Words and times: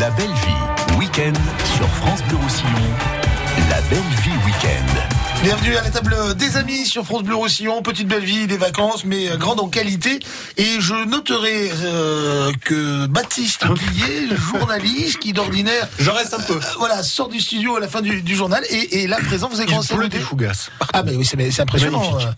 La 0.00 0.10
belle 0.10 0.26
vie, 0.26 0.96
week-end 0.98 1.32
sur 1.76 1.88
France 1.88 2.22
Bleu 2.28 2.36
Roussillon. 2.36 2.70
La 3.70 3.80
belle 3.82 3.98
vie 4.22 4.30
week-end. 4.44 5.42
Bienvenue 5.42 5.76
à 5.76 5.82
la 5.82 5.90
table 5.90 6.16
des 6.36 6.56
amis 6.56 6.86
sur 6.86 7.04
France 7.04 7.22
Bleu 7.22 7.34
Roussillon. 7.36 7.82
Petite 7.82 8.08
belle 8.08 8.24
vie, 8.24 8.46
des 8.46 8.56
vacances, 8.56 9.04
mais 9.04 9.26
grande 9.36 9.60
en 9.60 9.68
qualité. 9.68 10.20
Et 10.56 10.80
je 10.80 11.04
noterai 11.06 11.70
euh, 11.84 12.50
que 12.64 13.06
Baptiste 13.06 13.66
Guillet, 13.74 14.28
journaliste, 14.36 15.18
qui 15.18 15.32
d'ordinaire... 15.32 15.88
Je 15.98 16.10
reste 16.10 16.34
un 16.34 16.40
peu. 16.40 16.54
euh, 16.54 16.60
voilà, 16.78 17.02
sort 17.02 17.28
du 17.28 17.40
studio 17.40 17.76
à 17.76 17.80
la 17.80 17.88
fin 17.88 18.00
du, 18.00 18.22
du 18.22 18.34
journal. 18.34 18.64
Et, 18.70 19.02
et 19.02 19.06
là, 19.06 19.18
présent, 19.26 19.48
vous 19.48 19.56
avez 19.60 19.66
commencé 19.66 19.92
à 19.94 19.96
pleut 19.96 20.08
des 20.08 20.20
fougasses. 20.20 20.70
Ah 20.92 21.02
ben 21.02 21.14
oui, 21.16 21.24
c'est 21.24 21.50
c'est 21.50 21.62
impressionnant. 21.62 22.00
Magnifique. 22.00 22.28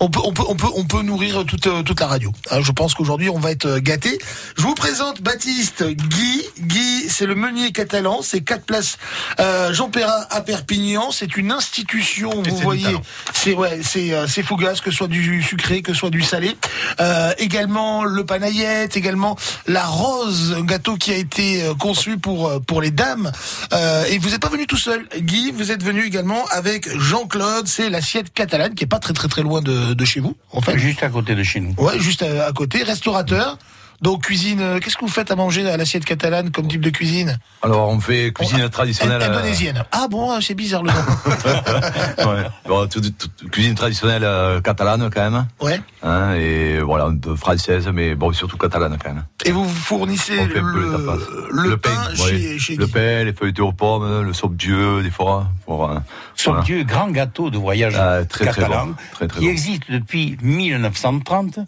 Euh. 0.00 0.04
On 0.04 0.10
peut, 0.10 0.20
on 0.24 0.32
peut, 0.32 0.42
on 0.48 0.54
peut, 0.54 0.68
on 0.74 0.84
peut 0.84 1.02
nourrir 1.02 1.44
toute, 1.46 1.66
euh, 1.66 1.82
toute 1.82 2.00
la 2.00 2.06
radio. 2.06 2.32
Euh, 2.52 2.62
je 2.62 2.72
pense 2.72 2.94
qu'aujourd'hui, 2.94 3.28
on 3.30 3.38
va 3.38 3.50
être 3.50 3.78
gâté. 3.78 4.18
Je 4.56 4.62
vous 4.62 4.74
présente 4.74 5.22
Baptiste 5.22 5.84
Guy. 5.84 6.42
Guy, 6.60 7.08
c'est 7.08 7.26
le 7.26 7.34
meunier 7.34 7.72
catalan. 7.72 8.20
C'est 8.22 8.42
quatre 8.42 8.64
places 8.64 8.98
euh, 9.40 9.72
Jean 9.72 9.88
Perrin 9.90 10.26
à 10.30 10.40
Perpignan. 10.40 11.10
C'est 11.10 11.36
une 11.36 11.52
institution. 11.52 12.42
vous 12.42 12.56
voyez, 12.56 12.96
c'est 13.32 13.54
ouais, 13.54 13.80
c'est 13.82 14.12
euh, 14.12 14.26
c'est 14.26 14.42
fougasse, 14.42 14.80
que 14.80 14.90
ce 14.90 14.96
soit 14.96 15.08
du 15.08 15.42
sucré, 15.42 15.82
que 15.82 15.92
ce 15.92 16.00
soit 16.00 16.10
du 16.10 16.22
salé. 16.22 16.56
Euh, 17.00 17.32
également 17.38 18.04
le 18.04 18.24
panayette, 18.24 18.96
également 18.96 19.36
la 19.66 19.84
rose, 19.84 20.54
un 20.58 20.64
gâteau 20.64 20.96
qui 20.96 21.12
a 21.12 21.16
été 21.16 21.62
euh, 21.62 21.74
conçu 21.74 22.18
pour 22.18 22.48
euh, 22.48 22.58
pour 22.60 22.80
les 22.80 22.90
dames. 22.90 23.30
Euh, 23.72 24.04
et 24.10 24.18
vous 24.18 24.30
n'êtes 24.30 24.40
pas 24.40 24.48
venu 24.48 24.66
tout 24.66 24.76
seul, 24.76 25.06
Guy. 25.16 25.52
Vous 25.52 25.70
êtes 25.70 25.82
venu 25.82 26.04
également 26.04 26.44
avec 26.50 26.88
Jean-Claude. 26.98 27.66
C'est 27.66 27.90
l'assiette 27.90 28.32
catalane 28.32 28.74
qui 28.74 28.84
est 28.84 28.88
pas 28.88 28.98
très 28.98 29.12
très 29.12 29.28
très 29.28 29.42
loin 29.42 29.60
de, 29.60 29.93
de 29.94 30.04
chez 30.04 30.20
vous, 30.20 30.36
en 30.52 30.60
fait. 30.60 30.78
Juste 30.78 31.02
à 31.02 31.08
côté 31.08 31.34
de 31.34 31.42
chez 31.42 31.60
nous. 31.60 31.74
Ouais, 31.78 31.98
juste 31.98 32.22
à, 32.22 32.46
à 32.46 32.52
côté, 32.52 32.82
restaurateur. 32.82 33.58
Donc 34.04 34.24
cuisine. 34.24 34.60
euh, 34.60 34.78
Qu'est-ce 34.80 34.96
que 34.98 35.04
vous 35.06 35.10
faites 35.10 35.30
à 35.30 35.34
manger 35.34 35.66
à 35.68 35.78
l'assiette 35.78 36.04
catalane 36.04 36.50
comme 36.50 36.68
type 36.68 36.82
de 36.82 36.90
cuisine 36.90 37.38
Alors 37.62 37.88
on 37.88 37.98
fait 38.00 38.32
cuisine 38.34 38.60
On- 38.66 38.68
traditionnelle. 38.68 39.22
euh, 39.22 39.30
Indonésienne. 39.30 39.82
Ah 39.92 40.08
bon, 40.10 40.38
c'est 40.42 40.52
bizarre 40.52 40.82
le 40.82 40.90
nom. 40.90 40.96
ouais. 42.30 42.44
Bon, 42.68 42.86
tout- 42.86 43.00
tout- 43.00 43.10
tout- 43.38 43.48
cuisine 43.48 43.74
traditionnelle 43.74 44.24
euh, 44.24 44.60
catalane 44.60 45.08
quand 45.10 45.30
même. 45.30 45.46
ouais. 45.62 45.80
Hein, 46.02 46.34
et 46.34 46.80
voilà, 46.80 47.06
un 47.06 47.16
peu 47.16 47.34
française, 47.34 47.88
mais 47.94 48.14
bon, 48.14 48.30
surtout 48.34 48.58
catalane 48.58 48.98
quand 49.02 49.08
même. 49.14 49.24
Et 49.46 49.52
vous 49.52 49.66
fournissez 49.66 50.38
On 50.38 50.48
fait 50.48 50.58
un 50.58 50.62
peu 50.62 50.80
le, 50.80 50.90
tapas. 50.98 51.16
le, 51.50 51.76
pain, 51.78 51.90
ouais. 52.10 52.16
chez, 52.16 52.58
chez 52.58 52.76
Le 52.76 52.86
pain, 52.86 53.24
les 53.24 53.32
feuilletés 53.32 53.62
aux 53.62 53.72
pommes, 53.72 54.20
le 54.22 54.32
saupe 54.34 54.54
Dieu, 54.54 55.02
des 55.02 55.10
fois. 55.10 55.48
Pour, 55.64 55.90
euh, 55.90 55.96
voilà. 56.44 56.60
Dieu, 56.60 56.82
grand 56.84 57.08
gâteau 57.08 57.48
de 57.48 57.56
voyage 57.56 57.94
Ah, 57.98 58.22
très, 58.28 58.44
très 58.44 58.60
catalan, 58.60 58.88
bon. 58.88 58.94
Très, 59.12 59.28
très 59.28 59.38
qui 59.40 59.46
bon. 59.46 59.50
existe 59.52 59.90
depuis 59.90 60.36
1930, 60.42 61.58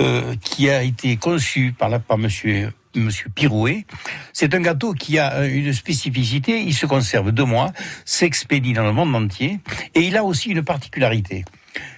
euh, 0.00 0.34
qui 0.42 0.70
a 0.70 0.82
été 0.82 1.16
conçu 1.16 1.74
par, 1.76 1.88
la, 1.88 1.98
par 1.98 2.18
monsieur, 2.18 2.72
monsieur 2.94 3.28
Pirouet. 3.28 3.84
C'est 4.32 4.54
un 4.54 4.60
gâteau 4.60 4.94
qui 4.94 5.18
a 5.18 5.44
une 5.46 5.72
spécificité, 5.72 6.62
il 6.62 6.74
se 6.74 6.86
conserve 6.86 7.32
deux 7.32 7.44
mois, 7.44 7.72
s'expédie 8.04 8.72
dans 8.72 8.84
le 8.84 8.92
monde 8.92 9.14
entier, 9.14 9.60
et 9.94 10.00
il 10.00 10.16
a 10.16 10.24
aussi 10.24 10.50
une 10.50 10.62
particularité. 10.62 11.44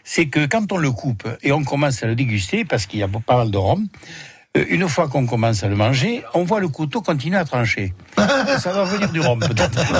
C'est 0.04 0.26
que 0.26 0.46
quand 0.46 0.72
on 0.72 0.78
le 0.78 0.90
coupe 0.90 1.28
et 1.42 1.52
on 1.52 1.64
commence 1.64 2.02
à 2.02 2.06
le 2.06 2.14
déguster, 2.14 2.64
parce 2.64 2.86
qu'il 2.86 3.00
y 3.00 3.02
a 3.02 3.08
pas 3.08 3.36
mal 3.36 3.50
de 3.50 3.56
rhum, 3.56 3.86
une 4.54 4.86
fois 4.86 5.08
qu'on 5.08 5.24
commence 5.26 5.62
à 5.64 5.68
le 5.68 5.76
manger, 5.76 6.22
on 6.34 6.44
voit 6.44 6.60
le 6.60 6.68
couteau 6.68 7.00
continuer 7.00 7.38
à 7.38 7.44
trancher. 7.44 7.94
Ça 8.58 8.72
va 8.72 8.84
venir 8.84 9.10
du 9.10 9.20
rhum 9.20 9.38
peut-être. 9.40 9.80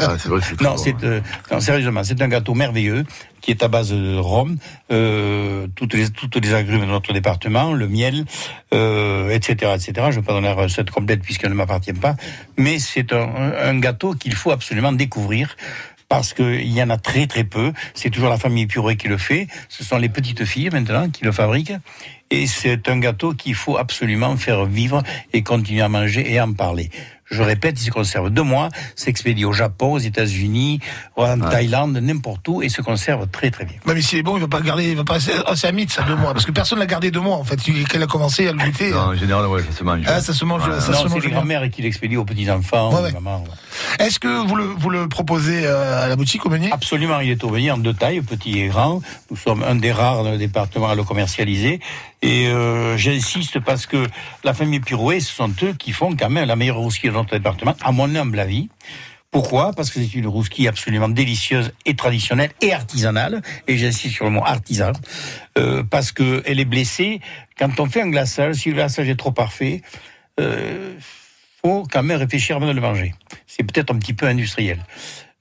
Ah, 0.00 0.14
que 0.14 0.40
c'est 0.40 0.60
Non, 0.60 0.70
bon. 0.70 0.76
c'est 0.76 1.02
euh, 1.02 1.20
non, 1.50 1.58
sérieusement, 1.58 2.04
c'est 2.04 2.22
un 2.22 2.28
gâteau 2.28 2.54
merveilleux 2.54 3.04
qui 3.40 3.50
est 3.50 3.62
à 3.64 3.68
base 3.68 3.90
de 3.90 4.16
rhum, 4.16 4.56
euh, 4.92 5.66
toutes 5.74 5.94
les 5.94 6.08
toutes 6.10 6.36
les 6.36 6.54
agrumes 6.54 6.82
de 6.82 6.86
notre 6.86 7.12
département, 7.12 7.72
le 7.72 7.88
miel, 7.88 8.24
euh, 8.72 9.28
etc., 9.30 9.72
etc. 9.74 9.92
Je 9.96 10.00
ne 10.00 10.10
vais 10.12 10.22
pas 10.22 10.34
donner 10.34 10.46
la 10.46 10.54
recette 10.54 10.90
complète 10.92 11.20
puisqu'elle 11.22 11.50
ne 11.50 11.56
m'appartient 11.56 11.92
pas, 11.92 12.14
mais 12.56 12.78
c'est 12.78 13.12
un, 13.12 13.28
un 13.60 13.78
gâteau 13.80 14.14
qu'il 14.14 14.34
faut 14.34 14.52
absolument 14.52 14.92
découvrir. 14.92 15.56
Parce 16.08 16.32
qu'il 16.32 16.72
y 16.72 16.82
en 16.82 16.88
a 16.90 16.96
très 16.96 17.26
très 17.26 17.44
peu. 17.44 17.72
C'est 17.94 18.10
toujours 18.10 18.30
la 18.30 18.38
famille 18.38 18.66
Purée 18.66 18.96
qui 18.96 19.08
le 19.08 19.18
fait. 19.18 19.46
Ce 19.68 19.84
sont 19.84 19.98
les 19.98 20.08
petites 20.08 20.44
filles 20.44 20.70
maintenant 20.70 21.10
qui 21.10 21.24
le 21.24 21.32
fabriquent. 21.32 21.74
Et 22.30 22.46
c'est 22.46 22.88
un 22.88 22.98
gâteau 22.98 23.34
qu'il 23.34 23.54
faut 23.54 23.76
absolument 23.76 24.36
faire 24.36 24.64
vivre 24.64 25.02
et 25.32 25.42
continuer 25.42 25.82
à 25.82 25.88
manger 25.88 26.30
et 26.32 26.38
à 26.38 26.46
en 26.46 26.52
parler. 26.52 26.90
Je 27.30 27.42
répète, 27.42 27.80
il 27.80 27.84
se 27.84 27.90
conserve 27.90 28.30
deux 28.30 28.42
mois, 28.42 28.68
s'expédie 28.96 29.44
au 29.44 29.52
Japon, 29.52 29.92
aux 29.92 29.98
États-Unis, 29.98 30.80
en 31.16 31.38
Thaïlande, 31.38 31.96
n'importe 31.98 32.48
où, 32.48 32.62
et 32.62 32.68
se 32.68 32.80
conserve 32.80 33.26
très 33.28 33.50
très 33.50 33.64
bien. 33.64 33.76
Ouais, 33.86 33.94
mais 33.94 34.00
s'il 34.02 34.18
est 34.18 34.22
bon, 34.22 34.36
il 34.36 34.40
va 34.40 34.48
pas 34.48 34.60
garder, 34.60 34.90
il 34.90 34.96
va 34.96 35.04
pas. 35.04 35.18
Ah, 35.46 35.54
c'est 35.54 35.68
un 35.68 35.72
mythe 35.72 35.90
ça 35.92 36.02
deux 36.02 36.14
mois, 36.16 36.32
parce 36.32 36.46
que 36.46 36.52
personne 36.52 36.78
l'a 36.78 36.86
gardé 36.86 37.10
deux 37.10 37.20
mois 37.20 37.36
en 37.36 37.44
fait. 37.44 37.58
Qu'elle 37.88 38.02
a 38.02 38.06
commencé 38.06 38.48
à 38.48 38.52
le 38.52 38.58
goûter. 38.58 38.90
Non, 38.90 38.98
en 38.98 39.14
général, 39.14 39.46
ouais, 39.46 39.62
ça 39.70 39.76
se 39.78 39.84
mange. 39.84 40.00
Ah, 40.06 40.20
ça 40.20 40.32
se 40.32 40.44
mange. 40.44 40.66
Ouais. 40.66 40.80
ça 40.80 40.92
non, 40.92 40.98
se 40.98 41.02
c'est 41.02 41.08
mange 41.14 41.22
les 41.22 41.28
bien. 41.28 41.36
grand-mères 41.38 41.70
qui 41.70 41.82
l'expédient 41.82 42.20
aux 42.20 42.24
petits-enfants, 42.24 42.90
Ouais, 42.92 43.00
aux 43.00 43.02
ouais. 43.04 43.12
mamans, 43.12 43.44
ouais. 43.44 44.06
Est-ce 44.06 44.18
que 44.18 44.46
vous 44.46 44.54
le, 44.56 44.64
vous 44.64 44.90
le 44.90 45.08
proposez 45.08 45.66
euh, 45.66 46.04
à 46.04 46.08
la 46.08 46.16
boutique 46.16 46.46
au 46.46 46.48
meunier? 46.48 46.70
Absolument, 46.72 47.20
il 47.20 47.30
est 47.30 47.44
au 47.44 47.50
venir 47.50 47.74
en 47.74 47.78
deux 47.78 47.92
tailles, 47.94 48.20
petit 48.22 48.58
et 48.60 48.68
grand. 48.68 49.02
Nous 49.30 49.36
sommes 49.36 49.62
un 49.62 49.74
des 49.74 49.92
rares 49.92 50.24
dans 50.24 50.30
le 50.30 50.38
département 50.38 50.88
à 50.88 50.94
le 50.94 51.04
commercialiser. 51.04 51.80
Et 52.22 52.48
euh, 52.48 52.96
j'insiste 52.96 53.60
parce 53.60 53.86
que 53.86 54.06
la 54.44 54.54
famille 54.54 54.80
Pirouet, 54.80 55.20
ce 55.20 55.32
sont 55.32 55.52
eux 55.62 55.72
qui 55.78 55.92
font 55.92 56.16
quand 56.16 56.30
même 56.30 56.48
la 56.48 56.56
meilleure 56.56 56.78
rousquille 56.78 57.10
de 57.10 57.14
notre 57.14 57.36
département, 57.36 57.74
à 57.80 57.92
mon 57.92 58.14
humble 58.14 58.40
avis. 58.40 58.68
Pourquoi? 59.30 59.72
Parce 59.72 59.90
que 59.90 60.00
c'est 60.00 60.14
une 60.14 60.26
rousquille 60.26 60.68
absolument 60.68 61.08
délicieuse 61.08 61.72
et 61.84 61.94
traditionnelle 61.94 62.50
et 62.62 62.72
artisanale. 62.72 63.42
Et 63.66 63.76
j'insiste 63.76 64.14
sur 64.14 64.24
le 64.24 64.30
mot 64.30 64.42
artisan. 64.44 64.92
Euh, 65.58 65.82
parce 65.82 66.12
que 66.12 66.42
elle 66.46 66.60
est 66.60 66.64
blessée. 66.64 67.20
Quand 67.58 67.78
on 67.78 67.86
fait 67.86 68.02
un 68.02 68.08
glaçage, 68.08 68.56
si 68.56 68.70
le 68.70 68.76
glaçage 68.76 69.08
est 69.08 69.16
trop 69.16 69.32
parfait, 69.32 69.82
euh, 70.40 70.94
faut 71.62 71.84
quand 71.90 72.02
même 72.02 72.18
réfléchir 72.18 72.56
avant 72.56 72.68
de 72.68 72.72
le 72.72 72.80
manger. 72.80 73.14
C'est 73.46 73.64
peut-être 73.64 73.92
un 73.92 73.98
petit 73.98 74.14
peu 74.14 74.26
industriel. 74.26 74.78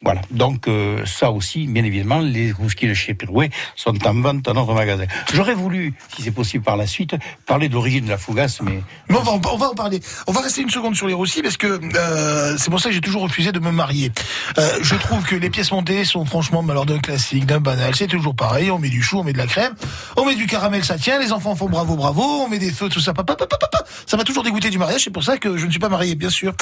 Voilà. 0.04 0.22
Donc 0.30 0.68
euh, 0.68 1.04
ça 1.08 1.32
aussi, 1.32 1.66
bien 1.66 1.84
évidemment, 1.84 2.20
les 2.20 2.52
rousquilles 2.52 2.90
de 2.90 2.94
chez 2.94 3.16
Pirouet 3.16 3.50
sont 3.76 3.98
en 4.06 4.14
vente 4.22 4.44
dans 4.44 4.54
notre 4.54 4.76
magasin. 4.76 5.06
J'aurais 5.34 5.56
voulu, 5.56 5.96
si 6.16 6.22
c'est 6.22 6.32
possible 6.32 6.64
par 6.64 6.78
la 6.78 6.86
suite, 6.86 7.16
parler 7.48 7.68
de 7.68 7.74
l'origine 7.74 8.06
de 8.06 8.10
la 8.12 8.20
fougasse, 8.20 8.62
mais 8.62 8.84
Mais 9.10 9.18
on 9.18 9.24
va, 9.24 9.32
en, 9.32 9.74
parler. 9.74 10.00
On 10.28 10.32
va 10.34 10.42
rester 10.42 10.62
une 10.62 10.70
seconde 10.70 10.96
sur 10.96 11.08
les 11.08 11.16
roussis 11.16 11.42
parce 11.42 11.58
que 11.58 11.80
euh, 11.96 12.56
c'est 12.60 12.70
pour 12.70 12.80
ça 12.80 12.90
que 12.90 12.96
j'ai 12.96 13.02
toujours 13.02 13.24
refusé 13.24 13.52
de 13.52 13.60
me 13.60 13.72
marier. 13.72 14.12
Euh, 14.60 14.70
je 14.84 14.94
trouve 14.94 15.24
que 15.24 15.36
les 15.36 15.50
pièces 15.50 15.72
montées 15.72 16.06
sont 16.06 16.26
franchement 16.26 16.64
alors 16.70 16.86
d'un 16.86 17.00
classique, 17.00 17.48
d'un 17.48 17.60
banal. 17.60 17.96
C'est 17.96 18.06
toujours 18.06 18.36
pareil. 18.36 18.70
On 18.70 18.78
met 18.78 18.90
du 18.90 19.02
chou, 19.02 19.18
on 19.18 19.24
met 19.24 19.34
de 19.34 19.40
la 19.40 19.48
crème, 19.48 19.74
on 20.16 20.26
met 20.26 20.36
du 20.36 20.46
caramel, 20.46 20.86
ça 20.86 21.00
tient. 21.00 21.18
Les 21.18 21.32
enfants 21.32 21.56
font 21.56 21.70
bravo, 21.70 21.96
bravo. 21.96 22.22
On 22.22 22.48
met 22.48 22.60
des 22.60 22.72
feux, 22.72 22.90
tout 22.90 23.00
ça. 23.00 23.16
Papa, 23.16 23.36
papa. 23.36 23.58
Ça 24.06 24.16
m'a 24.16 24.24
toujours 24.24 24.44
dégoûté 24.44 24.70
du 24.70 24.78
mariage. 24.78 25.06
C'est 25.06 25.10
pour 25.10 25.24
ça 25.24 25.40
que 25.40 25.58
je 25.58 25.66
ne 25.66 25.72
suis 25.72 25.80
pas 25.80 25.90
marié, 25.90 26.14
bien 26.14 26.30
sûr. 26.30 26.54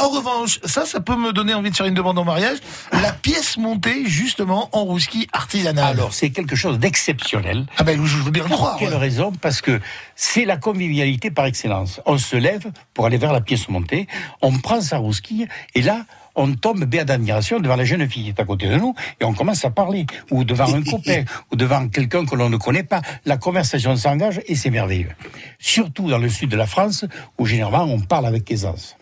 En 0.00 0.08
revanche, 0.08 0.58
ça, 0.64 0.84
ça 0.86 0.98
peut 0.98 1.16
me 1.16 1.32
donner 1.32 1.54
envie 1.54 1.70
de 1.70 1.76
faire 1.76 1.86
une 1.86 1.94
demande 1.94 2.18
en 2.18 2.24
mariage. 2.24 2.47
La 2.92 3.12
pièce 3.12 3.56
montée, 3.56 4.06
justement, 4.06 4.68
en 4.72 4.84
rousquille 4.84 5.26
artisanale. 5.32 5.84
alors 5.98 6.12
c'est 6.14 6.30
quelque 6.30 6.56
chose 6.56 6.78
d'exceptionnel. 6.78 7.66
ah 7.76 7.84
ben, 7.84 8.02
je 8.04 8.16
veux 8.18 8.30
bien 8.30 8.42
le 8.44 8.48
Pour 8.48 8.58
croire. 8.58 8.76
quelle 8.78 8.90
ouais. 8.90 8.96
raison? 8.96 9.32
Parce 9.40 9.60
que 9.60 9.80
c'est 10.16 10.44
la 10.44 10.56
convivialité 10.56 11.30
par 11.30 11.46
excellence. 11.46 12.00
On 12.06 12.18
se 12.18 12.36
lève 12.36 12.70
pour 12.94 13.06
aller 13.06 13.18
vers 13.18 13.32
la 13.32 13.40
pièce 13.40 13.68
montée, 13.68 14.06
on 14.42 14.52
prend 14.58 14.80
sa 14.80 14.98
rousquille, 14.98 15.46
et 15.74 15.82
là, 15.82 16.04
on 16.34 16.54
tombe 16.54 16.84
bien 16.84 17.04
d'admiration 17.04 17.58
devant 17.58 17.74
la 17.76 17.84
jeune 17.84 18.08
fille 18.08 18.22
qui 18.24 18.28
est 18.30 18.40
à 18.40 18.44
côté 18.44 18.68
de 18.68 18.76
nous, 18.76 18.94
et 19.20 19.24
on 19.24 19.34
commence 19.34 19.64
à 19.64 19.70
parler, 19.70 20.06
ou 20.30 20.44
devant 20.44 20.72
un 20.72 20.82
copain, 20.90 21.24
ou 21.50 21.56
devant 21.56 21.88
quelqu'un 21.88 22.24
que 22.24 22.36
l'on 22.36 22.48
ne 22.48 22.56
connaît 22.56 22.84
pas. 22.84 23.02
La 23.24 23.36
conversation 23.36 23.96
s'engage, 23.96 24.40
et 24.46 24.54
c'est 24.54 24.70
merveilleux. 24.70 25.10
Surtout 25.58 26.08
dans 26.08 26.18
le 26.18 26.28
sud 26.28 26.50
de 26.50 26.56
la 26.56 26.66
France, 26.66 27.04
où 27.38 27.46
généralement 27.46 27.84
on 27.92 28.00
parle 28.00 28.26
avec 28.26 28.50
aisance. 28.50 28.96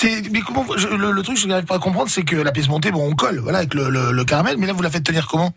C'est 0.00 0.30
mais 0.30 0.40
comment 0.42 0.64
je- 0.76 0.86
le, 0.88 1.10
le 1.10 1.22
truc 1.22 1.36
je 1.36 1.46
n'arrive 1.48 1.64
pas 1.64 1.76
à 1.76 1.78
comprendre 1.80 2.08
c'est 2.08 2.22
que 2.22 2.36
la 2.36 2.52
pièce 2.52 2.68
montée 2.68 2.90
bon 2.92 3.04
on 3.10 3.14
colle 3.16 3.40
voilà 3.40 3.58
avec 3.58 3.74
le, 3.74 3.88
le- 3.90 4.12
le 4.12 4.24
caramel 4.24 4.56
mais 4.58 4.66
là 4.66 4.72
vous 4.72 4.82
la 4.82 4.90
faites 4.90 5.02
tenir 5.04 5.26
comment? 5.26 5.52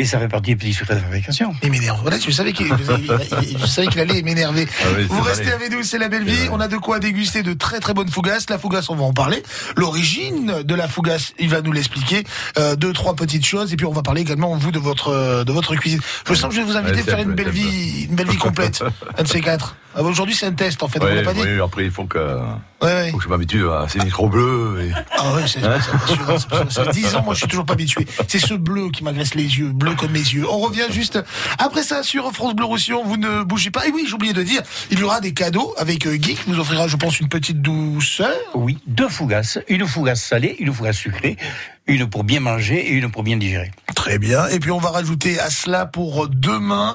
Et 0.00 0.04
ça 0.04 0.20
fait 0.20 0.28
partie 0.28 0.50
des 0.50 0.56
petits 0.56 0.74
secrets 0.74 0.94
de 0.94 1.00
fabrication. 1.00 1.52
Il 1.60 1.72
m'énerve. 1.72 1.98
Voilà, 2.02 2.18
je 2.20 2.30
savais 2.30 2.52
qu'il 2.52 2.68
je 2.68 3.66
savais 3.66 3.88
qu'il 3.88 3.98
allait 4.00 4.22
m'énerver. 4.22 4.68
Ah 4.80 4.86
oui, 4.96 5.06
Vous 5.10 5.20
restez 5.22 5.50
avec 5.50 5.72
nous, 5.72 5.82
c'est 5.82 5.98
la 5.98 6.08
belle 6.08 6.22
vie. 6.22 6.48
On 6.52 6.60
a 6.60 6.68
de 6.68 6.76
quoi 6.76 7.00
déguster 7.00 7.42
de 7.42 7.52
très 7.52 7.80
très 7.80 7.94
bonnes 7.94 8.08
fougasses. 8.08 8.48
La 8.48 8.58
fougasse, 8.58 8.90
on 8.90 8.94
va 8.94 9.02
en 9.02 9.12
parler. 9.12 9.42
L'origine 9.76 10.62
de 10.62 10.74
la 10.76 10.86
fougasse, 10.86 11.32
il 11.40 11.48
va 11.48 11.62
nous 11.62 11.72
l'expliquer. 11.72 12.22
Euh, 12.58 12.76
deux 12.76 12.92
trois 12.92 13.16
petites 13.16 13.44
choses 13.44 13.72
et 13.72 13.76
puis 13.76 13.86
on 13.86 13.92
va 13.92 14.02
parler 14.02 14.20
également 14.20 14.54
vous 14.56 14.70
de 14.70 14.78
votre 14.78 15.42
de 15.44 15.52
votre 15.52 15.74
cuisine. 15.74 16.00
Je 16.28 16.34
sens 16.34 16.50
que 16.50 16.54
je 16.54 16.60
vais 16.60 16.66
vous 16.70 16.76
inviter 16.76 17.00
à 17.00 17.02
faire 17.02 17.18
une 17.18 17.32
belle 17.34 17.50
vie, 17.50 18.06
une 18.08 18.14
belle 18.14 18.28
vie 18.28 18.36
complète. 18.38 18.84
Un 19.16 19.22
de 19.24 19.28
ces 19.28 19.40
quatre. 19.40 19.74
Ah, 19.96 20.02
Aujourd'hui 20.04 20.36
c'est 20.36 20.46
un 20.46 20.52
test 20.52 20.80
en 20.84 20.88
fait. 20.88 21.00
on 21.02 21.06
Ouais, 21.06 21.14
l'a 21.16 21.22
pas 21.22 21.34
dit. 21.34 21.40
oui, 21.42 21.60
après, 21.60 21.84
il 21.86 21.90
faut 21.90 22.04
que, 22.04 22.38
Ouais, 22.80 22.86
ouais. 22.86 23.10
faut 23.10 23.18
que 23.18 23.24
je 23.24 23.28
m'habitue 23.28 23.68
à 23.68 23.86
ces 23.88 23.98
micros 23.98 24.28
bleus. 24.28 24.82
Et... 24.82 24.92
Ah 25.10 25.34
ouais, 25.34 25.42
c'est 25.46 25.60
c'est 25.60 25.68
passionnant, 25.68 26.38
c'est 26.38 26.48
passionnant. 26.48 26.70
Ça 26.70 26.84
fait 26.84 26.90
10 26.92 27.16
ans, 27.16 27.22
moi 27.24 27.34
je 27.34 27.40
suis 27.40 27.48
toujours 27.48 27.66
pas 27.66 27.72
habitué. 27.72 28.06
C'est 28.28 28.38
ce 28.38 28.54
bleu 28.54 28.90
qui 28.90 29.02
m'agresse 29.02 29.34
les 29.34 29.58
yeux, 29.58 29.72
bleu 29.72 29.94
comme 29.94 30.12
mes 30.12 30.18
yeux. 30.18 30.46
On 30.48 30.58
revient 30.58 30.86
juste 30.90 31.18
après 31.58 31.82
ça 31.82 32.02
sur 32.02 32.30
France 32.32 32.54
Bleu 32.54 32.66
Roussillon, 32.66 33.02
vous 33.04 33.16
ne 33.16 33.42
bougez 33.42 33.70
pas. 33.70 33.86
Et 33.86 33.90
oui, 33.90 34.04
j'ai 34.06 34.14
oublié 34.14 34.32
de 34.32 34.42
dire, 34.42 34.62
il 34.90 34.98
y 34.98 35.02
aura 35.02 35.20
des 35.20 35.32
cadeaux 35.32 35.74
avec 35.76 36.06
euh, 36.06 36.16
Guy 36.16 36.34
qui 36.34 36.50
vous 36.50 36.60
offrira, 36.60 36.86
je 36.88 36.96
pense, 36.96 37.18
une 37.20 37.28
petite 37.28 37.60
douceur. 37.62 38.36
Oui, 38.54 38.78
deux 38.86 39.08
fougasses. 39.08 39.58
Une 39.68 39.86
fougasse 39.86 40.22
salée, 40.22 40.56
une 40.58 40.72
fougasse 40.72 40.96
sucrée. 40.96 41.36
Une 41.88 42.06
pour 42.08 42.22
bien 42.24 42.40
manger 42.40 42.76
et 42.86 42.90
une 42.92 43.10
pour 43.10 43.22
bien 43.22 43.36
digérer. 43.38 43.70
Très 43.94 44.18
bien. 44.18 44.46
Et 44.48 44.60
puis 44.60 44.70
on 44.70 44.78
va 44.78 44.90
rajouter 44.90 45.40
à 45.40 45.50
cela 45.50 45.86
pour 45.86 46.28
demain 46.28 46.94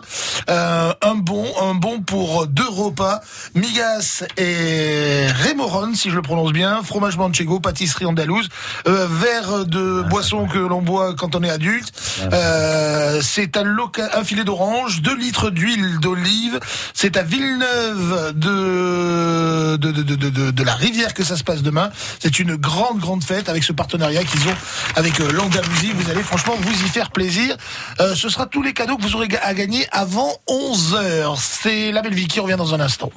euh, 0.49 0.93
un 1.01 1.15
bon, 1.15 1.45
un 1.61 1.73
bon 1.73 2.01
pour 2.01 2.45
deux 2.47 2.67
repas, 2.69 3.21
migas 3.55 4.23
et 4.37 5.25
rémoron, 5.27 5.93
si 5.95 6.09
je 6.11 6.15
le 6.15 6.21
prononce 6.21 6.53
bien, 6.53 6.81
fromage 6.83 7.17
manchego, 7.17 7.59
pâtisserie 7.59 8.05
andalouse, 8.05 8.47
euh, 8.87 9.07
verre 9.09 9.65
de 9.65 10.03
boisson 10.03 10.47
que 10.47 10.59
l'on 10.59 10.81
boit 10.81 11.13
quand 11.15 11.35
on 11.35 11.43
est 11.43 11.49
adulte. 11.49 11.91
Euh, 12.31 13.19
c'est 13.23 13.57
un, 13.57 13.63
loca- 13.63 14.11
un 14.15 14.23
filet 14.23 14.43
d'orange, 14.43 15.01
2 15.01 15.15
litres 15.17 15.49
d'huile 15.49 15.99
d'olive. 15.99 16.59
C'est 16.93 17.17
à 17.17 17.23
Villeneuve 17.23 18.33
de, 18.35 19.75
de, 19.77 19.91
de, 19.91 20.01
de, 20.03 20.29
de- 20.29 20.51
de 20.51 20.63
la 20.63 20.75
rivière 20.75 21.13
que 21.13 21.23
ça 21.23 21.35
se 21.35 21.43
passe 21.43 21.63
demain. 21.63 21.89
C'est 22.19 22.39
une 22.39 22.55
grande, 22.55 22.99
grande 22.99 23.23
fête 23.23 23.49
avec 23.49 23.63
ce 23.63 23.73
partenariat 23.73 24.23
qu'ils 24.23 24.47
ont 24.47 24.55
avec 24.95 25.19
euh, 25.19 25.31
l'Andalousie. 25.31 25.91
Vous 25.93 26.09
allez 26.09 26.23
franchement 26.23 26.53
vous 26.59 26.71
y 26.71 26.89
faire 26.89 27.11
plaisir. 27.11 27.55
Euh, 27.99 28.15
ce 28.15 28.29
sera 28.29 28.45
tous 28.45 28.61
les 28.61 28.73
cadeaux 28.73 28.97
que 28.97 29.03
vous 29.03 29.15
aurez 29.15 29.27
à 29.41 29.53
gagner 29.53 29.87
avant 29.91 30.31
11 30.47 30.95
heures. 30.95 31.37
C'est 31.37 31.91
la 31.91 32.01
belle 32.01 32.13
vie 32.13 32.27
qui 32.27 32.39
revient 32.39 32.57
dans 32.57 32.73
un 32.73 32.79
instant. 32.79 33.11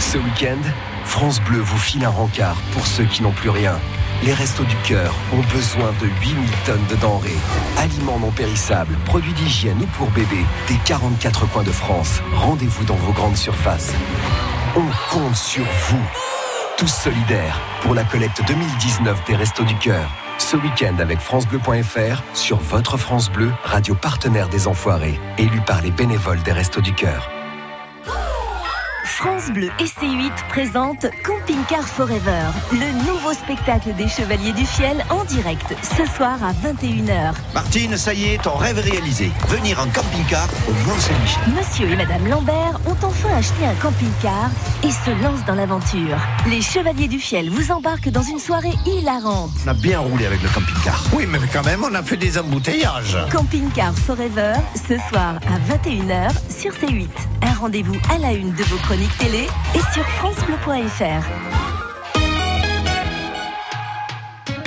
Ce 0.00 0.18
week-end, 0.18 0.58
France 1.04 1.40
Bleu 1.40 1.58
vous 1.58 1.78
file 1.78 2.04
un 2.04 2.10
rencard 2.10 2.56
pour 2.72 2.86
ceux 2.86 3.04
qui 3.04 3.22
n'ont 3.22 3.32
plus 3.32 3.50
rien. 3.50 3.78
Les 4.22 4.32
Restos 4.32 4.64
du 4.64 4.76
Cœur 4.76 5.14
ont 5.32 5.42
besoin 5.54 5.92
de 6.00 6.06
8000 6.06 6.50
tonnes 6.64 6.86
de 6.90 6.96
denrées. 6.96 7.38
Aliments 7.76 8.18
non 8.18 8.30
périssables, 8.30 8.96
produits 9.04 9.32
d'hygiène 9.34 9.80
ou 9.82 9.86
pour 9.98 10.10
bébés, 10.10 10.44
des 10.68 10.78
44 10.84 11.46
coins 11.50 11.62
de 11.62 11.70
France. 11.70 12.20
Rendez-vous 12.34 12.84
dans 12.84 12.94
vos 12.94 13.12
grandes 13.12 13.36
surfaces. 13.36 13.92
On 14.74 15.14
compte 15.14 15.36
sur 15.36 15.64
vous. 15.64 16.35
Tous 16.76 16.88
solidaires 16.88 17.58
pour 17.80 17.94
la 17.94 18.04
collecte 18.04 18.42
2019 18.46 19.24
des 19.26 19.34
Restos 19.34 19.64
du 19.64 19.74
Cœur. 19.76 20.10
Ce 20.36 20.58
week-end 20.58 20.98
avec 20.98 21.20
FranceBleu.fr 21.20 22.22
sur 22.34 22.58
votre 22.58 22.98
France 22.98 23.30
Bleu, 23.30 23.50
radio 23.64 23.94
partenaire 23.94 24.50
des 24.50 24.68
Enfoirés, 24.68 25.18
élu 25.38 25.58
par 25.66 25.80
les 25.80 25.90
bénévoles 25.90 26.42
des 26.42 26.52
Restos 26.52 26.82
du 26.82 26.92
Cœur. 26.92 27.30
France 29.06 29.50
Bleu 29.52 29.70
et 29.78 29.84
C8 29.84 30.32
présente 30.48 31.06
Camping 31.22 31.62
Car 31.68 31.84
Forever, 31.84 32.50
le 32.72 33.06
nouveau 33.06 33.32
spectacle 33.32 33.94
des 33.94 34.08
Chevaliers 34.08 34.52
du 34.52 34.66
Fiel 34.66 35.04
en 35.10 35.24
direct 35.24 35.76
ce 35.80 36.04
soir 36.12 36.36
à 36.42 36.52
21h. 36.52 37.32
Martine, 37.54 37.96
ça 37.96 38.12
y 38.12 38.34
est, 38.34 38.42
ton 38.42 38.56
rêve 38.56 38.78
est 38.78 38.90
réalisé. 38.90 39.30
Venir 39.48 39.78
en 39.78 39.86
camping-car 39.86 40.48
au 40.68 40.72
Mont-Saint-Michel. 40.88 41.42
Monsieur 41.56 41.88
et 41.88 41.96
Madame 41.96 42.26
Lambert 42.26 42.80
ont 42.84 43.06
enfin 43.06 43.28
acheté 43.36 43.64
un 43.64 43.74
camping-car 43.74 44.50
et 44.82 44.90
se 44.90 45.22
lancent 45.22 45.44
dans 45.46 45.54
l'aventure. 45.54 46.18
Les 46.48 46.60
Chevaliers 46.60 47.08
du 47.08 47.20
Fiel 47.20 47.48
vous 47.48 47.70
embarquent 47.70 48.10
dans 48.10 48.22
une 48.24 48.40
soirée 48.40 48.74
hilarante. 48.86 49.52
On 49.66 49.68
a 49.68 49.74
bien 49.74 50.00
roulé 50.00 50.26
avec 50.26 50.42
le 50.42 50.48
camping-car. 50.48 51.00
Oui, 51.12 51.26
mais 51.30 51.38
quand 51.52 51.64
même, 51.64 51.84
on 51.84 51.94
a 51.94 52.02
fait 52.02 52.16
des 52.16 52.38
embouteillages. 52.38 53.16
Camping 53.30 53.70
Car 53.70 53.94
Forever, 53.94 54.54
ce 54.74 54.98
soir 55.08 55.36
à 55.46 55.72
21h 55.72 56.30
sur 56.50 56.72
C8. 56.72 57.08
Un 57.42 57.54
rendez-vous 57.54 57.96
à 58.12 58.18
la 58.18 58.32
une 58.32 58.52
de 58.52 58.64
vos 58.64 58.76
chroniques 58.78 58.95
télé 59.04 59.46
et 59.74 59.92
sur 59.92 60.04
francebleu.fr. 60.04 61.75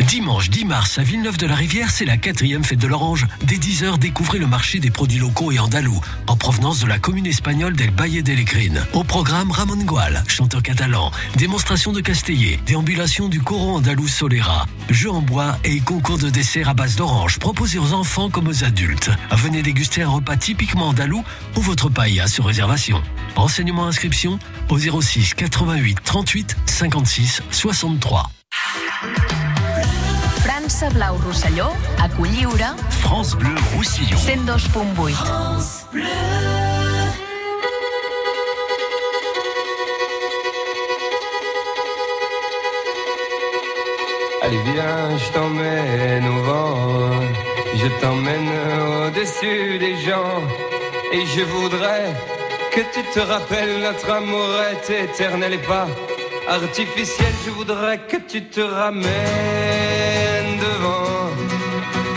Dimanche 0.10 0.50
10 0.50 0.66
mars 0.66 0.98
à 0.98 1.04
Villeneuve-de-la-Rivière, 1.04 1.92
c'est 1.92 2.04
la 2.04 2.18
quatrième 2.18 2.64
fête 2.64 2.80
de 2.80 2.88
l'Orange. 2.88 3.28
Dès 3.44 3.58
10h, 3.58 4.00
découvrez 4.00 4.40
le 4.40 4.48
marché 4.48 4.80
des 4.80 4.90
produits 4.90 5.20
locaux 5.20 5.52
et 5.52 5.60
andalous, 5.60 6.02
en 6.26 6.36
provenance 6.36 6.80
de 6.80 6.88
la 6.88 6.98
commune 6.98 7.28
espagnole 7.28 7.76
d'El 7.76 7.92
Valle 7.92 8.24
de 8.24 8.34
Lecrin. 8.34 8.74
Au 8.94 9.04
programme, 9.04 9.52
Ramon 9.52 9.84
Gual, 9.84 10.24
chanteur 10.28 10.64
catalan, 10.64 11.12
démonstration 11.36 11.92
de 11.92 12.02
castellet, 12.02 12.60
déambulation 12.66 13.30
du 13.30 13.40
coro 13.40 13.76
andalou 13.76 14.08
Solera, 14.08 14.66
jeux 14.90 15.12
en 15.12 15.22
bois 15.22 15.60
et 15.64 15.80
concours 15.80 16.18
de 16.18 16.32
dessert 16.32 16.70
à 16.70 16.74
base 16.74 16.96
d'orange 16.96 17.38
proposés 17.38 17.78
aux 17.78 17.94
enfants 17.94 18.32
comme 18.32 18.48
aux 18.48 18.64
adultes. 18.64 19.12
Venez 19.32 19.62
déguster 19.62 20.02
un 20.02 20.10
repas 20.10 20.38
typiquement 20.38 20.88
andalou 20.88 21.24
ou 21.56 21.62
votre 21.62 21.88
paella 21.88 22.26
sur 22.28 22.46
réservation. 22.46 23.00
Renseignements 23.36 23.86
inscription 23.86 24.40
au 24.70 24.80
06 24.80 25.36
88 25.36 26.00
38 26.04 26.58
56 26.66 27.44
63. 27.52 28.32
França 30.70 30.90
Blau 30.92 31.16
Rosselló, 31.26 31.66
a 31.98 32.08
France 32.92 33.36
Bleu 33.36 33.56
Roussillon. 33.76 34.16
102.8. 34.16 35.16
Allez 44.44 44.58
viens, 44.66 45.18
je 45.18 45.32
t'emmène 45.34 46.28
au 46.28 46.44
vent, 46.44 46.76
je 47.76 47.88
t'emmène 48.00 48.50
au-dessus 49.08 49.80
des 49.80 49.96
gens, 50.06 50.44
et 51.12 51.26
je 51.26 51.42
voudrais 51.46 52.14
que 52.72 52.82
tu 52.94 53.02
te 53.12 53.20
rappelles 53.20 53.82
notre 53.82 54.12
amour 54.12 54.50
est 54.72 55.04
éternel 55.06 55.54
et 55.54 55.58
pas 55.68 55.88
artificiel. 56.48 57.34
Je 57.44 57.50
voudrais 57.50 57.98
que 57.98 58.18
tu 58.18 58.44
te 58.44 58.62
ramènes 58.62 59.69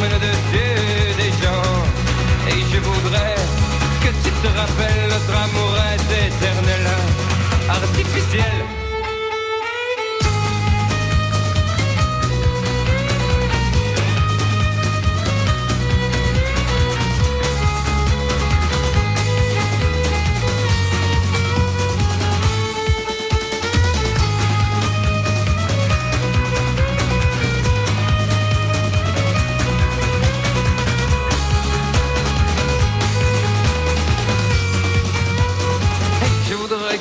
Des 0.00 1.32
gens. 1.42 1.74
Et 2.46 2.60
je 2.72 2.78
voudrais 2.78 3.34
que 4.00 4.08
tu 4.22 4.30
te 4.30 4.46
rappelles 4.56 5.08
notre 5.08 5.36
amour 5.36 5.74
est 5.92 6.28
éternel, 6.28 6.86
artificiel. 7.68 8.87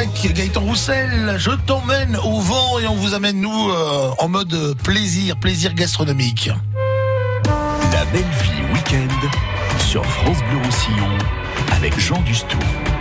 Offenbach, 0.00 0.32
Gaëtan 0.32 0.60
Roussel, 0.60 1.34
je 1.38 1.50
t'emmène 1.66 2.16
au 2.16 2.40
vent 2.40 2.78
et 2.78 2.86
on 2.86 2.94
vous 2.94 3.14
amène 3.14 3.40
nous 3.40 3.70
euh, 3.70 4.10
en 4.18 4.28
mode 4.28 4.74
plaisir, 4.82 5.36
plaisir 5.36 5.74
gastronomique. 5.74 6.50
La 7.92 8.04
belle 8.06 8.22
vie 8.22 8.72
week-end 8.72 9.28
sur 9.78 10.04
France 10.04 10.38
Bleu 10.48 10.58
Roussillon 10.64 11.18
avec 11.76 11.98
Jean 11.98 12.20
Dustou. 12.22 12.58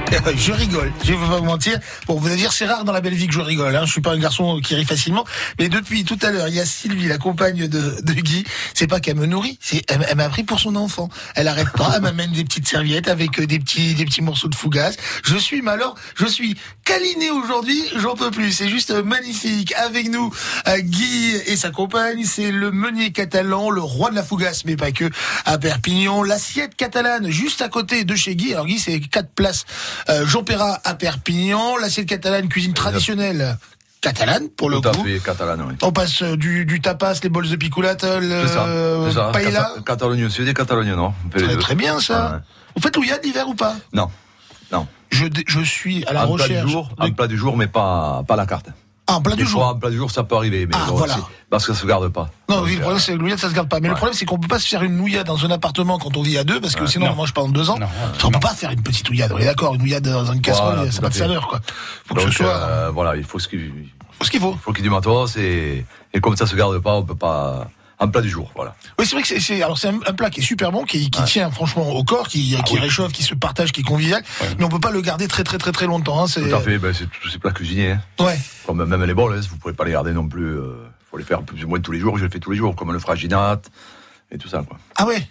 je 0.36 0.52
rigole, 0.52 0.92
je 1.04 1.14
vais 1.14 1.18
pas 1.18 1.38
vous 1.38 1.46
mentir. 1.46 1.80
Bon, 2.08 2.16
vous 2.16 2.28
allez 2.28 2.38
dire, 2.38 2.52
c'est 2.52 2.66
rare 2.66 2.84
dans 2.84 2.94
la 2.94 3.02
belle 3.02 3.14
vie 3.14 3.28
que 3.28 3.34
je 3.34 3.40
rigole. 3.40 3.76
Hein. 3.76 3.86
Je 3.86 3.92
suis 3.92 4.02
pas 4.02 4.12
un 4.12 4.20
garçon 4.20 4.60
qui 4.60 4.76
rit 4.76 4.86
facilement. 4.86 5.26
Mais 5.60 5.70
depuis 5.70 6.04
tout 6.04 6.18
à 6.22 6.32
l'heure, 6.32 6.48
il 6.48 6.56
y 6.56 6.60
a 6.60 6.66
Sylvie, 6.66 7.08
la 7.08 7.18
compagne 7.18 7.68
de, 7.68 8.02
de 8.02 8.14
Guy. 8.14 8.44
C'est 8.74 8.88
pas 8.88 9.00
qu'elle 9.00 9.18
me 9.18 9.26
nourrit, 9.26 9.58
c'est 9.62 9.84
elle, 9.88 10.06
elle 10.10 10.18
m'a 10.18 10.30
pris 10.30 10.44
pour 10.44 10.60
son 10.60 10.76
enfant. 10.76 11.10
Elle 11.36 11.48
arrête 11.48 11.72
pas, 11.74 11.94
elle 11.96 12.02
m'amène 12.02 12.32
des 12.32 12.44
petites 12.44 12.68
serviettes 12.68 13.08
avec 13.08 13.40
euh, 13.40 13.46
des 13.46 13.60
petits 13.60 13.94
des 13.94 14.06
petits 14.06 14.22
morceaux 14.22 14.48
de 14.48 14.56
fougasse. 14.56 14.98
Je 15.24 15.38
suis 15.38 15.62
malheur, 15.62 15.96
je 16.16 16.26
suis 16.26 16.56
câliné 16.86 17.30
aujourd'hui, 17.30 17.84
j'en 17.98 18.16
peux 18.16 18.32
plus. 18.32 18.52
C'est 18.52 18.70
juste 18.70 18.92
magnifique. 18.92 19.74
Avec 19.76 20.10
nous, 20.10 20.34
euh, 20.68 20.80
Guy 20.80 21.36
et 21.46 21.56
sa 21.56 21.70
compagne, 21.70 22.26
c'est 22.26 22.52
le 22.52 22.72
meunier 22.72 23.12
catalan, 23.12 23.70
le 23.70 23.82
roi 23.82 24.10
de 24.10 24.16
la 24.16 24.24
fougasse, 24.24 24.66
mais 24.66 24.76
pas 24.76 24.92
que. 24.92 25.10
À 25.46 25.58
Perpignan, 25.58 26.24
l'assiette 26.24 26.76
catalane, 26.76 27.30
juste 27.30 27.62
à 27.62 27.70
côté 27.70 28.06
de 28.06 28.16
chez 28.16 28.36
Guy. 28.36 28.54
Alors 28.54 28.66
Guy, 28.66 28.80
c'est 28.80 29.00
quatre 29.00 29.30
places 29.34 29.66
euh, 30.10 30.26
Jean 30.26 30.44
Perrat 30.44 30.80
à 30.84 30.94
Perpignan, 30.96 31.78
l'assiette 31.78 32.08
catalane, 32.08 32.48
cuisine 32.50 32.74
traditionnelle 32.74 33.58
catalane 34.02 34.48
pour 34.50 34.70
le 34.70 34.78
Tout 34.78 34.82
coup. 34.92 35.04
fait, 35.06 35.20
catalane, 35.20 35.62
oui. 35.68 35.76
On 35.82 35.92
passe 35.92 36.22
euh, 36.22 36.38
du, 36.38 36.66
du 36.66 36.80
tapas, 36.80 37.16
les 37.24 37.30
bols 37.30 37.50
de 37.50 37.56
le 38.20 38.48
ça, 38.48 38.66
c'est 39.08 39.14
ça. 39.14 39.30
paella. 39.34 39.62
Cata- 39.76 39.82
Catalogne 39.86 40.30
Sud 40.30 40.48
et 40.48 40.54
Catalogne 40.54 40.94
Nord. 40.96 41.14
Très, 41.32 41.58
bien 41.76 42.00
ça. 42.00 42.32
Ouais. 42.32 42.38
Vous 42.76 42.82
faites 42.82 42.96
l'ouillade 42.96 43.20
l'hiver 43.26 43.48
ou 43.50 43.56
pas? 43.56 43.76
Non, 43.92 44.10
non. 44.72 44.88
je, 45.10 45.26
je 45.48 45.60
suis 45.62 46.06
à 46.06 46.14
la 46.14 46.28
en 46.28 46.36
plat 46.36 46.44
recherche. 46.46 46.66
du 46.66 46.72
jour, 46.72 46.90
de- 46.98 47.04
en 47.04 47.12
plat 47.12 47.28
du 47.28 47.38
jour, 47.38 47.58
mais 47.58 47.68
pas, 47.68 48.24
pas 48.28 48.36
la 48.38 48.46
carte. 48.46 48.68
Ah, 49.10 49.16
en 49.16 49.22
plat 49.22 49.36
du 49.36 49.46
jour. 49.46 49.66
En 49.66 49.76
plat 49.76 49.90
du 49.90 49.98
jour, 49.98 50.12
ça 50.12 50.24
peut 50.24 50.36
arriver, 50.36 50.66
mais 50.66 50.74
Ah, 50.76 50.86
bon, 50.88 50.96
voilà. 50.96 51.18
parce 51.50 51.66
que 51.66 51.74
ça 51.74 51.82
se 51.82 51.86
garde 51.88 52.08
pas. 52.10 52.30
Non, 52.48 52.58
Donc, 52.58 52.66
oui, 52.66 52.76
le 52.76 52.80
problème 52.82 53.00
c'est 53.00 53.14
que 53.14 53.18
l'ouillade 53.18 53.40
ça 53.40 53.50
se 53.50 53.54
garde 53.56 53.68
pas. 53.70 53.80
Mais 53.80 53.88
le 53.90 53.96
problème 53.96 54.14
c'est 54.16 54.26
qu'on 54.26 54.38
peut 54.40 54.48
pas 54.48 54.60
se 54.60 54.68
faire 54.68 54.84
une 54.84 54.96
nouillade 54.98 55.26
dans 55.28 55.44
un 55.46 55.52
appartement 55.52 55.98
quand 56.00 56.16
on 56.16 56.22
vit 56.22 56.38
à 56.38 56.44
deux 56.44 56.62
parce 56.62 56.76
que 56.76 56.86
sinon 56.86 57.08
non. 57.08 57.12
on 57.14 57.16
mange 57.16 57.34
pendant 57.34 57.50
deux 57.50 57.70
ans. 57.70 57.78
Non, 57.80 57.88
on 58.24 58.32
peut 58.32 58.40
pas 58.40 58.54
faire 58.54 58.72
une 58.72 58.82
petite 58.84 59.10
ouillade. 59.10 59.32
On 59.34 59.38
est 59.38 59.46
d'accord, 59.46 59.76
une 59.76 59.82
ouillade 59.82 60.04
dans 60.08 60.32
une 60.32 60.42
casserole, 60.42 60.76
Voilà, 60.76 60.92
ça 60.92 60.98
n'a 60.98 61.02
pas 61.08 61.10
de 61.10 61.14
saveur 61.16 61.48
quoi. 61.48 61.60
Faut 62.06 62.14
que 62.16 62.20
donc, 62.22 62.30
ce 62.30 62.36
soit 62.38 62.48
euh, 62.56 62.92
voilà, 62.94 63.16
il 63.16 63.24
faut 63.24 63.40
ce 63.40 63.48
qu'il 63.48 63.72
faut 64.12 64.26
ce 64.26 64.32
qu'il 64.32 64.40
faut. 64.40 64.56
faut 64.62 64.72
qu'il 64.74 64.84
y 64.84 64.88
ait 64.88 64.90
du 64.90 64.94
matos 64.94 65.36
et, 65.38 65.86
et 66.14 66.20
comme 66.22 66.36
ça 66.36 66.46
se 66.46 66.56
garde 66.56 66.78
pas, 66.80 66.94
on 66.96 67.04
peut 67.04 67.16
pas. 67.16 67.68
En 68.02 68.08
plat 68.08 68.22
du 68.22 68.30
jour, 68.30 68.50
voilà. 68.56 68.76
Oui, 68.98 69.06
c'est 69.06 69.14
vrai 69.16 69.24
que 69.24 69.40
c'est- 69.42 69.62
alors 69.62 69.78
c'est 69.78 69.90
un, 69.90 70.00
un 70.08 70.14
plat 70.14 70.30
qui 70.30 70.40
est 70.40 70.44
super 70.44 70.72
bon, 70.72 70.86
qui, 70.86 71.10
qui 71.12 71.22
tient 71.24 71.52
franchement 71.52 71.90
au 71.90 72.04
corps, 72.06 72.28
qui, 72.30 72.56
Ah 72.58 72.64
qui 72.64 72.80
réchauffe, 72.80 73.12
qui 73.12 73.24
se 73.24 73.36
partage, 73.36 73.74
qui 73.74 73.82
est 73.82 73.84
convivial, 73.84 74.24
mais 74.58 74.64
on 74.64 74.70
peut 74.70 74.80
pas 74.80 74.92
le 74.92 75.02
garder 75.02 75.28
très 75.28 75.44
très 75.44 75.58
très 75.58 75.74
très 75.74 75.86
longtemps. 75.86 76.24
Hein, 76.24 76.28
Tout 76.34 76.56
à 76.56 76.62
fait, 76.62 76.78
ben, 76.78 76.94
c'est 76.94 77.10
tous 77.10 77.30
ces 77.30 77.40
plats 77.40 77.52
cuisinés. 77.52 77.92
Hein. 77.92 78.02
ouais. 78.24 78.40
Comme 78.66 78.84
même 78.86 79.04
les 79.04 79.14
bols, 79.14 79.36
hein, 79.38 79.42
vous 79.50 79.58
pouvez 79.58 79.74
pas 79.74 79.84
les 79.84 79.92
garder 79.92 80.14
non 80.14 80.28
plus. 80.28 80.46
euh, 80.58 80.76
faut 81.12 81.18
les 81.18 81.24
faire 81.26 81.42
plus 81.42 81.64
ou 81.66 81.68
moins 81.68 81.80
tous 81.82 81.92
les 81.92 82.00
jours. 82.00 82.18
Je 82.18 82.24
les 82.26 82.30
fais 82.32 82.40
tous 82.40 82.52
les 82.52 82.58
jours, 82.58 82.76
comme 82.76 82.94
le 82.94 83.00
fraginat 83.00 83.60
et 84.32 84.38
tout 84.38 84.48
ça. 84.48 84.64
Quoi. 84.66 84.78
Ah 84.96 85.06
ouais. 85.06 85.28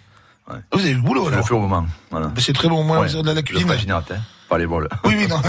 Ouais. 0.49 0.59
Vous 0.73 0.79
avez 0.81 0.93
le 0.93 1.01
boulot 1.01 1.29
Je 1.31 1.35
le 1.37 1.41
fais 1.43 1.53
au 1.53 1.59
moment. 1.59 1.87
Voilà. 2.11 2.31
Mais 2.35 2.41
C'est 2.41 2.53
très 2.53 2.67
bon, 2.67 2.83
moi, 2.83 3.07
de 3.07 3.15
la, 3.17 3.21
la 3.23 3.33
Le 3.35 3.41
cuisine. 3.41 3.67
hein, 3.91 4.03
pas 4.49 4.57
les 4.57 4.65
bols. 4.67 4.89
Oui, 5.05 5.13
oui, 5.17 5.27
non. 5.27 5.39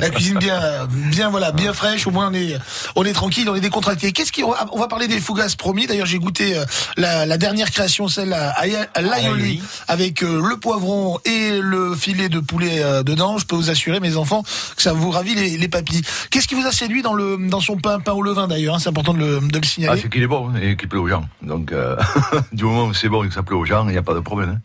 La 0.00 0.10
cuisine 0.10 0.38
bien, 0.38 0.60
bien, 0.90 1.30
voilà, 1.30 1.52
bien 1.52 1.72
fraîche. 1.72 2.06
Au 2.06 2.10
moins, 2.10 2.28
on 2.30 2.34
est, 2.34 2.58
on 2.96 3.04
est 3.04 3.12
tranquille, 3.12 3.48
on 3.48 3.54
est 3.54 3.60
décontracté. 3.60 4.12
Qu'est-ce 4.12 4.32
qui, 4.32 4.42
on 4.44 4.78
va 4.78 4.88
parler 4.88 5.06
des 5.08 5.20
fougasses 5.20 5.54
promis. 5.56 5.86
D'ailleurs, 5.86 6.06
j'ai 6.06 6.18
goûté 6.18 6.56
euh, 6.58 6.64
la, 6.96 7.24
la 7.24 7.38
dernière 7.38 7.70
création, 7.70 8.08
celle 8.08 8.32
à, 8.32 8.50
à 8.50 9.00
l'aioli, 9.00 9.62
avec 9.86 10.22
euh, 10.22 10.42
le 10.46 10.56
poivron 10.56 11.18
et 11.24 11.60
le 11.60 11.94
filet 11.94 12.28
de 12.28 12.40
poulet 12.40 12.82
euh, 12.82 13.02
dedans. 13.02 13.38
Je 13.38 13.46
peux 13.46 13.56
vous 13.56 13.70
assurer, 13.70 14.00
mes 14.00 14.16
enfants, 14.16 14.42
que 14.76 14.82
ça 14.82 14.92
vous 14.92 15.10
ravit 15.10 15.34
les, 15.36 15.56
les 15.56 15.68
papilles. 15.68 16.02
Qu'est-ce 16.30 16.48
qui 16.48 16.54
vous 16.56 16.66
a 16.66 16.72
séduit 16.72 17.02
dans 17.02 17.14
le, 17.14 17.36
dans 17.48 17.60
son 17.60 17.76
pain, 17.76 18.00
pain 18.00 18.12
au 18.12 18.22
levain 18.22 18.48
d'ailleurs 18.48 18.74
hein, 18.74 18.78
C'est 18.80 18.88
important 18.88 19.14
de 19.14 19.18
le, 19.20 19.40
de 19.40 19.58
le 19.58 19.60
Ah, 19.62 19.66
signaler. 19.66 20.00
c'est 20.02 20.08
qu'il 20.10 20.22
est 20.22 20.26
bon 20.26 20.52
et 20.56 20.76
qu'il 20.76 20.88
plaît 20.88 20.98
aux 20.98 21.08
gens. 21.08 21.28
Donc, 21.42 21.70
euh, 21.72 21.96
du 22.52 22.64
moment 22.64 22.86
où 22.86 22.94
c'est 22.94 23.08
bon 23.08 23.22
et 23.24 23.28
que 23.28 23.34
ça 23.34 23.42
plaît 23.44 23.56
aux 23.56 23.64
gens, 23.64 23.86
il 23.88 23.92
n'y 23.92 23.98
a 23.98 24.02
pas 24.02 24.14
de 24.14 24.20
problème. 24.20 24.50
hein. 24.58 24.60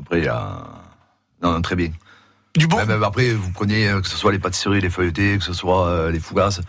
Après, 0.00 0.18
il 0.18 0.24
y 0.24 0.28
a. 0.28 0.64
Non, 1.42 1.52
non, 1.52 1.62
très 1.62 1.76
bien. 1.76 1.90
Du 2.58 2.66
bon. 2.66 2.84
Même 2.84 3.02
après, 3.02 3.30
vous 3.30 3.50
prenez 3.52 3.88
euh, 3.88 4.00
que 4.00 4.08
ce 4.08 4.16
soit 4.16 4.32
les 4.32 4.38
pâtisseries, 4.38 4.80
les 4.80 4.90
feuilletés, 4.90 5.38
que 5.38 5.44
ce 5.44 5.52
soit 5.54 5.86
euh, 5.86 6.10
les 6.10 6.20
fougasses, 6.20 6.60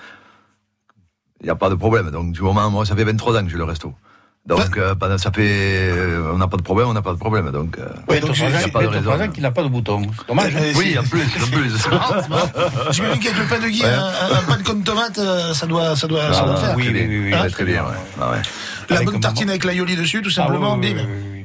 il 1.42 1.46
n'y 1.46 1.50
a 1.50 1.56
pas 1.56 1.70
de 1.70 1.76
problème. 1.76 2.12
Donc, 2.12 2.32
du 2.32 2.42
moment, 2.42 2.70
moi, 2.70 2.86
ça 2.86 2.96
fait 2.96 3.04
23 3.04 3.38
ans 3.38 3.44
que 3.44 3.50
j'ai 3.50 3.58
le 3.58 3.64
resto. 3.66 3.94
Donc, 4.46 4.78
euh, 4.78 4.96
ça 5.18 5.32
fait. 5.32 5.90
euh, 5.92 6.32
on 6.34 6.38
n'a 6.38 6.48
pas 6.48 6.58
de 6.58 6.62
problème, 6.64 6.88
on 6.88 6.94
n'a 6.94 7.02
pas 7.02 7.12
de 7.14 7.18
problème. 7.20 7.52
Donc, 7.52 7.78
euh, 7.78 7.88
Ouais, 8.08 8.20
donc, 8.20 8.36
Il 8.38 8.44
y 8.50 8.56
a 8.64 8.68
pas 8.70 8.82
de 8.82 8.88
raison. 8.88 9.30
qu'il 9.30 9.44
n'a 9.44 9.52
pas 9.52 9.64
de 9.64 9.68
bouton. 9.68 10.02
Dommage. 10.28 10.56
hein. 10.56 10.60
Oui, 10.76 10.98
en 10.98 11.04
plus, 11.04 11.22
en 11.22 11.48
plus. 11.52 11.74
J'imagine 12.92 13.20
qu'avec 13.22 13.38
le 13.38 13.46
pain 13.48 13.60
de 13.60 13.68
Guy, 13.68 13.84
Ouais. 13.84 13.90
un, 13.90 14.36
un- 14.38 14.42
pain 14.48 14.58
de 14.58 14.64
comme 14.64 14.82
tomate, 14.84 15.20
ça 15.54 15.66
doit, 15.68 15.96
ça 15.96 16.08
doit, 16.08 16.34
ça 16.34 16.44
doit 16.46 16.56
Ah, 16.58 16.66
faire. 16.68 16.76
oui, 16.78 16.90
bien. 16.90 17.06
oui, 17.08 17.20
oui. 17.26 17.34
Ouais, 17.34 17.50
très 17.50 17.66
bien, 17.66 17.84
ouais. 17.84 17.90
Ah. 18.20 18.32
La 18.90 18.96
Avec 18.96 19.10
bonne 19.10 19.20
tartine 19.20 19.46
moment- 19.46 19.52
avec 19.52 19.66
l'aioli 19.66 19.96
dessus, 19.96 20.22
tout 20.22 20.30
Ah, 20.32 20.36
simplement, 20.36 20.78
oui. 20.78 20.96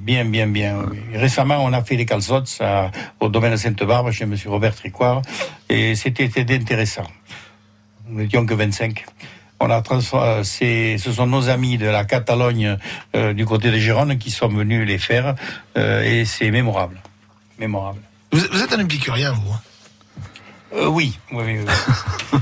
Bien, 0.04 0.24
bien, 0.26 0.46
bien. 0.46 0.76
oui. 0.90 0.98
Récemment, 1.14 1.64
on 1.64 1.72
a 1.72 1.82
fait 1.82 1.96
les 1.96 2.04
calzots 2.04 2.44
à- 2.60 2.90
au 3.20 3.28
domaine 3.30 3.52
de 3.52 3.56
Sainte-Barbe 3.56 4.10
chez 4.10 4.24
M. 4.24 4.34
Robert 4.46 4.74
Tricoire 4.74 5.22
et 5.70 5.94
c'était 5.94 6.28
intéressant. 6.54 7.06
Nous 8.08 8.20
n'étions 8.20 8.44
que 8.44 8.52
25. 8.52 9.04
On 9.60 9.70
a 9.70 9.82
euh, 10.14 10.42
ce 10.44 11.12
sont 11.12 11.26
nos 11.26 11.48
amis 11.48 11.78
de 11.78 11.86
la 11.86 12.04
Catalogne 12.04 12.76
euh, 13.16 13.32
du 13.32 13.46
côté 13.46 13.70
de 13.70 13.78
Gironde 13.78 14.18
qui 14.18 14.30
sont 14.30 14.48
venus 14.48 14.86
les 14.86 14.98
faire 14.98 15.36
euh, 15.78 16.02
et 16.02 16.26
c'est 16.26 16.50
mémorable. 16.50 17.00
Mémorable. 17.58 18.00
Vous, 18.30 18.40
vous 18.52 18.62
êtes 18.62 18.72
un 18.74 18.80
épicurien, 18.80 19.32
vous. 19.32 19.52
hein? 19.52 19.60
Euh, 20.74 20.88
oui, 20.88 21.18
oui, 21.32 21.42
oui, 21.46 21.58
oui. 21.66 21.72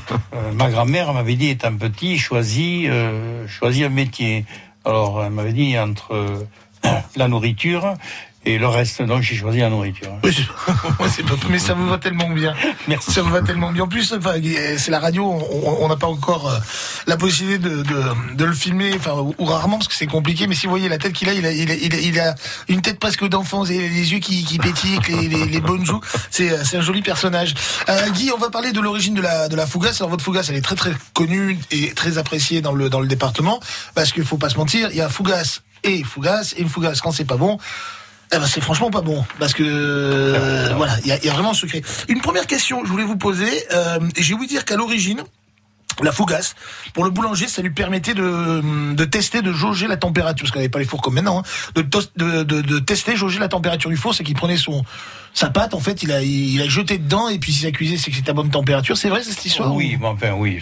Euh, 0.35 0.51
ma 0.53 0.71
grand-mère 0.71 1.13
m'avait 1.13 1.35
dit, 1.37 1.51
étant 1.51 1.77
petit, 1.77 2.19
choisis, 2.19 2.89
euh, 2.91 3.47
choisis 3.47 3.85
un 3.85 3.91
métier. 3.91 4.47
Alors, 4.85 5.23
elle 5.23 5.31
m'avait 5.31 5.53
dit 5.53 5.79
entre 5.79 6.15
euh, 6.15 6.45
la 7.17 7.29
nourriture 7.29 7.95
et 8.45 8.59
le 8.59 8.67
reste. 8.67 9.01
Donc, 9.03 9.23
j'ai 9.23 9.37
choisi 9.37 9.61
la 9.61 9.71
nourriture. 9.71 10.09
Oui, 10.25 10.35
pas- 10.67 11.49
mais 11.49 11.61
ça 11.61 11.75
vous 11.75 11.87
va 11.89 11.99
tellement 11.99 12.29
bien. 12.31 12.55
Merci. 12.89 13.13
Ça 13.13 13.23
vous 13.23 13.31
va 13.31 13.41
tellement 13.41 13.71
bien. 13.71 13.85
En 13.85 13.87
plus, 13.87 14.13
enfin, 14.13 14.35
c'est 14.79 14.91
la 14.91 14.99
radio, 14.99 15.25
on 15.25 15.87
n'a 15.89 15.95
pas 15.95 16.09
encore 16.09 16.51
euh, 16.51 16.59
la 17.07 17.17
possibilité 17.17 17.59
de, 17.59 17.83
de, 17.83 18.03
de 18.35 18.45
le 18.45 18.53
filmer, 18.53 18.95
enfin, 18.97 19.13
ou, 19.39 19.45
rarement 19.45 19.77
parce 19.79 19.87
que 19.87 19.95
c'est 19.95 20.09
compliqué. 20.09 20.49
Mais 20.49 20.57
si 20.57 20.67
vous 20.67 20.71
voyez 20.73 20.89
la 20.89 20.99
tête 20.99 21.13
qu'il 21.13 21.29
a, 21.29 21.35
il 21.35 21.47
a, 21.47 21.53
il 21.53 21.71
a, 21.71 21.75
il 21.75 21.95
a, 21.95 21.99
il 22.01 22.19
a 22.19 22.35
une 22.67 22.83
tête 22.83 22.99
presque 22.99 23.25
d'enfant, 23.29 23.65
et 23.65 23.79
les 23.79 24.13
yeux 24.13 24.19
qui, 24.19 24.45
qui 24.45 24.59
pétillent, 24.59 24.99
les, 25.09 25.29
les, 25.29 25.45
les 25.47 25.61
bonnes 25.61 25.87
joues. 25.87 26.01
C'est 26.33 26.51
euh, 26.51 26.65
c'est 26.65 26.79
un 26.79 26.83
joli 26.83 27.03
personnage. 27.03 27.55
Euh, 27.89 28.11
Guy, 28.11 28.33
on 28.35 28.39
va 28.39 28.51
parler 28.51 28.73
de 28.73 28.81
l'origine 28.81 29.15
de 29.15 29.23
la, 29.23 29.47
de 29.49 29.55
la 29.55 29.67
fougasse. 29.69 30.01
Alors 30.01 30.11
votre 30.11 30.25
fougasse, 30.25 30.49
elle 30.49 30.57
est 30.57 30.63
très 30.63 30.75
très 30.75 30.91
connue 31.15 31.61
et 31.71 31.93
très 31.93 32.19
appréciée 32.19 32.61
dans 32.61 32.73
le, 32.73 32.91
dans 32.91 32.99
le 33.01 33.07
département 33.07 33.61
parce 33.95 34.11
qu'il 34.11 34.25
faut 34.25 34.37
pas 34.37 34.49
se 34.49 34.57
mentir, 34.57 34.89
il 34.91 34.97
y 34.97 35.01
a 35.01 35.09
fougasse 35.09 35.63
et 35.85 36.03
fougasse 36.03 36.55
et 36.57 36.63
une 36.63 36.69
fougasse 36.69 37.01
quand 37.01 37.13
c'est 37.13 37.25
pas 37.25 37.37
bon. 37.37 37.59
Eh 38.35 38.39
ben, 38.39 38.47
c'est 38.47 38.63
franchement 38.63 38.91
pas 38.91 39.03
bon 39.03 39.25
parce 39.39 39.53
que 39.53 39.63
euh, 39.63 40.73
voilà, 40.77 40.97
il 41.01 41.07
y 41.09 41.13
a, 41.13 41.23
y 41.23 41.29
a 41.29 41.33
vraiment 41.33 41.51
un 41.51 41.55
secret. 41.55 41.83
Une 42.09 42.21
première 42.23 42.47
question, 42.47 42.83
je 42.85 42.91
voulais 42.91 43.05
vous 43.05 43.17
poser. 43.19 43.51
Euh, 43.73 43.99
et 44.17 44.23
j'ai 44.23 44.33
ouï 44.35 44.47
dire 44.47 44.65
qu'à 44.65 44.77
l'origine, 44.77 45.23
la 46.03 46.13
fougasse, 46.13 46.55
pour 46.95 47.05
le 47.05 47.11
boulanger, 47.11 47.47
ça 47.47 47.61
lui 47.61 47.69
permettait 47.71 48.15
de, 48.15 48.95
de 48.95 49.05
tester, 49.05 49.43
de 49.43 49.53
jauger 49.53 49.87
la 49.87 49.99
température, 49.99 50.45
parce 50.45 50.51
qu'on 50.51 50.59
n'avait 50.61 50.71
pas 50.71 50.79
les 50.79 50.87
fours 50.87 51.03
comme 51.03 51.13
maintenant, 51.15 51.41
hein, 51.41 51.43
de, 51.75 52.43
de, 52.43 52.79
tester, 52.79 53.15
jauger 53.15 53.39
la 53.39 53.49
température 53.49 53.91
du 53.91 53.99
four, 53.99 54.15
c'est 54.15 54.25
qu'il 54.25 54.35
prenait 54.35 54.57
son 54.57 54.83
sa 55.35 55.51
pâte, 55.51 55.75
en 55.75 55.81
fait, 55.81 56.03
il 56.03 56.11
a, 56.13 56.23
il 56.23 56.61
a 56.63 56.69
jeté 56.69 56.97
dedans, 56.97 57.29
et 57.29 57.39
puis 57.39 57.53
si 57.53 57.61
ça 57.63 57.71
cuisait, 57.71 57.99
c'est 57.99 58.11
que 58.11 58.17
c'était 58.17 58.31
à 58.31 58.35
bonne 58.35 58.51
température. 58.51 58.97
C'est 58.97 59.11
vrai 59.11 59.23
cette 59.23 59.45
histoire 59.45 59.75
Oui, 59.75 59.99
mais 60.01 60.07
enfin, 60.07 60.33
oui, 60.33 60.61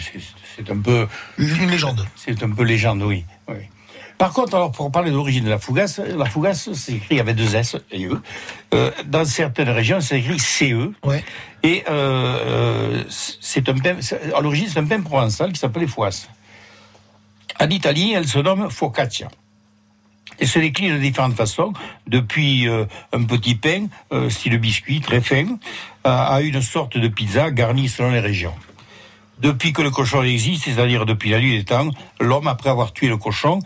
c'est- 0.57 0.69
un 0.69 0.79
peu. 0.79 1.07
ou 1.39 1.41
Une 1.43 1.71
légende. 1.71 2.05
C'est 2.17 2.43
un 2.43 2.49
peu 2.51 2.63
légende, 2.63 3.01
oui. 3.03 3.23
oui. 3.47 3.55
Par 4.21 4.33
contre, 4.33 4.53
alors 4.53 4.71
pour 4.71 4.91
parler 4.91 5.09
de 5.09 5.15
l'origine 5.15 5.45
de 5.45 5.49
la 5.49 5.57
fougasse, 5.57 5.97
la 5.97 6.25
fougasse 6.25 6.71
c'est 6.73 6.93
écrit 6.93 7.19
avec 7.19 7.35
deux 7.35 7.55
S 7.55 7.75
et 7.91 8.05
E. 8.05 8.21
Euh, 8.71 8.91
dans 9.07 9.25
certaines 9.25 9.69
régions, 9.69 9.99
c'est 9.99 10.19
écrit 10.19 10.37
CE. 10.37 10.91
Ouais. 11.03 11.23
Et 11.63 11.83
euh, 11.89 12.37
euh, 12.45 13.03
c'est 13.09 13.67
un 13.67 13.73
pain, 13.79 13.95
à 14.35 14.41
l'origine, 14.41 14.67
c'est 14.69 14.77
un 14.77 14.85
pain 14.85 15.01
provençal 15.01 15.51
qui 15.51 15.59
s'appelait 15.59 15.87
fouasse. 15.87 16.29
En 17.59 17.67
Italie, 17.67 18.13
elle 18.15 18.27
se 18.27 18.37
nomme 18.37 18.69
focaccia. 18.69 19.27
Et 20.39 20.45
se 20.45 20.59
décline 20.59 20.93
de 20.93 20.99
différentes 20.99 21.35
façons, 21.35 21.73
depuis 22.05 22.67
euh, 22.67 22.85
un 23.13 23.23
petit 23.23 23.55
pain, 23.55 23.87
style 24.29 24.59
biscuit, 24.59 25.01
très 25.01 25.21
fin, 25.21 25.57
à, 26.03 26.35
à 26.35 26.41
une 26.41 26.61
sorte 26.61 26.95
de 26.95 27.07
pizza 27.07 27.49
garnie 27.49 27.89
selon 27.89 28.11
les 28.11 28.19
régions. 28.19 28.53
Depuis 29.39 29.73
que 29.73 29.81
le 29.81 29.89
cochon 29.89 30.21
existe, 30.21 30.65
c'est-à-dire 30.65 31.07
depuis 31.07 31.31
la 31.31 31.39
nuit 31.39 31.57
des 31.57 31.65
temps, 31.65 31.89
l'homme, 32.19 32.47
après 32.47 32.69
avoir 32.69 32.93
tué 32.93 33.07
le 33.07 33.17
cochon, 33.17 33.61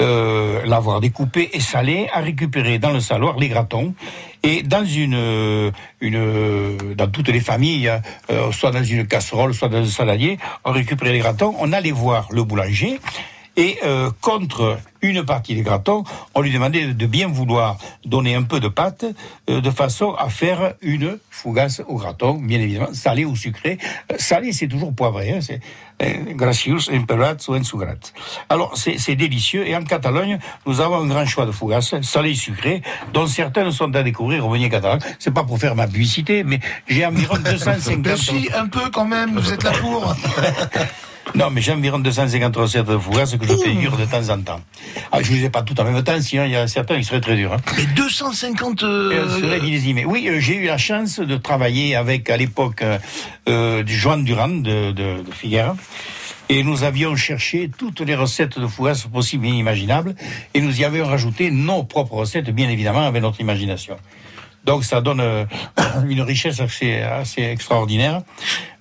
euh, 0.00 0.64
l'avoir 0.64 1.00
découpé 1.00 1.50
et 1.52 1.60
salé, 1.60 2.08
a 2.12 2.20
récupéré 2.20 2.78
dans 2.78 2.90
le 2.90 3.00
saloir 3.00 3.38
les 3.38 3.48
gratons. 3.48 3.94
Et 4.42 4.62
dans 4.62 4.84
une, 4.84 5.14
euh, 5.14 5.70
une, 6.00 6.16
euh, 6.16 6.94
dans 6.96 7.08
toutes 7.08 7.28
les 7.28 7.40
familles, 7.40 7.92
soit 8.52 8.70
dans 8.70 8.82
une 8.82 9.06
casserole, 9.06 9.52
soit 9.54 9.68
dans 9.68 9.82
un 9.82 9.84
saladier, 9.84 10.38
on 10.64 10.72
récupérait 10.72 11.12
les 11.12 11.18
gratons, 11.18 11.54
on 11.58 11.72
allait 11.72 11.92
voir 11.92 12.28
le 12.30 12.42
boulanger. 12.44 12.98
Et 13.60 13.76
euh, 13.84 14.10
contre 14.22 14.78
une 15.02 15.22
partie 15.22 15.54
des 15.54 15.60
gratons, 15.60 16.02
on 16.34 16.40
lui 16.40 16.50
demandait 16.50 16.94
de 16.94 17.06
bien 17.06 17.28
vouloir 17.28 17.76
donner 18.06 18.34
un 18.34 18.42
peu 18.42 18.58
de 18.58 18.68
pâte 18.68 19.04
euh, 19.50 19.60
de 19.60 19.70
façon 19.70 20.14
à 20.14 20.30
faire 20.30 20.72
une 20.80 21.18
fougasse 21.28 21.82
au 21.86 21.96
graton, 21.96 22.36
bien 22.40 22.58
évidemment, 22.58 22.94
salé 22.94 23.26
ou 23.26 23.36
sucré. 23.36 23.76
Euh, 24.10 24.14
salé, 24.16 24.52
c'est 24.52 24.66
toujours 24.66 24.94
poivré, 24.94 25.34
hein, 25.34 25.40
c'est 25.42 25.60
euh, 26.00 26.32
gracius, 26.32 26.88
ou 26.88 27.54
ensugrat. 27.54 27.96
Alors, 28.48 28.78
c'est 28.78 29.14
délicieux. 29.14 29.68
Et 29.68 29.76
en 29.76 29.84
Catalogne, 29.84 30.38
nous 30.64 30.80
avons 30.80 31.02
un 31.02 31.06
grand 31.06 31.26
choix 31.26 31.44
de 31.44 31.52
fougasses, 31.52 32.00
salées 32.00 32.30
et 32.30 32.34
sucrées, 32.34 32.80
dont 33.12 33.26
certaines 33.26 33.72
sont 33.72 33.94
à 33.94 34.02
découvrir 34.02 34.46
au 34.46 34.50
Venier 34.50 34.70
catalan. 34.70 35.00
C'est 35.18 35.34
pas 35.34 35.44
pour 35.44 35.58
faire 35.58 35.76
ma 35.76 35.86
publicité, 35.86 36.44
mais 36.44 36.60
j'ai 36.88 37.04
environ 37.04 37.36
250... 37.36 38.00
Ben 38.00 38.16
si, 38.16 38.48
un 38.56 38.68
peu 38.68 38.88
quand 38.90 39.04
même, 39.04 39.38
vous 39.38 39.52
êtes 39.52 39.64
là 39.64 39.72
pour. 39.72 40.16
Non, 41.34 41.50
mais 41.50 41.60
j'ai 41.60 41.72
environ 41.72 41.98
250 41.98 42.56
recettes 42.56 42.86
de 42.86 42.98
fougasse 42.98 43.36
que 43.36 43.46
je 43.46 43.54
figure 43.56 43.96
de 43.96 44.04
temps 44.04 44.28
en 44.28 44.40
temps. 44.40 44.60
Ah, 45.12 45.22
je 45.22 45.32
ne 45.32 45.38
les 45.38 45.44
ai 45.44 45.50
pas 45.50 45.62
toutes 45.62 45.78
en 45.80 45.84
même 45.84 46.02
temps, 46.02 46.20
sinon 46.20 46.44
il 46.44 46.52
y 46.52 46.56
a 46.56 46.66
certains 46.66 46.98
qui 46.98 47.04
seraient 47.04 47.20
très 47.20 47.36
durs. 47.36 47.52
Hein. 47.52 47.60
Mais 47.76 47.84
250. 47.94 48.82
Et 48.82 48.84
euh, 48.84 49.60
millésimé. 49.62 50.04
Oui, 50.04 50.26
euh, 50.28 50.40
j'ai 50.40 50.56
eu 50.56 50.66
la 50.66 50.78
chance 50.78 51.20
de 51.20 51.36
travailler 51.36 51.94
avec, 51.96 52.30
à 52.30 52.36
l'époque, 52.36 52.82
euh, 52.82 52.98
euh, 53.48 53.82
du 53.82 53.94
Joan 53.96 54.24
Durand 54.24 54.48
de, 54.48 54.92
de, 54.92 55.22
de 55.22 55.32
Figueres. 55.32 55.74
Et 56.48 56.64
nous 56.64 56.82
avions 56.82 57.14
cherché 57.14 57.70
toutes 57.78 58.00
les 58.00 58.16
recettes 58.16 58.58
de 58.58 58.66
fougasse 58.66 59.04
possibles 59.04 59.46
et 59.46 59.50
inimaginables. 59.50 60.16
Et 60.52 60.60
nous 60.60 60.80
y 60.80 60.84
avions 60.84 61.06
rajouté 61.06 61.52
nos 61.52 61.84
propres 61.84 62.14
recettes, 62.14 62.50
bien 62.50 62.68
évidemment, 62.68 63.06
avec 63.06 63.22
notre 63.22 63.40
imagination. 63.40 63.96
Donc 64.64 64.84
ça 64.84 65.00
donne 65.00 65.20
euh, 65.20 65.44
une 66.08 66.20
richesse 66.22 66.60
assez, 66.60 67.00
assez 67.00 67.42
extraordinaire. 67.42 68.22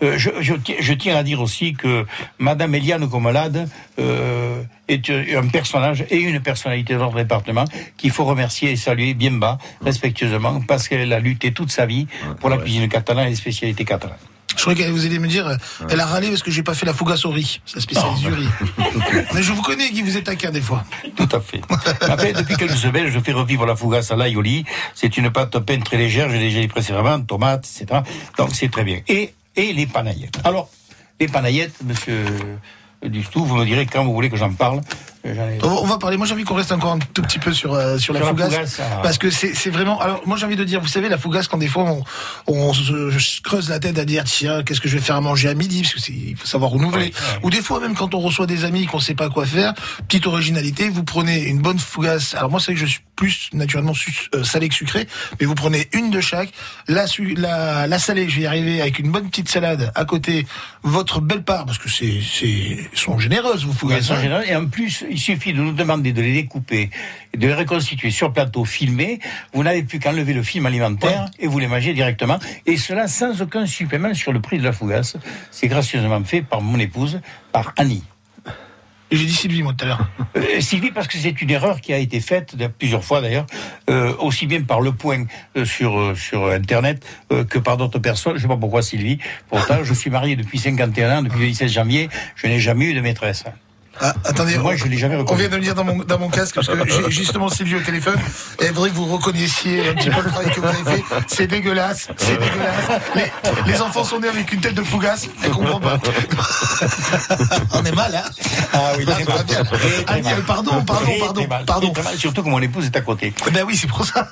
Euh, 0.04 0.18
je, 0.18 0.30
je, 0.42 0.54
ti- 0.56 0.76
je 0.80 0.94
tiens 0.94 1.16
à 1.16 1.24
dire 1.24 1.42
aussi 1.42 1.74
que 1.74 2.06
Madame 2.38 2.76
Eliane 2.76 3.10
Comelade 3.10 3.70
euh, 4.00 4.62
est 4.88 5.10
un 5.10 5.48
personnage 5.48 6.06
et 6.10 6.18
une 6.18 6.42
personnalité 6.42 6.94
de 6.94 7.00
notre 7.00 7.16
département 7.16 7.66
qu'il 7.98 8.12
faut 8.12 8.26
remercier 8.26 8.72
et 8.72 8.76
saluer 8.76 9.14
bien 9.14 9.32
bas, 9.32 9.58
respectueusement, 9.82 10.62
parce 10.68 10.88
qu'elle 10.88 11.12
a 11.14 11.20
lutté 11.20 11.52
toute 11.54 11.72
sa 11.72 11.86
vie 11.86 12.08
pour 12.40 12.50
la 12.50 12.58
cuisine 12.58 12.88
catalane 12.90 13.28
et 13.28 13.30
les 13.30 13.36
spécialités 13.36 13.86
catalanes. 13.86 14.18
Je 14.60 14.66
croyais 14.66 14.84
que 14.84 14.92
vous 14.92 15.06
alliez 15.06 15.20
me 15.20 15.28
dire, 15.30 15.58
elle 15.90 16.02
a 16.02 16.06
râlé 16.06 16.28
parce 16.28 16.44
que 16.44 16.52
j'ai 16.52 16.64
pas 16.64 16.74
fait 16.74 16.86
la 16.86 16.94
fougasse 16.94 17.24
au 17.24 17.30
riz. 17.30 17.62
Ça 17.66 17.80
spécialise 17.80 18.20
du 18.20 18.28
riz. 18.28 18.50
Mais 19.34 19.42
je 19.42 19.54
vous 19.54 19.62
connais, 19.62 19.90
Guy, 19.90 20.02
vous 20.02 20.18
êtes 20.18 20.26
taquin 20.26 20.52
des 20.52 20.60
fois. 20.60 20.84
Tout 21.16 21.30
à 21.32 21.40
fait. 21.40 21.62
Après, 22.02 22.34
depuis 22.34 22.58
quelques 22.58 22.76
semaines, 22.76 23.08
je 23.08 23.20
fais 23.22 23.32
revivre 23.32 23.66
la 23.66 23.78
fougasse 23.78 24.12
à 24.12 24.18
l'ail 24.18 24.36
au 24.36 24.42
lit. 24.42 24.66
C'est 24.96 25.16
une 25.16 25.32
pâte 25.32 25.56
à 25.56 25.62
pain 25.62 25.80
très 25.80 25.96
légère, 25.96 26.30
j'ai 26.30 26.40
déjà 26.40 26.60
dit 26.60 26.68
précédemment, 26.68 27.22
tomates, 27.22 27.66
etc. 27.74 28.02
Donc 28.38 28.50
c'est 28.52 28.70
très 28.70 28.84
bien. 28.84 29.00
Et, 29.08 29.34
et 29.56 29.72
les 29.72 29.88
panaillettes. 29.88 30.42
Alors, 30.44 30.68
les 31.22 31.30
panaillettes, 31.30 31.82
monsieur 31.86 32.26
Dustou, 33.02 33.46
vous 33.46 33.56
me 33.56 33.64
direz 33.64 33.86
quand 33.86 34.04
vous 34.04 34.14
voulez 34.14 34.30
que 34.30 34.36
j'en 34.36 34.52
parle. 34.52 34.82
On 35.26 35.86
va- 35.86 35.98
parler. 35.98 36.16
Moi, 36.18 36.26
j'ai 36.26 36.34
envie 36.34 36.44
qu'on 36.46 36.56
reste 36.56 36.72
encore 36.72 36.94
un 36.94 37.00
tout 37.00 37.22
petit 37.22 37.40
peu 37.40 37.52
sur 37.54 37.74
euh, 37.74 37.98
sur 37.98 38.14
la 38.14 38.20
Sur 38.22 38.30
la 38.30 38.32
fougasse, 38.32 38.54
fougasse, 38.54 38.82
parce 39.04 39.18
que 39.18 39.30
c'est 39.30 39.70
vraiment. 39.70 40.00
Alors, 40.00 40.22
moi, 40.26 40.38
j'ai 40.38 40.46
envie 40.46 40.56
de 40.56 40.64
dire, 40.64 40.80
vous 40.80 40.88
savez, 40.88 41.10
la 41.10 41.18
fougasse, 41.18 41.48
quand 41.48 41.58
des 41.58 41.68
fois 41.68 41.84
on, 41.84 42.04
on 42.48 42.74
se 42.74 43.12
se 43.20 43.42
creuse 43.42 43.70
la 43.70 43.80
tête 43.80 44.00
à 44.00 44.06
dire 44.06 44.24
tiens, 44.24 44.64
qu'est-ce 44.64 44.80
que 44.80 44.88
je 44.88 44.96
vais 44.98 45.04
faire 45.04 45.18
à 45.18 45.22
manger 45.22 45.50
à 45.50 45.54
midi, 45.54 45.82
parce 45.82 45.94
que 45.96 46.00
c'est 46.00 46.14
il 46.14 46.36
faut 46.38 46.48
savoir 46.48 46.72
renouveler. 46.72 47.06
Oui, 47.06 47.14
oui. 47.16 47.40
Ou 47.44 47.50
des 47.50 47.62
fois 47.62 47.80
même 47.82 47.96
quand 47.96 48.14
on 48.14 48.20
reçoit 48.20 48.46
des 48.48 48.64
amis 48.64 48.86
qu'on 48.86 49.00
sait 49.00 49.14
pas 49.16 49.30
quoi 49.30 49.46
faire, 49.46 49.74
petite 50.08 50.26
originalité, 50.26 50.90
vous 50.90 51.04
prenez 51.04 51.44
une 51.44 51.60
bonne 51.60 51.80
fougasse. 51.80 52.34
Alors 52.36 52.50
moi, 52.50 52.60
c'est 52.62 52.74
que 52.74 52.80
je 52.80 52.86
suis 52.86 53.02
plus 53.18 53.50
naturellement 53.52 53.92
euh, 54.36 54.44
salé 54.46 54.70
que 54.70 54.76
sucré, 54.76 55.06
mais 55.40 55.46
vous 55.46 55.56
prenez 55.56 55.90
une 55.92 56.10
de 56.12 56.22
chaque. 56.22 56.52
La 56.88 57.06
la, 57.36 57.88
la 57.88 58.00
salée, 58.00 58.30
je 58.30 58.38
vais 58.38 58.42
y 58.44 58.48
arriver 58.48 58.82
avec 58.82 59.00
une 59.00 59.12
bonne 59.12 59.30
petite 59.30 59.50
salade 59.50 59.92
à 59.96 60.06
côté. 60.06 60.48
Votre 60.84 61.20
belle 61.20 61.44
part, 61.44 61.66
parce 61.66 61.78
que 61.78 61.90
c'est 61.90 62.22
c'est 62.24 62.90
sont 62.94 63.20
généreuses 63.20 63.66
Elles 63.70 63.76
fougasses. 63.76 64.06
sont 64.06 64.14
hein. 64.14 64.22
généreuses. 64.22 64.46
Et 64.48 64.56
en 64.56 64.66
plus, 64.68 65.04
suffit 65.20 65.54
de 65.54 65.62
nous 65.62 65.74
demander 65.74 66.14
de 66.14 66.22
les 66.22 66.34
découper, 66.34 66.90
et 67.34 67.38
de 67.38 67.48
les 67.48 67.54
reconstituer 67.54 68.12
sur 68.12 68.34
plateau 68.34 68.66
filmé. 68.66 69.20
Vous 69.54 69.64
n'avez 69.64 69.84
plus 69.84 70.00
qu'à 70.00 70.12
enlever 70.12 70.34
le 70.34 70.44
film 70.44 70.66
alimentaire 70.66 71.26
et 71.40 71.48
vous 71.48 71.60
les 71.60 71.68
mangez 71.68 71.94
directement. 71.94 72.40
Et 72.66 72.78
cela 72.78 73.08
sans 73.08 73.42
aucun 73.42 73.66
supplément 73.66 74.14
sur 74.14 74.34
le 74.34 74.42
prix 74.42 74.58
de 74.58 74.64
la 74.64 74.72
fougasse. 74.72 75.18
C'est 75.52 75.68
gracieusement 75.68 76.24
fait 76.24 76.42
par 76.42 76.62
mon 76.62 76.80
épouse, 76.80 77.22
par 77.52 77.74
Annie. 77.78 78.04
J'ai 79.12 79.26
dit 79.26 79.34
Sylvie 79.34 79.64
moi 79.64 79.74
tout 79.76 79.86
à 79.86 79.88
l'heure. 79.88 80.08
Euh, 80.38 80.62
Sylvie, 80.62 80.92
parce 80.92 81.08
que 81.08 81.18
c'est 81.18 81.42
une 81.42 81.50
erreur 81.50 81.82
qui 81.82 81.94
a 81.94 81.98
été 81.98 82.20
faite 82.20 82.56
plusieurs 82.78 83.04
fois 83.04 83.22
d'ailleurs, 83.22 83.48
euh, 83.90 84.14
aussi 84.20 84.46
bien 84.46 84.62
par 84.62 84.82
le 84.82 84.92
point 84.92 85.26
euh, 85.58 85.66
sur 85.66 86.16
sur 86.16 86.46
Internet 86.46 87.04
que 87.50 87.58
par 87.58 87.78
d'autres 87.78 87.98
personnes. 87.98 88.38
Je 88.38 88.44
sais 88.44 88.48
pas 88.48 88.58
pourquoi 88.58 88.84
Sylvie. 88.84 89.18
Pourtant, 89.50 89.84
je 89.84 89.94
suis 89.94 90.12
marié 90.12 90.36
depuis 90.36 90.60
51 90.60 91.18
ans, 91.18 91.22
depuis 91.24 91.40
le 91.40 91.48
17 91.48 91.70
janvier. 91.70 92.10
Je 92.36 92.48
n'ai 92.48 92.60
jamais 92.60 92.86
eu 92.86 92.94
de 92.94 93.02
maîtresse. 93.02 93.46
Ah, 94.02 94.14
attendez, 94.26 94.58
Moi, 94.58 94.74
on- 94.74 94.78
je 94.78 94.86
l'ai 94.86 94.98
jamais 94.98 95.16
On 95.16 95.20
reconnu. 95.20 95.40
vient 95.42 95.50
de 95.50 95.56
me 95.58 95.62
dire 95.62 95.76
dans 95.76 95.84
mon, 95.84 95.98
dans 96.04 96.20
mon 96.20 96.30
casque, 96.30 96.56
parce 96.56 96.68
que 96.68 96.74
j'ai 96.88 97.10
justement 97.12 97.50
Sylvie 97.50 97.76
au 97.76 97.82
téléphone, 97.82 98.18
et 98.60 98.66
il 98.68 98.74
faudrait 98.74 98.90
que 98.92 98.96
vous 98.96 99.06
reconnaissiez 99.06 99.90
un 99.90 99.94
petit 99.96 100.10
peu 100.10 100.22
le 100.22 100.30
travail 100.30 100.52
que 100.52 100.60
vous 100.62 100.68
avez 100.68 100.84
fait. 100.98 101.04
C'est 101.28 101.48
dégueulasse, 101.48 102.08
c'est 102.18 102.40
dégueulasse. 102.40 103.02
Les, 103.16 103.72
les 103.72 103.82
enfants 103.82 104.04
sont 104.04 104.20
nés 104.20 104.30
avec 104.30 104.52
une 104.54 104.62
tête 104.62 104.76
de 104.76 104.84
fougasse, 104.84 105.28
je 105.44 105.50
comprends 105.50 105.80
pas. 105.80 106.00
On 107.74 107.84
est 107.84 107.92
mal, 107.96 108.16
hein 108.16 108.30
Ah 108.74 108.92
oui, 108.98 109.06
très 109.06 109.24
Ah, 109.28 109.34
mal. 109.34 109.46
Ah, 110.08 110.18
mal. 110.22 110.44
pardon, 110.46 110.84
pardon, 110.84 111.12
pardon, 111.20 111.48
pardon. 111.66 111.94
Surtout 112.18 112.44
que 112.44 112.50
mon 112.50 112.62
épouse 112.62 112.86
est 112.86 112.96
à 112.96 113.02
côté. 113.02 113.34
Ben 113.54 113.64
oui, 113.68 113.76
c'est 113.76 113.88
pour 113.88 114.06
ça. 114.06 114.28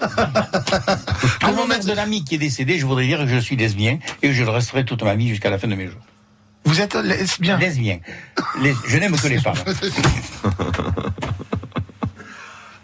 En 1.44 1.48
Comment 1.50 1.68
mettre- 1.68 1.86
de 1.88 1.94
l'ami 1.94 2.24
qui 2.24 2.36
est 2.36 2.40
décédé, 2.40 2.78
je 2.80 2.86
voudrais 2.86 3.06
dire 3.06 3.20
que 3.20 3.28
je 3.28 3.38
suis 3.38 3.56
lesbien 3.56 4.00
et 4.22 4.28
que 4.30 4.34
je 4.34 4.44
le 4.44 4.50
resterai 4.50 4.84
toute 4.86 5.04
ma 5.04 5.16
vie 5.16 5.30
jusqu'à 5.30 5.50
la 5.50 5.58
fin 5.58 5.68
de 5.68 5.76
mes 5.76 5.88
jours. 5.88 6.02
Vous 6.68 6.82
êtes 6.82 6.96
lesbien 6.96 7.58
Lesbien. 7.58 8.00
Les- 8.62 8.76
je 8.86 8.98
n'aime 8.98 9.16
que 9.18 9.28
les 9.28 9.40
femmes. 9.40 9.56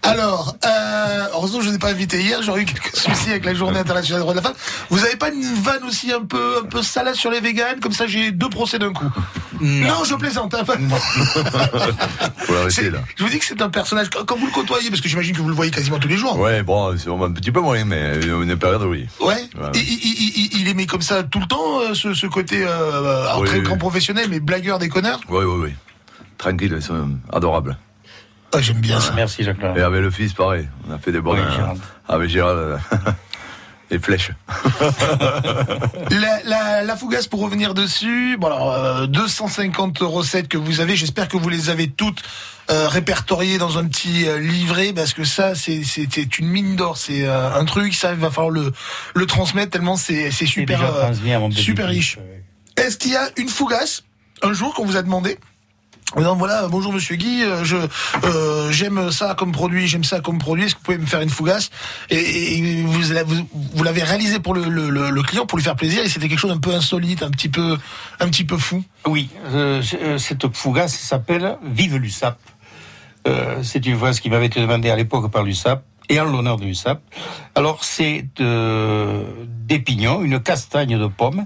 Alors, 0.03 0.55
euh, 0.65 1.27
heureusement 1.33 1.59
que 1.59 1.63
je 1.63 1.69
ne 1.69 1.71
vous 1.73 1.75
ai 1.77 1.79
pas 1.79 1.89
invité 1.89 2.21
hier, 2.21 2.41
j'aurais 2.41 2.61
eu 2.61 2.65
quelques 2.65 2.95
soucis 2.95 3.29
avec 3.29 3.43
la 3.45 3.53
journée 3.53 3.79
internationale 3.79 4.19
des 4.19 4.23
droits 4.23 4.33
de 4.33 4.39
la 4.39 4.43
femme. 4.43 4.55
Vous 4.89 5.03
avez 5.03 5.15
pas 5.17 5.29
une 5.29 5.43
vanne 5.55 5.83
aussi 5.85 6.11
un 6.13 6.23
peu, 6.25 6.59
un 6.63 6.65
peu 6.67 6.81
salade 6.81 7.15
sur 7.15 7.29
les 7.31 7.39
véganes? 7.41 7.79
Comme 7.81 7.91
ça, 7.93 8.07
j'ai 8.07 8.31
deux 8.31 8.49
procès 8.49 8.79
d'un 8.79 8.91
coup. 8.93 9.09
Non, 9.63 10.03
je 10.03 10.15
plaisante. 10.15 10.53
hein. 10.53 10.63
Faut 12.37 12.53
l'arrêter 12.53 12.89
là. 12.89 12.99
Je 13.15 13.23
vous 13.23 13.29
dis 13.29 13.39
que 13.39 13.45
c'est 13.45 13.61
un 13.61 13.69
personnage, 13.69 14.09
quand 14.09 14.37
vous 14.37 14.45
le 14.45 14.51
côtoyez, 14.51 14.89
parce 14.89 15.01
que 15.01 15.07
j'imagine 15.09 15.33
que 15.35 15.41
vous 15.41 15.47
le 15.49 15.55
voyez 15.55 15.71
quasiment 15.71 15.99
tous 15.99 16.07
les 16.09 16.17
jours. 16.17 16.37
Ouais, 16.37 16.61
bon, 16.63 16.95
c'est 16.97 17.09
un 17.09 17.31
petit 17.31 17.51
peu 17.51 17.61
moins, 17.61 17.83
mais 17.85 18.19
une 18.25 18.57
période, 18.57 18.83
oui. 18.83 19.07
Ouais. 19.21 19.41
Et 19.75 19.79
il, 19.79 20.69
il- 20.79 20.87
comme 20.87 21.01
ça 21.01 21.23
tout 21.23 21.39
le 21.39 21.45
temps, 21.47 21.79
euh, 21.79 21.93
ce, 21.93 22.13
ce 22.13 22.27
côté 22.27 22.63
euh, 22.67 23.25
alors 23.25 23.39
Oui, 23.41 23.47
très 23.47 23.57
oui. 23.59 23.63
grand 23.63 23.77
professionnel, 23.77 24.27
mais 24.29 24.39
blagueur, 24.41 24.79
déconneur. 24.79 25.19
Oui, 25.29 25.45
oui, 25.45 25.61
oui. 25.63 25.73
Tranquille, 26.37 26.73
ils 26.75 26.81
sont 26.83 27.11
adorables. 27.31 27.77
Ah, 28.53 28.61
j'aime 28.61 28.81
bien 28.81 28.99
ça. 28.99 29.13
Merci, 29.15 29.43
Jacques. 29.43 29.57
Et 29.75 29.81
avec 29.81 30.01
le 30.01 30.11
fils, 30.11 30.33
pareil. 30.33 30.67
On 30.89 30.93
a 30.93 30.97
fait 30.99 31.11
des 31.13 31.21
bonnes. 31.21 31.39
Gérald. 31.55 31.79
avec 32.07 32.29
Gérald. 32.29 32.79
les 33.91 33.99
flèches. 33.99 34.31
La, 36.11 36.41
la, 36.45 36.83
la 36.83 36.95
fougasse, 36.95 37.27
pour 37.27 37.41
revenir 37.41 37.73
dessus, 37.73 38.37
bon 38.39 38.47
alors, 38.47 38.71
euh, 38.71 39.07
250 39.07 39.97
recettes 40.01 40.47
que 40.47 40.57
vous 40.57 40.79
avez, 40.79 40.95
j'espère 40.95 41.27
que 41.27 41.37
vous 41.37 41.49
les 41.49 41.69
avez 41.69 41.87
toutes 41.89 42.21
euh, 42.69 42.87
répertoriées 42.87 43.57
dans 43.57 43.77
un 43.77 43.85
petit 43.85 44.27
euh, 44.27 44.39
livret, 44.39 44.93
parce 44.93 45.13
que 45.13 45.23
ça, 45.23 45.55
c'est 45.55 45.83
c'est- 45.83 46.07
c'est 46.11 46.39
une 46.39 46.47
mine 46.47 46.75
d'or, 46.75 46.97
c'est 46.97 47.25
euh, 47.27 47.53
un 47.53 47.65
truc, 47.65 47.93
ça, 47.93 48.11
il 48.13 48.19
va 48.19 48.29
falloir 48.31 48.51
le, 48.51 48.71
le 49.15 49.25
transmettre 49.25 49.71
tellement 49.71 49.97
c'est 49.97 50.31
super, 50.31 50.81
euh, 50.83 51.13
super 51.61 51.87
riche. 51.87 52.19
Est-ce 52.77 52.97
qu'il 52.97 53.11
y 53.11 53.15
a 53.17 53.29
une 53.37 53.49
fougasse, 53.49 54.03
un 54.41 54.53
jour, 54.53 54.73
qu'on 54.73 54.85
vous 54.85 54.97
a 54.97 55.01
demandé? 55.01 55.37
Disant, 56.17 56.35
voilà, 56.35 56.67
bonjour 56.69 56.93
Monsieur 56.93 57.15
Guy, 57.15 57.43
euh, 57.43 57.63
je 57.63 57.77
euh, 58.23 58.71
j'aime 58.71 59.11
ça 59.11 59.35
comme 59.35 59.51
produit, 59.51 59.87
j'aime 59.87 60.03
ça 60.03 60.19
comme 60.19 60.37
produit. 60.37 60.65
Est-ce 60.65 60.75
que 60.75 60.79
vous 60.79 60.85
pouvez 60.85 60.97
me 60.97 61.05
faire 61.05 61.21
une 61.21 61.29
fougasse? 61.29 61.69
Et, 62.09 62.83
vous, 62.85 63.01
vous, 63.73 63.83
l'avez 63.83 64.03
réalisé 64.03 64.39
pour 64.39 64.53
le, 64.53 64.69
le, 64.69 65.21
client, 65.23 65.45
pour 65.45 65.57
lui 65.57 65.63
faire 65.63 65.75
plaisir, 65.75 66.03
et 66.03 66.09
c'était 66.09 66.27
quelque 66.27 66.39
chose 66.39 66.51
un 66.51 66.59
peu 66.59 66.73
insolite, 66.73 67.23
un 67.23 67.31
petit 67.31 67.49
peu, 67.49 67.77
un 68.19 68.27
petit 68.27 68.43
peu 68.43 68.57
fou? 68.57 68.83
Oui, 69.07 69.29
euh, 69.47 69.81
cette 70.17 70.55
fougasse 70.55 70.95
s'appelle 70.95 71.57
Vive 71.63 71.97
l'USAP. 71.97 72.37
Euh, 73.27 73.63
c'est 73.63 73.85
une 73.85 73.97
fougasse 73.97 74.19
qui 74.19 74.29
m'avait 74.29 74.47
été 74.47 74.59
demandée 74.59 74.89
à 74.89 74.95
l'époque 74.95 75.31
par 75.31 75.43
l'USAP 75.43 75.83
et 76.09 76.19
en 76.19 76.25
l'honneur 76.25 76.57
de 76.57 76.65
l'USAP. 76.65 77.01
Alors 77.55 77.83
c'est 77.83 78.25
euh, 78.39 79.23
des 79.45 79.79
pignons, 79.79 80.23
une 80.23 80.39
castagne 80.39 80.97
de 80.97 81.05
pomme, 81.07 81.45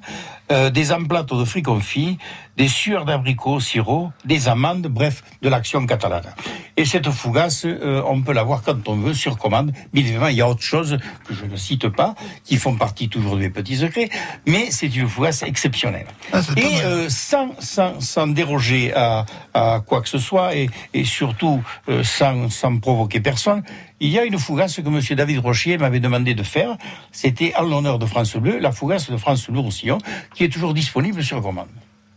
euh, 0.52 0.70
des 0.70 0.94
emplates 0.94 1.34
de 1.34 1.44
fruits 1.44 1.64
confits, 1.64 2.18
des 2.56 2.70
sueurs 2.70 3.04
d'abricots 3.04 3.60
sirop, 3.60 4.12
des 4.24 4.48
amandes, 4.48 4.88
bref, 4.88 5.22
de 5.42 5.50
l'action 5.50 5.86
catalane. 5.86 6.34
Et 6.78 6.86
cette 6.86 7.10
fougasse, 7.10 7.66
euh, 7.66 8.02
on 8.08 8.22
peut 8.22 8.32
l'avoir 8.34 8.64
quand 8.64 8.88
on 8.88 8.96
veut, 8.96 9.14
sur 9.14 9.38
commande. 9.38 9.74
Bien 9.94 10.04
évidemment, 10.04 10.28
il 10.28 10.38
y 10.38 10.42
a 10.42 10.48
autre 10.48 10.62
chose 10.64 10.98
que 11.26 11.34
je 11.34 11.46
ne 11.46 11.58
cite 11.58 11.90
pas, 11.90 12.16
qui 12.46 12.56
font 12.56 12.76
partie 12.76 13.10
toujours 13.10 13.36
de 13.36 13.42
mes 13.42 13.50
petits 13.50 13.78
secrets, 13.78 14.10
mais 14.46 14.72
c'est 14.72 14.96
une 14.96 15.10
fougasse 15.10 15.44
exceptionnelle. 15.44 16.08
Ah, 16.32 16.40
et 16.56 16.82
euh, 16.84 17.10
sans, 17.10 17.50
sans, 17.60 18.00
sans 18.00 18.28
déroger 18.28 18.94
à, 18.96 19.26
à 19.54 19.82
quoi 19.86 20.02
que 20.02 20.10
ce 20.10 20.20
soit, 20.20 20.56
et, 20.56 20.70
et 20.94 21.04
surtout 21.04 21.62
euh, 21.90 22.04
sans, 22.04 22.50
sans 22.50 22.78
provoquer 22.78 23.20
personne, 23.20 23.64
il 24.00 24.10
y 24.10 24.20
a 24.20 24.24
une 24.24 24.38
fougasse 24.38 24.76
que 24.76 24.82
M. 24.82 25.02
David 25.16 25.40
Rochier 25.40 25.78
m'avait 25.80 25.97
demandé 26.00 26.34
de 26.34 26.44
faire. 26.44 26.78
C'était 27.12 27.54
en 27.56 27.64
l'honneur 27.64 28.00
de 28.00 28.06
France 28.06 28.36
Bleu, 28.38 28.60
la 28.60 28.72
fougasse 28.72 29.10
de 29.10 29.18
France 29.18 29.50
Bleu 29.50 29.60
Roussillon, 29.60 29.98
qui 30.36 30.44
est 30.44 30.50
toujours 30.50 30.74
disponible 30.74 31.24
sur 31.24 31.42
commande. 31.42 31.68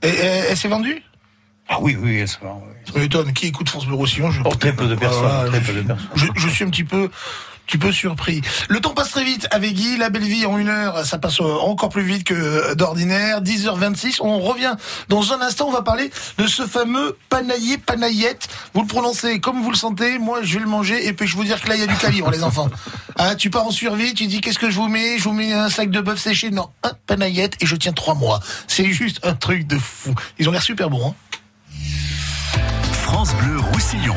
Et, 0.03 0.09
et- 0.09 0.13
elle 0.51 0.57
s'est 0.57 0.69
vendue 0.69 1.03
Ah 1.69 1.79
oui, 1.81 1.97
oui, 2.01 2.19
elles 2.19 2.29
sont. 2.29 2.39
oui. 2.43 2.93
Ça 2.93 2.99
m'étonne. 2.99 3.33
Qui 3.33 3.47
écoute 3.49 3.69
France 3.69 3.87
Bleu 3.87 3.95
Roussillon 3.95 4.31
je... 4.31 4.41
Oh, 4.45 4.49
très 4.55 4.73
peu 4.75 4.87
de 4.87 4.95
personnes, 4.95 5.21
Voilà, 5.23 5.49
très 5.51 5.61
je, 5.61 5.73
peu 5.73 5.79
de 5.79 5.87
personnes. 5.87 6.09
je, 6.17 6.27
je 6.37 6.49
suis 6.49 6.65
un 6.65 6.71
petit 6.71 6.85
peu 6.85 7.11
petit 7.71 7.79
peu 7.79 7.93
surpris. 7.93 8.43
Le 8.69 8.81
temps 8.81 8.95
passe 8.95 9.11
très 9.11 9.23
vite 9.23 9.47
avec 9.53 9.75
Guy, 9.75 9.97
la 9.97 10.11
belle 10.11 10.25
vie 10.25 10.45
en 10.45 10.59
une 10.59 10.69
heure, 10.69 11.07
ça 11.07 11.19
passe 11.19 11.41
euh, 11.41 11.45
encore 11.45 11.89
plus 11.89 12.03
vite 12.03 12.25
que 12.25 12.75
d'ordinaire. 12.75 13.43
10h26, 13.43 14.17
on 14.23 14.41
revient 14.41 14.75
dans 15.09 15.33
un 15.33 15.41
instant, 15.41 15.69
on 15.69 15.71
va 15.71 15.83
parler 15.83 16.11
de 16.37 16.49
ce 16.49 16.67
fameux 16.67 17.17
panaillé 17.29 17.79
panayette. 17.79 18.49
Vous 18.75 18.81
le 18.81 18.89
prononcez 18.89 19.39
comme 19.39 19.63
vous 19.63 19.71
le 19.71 19.77
sentez, 19.77 20.19
moi 20.19 20.41
je 20.43 20.55
vais 20.55 20.65
le 20.65 20.69
manger 20.69 21.07
et 21.07 21.13
puis 21.13 21.29
je 21.29 21.37
vous 21.37 21.45
dire 21.45 21.61
que 21.61 21.69
là 21.69 21.77
il 21.77 21.81
y 21.81 21.85
a 21.85 21.87
du 21.87 21.97
calibre 21.97 22.31
les 22.33 22.43
enfants. 22.43 22.69
Ah, 23.17 23.37
tu 23.37 23.51
pars 23.51 23.67
en 23.67 23.71
survie, 23.71 24.15
tu 24.15 24.27
dis 24.27 24.41
qu'est-ce 24.41 24.59
que 24.59 24.71
je 24.71 24.77
vous 24.77 24.89
mets? 24.89 25.19
Je 25.19 25.25
vous 25.25 25.33
mets 25.33 25.53
un 25.53 25.71
sac 25.71 25.91
de 25.91 26.01
bœuf 26.01 26.19
séché 26.19 26.51
Non, 26.51 26.71
un 26.83 26.93
panayette 27.07 27.55
et 27.61 27.67
je 27.67 27.77
tiens 27.77 27.93
trois 27.93 28.15
mois. 28.15 28.41
C'est 28.67 28.91
juste 28.91 29.21
un 29.23 29.35
truc 29.35 29.69
de 29.69 29.79
fou. 29.79 30.13
Ils 30.41 30.49
ont 30.49 30.53
l'air 30.53 30.63
super 30.63 30.91
bons. 30.91 31.11
Hein 31.11 31.15
France 33.05 33.33
Bleu 33.37 33.61
Roussillon. 33.61 34.17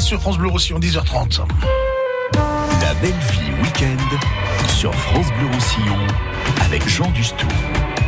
Sur 0.00 0.20
France 0.20 0.38
Bleu 0.38 0.48
Roussillon, 0.48 0.78
10h30. 0.78 1.40
La 2.34 2.94
belle 3.02 3.10
vie 3.10 3.52
week-end 3.62 4.16
sur 4.68 4.94
France 4.94 5.26
Bleu 5.38 5.46
Roussillon 5.52 6.06
avec 6.64 6.88
Jean 6.88 7.10
Dustou. 7.10 7.46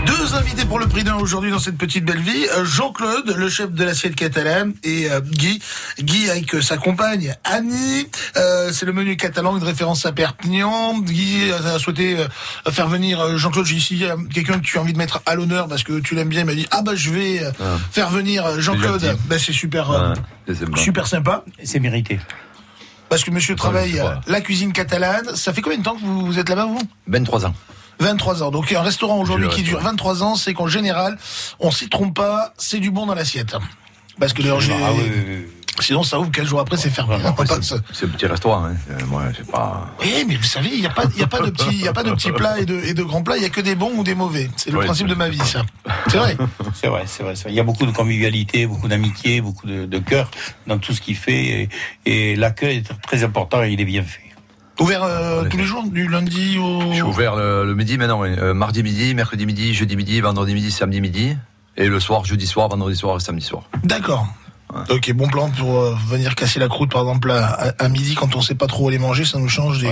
Deux 0.06 0.34
invités 0.34 0.64
pour 0.64 0.78
le 0.78 0.86
prix 0.86 1.04
d'un 1.04 1.16
aujourd'hui 1.16 1.50
dans 1.50 1.58
cette 1.58 1.76
petite 1.76 2.04
belle 2.04 2.20
vie. 2.20 2.46
Euh, 2.56 2.64
Jean-Claude, 2.64 3.34
le 3.36 3.48
chef 3.48 3.70
de 3.72 3.84
l'assiette 3.84 4.16
catalane, 4.16 4.74
et 4.82 5.10
euh, 5.10 5.20
Guy. 5.20 5.60
Guy 6.00 6.30
avec 6.30 6.54
euh, 6.54 6.62
sa 6.62 6.76
compagne 6.76 7.34
Annie. 7.44 8.08
Euh, 8.36 8.72
c'est 8.72 8.86
le 8.86 8.92
menu 8.92 9.16
catalan, 9.16 9.56
une 9.56 9.62
référence 9.64 10.06
à 10.06 10.12
Perpignan. 10.12 10.98
Guy 11.00 11.50
a 11.52 11.78
souhaité 11.78 12.18
euh, 12.18 12.70
faire 12.70 12.88
venir 12.88 13.20
euh, 13.20 13.36
Jean-Claude. 13.36 13.66
J'ai 13.66 13.76
ici 13.76 14.04
quelqu'un 14.32 14.58
que 14.58 14.64
tu 14.64 14.78
as 14.78 14.80
envie 14.80 14.92
de 14.92 14.98
mettre 14.98 15.20
à 15.26 15.34
l'honneur 15.34 15.68
parce 15.68 15.82
que 15.82 16.00
tu 16.00 16.14
l'aimes 16.14 16.28
bien. 16.28 16.40
Il 16.40 16.46
m'a 16.46 16.54
dit 16.54 16.66
ah 16.70 16.82
bah 16.82 16.94
je 16.94 17.10
vais 17.10 17.42
euh, 17.42 17.50
Ah. 17.60 17.76
faire 17.90 18.10
venir 18.10 18.60
Jean-Claude. 18.60 19.16
Bah, 19.26 19.36
c'est 19.38 19.52
super, 19.52 19.90
euh, 19.90 20.14
sympa. 20.54 20.78
super 20.80 21.06
sympa. 21.06 21.44
C'est 21.64 21.80
mérité. 21.80 22.20
Parce 23.08 23.24
que 23.24 23.30
monsieur 23.30 23.54
travaille 23.56 23.98
euh, 24.00 24.04
vrai. 24.04 24.14
la 24.26 24.40
cuisine 24.40 24.72
catalane. 24.72 25.34
Ça 25.36 25.52
fait 25.52 25.60
combien 25.60 25.78
de 25.78 25.82
temps 25.82 25.94
que 25.96 26.00
vous, 26.00 26.24
vous 26.26 26.38
êtes 26.38 26.48
là-bas 26.48 26.64
vous? 26.66 26.80
23 27.08 27.46
ans. 27.46 27.54
23 28.00 28.42
ans. 28.42 28.50
Donc 28.50 28.72
un 28.72 28.80
restaurant 28.80 29.18
aujourd'hui 29.20 29.48
qui 29.48 29.62
dure 29.62 29.80
23 29.80 30.22
ans, 30.22 30.34
c'est 30.34 30.54
qu'en 30.54 30.66
général, 30.66 31.18
on 31.60 31.70
s'y 31.70 31.88
trompe 31.88 32.16
pas, 32.16 32.54
c'est 32.56 32.78
du 32.80 32.90
bon 32.90 33.04
dans 33.06 33.14
l'assiette. 33.14 33.54
Parce 34.18 34.32
que 34.32 34.42
d'ailleurs, 34.42 34.60
j'ai- 34.60 34.72
Ah 34.72 34.92
oui, 34.92 35.02
oui, 35.04 35.22
oui. 35.28 35.46
Sinon 35.80 36.02
ça 36.02 36.18
ouvre 36.20 36.30
15 36.30 36.46
jours 36.46 36.60
après, 36.60 36.76
c'est 36.76 36.90
fermé. 36.90 37.16
C'est 37.92 38.04
un 38.04 38.08
petit 38.08 38.26
restaurant. 38.26 38.64
Hein. 38.66 38.74
Euh, 38.90 38.98
Moi, 39.08 39.24
j'ai 39.36 39.44
pas. 39.44 39.88
Oui, 40.00 40.24
mais 40.28 40.36
vous 40.36 40.42
savez, 40.42 40.70
il 40.72 40.80
n'y 40.80 40.86
a 40.86 40.90
pas, 40.90 41.04
y 41.16 41.22
a 41.22 41.26
pas 41.26 41.40
de 41.40 41.50
petits, 41.50 41.76
y 41.76 41.88
a 41.88 41.92
pas 41.92 42.02
de 42.02 42.10
petits 42.12 42.32
plats 42.32 42.58
et 42.60 42.64
de, 42.66 42.74
et 42.84 42.94
de 42.94 43.02
grands 43.02 43.22
plats, 43.22 43.36
il 43.36 43.42
y 43.42 43.46
a 43.46 43.50
que 43.50 43.60
des 43.60 43.74
bons 43.74 43.92
ou 43.96 44.04
des 44.04 44.14
mauvais. 44.14 44.50
C'est 44.56 44.70
le 44.70 44.78
Ouais, 44.78 44.84
principe 44.84 45.06
de 45.08 45.14
ma 45.14 45.28
vie, 45.28 45.38
ça. 45.38 45.62
C'est 46.08 46.18
vrai. 46.18 46.36
C'est 46.74 46.88
vrai, 46.88 47.02
c'est 47.06 47.22
vrai. 47.22 47.34
Il 47.48 47.54
y 47.54 47.60
a 47.60 47.64
beaucoup 47.64 47.86
de 47.86 47.92
convivialité, 47.92 48.66
beaucoup 48.66 48.88
d'amitié, 48.88 49.40
beaucoup 49.40 49.66
de, 49.66 49.86
de 49.86 49.98
cœur 49.98 50.30
dans 50.66 50.78
tout 50.78 50.92
ce 50.92 51.00
qu'il 51.00 51.16
fait. 51.16 51.68
Et, 52.04 52.32
et 52.32 52.36
l'accueil 52.36 52.78
est 52.78 53.00
très 53.02 53.24
important 53.24 53.62
et 53.62 53.70
il 53.72 53.80
est 53.80 53.84
bien 53.84 54.02
fait. 54.02 54.20
Ouvert 54.80 55.02
euh, 55.04 55.44
tous 55.48 55.56
les 55.58 55.64
jours, 55.64 55.84
du 55.84 56.08
lundi 56.08 56.58
au. 56.58 56.80
Je 56.90 56.94
suis 56.94 57.02
ouvert 57.02 57.36
le, 57.36 57.64
le 57.64 57.74
midi 57.74 57.98
maintenant. 57.98 58.24
Euh, 58.24 58.52
mardi 58.54 58.82
midi, 58.82 59.14
mercredi 59.14 59.46
midi, 59.46 59.74
jeudi 59.74 59.96
midi, 59.96 60.20
vendredi 60.20 60.54
midi, 60.54 60.70
samedi 60.70 61.00
midi. 61.00 61.36
Et 61.76 61.86
le 61.88 62.00
soir, 62.00 62.24
jeudi 62.24 62.46
soir, 62.46 62.68
vendredi 62.68 62.96
soir 62.96 63.16
et 63.16 63.20
samedi 63.20 63.44
soir. 63.44 63.62
D'accord. 63.84 64.26
Ok, 64.90 65.12
bon 65.12 65.28
plan 65.28 65.50
pour 65.50 65.80
euh, 65.80 65.96
venir 66.08 66.34
casser 66.34 66.58
la 66.58 66.68
croûte, 66.68 66.90
par 66.90 67.02
exemple, 67.02 67.30
à, 67.30 67.74
à- 67.78 67.88
midi 67.88 68.14
quand 68.14 68.34
on 68.36 68.40
sait 68.40 68.54
pas 68.54 68.66
trop 68.66 68.84
où 68.84 68.88
aller 68.88 68.98
manger, 68.98 69.24
ça 69.24 69.38
nous 69.38 69.48
change 69.48 69.78
des, 69.80 69.86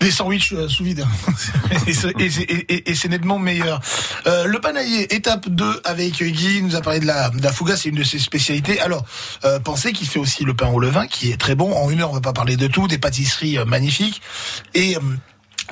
Des 0.00 0.10
sandwichs 0.10 0.52
euh, 0.54 0.66
sous 0.68 0.82
vide. 0.84 1.04
et 1.86 1.92
c'est- 1.92 2.18
et 2.18 2.30
c'est- 2.30 2.42
et- 2.42 2.72
et- 2.74 2.90
et 2.90 2.94
c'est 2.94 3.08
nettement 3.08 3.38
meilleur. 3.38 3.80
Euh, 4.26 4.46
le 4.46 4.58
panaillé, 4.60 5.14
étape 5.14 5.48
2 5.50 5.80
avec 5.84 6.22
Guy, 6.22 6.56
il 6.58 6.64
nous 6.66 6.74
a 6.76 6.80
parlé 6.80 7.00
de 7.00 7.06
la, 7.06 7.28
de 7.28 7.42
la 7.42 7.52
fouga, 7.52 7.76
c'est 7.76 7.90
une 7.90 7.96
de 7.96 8.04
ses 8.04 8.18
spécialités. 8.18 8.80
Alors, 8.80 9.04
euh, 9.44 9.58
pensez 9.60 9.92
qu'il 9.92 10.08
fait 10.08 10.18
aussi 10.18 10.44
le 10.44 10.54
pain 10.54 10.68
au 10.68 10.80
levain, 10.80 11.06
qui 11.06 11.30
est 11.30 11.36
très 11.36 11.54
bon. 11.54 11.72
En 11.74 11.90
une 11.90 12.00
heure, 12.00 12.10
on 12.10 12.14
va 12.14 12.20
pas 12.22 12.32
parler 12.32 12.56
de 12.56 12.66
tout, 12.66 12.88
des 12.88 12.96
pâtisseries 12.98 13.58
euh, 13.58 13.64
magnifiques. 13.66 14.22
Et 14.74 14.96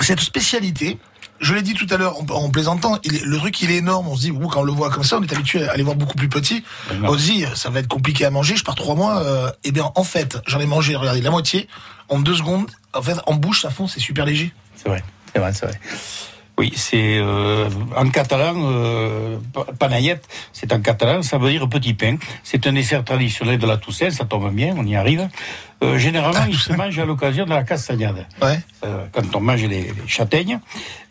cette 0.01 0.21
spécialité, 0.21 0.99
je 1.41 1.55
l'ai 1.55 1.63
dit 1.63 1.75
tout 1.75 1.87
à 1.91 1.97
l'heure 1.97 2.17
en, 2.21 2.27
en 2.35 2.51
plaisantant, 2.51 2.99
il 3.05 3.21
le 3.25 3.37
truc 3.39 3.61
il 3.63 3.71
est 3.71 3.77
énorme. 3.77 4.09
On 4.09 4.17
se 4.17 4.23
dit, 4.23 4.31
ouh, 4.31 4.49
quand 4.49 4.61
on 4.61 4.65
le 4.65 4.73
voit 4.73 4.91
comme 4.91 5.05
ça, 5.05 5.19
on 5.19 5.23
est 5.23 5.33
habitué 5.33 5.69
à 5.69 5.77
les 5.77 5.83
voir 5.83 5.97
beaucoup 5.97 6.17
plus 6.17 6.29
petits. 6.29 6.65
On 7.03 7.13
se 7.17 7.19
dit, 7.25 7.45
ça 7.55 7.71
va 7.71 7.81
être 7.81 7.89
compliqué 7.89 8.25
à 8.25 8.31
manger. 8.31 8.57
Je 8.57 8.65
pars 8.65 8.75
trois 8.75 8.95
mois. 8.95 9.23
euh, 9.23 9.51
eh 9.65 9.73
bien, 9.73 9.91
en 9.95 10.05
fait, 10.05 10.39
j'en 10.47 10.61
ai 10.61 10.67
mangé, 10.67 10.97
regardez, 10.97 11.21
la 11.21 11.31
moitié 11.31 11.69
en 12.09 12.19
deux 12.19 12.35
secondes. 12.35 12.67
En 12.95 13.03
fait, 13.03 13.17
en 13.27 13.35
bouche, 13.35 13.63
ça 13.63 13.71
fond, 13.71 13.87
c'est 13.87 14.01
super 14.01 14.25
léger. 14.25 14.53
C'est 14.77 14.89
vrai, 14.89 15.03
c'est 15.33 15.39
vrai, 15.41 15.53
c'est 15.53 15.67
vrai. 15.67 15.81
Oui, 16.59 16.73
c'est 16.75 17.19
euh, 17.19 17.69
en 17.97 18.09
catalan, 18.11 18.55
euh, 18.57 19.37
pa- 19.53 19.67
panayette, 19.79 20.27
c'est 20.53 20.73
en 20.73 20.81
catalan, 20.81 21.23
ça 21.23 21.39
veut 21.39 21.51
dire 21.51 21.69
petit 21.69 21.95
pain. 21.95 22.17
C'est 22.43 22.67
un 22.67 22.73
dessert 22.73 23.05
traditionnel 23.05 23.59
de 23.61 23.67
la 23.69 23.77
Toussaint, 23.77 24.11
ça 24.11 24.25
tombe 24.25 24.53
bien, 24.53 24.75
on 24.77 24.85
y 24.85 24.97
arrive. 24.97 25.29
Euh, 25.83 25.97
généralement, 25.97 26.45
il 26.49 26.59
se 26.59 26.73
mange 26.73 26.99
à 26.99 27.05
l'occasion 27.05 27.45
de 27.45 27.51
la 27.51 27.63
castagnade. 27.63 28.27
Ouais. 28.43 28.59
Euh, 28.85 29.07
quand 29.13 29.37
on 29.37 29.41
mange 29.41 29.63
les, 29.63 29.83
les 29.93 29.95
châtaignes, 30.09 30.59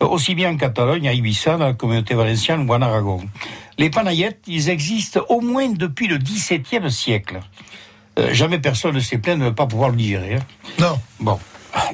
Euh, 0.01 0.07
aussi 0.07 0.35
bien 0.35 0.51
en 0.51 0.57
Catalogne, 0.57 1.07
à 1.07 1.13
Ibiza, 1.13 1.57
dans 1.57 1.65
la 1.67 1.73
communauté 1.73 2.13
valencienne 2.15 2.69
ou 2.69 2.73
en 2.73 2.81
Aragon. 2.81 3.21
Les 3.77 3.89
panayettes, 3.89 4.41
ils 4.47 4.69
existent 4.69 5.21
au 5.29 5.39
moins 5.41 5.69
depuis 5.69 6.07
le 6.07 6.17
XVIIe 6.17 6.91
siècle. 6.91 7.39
Jamais 8.31 8.57
personne 8.59 8.95
ne 8.95 8.99
s'est 8.99 9.19
plaint 9.19 9.39
de 9.39 9.45
ne 9.45 9.49
pas 9.51 9.67
pouvoir 9.67 9.89
le 9.91 9.95
digérer. 9.95 10.35
hein. 10.35 10.39
Non. 10.79 10.99
Bon. 11.19 11.39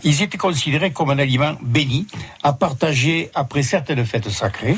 Ils 0.03 0.21
étaient 0.21 0.38
considérés 0.38 0.91
comme 0.91 1.09
un 1.09 1.19
aliment 1.19 1.55
béni 1.62 2.07
à 2.43 2.53
partager 2.53 3.29
après 3.36 3.62
certaines 3.63 4.05
fêtes 4.05 4.29
sacrées, 4.29 4.77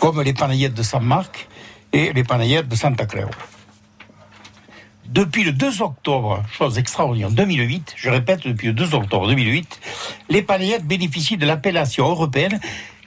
comme 0.00 0.20
les 0.22 0.32
panaillettes 0.34 0.74
de 0.74 0.82
San 0.82 1.02
Marc 1.04 1.48
et 1.92 2.12
les 2.12 2.24
panaillettes 2.24 2.68
de 2.68 2.74
Santa 2.74 3.06
Creu. 3.06 3.28
Depuis 5.08 5.44
le 5.44 5.52
2 5.52 5.82
octobre, 5.82 6.42
chose 6.56 6.78
extraordinaire, 6.78 7.30
2008, 7.30 7.94
je 7.96 8.08
répète, 8.10 8.46
depuis 8.46 8.68
le 8.68 8.72
2 8.72 8.94
octobre 8.94 9.28
2008, 9.28 9.80
les 10.30 10.42
panaillettes 10.42 10.86
bénéficient 10.86 11.36
de 11.36 11.46
l'appellation 11.46 12.08
européenne 12.08 12.58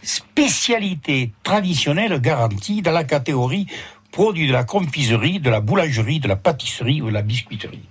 spécialité 0.04 1.32
traditionnelle 1.44 2.20
garantie 2.22 2.82
dans 2.82 2.92
la 2.92 3.04
catégorie 3.04 3.68
produits 4.12 4.48
de 4.48 4.54
la 4.54 4.64
confiserie, 4.64 5.40
de 5.40 5.50
la 5.50 5.60
boulangerie, 5.60 6.20
de 6.20 6.28
la 6.28 6.36
pâtisserie 6.38 7.02
ou 7.02 7.08
de 7.08 7.14
la 7.14 7.22
biscuiterie. 7.24 7.84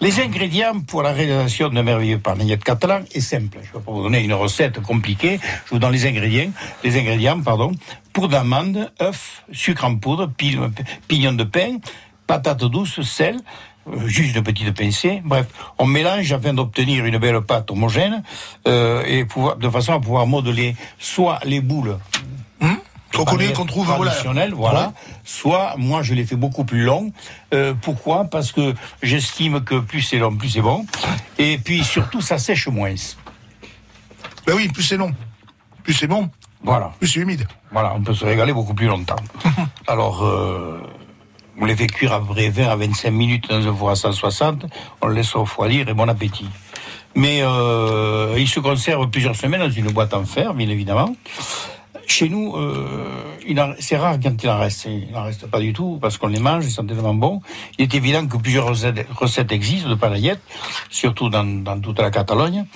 Les 0.00 0.20
ingrédients 0.20 0.78
pour 0.80 1.02
la 1.02 1.10
réalisation 1.12 1.70
d'un 1.70 1.82
merveilleux 1.82 2.18
panaillette 2.18 2.62
catalan 2.62 3.00
est 3.12 3.20
simple. 3.20 3.58
Je 3.62 3.68
ne 3.70 3.78
vais 3.78 3.84
pas 3.84 3.90
vous 3.90 4.02
donner 4.02 4.22
une 4.22 4.34
recette 4.34 4.80
compliquée. 4.80 5.40
Je 5.66 5.70
vous 5.70 5.80
donne 5.80 5.90
les 5.92 6.06
ingrédients. 6.06 6.52
Les 6.84 6.96
ingrédients, 6.96 7.40
pardon. 7.40 7.72
Poudre 8.12 8.28
d'amande, 8.28 8.92
œuf, 9.02 9.42
sucre 9.50 9.84
en 9.86 9.96
poudre, 9.96 10.28
pi- 10.28 10.56
pignon 11.08 11.32
de 11.32 11.42
pain, 11.42 11.78
patates 12.28 12.62
douces, 12.64 13.00
sel, 13.02 13.38
euh, 13.88 14.06
juste 14.06 14.36
une 14.36 14.42
petite 14.44 14.70
pincée. 14.76 15.20
Bref, 15.24 15.46
on 15.78 15.86
mélange 15.86 16.30
afin 16.32 16.52
d'obtenir 16.54 17.04
une 17.04 17.18
belle 17.18 17.40
pâte 17.40 17.68
homogène 17.72 18.22
euh, 18.68 19.02
et 19.06 19.24
pouvoir, 19.24 19.56
de 19.56 19.68
façon 19.68 19.94
à 19.94 19.98
pouvoir 19.98 20.26
modeler 20.28 20.76
soit 21.00 21.40
les 21.44 21.60
boules 21.60 21.98
Qu'on 23.14 23.24
connaît, 23.24 23.52
qu'on 23.54 23.64
trouve, 23.64 23.86
voilà. 23.86 24.10
traditionnelles, 24.12 24.52
voilà. 24.52 24.92
Soit, 25.24 25.74
moi, 25.78 26.02
je 26.02 26.12
les 26.12 26.26
fais 26.26 26.36
beaucoup 26.36 26.64
plus 26.64 26.82
longs. 26.84 27.10
Euh, 27.54 27.72
pourquoi? 27.80 28.26
Parce 28.26 28.52
que 28.52 28.74
j'estime 29.02 29.64
que 29.64 29.80
plus 29.80 30.02
c'est 30.02 30.18
long, 30.18 30.36
plus 30.36 30.50
c'est 30.50 30.60
bon. 30.60 30.84
Et 31.38 31.56
puis 31.56 31.82
surtout, 31.82 32.20
ça 32.20 32.36
sèche 32.38 32.68
moins. 32.68 32.94
Ben 34.46 34.54
oui, 34.54 34.68
plus 34.68 34.82
c'est 34.82 34.98
long, 34.98 35.12
plus 35.82 35.94
c'est 35.94 36.06
bon, 36.06 36.28
Voilà. 36.62 36.92
plus 36.98 37.08
c'est 37.08 37.20
humide. 37.20 37.46
Voilà, 37.72 37.94
on 37.96 38.02
peut 38.02 38.14
se 38.14 38.24
régaler 38.26 38.52
beaucoup 38.52 38.74
plus 38.74 38.86
longtemps. 38.86 39.16
Alors, 39.86 40.22
euh, 40.24 40.80
on 41.60 41.64
les 41.64 41.76
fait 41.76 41.86
cuire 41.86 42.12
à 42.12 42.20
près 42.20 42.48
20 42.48 42.68
à 42.68 42.76
25 42.76 43.10
minutes 43.10 43.48
dans 43.48 43.66
un 43.66 43.74
four 43.74 43.90
à 43.90 43.96
160. 43.96 44.66
On 45.02 45.08
le 45.08 45.14
laisse 45.14 45.34
refroidir 45.34 45.88
et 45.88 45.94
bon 45.94 46.08
appétit. 46.08 46.48
Mais 47.14 47.40
euh, 47.42 48.34
ils 48.38 48.48
se 48.48 48.60
conservent 48.60 49.08
plusieurs 49.10 49.36
semaines 49.36 49.60
dans 49.60 49.70
une 49.70 49.90
boîte 49.90 50.14
en 50.14 50.24
fer, 50.24 50.54
bien 50.54 50.68
évidemment. 50.68 51.14
Chez 52.06 52.28
nous, 52.28 52.56
euh, 52.56 53.36
c'est 53.80 53.96
rare 53.96 54.18
quand 54.22 54.42
il 54.42 54.48
en 54.48 54.58
reste. 54.58 54.86
Il 54.86 55.12
n'en 55.12 55.24
reste 55.24 55.46
pas 55.46 55.60
du 55.60 55.72
tout 55.72 55.98
parce 56.00 56.16
qu'on 56.16 56.28
les 56.28 56.40
mange, 56.40 56.64
ils 56.64 56.70
sont 56.70 56.86
tellement 56.86 57.14
bons. 57.14 57.42
Il 57.78 57.82
est 57.82 57.94
évident 57.94 58.26
que 58.26 58.36
plusieurs 58.36 58.66
recettes, 58.66 59.52
existent 59.52 59.90
de 59.90 59.94
panaillettes, 59.94 60.40
surtout 60.90 61.28
dans, 61.28 61.44
dans 61.44 61.78
toute 61.80 61.98
la 61.98 62.10
Catalogne. 62.10 62.66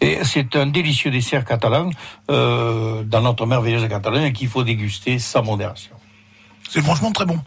Et 0.00 0.18
c'est 0.24 0.56
un 0.56 0.66
délicieux 0.66 1.10
dessert 1.10 1.44
catalan 1.44 1.90
euh, 2.30 3.02
dans 3.02 3.22
notre 3.22 3.46
merveilleuse 3.46 3.88
Catalogne 3.88 4.32
qu'il 4.32 4.48
faut 4.48 4.62
déguster 4.62 5.18
sans 5.18 5.42
modération. 5.42 5.96
C'est 6.68 6.82
franchement 6.82 7.12
très 7.12 7.24
bon. 7.24 7.38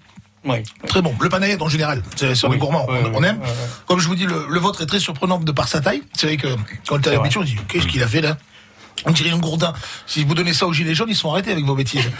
Oui. 0.45 0.63
Très 0.88 1.02
bon. 1.02 1.13
Le 1.19 1.30
panaillette 1.30 1.62
en 1.62 1.69
général, 1.69 2.02
c'est 2.15 2.34
sur 2.36 2.49
Oui. 2.49 2.56
les 2.56 2.60
gourmands, 2.60 2.88
on, 3.13 3.23
aime. 3.23 3.39
Comme 3.86 3.99
je 3.99 4.08
vous 4.08 4.15
dis, 4.15 4.25
le, 4.25 4.45
le 4.49 4.60
vôtre 4.60 4.82
est 4.82 4.86
très 4.86 4.99
surprenant 4.99 5.39
de 5.39 5.52
par 5.52 5.67
sa 5.67 5.82
taille. 5.82 6.02
C'est 6.13 6.28
vrai 6.28 6.38
que 6.38 6.47
quand 6.88 6.95
on 6.95 6.99
était 6.99 7.10
à 7.10 7.12
C'est 7.12 7.17
l'habitude, 7.17 7.41
on 7.41 7.43
dit 7.45 7.58
qu'est-ce 7.67 7.88
qu'il 7.88 8.02
a 8.04 8.08
fait 8.08 8.21
là? 8.21 8.38
On 9.06 9.12
dirait 9.12 9.30
un 9.32 9.38
gourdin. 9.38 9.73
Si 10.08 10.23
vous 10.25 10.34
donnez 10.36 10.54
ça 10.54 10.67
aux 10.67 10.73
gilets 10.73 10.93
jaunes, 10.95 11.10
ils 11.10 11.15
sont 11.15 11.32
arrêtés 11.32 11.52
avec 11.52 11.63
vos 11.65 11.75
bêtises. 11.75 12.04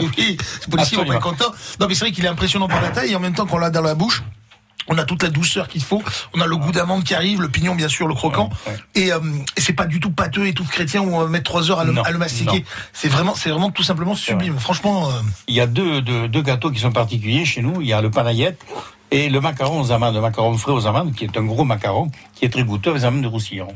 Oui, 0.00 0.08
les 0.66 0.70
policiers 0.70 0.96
vont 0.98 1.04
pas 1.04 1.14
être 1.14 1.22
contents. 1.22 1.52
Non, 1.80 1.86
mais 1.88 1.94
c'est 1.94 2.04
vrai 2.04 2.12
qu'il 2.12 2.24
est 2.24 2.28
impressionnant 2.28 2.68
par 2.68 2.80
la 2.82 2.88
taille 2.90 3.12
et 3.12 3.16
en 3.16 3.20
même 3.20 3.34
temps 3.34 3.46
qu'on 3.46 3.58
l'a 3.58 3.70
dans 3.70 3.82
la 3.82 3.94
bouche. 3.94 4.22
On 4.88 4.98
a 4.98 5.04
toute 5.04 5.22
la 5.22 5.28
douceur 5.28 5.68
qu'il 5.68 5.82
faut. 5.82 6.02
On 6.34 6.40
a 6.40 6.46
le 6.46 6.56
goût 6.56 6.72
d'amande 6.72 7.04
qui 7.04 7.14
arrive, 7.14 7.40
le 7.40 7.48
pignon 7.48 7.74
bien 7.74 7.88
sûr, 7.88 8.08
le 8.08 8.14
croquant. 8.14 8.50
Et, 8.94 9.12
euh, 9.12 9.18
et 9.56 9.60
c'est 9.60 9.72
pas 9.72 9.86
du 9.86 10.00
tout 10.00 10.10
pâteux 10.10 10.46
et 10.46 10.52
tout 10.52 10.64
chrétien 10.64 11.02
où 11.02 11.14
on 11.14 11.20
va 11.20 11.26
mettre 11.26 11.44
trois 11.44 11.70
heures 11.70 11.80
à 11.80 11.84
le, 11.84 11.92
Non, 11.92 12.02
à 12.02 12.10
le 12.10 12.18
mastiquer. 12.18 12.64
C'est 12.92 13.08
vraiment, 13.08 13.34
c'est 13.34 13.50
vraiment 13.50 13.70
tout 13.70 13.82
simplement 13.82 14.14
sublime. 14.14 14.58
Franchement, 14.58 15.08
euh, 15.08 15.12
Il 15.48 15.54
y 15.54 15.60
a 15.60 15.66
deux, 15.66 16.00
deux, 16.00 16.28
deux 16.28 16.42
gâteaux 16.42 16.70
qui 16.70 16.80
sont 16.80 16.92
particuliers 16.92 17.44
chez 17.44 17.62
nous. 17.62 17.80
Il 17.80 17.86
y 17.86 17.92
a 17.92 18.00
le 18.00 18.10
panayette 18.10 18.60
et 19.10 19.28
le 19.28 19.40
macaron 19.40 19.80
aux 19.80 19.92
amandes, 19.92 20.14
le 20.14 20.20
macaron 20.20 20.56
frais 20.56 20.72
aux 20.72 20.86
amandes, 20.86 21.14
qui 21.14 21.24
est 21.24 21.36
un 21.36 21.44
gros 21.44 21.64
macaron, 21.64 22.10
qui 22.34 22.46
est 22.46 22.48
très 22.48 22.64
goûteux, 22.64 22.90
avec 22.90 23.02
des 23.02 23.06
amandes 23.06 23.22
de 23.22 23.28
roussillon. 23.28 23.68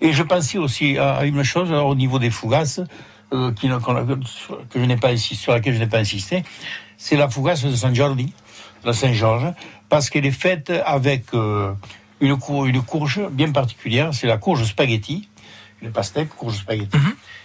Et 0.00 0.12
je 0.12 0.22
pensais 0.22 0.58
aussi 0.58 0.98
à 0.98 1.24
une 1.24 1.42
chose 1.42 1.68
alors, 1.70 1.88
au 1.88 1.94
niveau 1.94 2.18
des 2.18 2.30
fougasses, 2.30 2.80
euh, 3.32 3.52
qui, 3.52 3.68
que 3.68 4.80
je 4.80 4.84
n'ai 4.84 4.96
pas 4.96 5.08
insisté, 5.08 5.36
sur 5.36 5.52
laquelle 5.52 5.74
je 5.74 5.78
n'ai 5.78 5.86
pas 5.86 5.98
insisté, 5.98 6.44
c'est 6.96 7.16
la 7.16 7.28
fougasse 7.28 7.64
de 7.64 7.74
Saint 7.74 7.94
Jordi, 7.94 8.32
la 8.84 8.92
Saint-Georges, 8.92 9.52
parce 9.92 10.08
qu'elle 10.08 10.24
est 10.24 10.30
faite 10.46 10.72
avec 10.86 11.34
euh, 11.34 11.74
une, 12.20 12.38
cour- 12.38 12.64
une 12.64 12.80
courge 12.80 13.20
bien 13.30 13.52
particulière, 13.52 14.14
c'est 14.14 14.26
la 14.26 14.38
courge 14.38 14.64
spaghetti, 14.64 15.28
une 15.82 15.92
pastèque, 15.92 16.30
courge 16.30 16.56
spaghetti, 16.56 16.96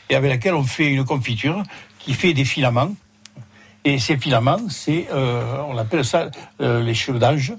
et 0.10 0.16
avec 0.16 0.32
laquelle 0.32 0.54
on 0.56 0.64
fait 0.64 0.88
une 0.88 1.04
confiture 1.04 1.62
qui 2.00 2.14
fait 2.14 2.32
des 2.34 2.46
filaments. 2.46 2.94
Et 3.84 4.00
ces 4.00 4.16
filaments, 4.18 4.70
c'est, 4.70 5.10
euh, 5.12 5.62
on 5.68 5.78
appelle 5.78 6.06
ça 6.06 6.30
euh, 6.62 6.82
les 6.82 6.94
cheveux 6.94 7.20
d'ange. 7.20 7.54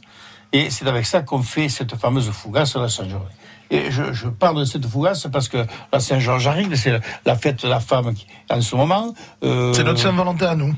Et 0.55 0.70
c'est 0.70 0.87
avec 0.88 1.05
ça 1.05 1.20
qu'on 1.20 1.42
fait 1.42 1.68
cette 1.68 1.94
fameuse 1.96 2.31
fougasse 2.31 2.74
à 2.74 2.81
la 2.81 2.88
Saint-Georges. 2.88 3.35
Et 3.70 3.90
je, 3.90 4.14
je 4.14 4.29
parle 4.29 4.61
de 4.61 4.64
cette 4.64 4.87
fougasse 4.87 5.27
parce 5.31 5.48
que 5.48 5.66
la 5.92 6.01
Saint-Georges 6.01 6.46
arrive, 6.46 6.74
c'est 6.77 6.92
la, 6.92 7.01
la 7.27 7.37
fête 7.37 7.62
de 7.62 7.68
la 7.68 7.81
femme 7.81 8.14
qui, 8.14 8.27
en 8.48 8.62
ce 8.62 8.74
moment. 8.74 9.12
Euh, 9.44 9.74
c'est 9.74 9.85
notre 9.85 10.01
Saint-Valentin 10.01 10.46
à 10.46 10.55
nous. 10.55 10.74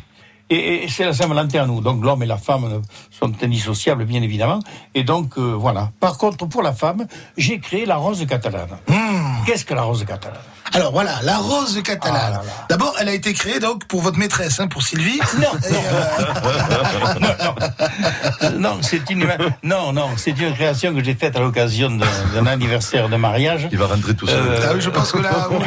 Et, 0.50 0.84
et 0.84 0.88
c'est 0.88 1.04
la 1.04 1.12
Saint-Valentin 1.12 1.62
à 1.62 1.66
nous. 1.66 1.80
Donc 1.80 2.04
l'homme 2.04 2.22
et 2.22 2.26
la 2.26 2.36
femme 2.36 2.82
sont 3.10 3.32
indissociables, 3.42 4.04
bien 4.04 4.22
évidemment. 4.22 4.58
Et 4.94 5.04
donc, 5.04 5.38
euh, 5.38 5.52
voilà. 5.54 5.90
Par 6.00 6.18
contre, 6.18 6.46
pour 6.46 6.62
la 6.62 6.72
femme, 6.72 7.06
j'ai 7.36 7.60
créé 7.60 7.86
la 7.86 7.96
rose 7.96 8.24
catalane. 8.26 8.78
Qu'est-ce 9.46 9.64
que 9.64 9.74
la 9.74 9.82
rose 9.82 10.04
catalane? 10.04 10.40
Alors 10.74 10.92
voilà, 10.92 11.16
la 11.22 11.38
rose 11.38 11.80
catalane. 11.82 12.40
Ah. 12.40 12.66
D'abord, 12.68 12.94
elle 13.00 13.08
a 13.08 13.12
été 13.12 13.32
créée 13.32 13.58
donc 13.58 13.84
pour 13.86 14.02
votre 14.02 14.18
maîtresse, 14.18 14.60
hein, 14.60 14.68
pour 14.68 14.82
Sylvie. 14.82 15.18
Non. 15.38 15.48
Et, 15.68 15.74
euh, 18.44 18.50
non, 18.58 18.78
c'est 18.80 19.08
une 19.10 19.26
non, 19.62 19.92
non, 19.92 20.10
c'est 20.16 20.30
une 20.38 20.54
création 20.54 20.94
que 20.94 21.02
j'ai 21.02 21.14
faite 21.14 21.36
à 21.36 21.40
l'occasion 21.40 21.90
d'un 21.90 22.46
anniversaire 22.46 23.08
de 23.08 23.16
mariage. 23.16 23.68
Il 23.72 23.78
va 23.78 23.86
rentrer 23.86 24.14
tout 24.14 24.26
seul. 24.26 24.38
Euh, 24.40 24.60
Ah 24.68 24.72
oui, 24.74 24.80
je 24.80 24.90
pense 24.90 25.10
que 25.12 25.18
là, 25.18 25.48
oula, 25.50 25.58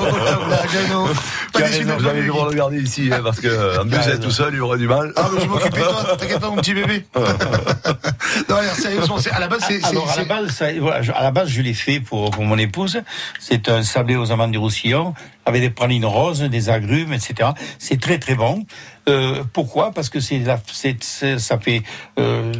oula, 0.00 0.46
oula, 0.46 0.58
Jeannot. 0.72 1.08
Pas 1.52 1.62
déçu 1.62 1.84
Vous 1.84 2.06
allez 2.08 2.22
devoir 2.22 2.48
le 2.48 2.54
garder 2.56 2.80
ici, 2.80 3.10
hein, 3.12 3.20
parce 3.22 3.38
que 3.40 3.80
en 3.80 3.86
plus, 3.88 4.18
tout 4.20 4.30
seul, 4.30 4.54
il 4.54 4.60
aurait 4.60 4.78
du 4.78 4.88
mal. 4.88 5.12
Ah, 5.16 5.28
mais 5.32 5.40
je 5.40 5.46
m'occupe 5.46 5.72
de 5.74 5.78
toi, 5.80 6.16
t'inquiète 6.18 6.40
pas, 6.40 6.48
mon 6.50 6.56
petit 6.56 6.74
bébé. 6.74 7.06
non, 8.48 8.56
alors, 8.56 8.74
sérieusement, 8.74 9.18
c'est- 9.18 9.30
à 9.30 9.38
la 9.38 9.46
base, 9.48 9.60
c'est. 9.68 9.78
c'est- 9.80 9.86
Alors 9.86 10.10
à 10.10 10.16
la 10.16 10.24
base, 10.24 10.50
ça- 10.50 10.66
voilà, 10.80 11.02
je- 11.02 11.12
à 11.12 11.22
la 11.22 11.30
base, 11.30 11.48
je 11.48 11.62
l'ai 11.62 11.74
fait 11.74 12.00
pour, 12.00 12.30
pour 12.30 12.44
mon 12.44 12.58
épouse. 12.58 13.00
C'est 13.38 13.68
un 13.68 13.82
sablé 13.82 14.16
aux 14.16 14.31
amandes 14.32 14.52
du 14.52 14.58
Roussillon 14.58 15.14
avec 15.46 15.60
des 15.60 15.70
pralines 15.70 16.04
roses, 16.04 16.40
des 16.42 16.68
agrumes, 16.70 17.12
etc. 17.12 17.50
C'est 17.78 18.00
très 18.00 18.18
très 18.18 18.34
bon. 18.34 18.64
Euh, 19.08 19.44
pourquoi? 19.52 19.92
Parce 19.92 20.08
que 20.08 20.18
la, 20.44 20.58
ça 21.38 21.58
fait 21.58 21.82
euh, 22.18 22.52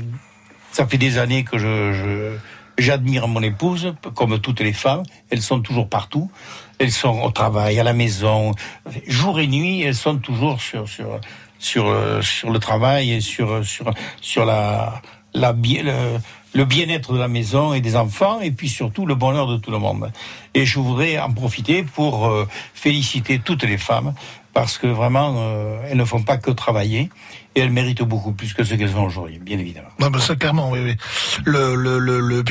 ça 0.72 0.86
fait 0.86 0.98
des 0.98 1.18
années 1.18 1.44
que 1.44 1.58
j'admire 2.78 3.28
mon 3.28 3.42
épouse, 3.42 3.94
comme 4.14 4.38
toutes 4.40 4.60
les 4.60 4.72
femmes. 4.72 5.02
Elles 5.30 5.42
sont 5.42 5.60
toujours 5.60 5.88
partout. 5.88 6.30
Elles 6.78 6.90
sont 6.92 7.20
au 7.22 7.30
travail, 7.30 7.78
à 7.78 7.84
la 7.84 7.92
maison, 7.92 8.52
jour 9.06 9.38
et 9.40 9.46
nuit. 9.46 9.82
Elles 9.82 9.94
sont 9.94 10.16
toujours 10.18 10.60
sur 10.60 10.88
sur 10.88 11.20
sur 11.58 11.86
euh, 11.88 12.22
sur 12.22 12.50
le 12.50 12.58
travail 12.58 13.12
et 13.12 13.20
sur 13.20 13.64
sur 13.64 13.92
sur 14.20 14.44
la 14.44 15.00
la 15.34 15.52
bi- 15.52 15.82
le- 16.54 16.64
bien-être 16.64 17.12
de 17.12 17.18
la 17.18 17.28
maison 17.28 17.74
et 17.74 17.80
des 17.80 17.96
enfants, 17.96 18.40
et 18.40 18.50
puis 18.50 18.68
surtout 18.68 19.06
le 19.06 19.14
bonheur 19.14 19.46
de 19.46 19.56
tout 19.56 19.70
le 19.70 19.78
monde. 19.78 20.10
Et 20.54 20.66
je 20.66 20.78
voudrais 20.78 21.18
en 21.18 21.32
profiter 21.32 21.82
pour 21.82 22.26
euh, 22.26 22.46
féliciter 22.74 23.38
toutes 23.38 23.64
les 23.64 23.78
femmes, 23.78 24.14
parce 24.54 24.76
que 24.78 24.86
vraiment, 24.86 25.34
euh, 25.38 25.78
elles 25.88 25.96
ne 25.96 26.04
font 26.04 26.22
pas 26.22 26.36
que 26.36 26.50
travailler, 26.50 27.08
et 27.54 27.60
elles 27.60 27.70
méritent 27.70 28.02
beaucoup 28.02 28.32
plus 28.32 28.54
que 28.54 28.64
ce 28.64 28.74
qu'elles 28.74 28.88
font 28.88 29.04
aujourd'hui, 29.04 29.38
bien 29.38 29.58
évidemment. 29.58 29.88
Non, 29.98 30.08
bah 30.10 30.20
ça 30.20 30.36
clairement, 30.36 30.70
oui, 30.70 30.80
oui. 30.82 30.96
Le, 31.44 31.74
le, 31.74 31.98
le, 31.98 32.20
le- 32.20 32.42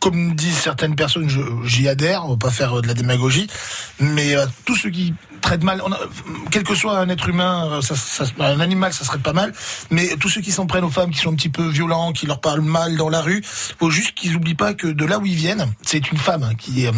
comme 0.00 0.34
disent 0.34 0.58
certaines 0.58 0.94
personnes, 0.94 1.28
j'y 1.64 1.88
adhère. 1.88 2.24
On 2.24 2.30
va 2.30 2.36
pas 2.36 2.50
faire 2.50 2.78
euh, 2.78 2.82
de 2.82 2.86
la 2.86 2.94
démagogie, 2.94 3.48
mais 4.00 4.34
euh, 4.36 4.46
tous 4.64 4.76
ceux 4.76 4.90
qui 4.90 5.14
traitent 5.48 5.64
mal, 5.64 5.80
on 5.84 5.90
a- 5.92 5.98
quel 6.50 6.62
que 6.62 6.74
soit 6.74 6.98
un 6.98 7.08
être 7.08 7.26
humain, 7.28 7.80
ça, 7.80 7.94
ça- 7.96 8.24
un 8.38 8.60
animal, 8.60 8.92
ça 8.92 9.04
serait 9.04 9.18
pas 9.18 9.32
mal. 9.32 9.54
Mais 9.90 10.08
tous 10.20 10.28
ceux 10.28 10.42
qui 10.42 10.52
s'en 10.52 10.66
prennent 10.66 10.84
aux 10.84 10.90
femmes, 10.90 11.10
qui 11.10 11.20
sont 11.20 11.30
un 11.32 11.34
petit 11.36 11.48
peu 11.48 11.66
violents, 11.68 12.12
qui 12.12 12.26
leur 12.26 12.40
parlent 12.40 12.60
mal 12.60 12.96
dans 12.98 13.08
la 13.08 13.22
rue, 13.22 13.42
faut 13.44 13.88
juste 13.90 14.12
qu'ils 14.14 14.36
oublient 14.36 14.54
pas 14.54 14.74
que 14.74 14.86
de 14.86 15.04
là 15.06 15.18
où 15.18 15.24
ils 15.24 15.34
viennent, 15.34 15.66
c'est 15.82 16.10
une 16.12 16.18
femme 16.18 16.42
hein, 16.42 16.54
qui 16.58 16.86
euh, 16.86 16.92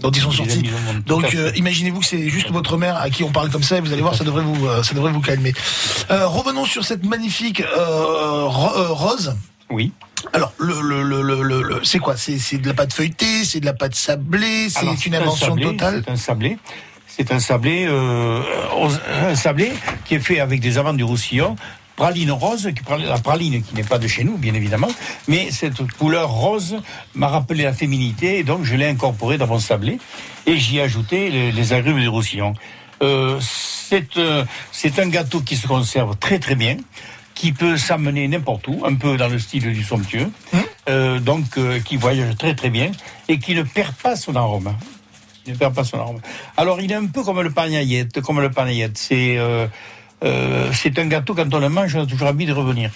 dont 0.00 0.12
ils 0.12 0.22
sont 0.22 0.30
sortis. 0.30 0.62
Donc 1.06 1.34
euh, 1.34 1.50
imaginez-vous 1.56 1.98
que 2.00 2.06
c'est 2.06 2.28
juste 2.28 2.50
votre 2.52 2.76
mère 2.76 2.96
à 2.96 3.10
qui 3.10 3.24
on 3.24 3.32
parle 3.32 3.50
comme 3.50 3.64
ça, 3.64 3.78
et 3.78 3.80
vous 3.80 3.92
allez 3.92 4.02
voir, 4.02 4.14
ça 4.14 4.22
devrait 4.24 4.44
vous, 4.44 4.66
euh, 4.68 4.82
ça 4.84 4.94
devrait 4.94 5.10
vous 5.12 5.20
calmer. 5.20 5.52
Euh, 6.12 6.28
revenons 6.28 6.66
sur 6.66 6.84
cette 6.84 7.04
magnifique 7.04 7.62
ro- 8.46 8.94
rose. 8.94 9.34
Oui. 9.70 9.92
Alors, 10.32 10.52
le, 10.58 10.80
le, 10.80 11.22
le, 11.42 11.80
c'est 11.84 11.98
quoi? 11.98 12.16
C'est 12.16 12.58
de 12.58 12.66
la 12.68 12.74
pâte 12.74 12.92
feuilletée, 12.92 13.44
c'est 13.44 13.60
de 13.60 13.66
la 13.66 13.72
pâte 13.72 13.94
sablée, 13.94 14.68
c'est 14.70 15.06
une 15.06 15.14
un 15.14 15.20
invention 15.22 15.48
sablé, 15.48 15.64
totale? 15.64 16.02
C'est 16.04 16.12
un 16.12 16.16
sablé. 16.16 16.58
C'est 17.18 17.32
un 17.32 17.40
sablé, 17.40 17.84
euh, 17.88 18.40
un 19.24 19.34
sablé 19.34 19.72
qui 20.04 20.14
est 20.14 20.20
fait 20.20 20.38
avec 20.38 20.60
des 20.60 20.78
amandes 20.78 20.98
du 20.98 21.02
Roussillon, 21.02 21.56
praline 21.96 22.30
rose, 22.30 22.70
qui, 22.76 23.02
la 23.04 23.18
praline 23.18 23.60
qui 23.60 23.74
n'est 23.74 23.82
pas 23.82 23.98
de 23.98 24.06
chez 24.06 24.22
nous, 24.22 24.38
bien 24.38 24.54
évidemment, 24.54 24.88
mais 25.26 25.50
cette 25.50 25.82
couleur 25.98 26.30
rose 26.30 26.80
m'a 27.16 27.26
rappelé 27.26 27.64
la 27.64 27.72
féminité, 27.72 28.38
et 28.38 28.44
donc 28.44 28.62
je 28.62 28.76
l'ai 28.76 28.86
incorporé 28.86 29.36
dans 29.36 29.48
mon 29.48 29.58
sablé, 29.58 29.98
et 30.46 30.56
j'y 30.58 30.78
ai 30.78 30.82
ajouté 30.82 31.30
les, 31.30 31.50
les 31.50 31.72
agrumes 31.72 31.98
du 31.98 32.06
Roussillon. 32.08 32.54
Euh, 33.02 33.40
c'est 33.40 34.16
euh, 34.16 34.44
c'est 34.70 35.00
un 35.00 35.08
gâteau 35.08 35.40
qui 35.40 35.56
se 35.56 35.66
conserve 35.66 36.16
très 36.18 36.38
très 36.38 36.54
bien, 36.54 36.76
qui 37.34 37.50
peut 37.50 37.76
s'amener 37.76 38.28
n'importe 38.28 38.68
où, 38.68 38.82
un 38.84 38.94
peu 38.94 39.16
dans 39.16 39.28
le 39.28 39.40
style 39.40 39.72
du 39.72 39.82
somptueux, 39.82 40.30
euh, 40.88 41.18
donc 41.18 41.58
qui 41.84 41.96
voyage 41.96 42.36
très 42.36 42.54
très 42.54 42.70
bien 42.70 42.92
et 43.28 43.40
qui 43.40 43.56
ne 43.56 43.62
perd 43.62 43.94
pas 43.94 44.14
son 44.14 44.36
arôme. 44.36 44.72
Ne 45.48 45.54
perd 45.54 45.74
pas 45.74 45.84
son 45.84 45.98
arôme. 45.98 46.20
Alors 46.56 46.80
il 46.80 46.92
est 46.92 46.94
un 46.94 47.06
peu 47.06 47.22
comme 47.22 47.40
le 47.40 47.50
panaillette, 47.50 48.20
comme 48.20 48.40
le 48.40 48.50
panaillette. 48.50 48.98
C'est 48.98 49.38
euh, 49.38 49.66
euh, 50.24 50.70
c'est 50.72 50.98
un 50.98 51.06
gâteau 51.06 51.34
quand 51.34 51.52
on 51.52 51.58
le 51.58 51.68
mange, 51.68 51.96
on 51.96 52.02
a 52.02 52.06
toujours 52.06 52.28
envie 52.28 52.46
de 52.46 52.52
revenir. 52.52 52.90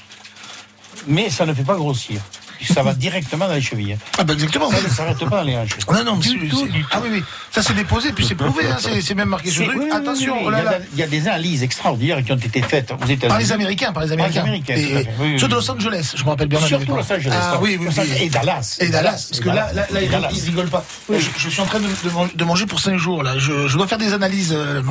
Mais 1.06 1.30
ça 1.30 1.46
ne 1.46 1.54
fait 1.54 1.64
pas 1.64 1.76
grossir. 1.76 2.20
Ça 2.66 2.82
va 2.82 2.94
directement 2.94 3.46
dans 3.48 3.54
les 3.54 3.60
chevilles. 3.60 3.96
Ah 4.18 4.24
bah 4.24 4.34
exactement. 4.34 4.70
Ça 4.70 4.82
ne 4.82 4.88
s'arrête 4.88 5.18
pas 5.18 5.26
dans 5.36 5.42
les 5.42 5.56
hanches. 5.56 5.76
Non, 5.90 6.04
non, 6.04 6.16
mais 6.16 6.22
Du 6.22 6.48
tout, 6.48 6.66
du 6.66 6.80
tout. 6.82 6.86
ah 6.92 7.00
oui, 7.02 7.08
oui, 7.12 7.22
ça 7.50 7.62
c'est 7.62 7.74
déposé, 7.74 8.12
puis 8.12 8.24
c'est 8.26 8.34
prouvé, 8.34 8.64
hein, 8.66 8.76
c'est 9.02 9.14
même 9.14 9.28
marqué 9.28 9.50
sur 9.50 9.62
le 9.62 9.68
truc. 9.70 9.80
oui, 9.82 9.88
oui, 9.90 9.96
Attention, 9.96 10.34
oui, 10.34 10.38
oui. 10.40 10.44
oh 10.46 10.50
là 10.50 10.58
il, 10.60 10.64
y 10.64 10.68
a, 10.68 10.70
là. 10.70 10.78
il 10.94 10.98
y 10.98 11.02
a 11.02 11.06
des 11.06 11.28
analyses 11.28 11.62
extraordinaires 11.62 12.22
qui 12.24 12.32
ont 12.32 12.36
été 12.36 12.62
faites 12.62 12.90
aux 12.92 12.96
États-Unis. 13.04 13.28
Par 13.28 13.38
les 13.38 13.52
Américains, 13.52 13.92
par 13.92 14.04
les 14.04 14.12
Américains. 14.12 14.42
Américains, 14.42 14.74
Et- 14.74 14.86
tout 14.88 14.96
à 14.96 15.00
fait. 15.00 15.08
Oui, 15.18 15.32
oui, 15.34 15.40
ceux 15.40 15.48
de. 15.48 15.54
Los 15.54 15.70
Angeles, 15.70 16.12
je 16.16 16.24
me 16.24 16.28
rappelle 16.30 16.48
bien. 16.48 16.60
Surtout. 16.60 16.94
Los 16.96 17.12
Angeles. 17.12 17.32
Ah 17.34 17.58
oui, 17.60 17.76
oui, 17.78 17.86
Los 17.86 17.92
oui. 17.92 18.00
Angeles. 18.00 18.18
Et 18.22 18.28
Dallas. 18.30 18.76
Et 18.80 18.88
Dallas, 18.88 19.26
parce 19.28 19.40
que 19.40 19.48
là, 19.48 19.70
là, 19.74 19.86
là, 19.90 20.00
Et 20.00 20.08
ils, 20.34 20.44
rigolent 20.46 20.68
pas. 20.68 20.84
Je, 21.10 21.16
je 21.36 21.48
suis 21.48 21.60
en 21.60 21.66
train 21.66 21.80
de, 21.80 21.86
de 21.86 22.10
man- 22.14 22.28
de 22.34 22.44
manger 22.44 22.66
pour 22.66 22.80
5 22.80 22.96
jours, 22.96 23.22
là. 23.22 23.38
Je, 23.38 23.68
je 23.68 23.76
dois 23.76 23.86
faire 23.86 23.98
des 23.98 24.12
analyses. 24.12 24.52
euh, 24.56 24.82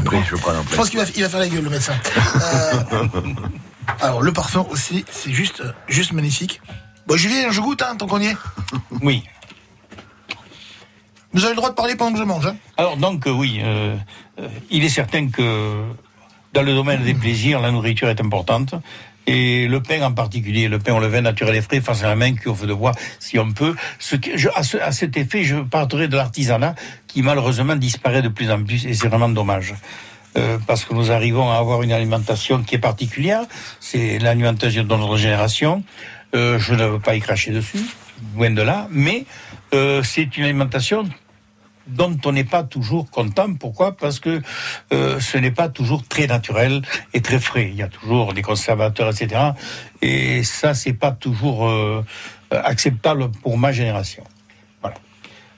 je 0.71 0.75
pense 0.75 0.89
qu'il 0.89 0.99
va, 0.99 1.05
il 1.15 1.23
va 1.23 1.29
faire 1.29 1.39
la 1.39 1.47
gueule, 1.47 1.63
le 1.63 1.69
médecin. 1.69 1.93
Euh, 2.93 3.03
alors, 4.01 4.21
le 4.21 4.31
parfum 4.31 4.65
aussi, 4.69 5.05
c'est 5.11 5.31
juste, 5.31 5.63
juste 5.87 6.11
magnifique. 6.13 6.61
Bon, 7.07 7.17
Julien, 7.17 7.51
je 7.51 7.61
goûte, 7.61 7.81
hein, 7.81 7.95
tant 7.97 8.07
qu'on 8.07 8.21
y 8.21 8.27
est. 8.27 8.37
Oui. 9.01 9.23
Vous 11.33 11.43
avez 11.45 11.51
le 11.53 11.55
droit 11.57 11.69
de 11.69 11.75
parler 11.75 11.95
pendant 11.95 12.11
que 12.13 12.19
je 12.19 12.23
mange, 12.23 12.45
hein. 12.45 12.57
Alors 12.75 12.97
donc 12.97 13.25
euh, 13.25 13.31
oui, 13.31 13.61
euh, 13.63 13.95
euh, 14.39 14.47
il 14.69 14.83
est 14.83 14.89
certain 14.89 15.29
que 15.29 15.81
dans 16.51 16.61
le 16.61 16.73
domaine 16.73 17.03
des 17.03 17.13
plaisirs, 17.13 17.61
la 17.61 17.71
nourriture 17.71 18.09
est 18.09 18.19
importante. 18.19 18.75
Et 19.27 19.67
le 19.67 19.81
pain 19.81 20.01
en 20.01 20.11
particulier, 20.11 20.67
le 20.67 20.77
pain 20.79 20.93
au 20.93 20.99
levain 20.99 21.21
naturel 21.21 21.55
et 21.55 21.61
frais, 21.61 21.79
face 21.79 22.03
à 22.03 22.07
la 22.07 22.15
main, 22.17 22.33
cuit 22.33 22.49
au 22.49 22.55
feu 22.55 22.67
de 22.67 22.73
bois, 22.73 22.91
si 23.19 23.39
on 23.39 23.51
peut. 23.53 23.75
Ce 23.97 24.17
que 24.17 24.35
je, 24.37 24.49
à, 24.55 24.63
ce- 24.63 24.77
à 24.77 24.91
cet 24.91 25.15
effet, 25.15 25.43
je 25.45 25.55
parlerai 25.57 26.09
de 26.09 26.17
l'artisanat 26.17 26.75
qui 27.07 27.21
malheureusement 27.21 27.75
disparaît 27.77 28.21
de 28.21 28.27
plus 28.29 28.51
en 28.51 28.61
plus 28.63 28.85
et 28.85 28.93
c'est 28.93 29.07
vraiment 29.07 29.29
dommage. 29.29 29.73
Euh, 30.37 30.57
parce 30.67 30.83
que 30.83 30.93
nous 30.93 31.11
arrivons 31.11 31.49
à 31.49 31.55
avoir 31.57 31.81
une 31.83 31.91
alimentation 31.93 32.61
qui 32.63 32.75
est 32.75 32.79
particulière, 32.79 33.43
c'est 33.79 34.17
l'alimentation 34.19 34.83
de 34.83 34.87
notre 34.95 35.15
génération. 35.17 35.83
Euh, 36.35 36.59
je 36.59 36.73
ne 36.73 36.85
veux 36.85 36.99
pas 36.99 37.15
y 37.15 37.19
cracher 37.19 37.51
dessus, 37.51 37.79
loin 38.35 38.51
de 38.51 38.61
là, 38.61 38.87
mais 38.89 39.25
euh, 39.73 40.01
c'est 40.03 40.37
une 40.37 40.45
alimentation 40.45 41.05
dont 41.87 42.17
on 42.25 42.31
n'est 42.31 42.43
pas 42.43 42.63
toujours 42.63 43.09
content. 43.09 43.53
Pourquoi? 43.53 43.95
Parce 43.95 44.19
que 44.19 44.41
euh, 44.93 45.19
ce 45.19 45.37
n'est 45.37 45.51
pas 45.51 45.69
toujours 45.69 46.07
très 46.07 46.27
naturel 46.27 46.81
et 47.13 47.21
très 47.21 47.39
frais. 47.39 47.69
Il 47.69 47.75
y 47.75 47.83
a 47.83 47.87
toujours 47.87 48.33
des 48.33 48.41
conservateurs, 48.41 49.09
etc. 49.09 49.51
Et 50.01 50.43
ça, 50.43 50.73
c'est 50.73 50.93
pas 50.93 51.11
toujours 51.11 51.67
euh, 51.67 52.03
acceptable 52.51 53.31
pour 53.31 53.57
ma 53.57 53.71
génération. 53.71 54.23
Voilà. 54.81 54.97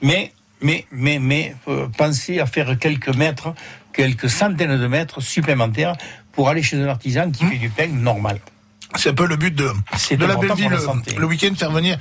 Mais, 0.01 0.33
mais, 0.61 0.85
mais, 0.91 1.19
mais, 1.19 1.55
euh, 1.67 1.87
pensez 1.97 2.39
à 2.39 2.45
faire 2.45 2.77
quelques 2.79 3.15
mètres, 3.15 3.53
quelques 3.93 4.29
centaines 4.29 4.77
de 4.77 4.87
mètres 4.87 5.21
supplémentaires 5.21 5.95
pour 6.31 6.49
aller 6.49 6.63
chez 6.63 6.77
un 6.81 6.87
artisan 6.87 7.29
qui 7.29 7.45
fait 7.45 7.57
du 7.57 7.69
pain 7.69 7.87
normal. 7.87 8.39
C'est 8.95 9.09
un 9.09 9.13
peu 9.13 9.25
le 9.27 9.35
but 9.35 9.53
de, 9.55 9.69
de 10.11 10.25
la 10.25 10.35
belle 10.35 10.79
santé. 10.79 11.15
le 11.17 11.25
week-end, 11.25 11.53
faire 11.57 11.71
venir 11.71 11.97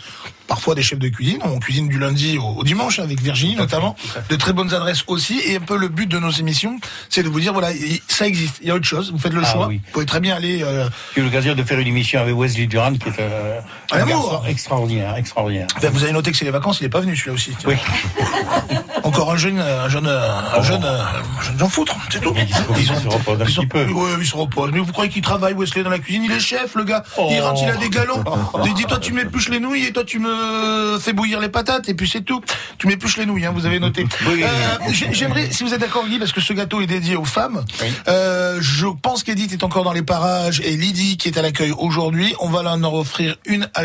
parfois 0.49 0.75
des 0.75 0.83
chefs 0.83 0.99
de 0.99 1.09
cuisine. 1.09 1.39
On 1.43 1.59
cuisine 1.59 1.89
du 1.89 1.99
lundi 1.99 2.37
au, 2.37 2.43
au 2.59 2.65
dimanche 2.65 2.99
avec 2.99 3.21
Virginie 3.23 3.57
notamment. 3.57 3.97
De 4.29 4.37
très 4.37 4.53
bonnes 4.53 4.75
adresses 4.75 5.03
aussi. 5.07 5.41
Et 5.47 5.57
un 5.57 5.61
peu 5.61 5.79
le 5.79 5.89
but 5.89 6.07
de 6.07 6.19
nos 6.19 6.31
émissions, 6.31 6.79
c'est 7.09 7.23
de 7.23 7.29
vous 7.29 7.41
dire, 7.41 7.53
voilà, 7.55 7.73
il- 7.73 8.01
ça 8.09 8.27
existe. 8.27 8.59
Il 8.61 8.69
y 8.69 8.71
a 8.71 8.75
autre 8.75 8.85
chose. 8.87 9.11
Vous 9.13 9.19
faites 9.19 9.33
le 9.33 9.41
Ah 9.45 9.51
choix. 9.53 9.67
oui. 9.69 9.81
Vous 9.87 9.93
pouvez 9.93 10.05
très 10.07 10.21
bien 10.21 10.37
aller... 10.37 10.63
euh, 10.63 10.87
J'ai 11.15 11.23
eu 11.23 11.25
l'occasion 11.25 11.55
de 11.55 11.63
faire 11.63 11.79
une 11.79 11.87
émission 11.89 12.21
avec 12.21 12.37
Wesley 12.37 12.67
Durand, 12.67 12.93
qui 12.93 13.09
est 13.09 13.21
euh, 13.21 13.61
Un 13.93 14.01
un 14.03 14.07
garçon 14.07 14.43
extraordinaire, 14.47 15.17
extraordinaire. 15.17 15.69
ben, 15.81 15.91
vous 15.91 16.03
avez 16.03 16.13
noté 16.13 16.31
que 16.33 16.37
c'est 16.37 16.45
les 16.45 16.51
vacances, 16.51 16.81
il 16.81 16.85
est 16.85 16.91
pas 16.91 17.01
venu 17.01 17.17
celui-là 17.17 17.35
aussi. 17.35 17.53
Oui. 17.67 17.77
Encore 19.05 19.33
un 19.33 19.37
jeune, 19.37 19.59
un 19.59 19.89
jeune, 19.89 20.07
un 20.07 20.63
jeune, 20.63 20.85
euh, 20.85 21.03
un 21.03 21.43
jeune 21.43 21.59
j'en 21.59 21.69
foutre, 21.69 21.97
c'est 22.11 22.21
tout. 22.21 22.33
Il 22.37 22.55
se- 22.55 22.63
il 22.81 22.87
se 22.87 23.09
repose 23.09 23.41
un 23.41 23.45
ils 23.45 23.55
petit 23.55 23.67
peu. 23.67 23.85
Ouais, 23.91 24.11
il 24.21 24.27
se 24.27 24.37
repose. 24.37 24.71
Mais 24.73 24.79
vous 24.81 24.93
croyez 24.93 25.11
qu'il 25.11 25.23
travaille 25.23 25.55
Wesley 25.55 25.83
dans 25.83 25.91
la 25.91 25.99
cuisine? 25.99 26.23
Il 26.25 26.33
est 26.33 26.41
chef, 26.41 26.75
le 26.75 26.82
gars. 26.85 27.03
Il 27.19 27.39
Oh. 27.41 27.45
rentre, 27.45 27.63
il 27.63 27.71
a 27.71 27.77
des 27.77 27.89
galons. 27.91 28.23
Il 28.65 28.75
dit 28.75 28.85
toi 28.85 28.99
tu 28.99 29.13
m'épluches 29.13 29.49
les 29.49 29.61
nouilles 29.61 29.87
et 29.87 29.93
toi 29.93 30.05
tu 30.05 30.19
me 30.19 30.99
fais 31.01 31.13
bouillir 31.13 31.41
les 31.41 31.49
patates 31.49 31.89
et 31.89 31.95
puis 31.95 32.09
c'est 32.09 32.21
tout. 32.23 32.41
Tu 32.79 32.87
m'épluches 32.87 33.17
les 33.17 33.27
nouilles, 33.27 33.45
hein, 33.47 33.53
vous 33.55 33.67
avez 33.67 33.79
noté. 33.81 34.07
Oui. 34.27 34.43
Euh, 34.45 34.49
j'ai- 34.91 35.13
J'aimerais, 35.13 35.51
si 35.51 35.63
vous 35.65 35.75
êtes 35.75 35.81
d'accord 35.81 36.07
Guy, 36.07 36.19
parce 36.19 36.33
que 36.33 36.41
ce 36.41 36.53
gâteau 36.53 36.81
est 36.81 36.87
dédié 36.87 37.17
aux 37.17 37.25
femmes. 37.25 37.65
Euh, 38.09 38.59
je 38.61 38.87
pense 38.87 39.23
qu'Edith 39.23 39.53
est 39.53 39.63
encore 39.65 39.85
dans 39.85 39.93
les 39.93 40.03
parages 40.03 40.61
et 40.65 40.77
Lydie 40.77 41.17
qui 41.17 41.29
est 41.29 41.39
à 41.39 41.43
l'accueil 41.43 41.73
aujourd'hui. 41.77 42.35
On 42.41 42.49
va 42.49 42.63
leur 42.63 42.73
en 42.73 42.83
offrir 42.85 43.37
une 43.47 43.69
à, 43.75 43.83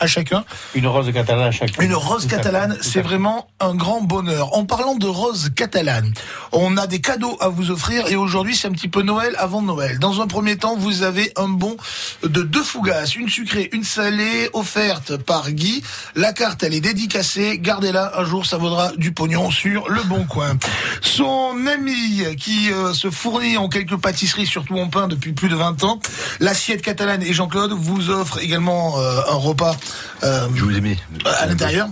à 0.00 0.06
chacun. 0.06 0.44
Une 0.74 0.86
rose 0.86 1.10
catalane 1.12 1.46
à 1.46 1.50
chaque 1.50 1.80
Une 1.82 1.94
rose 1.94 2.22
Tout 2.22 2.28
catalane, 2.28 2.76
c'est 2.80 3.00
vraiment 3.02 3.48
un 3.60 3.74
grand 3.74 4.00
bonheur. 4.02 4.56
En 4.56 4.64
parlant 4.64 4.94
de 4.94 5.06
rose 5.06 5.50
catalane, 5.54 6.12
on 6.52 6.76
a 6.76 6.86
des 6.86 7.00
cadeaux 7.00 7.36
à 7.40 7.48
vous 7.48 7.70
offrir 7.70 8.06
et 8.08 8.16
aujourd'hui 8.16 8.54
c'est 8.56 8.68
un 8.68 8.72
petit 8.72 8.88
peu 8.88 9.02
Noël 9.02 9.34
avant 9.38 9.62
Noël. 9.62 9.98
Dans 9.98 10.20
un 10.20 10.26
premier 10.26 10.56
temps, 10.56 10.76
vous 10.76 11.02
avez 11.02 11.32
un 11.36 11.48
bon 11.48 11.76
de 12.22 12.37
deux 12.40 12.62
fougasses, 12.62 13.16
une 13.16 13.28
sucrée, 13.28 13.68
une 13.72 13.84
salée, 13.84 14.50
offerte 14.52 15.16
par 15.16 15.50
Guy. 15.50 15.82
La 16.14 16.32
carte, 16.32 16.62
elle 16.62 16.74
est 16.74 16.80
dédicacée. 16.80 17.58
Gardez-la, 17.58 18.18
un 18.18 18.24
jour 18.24 18.46
ça 18.46 18.56
vaudra 18.56 18.92
du 18.96 19.12
pognon 19.12 19.50
sur 19.50 19.88
le 19.88 20.02
bon 20.04 20.24
coin. 20.24 20.56
Son 21.00 21.66
ami 21.66 22.24
qui 22.36 22.72
euh, 22.72 22.92
se 22.92 23.10
fournit 23.10 23.56
en 23.56 23.68
quelques 23.68 23.96
pâtisseries, 23.96 24.46
surtout 24.46 24.78
en 24.78 24.88
pain 24.88 25.08
depuis 25.08 25.32
plus 25.32 25.48
de 25.48 25.56
20 25.56 25.84
ans, 25.84 26.00
l'assiette 26.40 26.82
catalane 26.82 27.22
et 27.22 27.32
Jean-Claude 27.32 27.72
vous 27.72 28.10
offre 28.10 28.38
également 28.40 28.98
euh, 28.98 29.20
un 29.28 29.36
repas 29.36 29.76
euh, 30.22 30.48
Je 30.54 30.64
vous 30.64 30.76
ai 30.76 30.80
mis. 30.80 30.96
à 31.24 31.46
l'intérieur. 31.46 31.88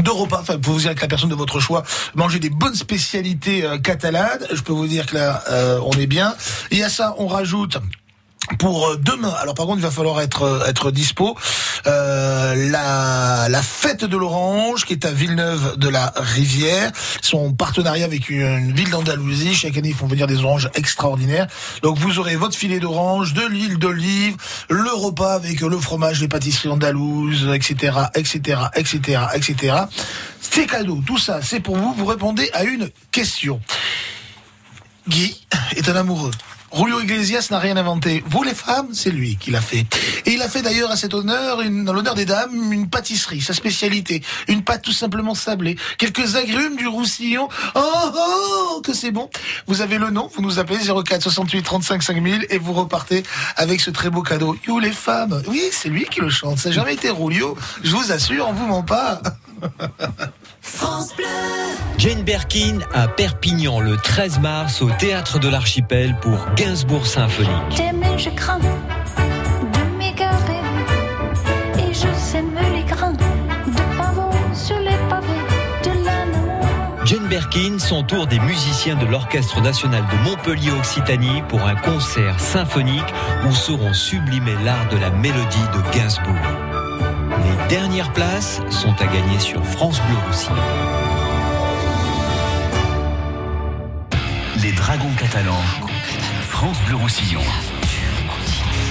Deux 0.00 0.12
repas, 0.12 0.40
enfin, 0.40 0.58
pour 0.58 0.74
vous 0.74 0.80
dire 0.80 0.88
avec 0.88 1.00
la 1.00 1.08
personne 1.08 1.28
de 1.28 1.34
votre 1.34 1.60
choix, 1.60 1.82
manger 2.14 2.38
des 2.38 2.50
bonnes 2.50 2.74
spécialités 2.74 3.64
euh, 3.64 3.78
catalanes. 3.78 4.44
Je 4.52 4.62
peux 4.62 4.72
vous 4.72 4.86
dire 4.86 5.06
que 5.06 5.14
là, 5.14 5.44
euh, 5.50 5.78
on 5.84 5.92
est 5.92 6.06
bien. 6.06 6.34
Et 6.70 6.82
à 6.82 6.88
ça, 6.88 7.14
on 7.18 7.26
rajoute 7.26 7.78
pour 8.58 8.86
euh, 8.86 8.96
demain. 8.96 9.34
Alors 9.40 9.54
par 9.54 9.66
contre, 9.66 9.78
il 9.78 9.82
va 9.82 9.90
falloir 9.90 10.20
être 10.20 10.42
euh, 10.42 10.66
être 10.66 10.90
dispo. 10.90 11.36
Euh, 11.86 12.70
la 12.70 13.48
la 13.48 13.62
fête 13.62 14.04
de 14.04 14.16
l'orange 14.16 14.84
qui 14.84 14.92
est 14.92 15.04
à 15.04 15.10
Villeneuve 15.10 15.76
de 15.76 15.88
la 15.88 16.12
Rivière. 16.16 16.92
Son 17.22 17.52
partenariat 17.52 18.04
avec 18.04 18.28
une, 18.28 18.72
ville 18.72 18.90
d'Andalousie. 18.90 19.54
Chaque 19.54 19.76
année, 19.76 19.88
ils 19.88 19.94
font 19.94 20.06
venir 20.06 20.26
des 20.26 20.44
oranges 20.44 20.70
extraordinaires. 20.74 21.46
Donc 21.82 21.98
vous 21.98 22.18
aurez 22.18 22.36
votre 22.36 22.56
filet 22.56 22.80
d'orange, 22.80 23.34
de 23.34 23.42
l'huile 23.42 23.78
d'olive, 23.78 24.36
le 24.68 24.92
repas 24.92 25.34
avec 25.34 25.60
le 25.60 25.78
fromage, 25.78 26.20
les 26.20 26.28
pâtisseries 26.28 26.68
andalouses, 26.68 27.48
etc., 27.52 27.98
etc., 28.14 28.60
etc., 28.74 29.22
etc. 29.34 29.76
C'est 30.40 30.66
cadeau. 30.66 31.02
Tout 31.06 31.18
ça, 31.18 31.40
c'est 31.42 31.60
pour 31.60 31.76
vous. 31.76 31.92
Vous 31.94 32.06
répondez 32.06 32.50
à 32.52 32.64
une 32.64 32.88
question. 33.10 33.60
Guy 35.08 35.46
est 35.76 35.88
un 35.88 35.96
amoureux. 35.96 36.32
Julio 36.76 37.00
Iglesias 37.00 37.48
n'a 37.50 37.58
rien 37.58 37.76
inventé. 37.78 38.22
Vous 38.26 38.42
les 38.42 38.54
femmes, 38.54 38.88
c'est 38.92 39.10
lui 39.10 39.36
qui 39.36 39.50
l'a 39.50 39.62
fait. 39.62 39.86
Et 40.26 40.32
il 40.32 40.42
a 40.42 40.48
fait 40.48 40.60
d'ailleurs 40.60 40.90
à 40.90 40.96
cet 40.96 41.14
honneur, 41.14 41.62
une, 41.62 41.84
dans 41.84 41.94
l'honneur 41.94 42.14
des 42.14 42.26
dames, 42.26 42.70
une 42.70 42.90
pâtisserie, 42.90 43.40
sa 43.40 43.54
spécialité. 43.54 44.22
Une 44.48 44.62
pâte 44.62 44.82
tout 44.82 44.92
simplement 44.92 45.34
sablée. 45.34 45.76
Quelques 45.96 46.36
agrumes 46.36 46.76
du 46.76 46.86
Roussillon. 46.86 47.48
Oh, 47.74 47.80
oh, 48.14 48.82
que 48.84 48.92
c'est 48.92 49.10
bon. 49.10 49.30
Vous 49.66 49.80
avez 49.80 49.96
le 49.96 50.10
nom, 50.10 50.30
vous 50.34 50.42
nous 50.42 50.58
appelez 50.58 50.78
04 50.78 51.22
68 51.22 51.62
35 51.62 52.02
5000 52.02 52.46
et 52.50 52.58
vous 52.58 52.74
repartez 52.74 53.22
avec 53.56 53.80
ce 53.80 53.90
très 53.90 54.10
beau 54.10 54.20
cadeau. 54.20 54.54
You 54.66 54.78
les 54.78 54.92
femmes. 54.92 55.42
Oui, 55.46 55.62
c'est 55.72 55.88
lui 55.88 56.04
qui 56.04 56.20
le 56.20 56.28
chante. 56.28 56.58
Ça 56.58 56.68
n'a 56.68 56.74
jamais 56.74 56.92
été 56.92 57.08
Julio. 57.08 57.56
Je 57.82 57.96
vous 57.96 58.12
assure, 58.12 58.48
on 58.48 58.52
vous 58.52 58.66
ment 58.66 58.82
pas. 58.82 59.22
France 60.60 61.14
Bleu. 61.16 61.24
Jane 61.98 62.22
Birkin 62.22 62.80
à 62.92 63.08
Perpignan 63.08 63.80
le 63.80 63.96
13 63.96 64.40
mars 64.40 64.82
au 64.82 64.90
théâtre 64.90 65.38
de 65.38 65.48
l'Archipel 65.48 66.14
pour 66.20 66.38
Gainsbourg 66.54 67.06
Symphonique. 67.06 67.50
T'aimer, 67.74 68.18
je 68.18 68.30
crains 68.30 68.58
de 68.58 69.96
m'égarer 69.98 70.60
et 71.78 71.94
je 71.94 72.06
sème 72.18 72.54
les 72.74 72.84
grains 72.84 73.12
de 73.12 73.96
pavot 73.96 74.30
sur 74.52 74.78
les 74.78 74.96
pavés 75.08 75.26
de 75.84 76.04
l'amour. 76.04 76.66
Jane 77.06 77.28
Birkin, 77.28 77.78
son 77.78 78.02
tour 78.02 78.26
des 78.26 78.40
musiciens 78.40 78.96
de 78.96 79.06
l'Orchestre 79.06 79.62
national 79.62 80.04
de 80.10 80.30
Montpellier 80.30 80.72
Occitanie 80.72 81.42
pour 81.48 81.62
un 81.62 81.76
concert 81.76 82.38
symphonique 82.40 83.14
où 83.48 83.52
seront 83.52 83.94
sublimés 83.94 84.56
l'art 84.64 84.88
de 84.90 84.98
la 84.98 85.10
mélodie 85.10 85.66
de 85.74 85.96
Gainsbourg. 85.96 86.65
Les 87.46 87.68
dernières 87.68 88.12
places 88.12 88.60
sont 88.70 88.94
à 88.98 89.06
gagner 89.06 89.38
sur 89.38 89.64
France 89.64 90.00
Bleu 90.00 90.16
Roussillon. 90.26 90.54
Les 94.62 94.72
Dragons 94.72 95.12
catalans. 95.18 95.62
France 96.48 96.78
Bleu 96.86 96.96
Roussillon. 96.96 97.40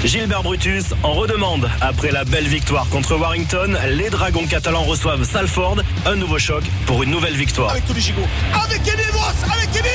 Gilbert 0.05 0.43
Brutus 0.43 0.93
en 1.03 1.13
redemande. 1.13 1.69
Après 1.81 2.11
la 2.11 2.23
belle 2.23 2.47
victoire 2.47 2.87
contre 2.89 3.15
Warrington, 3.17 3.77
les 3.89 4.09
Dragons 4.09 4.45
catalans 4.45 4.83
reçoivent 4.83 5.23
Salford. 5.23 5.77
Un 6.05 6.15
nouveau 6.15 6.39
choc 6.39 6.63
pour 6.85 7.03
une 7.03 7.11
nouvelle 7.11 7.35
victoire. 7.35 7.71
Avec 7.71 7.85
Tony 7.85 8.01
Gigot. 8.01 8.27
Avec 8.53 8.83
Kevin 8.83 9.05
Ross. 9.13 9.35
Avec 9.51 9.71
Kevin 9.71 9.91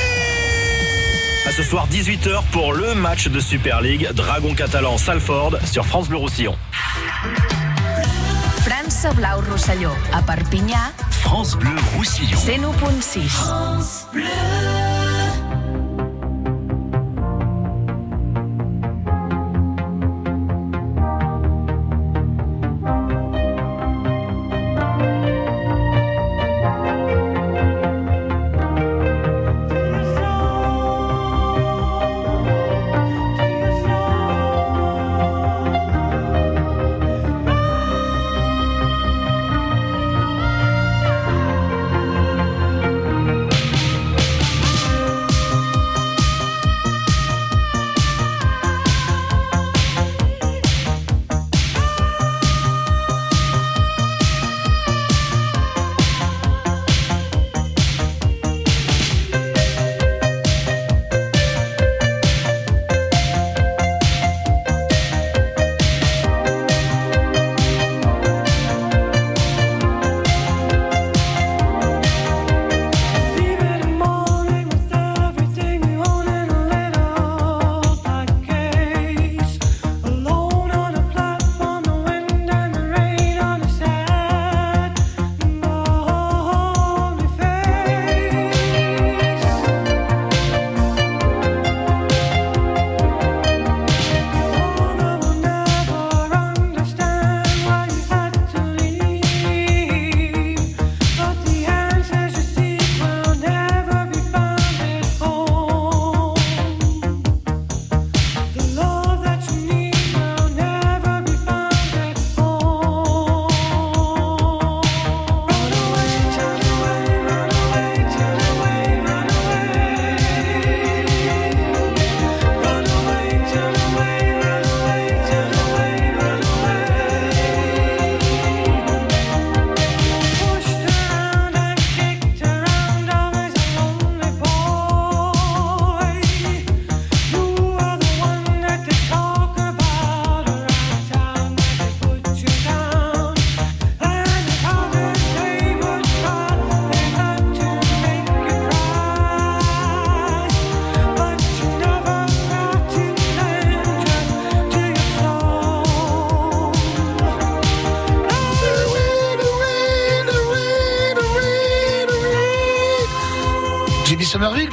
À 1.47 1.51
ce 1.51 1.63
soir 1.63 1.87
18h 1.89 2.43
pour 2.51 2.73
le 2.73 2.93
match 2.93 3.27
de 3.27 3.39
Super 3.39 3.81
League 3.81 4.09
Dragons 4.13 4.53
catalans 4.53 4.97
Salford 4.97 5.57
sur 5.65 5.85
France 5.85 6.09
Bleu 6.09 6.17
Roussillon. 6.17 6.55
France 9.01 9.15
Blau 9.15 9.41
Rosselló, 9.41 9.95
a 10.13 10.21
Perpinyà, 10.21 10.93
France 11.09 11.57
Bleu 11.57 11.73
Roussillon. 11.95 12.37
101.6. 12.37 13.29
France 13.29 14.05
Bleu. 14.13 15.00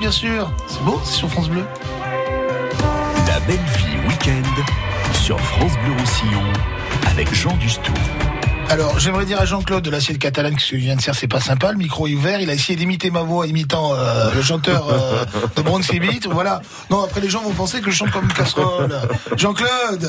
Bien 0.08 0.12
sûr. 0.12 0.50
C'est 0.66 0.82
beau, 0.84 0.98
c'est 1.04 1.16
sur 1.16 1.28
France 1.28 1.50
Bleu. 1.50 1.64
La 3.26 3.40
belle 3.40 3.56
vie 3.56 4.08
week-end 4.08 5.12
sur 5.12 5.38
France 5.38 5.72
Bleu 5.84 5.92
Roussillon 5.98 6.42
avec 7.10 7.34
Jean 7.34 7.54
Dustou. 7.58 7.92
Alors, 8.70 8.98
j'aimerais 8.98 9.24
dire 9.26 9.40
à 9.40 9.44
Jean-Claude 9.44 9.82
de 9.82 9.90
l'assiette 9.90 10.18
catalane 10.18 10.54
que 10.54 10.60
ce 10.62 10.68
qu'il 10.68 10.78
vient 10.78 10.96
de 10.96 11.00
faire, 11.00 11.14
c'est 11.14 11.28
pas 11.28 11.40
sympa. 11.40 11.72
Le 11.72 11.78
micro 11.78 12.06
est 12.06 12.14
ouvert. 12.14 12.40
Il 12.40 12.48
a 12.50 12.54
essayé 12.54 12.76
d'imiter 12.76 13.10
ma 13.10 13.22
voix, 13.22 13.46
imitant 13.46 13.94
euh, 13.94 14.30
le 14.34 14.42
chanteur 14.42 14.88
euh, 14.90 15.24
de 15.56 15.62
Bronx 15.62 15.80
Beat. 15.90 16.26
Voilà. 16.26 16.60
Non, 16.90 17.02
après 17.02 17.20
les 17.20 17.30
gens 17.30 17.40
vont 17.40 17.52
penser 17.52 17.80
que 17.80 17.90
je 17.90 17.96
chante 17.96 18.10
comme 18.10 18.24
une 18.24 18.32
casserole. 18.32 18.98
Jean-Claude. 19.36 20.04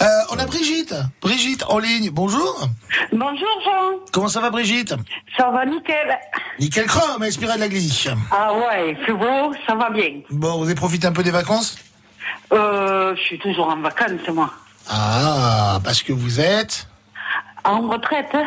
Euh, 0.00 0.06
on 0.32 0.38
a 0.38 0.46
Brigitte. 0.46 0.94
Brigitte 1.20 1.64
en 1.68 1.78
ligne. 1.78 2.10
Bonjour. 2.10 2.68
Bonjour 3.12 3.60
Jean. 3.64 3.98
Comment 4.12 4.28
ça 4.28 4.40
va, 4.40 4.50
Brigitte? 4.50 4.94
Ça 5.36 5.50
va 5.50 5.66
nickel. 5.66 6.15
Nickel 6.58 6.86
chrome, 6.86 7.22
inspiré 7.22 7.54
de 7.54 7.60
la 7.60 7.68
gliche. 7.68 8.08
Ah 8.30 8.52
ouais, 8.54 8.96
c'est 9.04 9.12
beau, 9.12 9.52
ça 9.66 9.74
va 9.74 9.90
bien. 9.90 10.20
Bon, 10.30 10.58
vous 10.58 10.64
avez 10.64 10.74
profité 10.74 11.06
un 11.06 11.12
peu 11.12 11.22
des 11.22 11.30
vacances? 11.30 11.76
Euh, 12.52 13.14
je 13.16 13.20
suis 13.20 13.38
toujours 13.38 13.68
en 13.68 13.76
vacances 13.76 14.28
moi. 14.32 14.50
Ah, 14.88 15.78
parce 15.84 16.02
que 16.02 16.12
vous 16.12 16.40
êtes? 16.40 16.86
En 17.64 17.82
retraite. 17.88 18.28
hein 18.34 18.46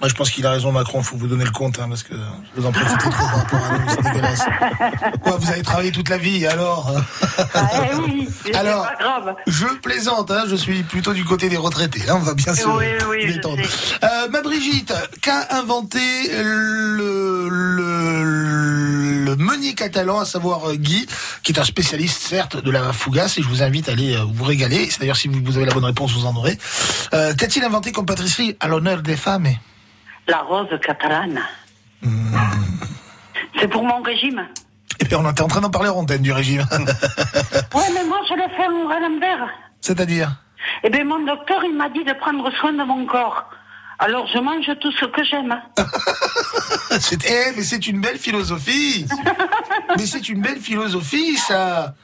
Moi, 0.00 0.08
je 0.08 0.14
pense 0.14 0.30
qu'il 0.30 0.46
a 0.46 0.50
raison, 0.52 0.70
Macron. 0.70 1.02
Faut 1.02 1.16
vous 1.16 1.26
donner 1.26 1.44
le 1.44 1.50
compte, 1.50 1.80
hein, 1.80 1.86
parce 1.88 2.04
que 2.04 2.14
vous 2.54 2.64
en 2.66 2.70
profitez 2.70 2.98
trop 2.98 3.10
par 3.10 3.36
rapport 3.38 3.64
à 3.64 3.78
nous. 3.78 3.88
C'est 3.90 4.02
dégueulasse. 4.02 4.44
Quoi, 5.22 5.36
vous 5.38 5.50
avez 5.50 5.62
travaillé 5.62 5.90
toute 5.90 6.08
la 6.08 6.18
vie, 6.18 6.46
alors? 6.46 6.92
Ah 7.54 7.68
eh 7.90 7.94
oui, 7.96 8.28
Alors, 8.54 8.84
pas 8.84 8.94
grave. 9.00 9.34
Je 9.48 9.66
plaisante, 9.82 10.30
hein, 10.30 10.44
je 10.48 10.54
suis 10.54 10.84
plutôt 10.84 11.12
du 11.14 11.24
côté 11.24 11.48
des 11.48 11.56
retraités. 11.56 12.02
Hein, 12.08 12.14
on 12.16 12.20
va 12.20 12.34
bien 12.34 12.54
sûr 12.54 12.78
Oui, 13.10 13.26
détendre. 13.26 13.62
Euh, 14.04 14.28
ma 14.30 14.40
Brigitte, 14.40 14.92
qu'a 15.20 15.48
inventé 15.50 15.98
le, 16.32 17.48
le, 17.50 19.24
le 19.24 19.36
meunier 19.36 19.74
catalan, 19.74 20.20
à 20.20 20.24
savoir 20.24 20.70
euh, 20.70 20.74
Guy, 20.76 21.08
qui 21.42 21.52
est 21.52 21.58
un 21.58 21.64
spécialiste 21.64 22.22
certes 22.22 22.62
de 22.62 22.70
la 22.70 22.92
fougasse, 22.92 23.38
et 23.38 23.42
je 23.42 23.48
vous 23.48 23.62
invite 23.64 23.88
à 23.88 23.92
aller 23.92 24.14
euh, 24.14 24.24
vous 24.32 24.44
régaler. 24.44 24.88
C'est 24.90 25.00
D'ailleurs, 25.00 25.16
si 25.16 25.26
vous 25.26 25.40
vous 25.44 25.56
avez 25.56 25.66
la 25.66 25.74
bonne 25.74 25.84
réponse, 25.84 26.12
vous 26.12 26.26
en 26.26 26.36
aurez. 26.36 26.56
Euh, 27.14 27.34
Qu'a-t-il 27.34 27.64
inventé 27.64 27.90
comme 27.90 28.06
pâtisserie 28.06 28.56
à 28.60 28.68
l'honneur 28.68 29.02
des 29.02 29.16
femmes? 29.16 29.48
La 30.28 30.38
rose 30.42 30.68
catalane. 30.82 31.40
C'est 33.60 33.68
pour 33.68 33.82
mon 33.82 34.02
régime. 34.02 34.46
Et 35.00 35.04
puis 35.04 35.14
on 35.14 35.28
était 35.30 35.42
en 35.42 35.48
train 35.48 35.60
d'en 35.60 35.70
parler 35.70 35.88
en 35.88 35.96
antenne 35.96 36.22
du 36.22 36.32
régime. 36.32 36.64
Ouais, 37.74 37.84
mais 37.94 38.04
moi, 38.04 38.18
je 38.28 38.34
le 38.34 38.42
fais 38.56 38.64
à 38.64 39.00
l'envers. 39.00 39.48
C'est-à-dire 39.80 40.30
Eh 40.82 40.90
bien, 40.90 41.04
mon 41.04 41.24
docteur, 41.24 41.62
il 41.64 41.76
m'a 41.76 41.88
dit 41.88 42.02
de 42.04 42.12
prendre 42.14 42.50
soin 42.58 42.72
de 42.72 42.82
mon 42.82 43.04
corps. 43.06 43.48
Alors, 43.98 44.26
je 44.32 44.38
mange 44.38 44.66
tout 44.80 44.92
ce 44.92 45.04
que 45.06 45.22
j'aime. 45.24 45.60
C'est- 47.00 47.24
eh, 47.28 47.52
mais 47.56 47.62
c'est 47.62 47.86
une 47.86 48.00
belle 48.00 48.18
philosophie. 48.18 49.06
mais 49.96 50.06
c'est 50.06 50.28
une 50.28 50.40
belle 50.40 50.58
philosophie, 50.60 51.36
ça. 51.36 51.94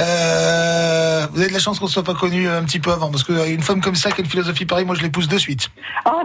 Euh, 0.00 1.26
vous 1.32 1.40
avez 1.40 1.48
de 1.48 1.54
la 1.54 1.58
chance 1.58 1.78
qu'on 1.78 1.86
soit 1.86 2.04
pas 2.04 2.14
connu 2.14 2.48
un 2.48 2.62
petit 2.64 2.78
peu 2.78 2.92
avant, 2.92 3.10
parce 3.10 3.24
qu'une 3.24 3.62
femme 3.62 3.80
comme 3.80 3.96
ça, 3.96 4.10
qui 4.10 4.20
a 4.20 4.24
une 4.24 4.30
philosophie 4.30 4.64
pareille, 4.64 4.84
moi 4.84 4.94
je 4.94 5.02
l'épouse 5.02 5.28
de 5.28 5.38
suite. 5.38 5.68
Oh. 6.06 6.22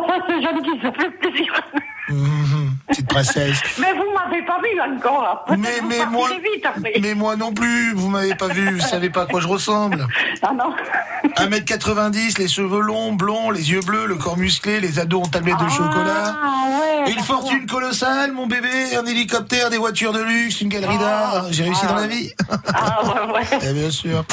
Mhm, 2.10 2.72
petite 2.88 3.08
princesse. 3.08 3.58
Mais 3.80 3.94
vous 3.94 4.12
m'avez 4.14 4.46
pas 4.46 4.60
vu 4.62 4.80
encore. 4.82 5.46
Mais, 5.58 5.82
mais 5.88 6.06
moi, 6.06 6.30
vite 6.30 6.66
après. 6.66 6.94
mais 7.02 7.14
moi 7.14 7.36
non 7.36 7.54
plus, 7.54 7.94
vous 7.94 8.10
m'avez 8.10 8.36
pas 8.36 8.48
vu, 8.48 8.70
vous 8.74 8.82
savez 8.82 9.10
pas 9.10 9.24
à 9.24 9.26
quoi 9.26 9.40
je 9.40 9.48
ressemble. 9.48 10.06
Ah 10.42 10.52
non. 10.54 10.74
1m90, 11.38 12.40
les 12.40 12.48
cheveux 12.48 12.82
longs, 12.82 13.14
blonds, 13.14 13.52
les 13.52 13.72
yeux 13.72 13.82
bleus, 13.82 14.06
le 14.06 14.16
corps 14.16 14.38
musclé, 14.38 14.80
les 14.80 15.00
ados 15.00 15.24
en 15.26 15.30
tablette 15.30 15.58
de 15.60 15.70
chocolat. 15.70 16.36
Ah 16.42 17.06
ouais. 17.06 17.12
Une 17.12 17.20
fortune 17.20 17.66
colossale, 17.66 18.32
mon 18.32 18.48
bébé, 18.48 18.96
un 18.98 19.06
hélicoptère, 19.06 19.70
des 19.70 19.78
voitures 19.78 20.14
de 20.14 20.22
luxe, 20.22 20.62
une 20.62 20.70
galerie 20.70 20.98
d'art. 20.98 21.46
J'ai 21.52 21.64
réussi 21.64 21.86
dans 21.86 21.96
la 21.96 22.08
vie. 22.08 22.32
Ah 22.74 23.02
ouais, 23.04 23.34
ouais. 23.34 23.60
Eh 23.70 23.74
bien 23.74 23.90
sûr. 23.90 24.24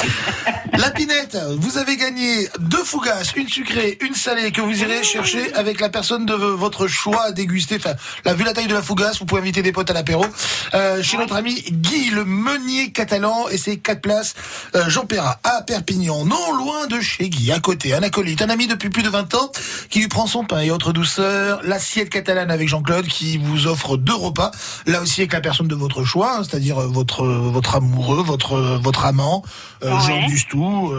La 0.77 0.89
pinette, 0.89 1.37
vous 1.59 1.77
avez 1.77 1.95
gagné 1.97 2.47
deux 2.59 2.83
fougasses, 2.83 3.33
une 3.35 3.47
sucrée, 3.47 3.97
une 4.01 4.13
salée 4.15 4.51
que 4.51 4.61
vous 4.61 4.81
irez 4.81 5.03
chercher 5.03 5.53
avec 5.53 5.79
la 5.79 5.89
personne 5.89 6.25
de 6.25 6.33
votre 6.33 6.87
choix 6.87 7.23
à 7.25 7.31
déguster. 7.31 7.60
Enfin, 7.71 7.95
là, 8.25 8.33
vu 8.33 8.43
la 8.43 8.53
taille 8.53 8.67
de 8.67 8.73
la 8.73 8.81
fougasse, 8.81 9.19
vous 9.19 9.25
pouvez 9.25 9.41
inviter 9.41 9.61
des 9.61 9.71
potes 9.71 9.89
à 9.89 9.93
l'apéro. 9.93 10.25
Euh, 10.73 11.01
chez 11.03 11.17
notre 11.17 11.35
ami 11.35 11.61
Guy, 11.69 12.09
le 12.11 12.25
meunier 12.25 12.91
catalan, 12.91 13.47
et 13.49 13.57
ses 13.57 13.77
quatre 13.77 14.01
places, 14.01 14.33
euh, 14.75 14.89
Jean 14.89 15.05
Perrat, 15.05 15.39
à 15.43 15.61
Perpignan, 15.61 16.25
non 16.25 16.53
loin 16.53 16.87
de 16.87 16.99
chez 17.01 17.29
Guy, 17.29 17.51
à 17.51 17.59
côté, 17.59 17.93
un 17.93 18.03
acolyte, 18.03 18.41
un 18.41 18.49
ami 18.49 18.67
depuis 18.67 18.89
plus 18.89 19.03
de 19.03 19.09
20 19.09 19.33
ans, 19.35 19.51
qui 19.89 19.99
lui 19.99 20.07
prend 20.07 20.27
son 20.27 20.43
pain 20.45 20.59
et 20.61 20.71
autres 20.71 20.93
douceurs, 20.93 21.61
l'assiette 21.63 22.09
catalane 22.09 22.51
avec 22.51 22.67
Jean-Claude, 22.67 23.07
qui 23.07 23.37
vous 23.37 23.67
offre 23.67 23.97
deux 23.97 24.15
repas, 24.15 24.51
là 24.85 25.01
aussi 25.01 25.21
avec 25.21 25.33
la 25.33 25.41
personne 25.41 25.67
de 25.67 25.75
votre 25.75 26.03
choix, 26.03 26.37
hein, 26.37 26.43
c'est-à-dire 26.43 26.79
euh, 26.81 26.87
votre 26.87 27.25
votre 27.25 27.75
amoureux, 27.75 28.23
votre 28.23 28.57
votre 28.81 29.05
amant, 29.05 29.43
euh, 29.83 29.91
Ouais. 29.91 29.97
Jean 30.07 30.27
Dustou, 30.27 30.93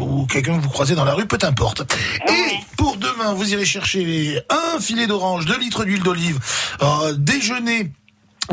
ou 0.00 0.26
quelqu'un 0.26 0.56
que 0.58 0.62
vous 0.62 0.68
croisez 0.68 0.94
dans 0.94 1.04
la 1.04 1.14
rue, 1.14 1.26
peu 1.26 1.38
importe. 1.42 1.82
Et 2.28 2.52
pour 2.76 2.96
demain, 2.96 3.32
vous 3.34 3.52
irez 3.52 3.64
chercher 3.64 4.40
un 4.50 4.80
filet 4.80 5.06
d'orange, 5.06 5.44
deux 5.46 5.58
litres 5.66 5.84
d'huile 5.84 6.02
d'olive, 6.02 6.38
euh, 6.82 7.12
déjeuner. 7.16 7.90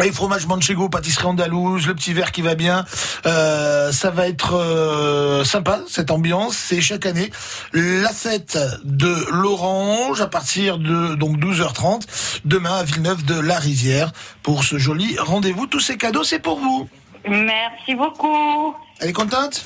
Les 0.02 0.12
fromages 0.12 0.48
manchego, 0.48 0.90
pâtisserie 0.90 1.28
andalouse, 1.28 1.86
le 1.86 1.94
petit 1.94 2.14
verre 2.14 2.32
qui 2.32 2.42
va 2.42 2.56
bien, 2.56 2.84
euh, 3.28 3.92
ça 3.92 4.10
va 4.10 4.28
être 4.28 4.56
euh, 4.56 5.44
sympa 5.44 5.82
cette 5.88 6.10
ambiance. 6.10 6.56
C'est 6.58 6.82
chaque 6.82 7.06
année 7.06 7.30
la 7.74 8.10
fête 8.10 8.58
de 8.84 9.14
l'orange 9.32 10.20
à 10.22 10.26
partir 10.26 10.80
de 10.80 11.14
donc 11.14 11.38
12h30 11.38 12.08
demain 12.44 12.74
à 12.74 12.84
Villeneuve 12.84 13.24
de 13.24 13.40
la 13.40 13.60
Rivière 13.60 14.12
pour 14.42 14.64
ce 14.64 14.80
joli 14.80 15.16
rendez-vous. 15.20 15.68
Tous 15.68 15.80
ces 15.80 15.96
cadeaux, 15.96 16.24
c'est 16.24 16.40
pour 16.40 16.60
vous. 16.60 16.90
Merci 17.30 17.94
beaucoup. 17.94 18.76
Elle 19.00 19.10
est 19.10 19.14
contente? 19.14 19.64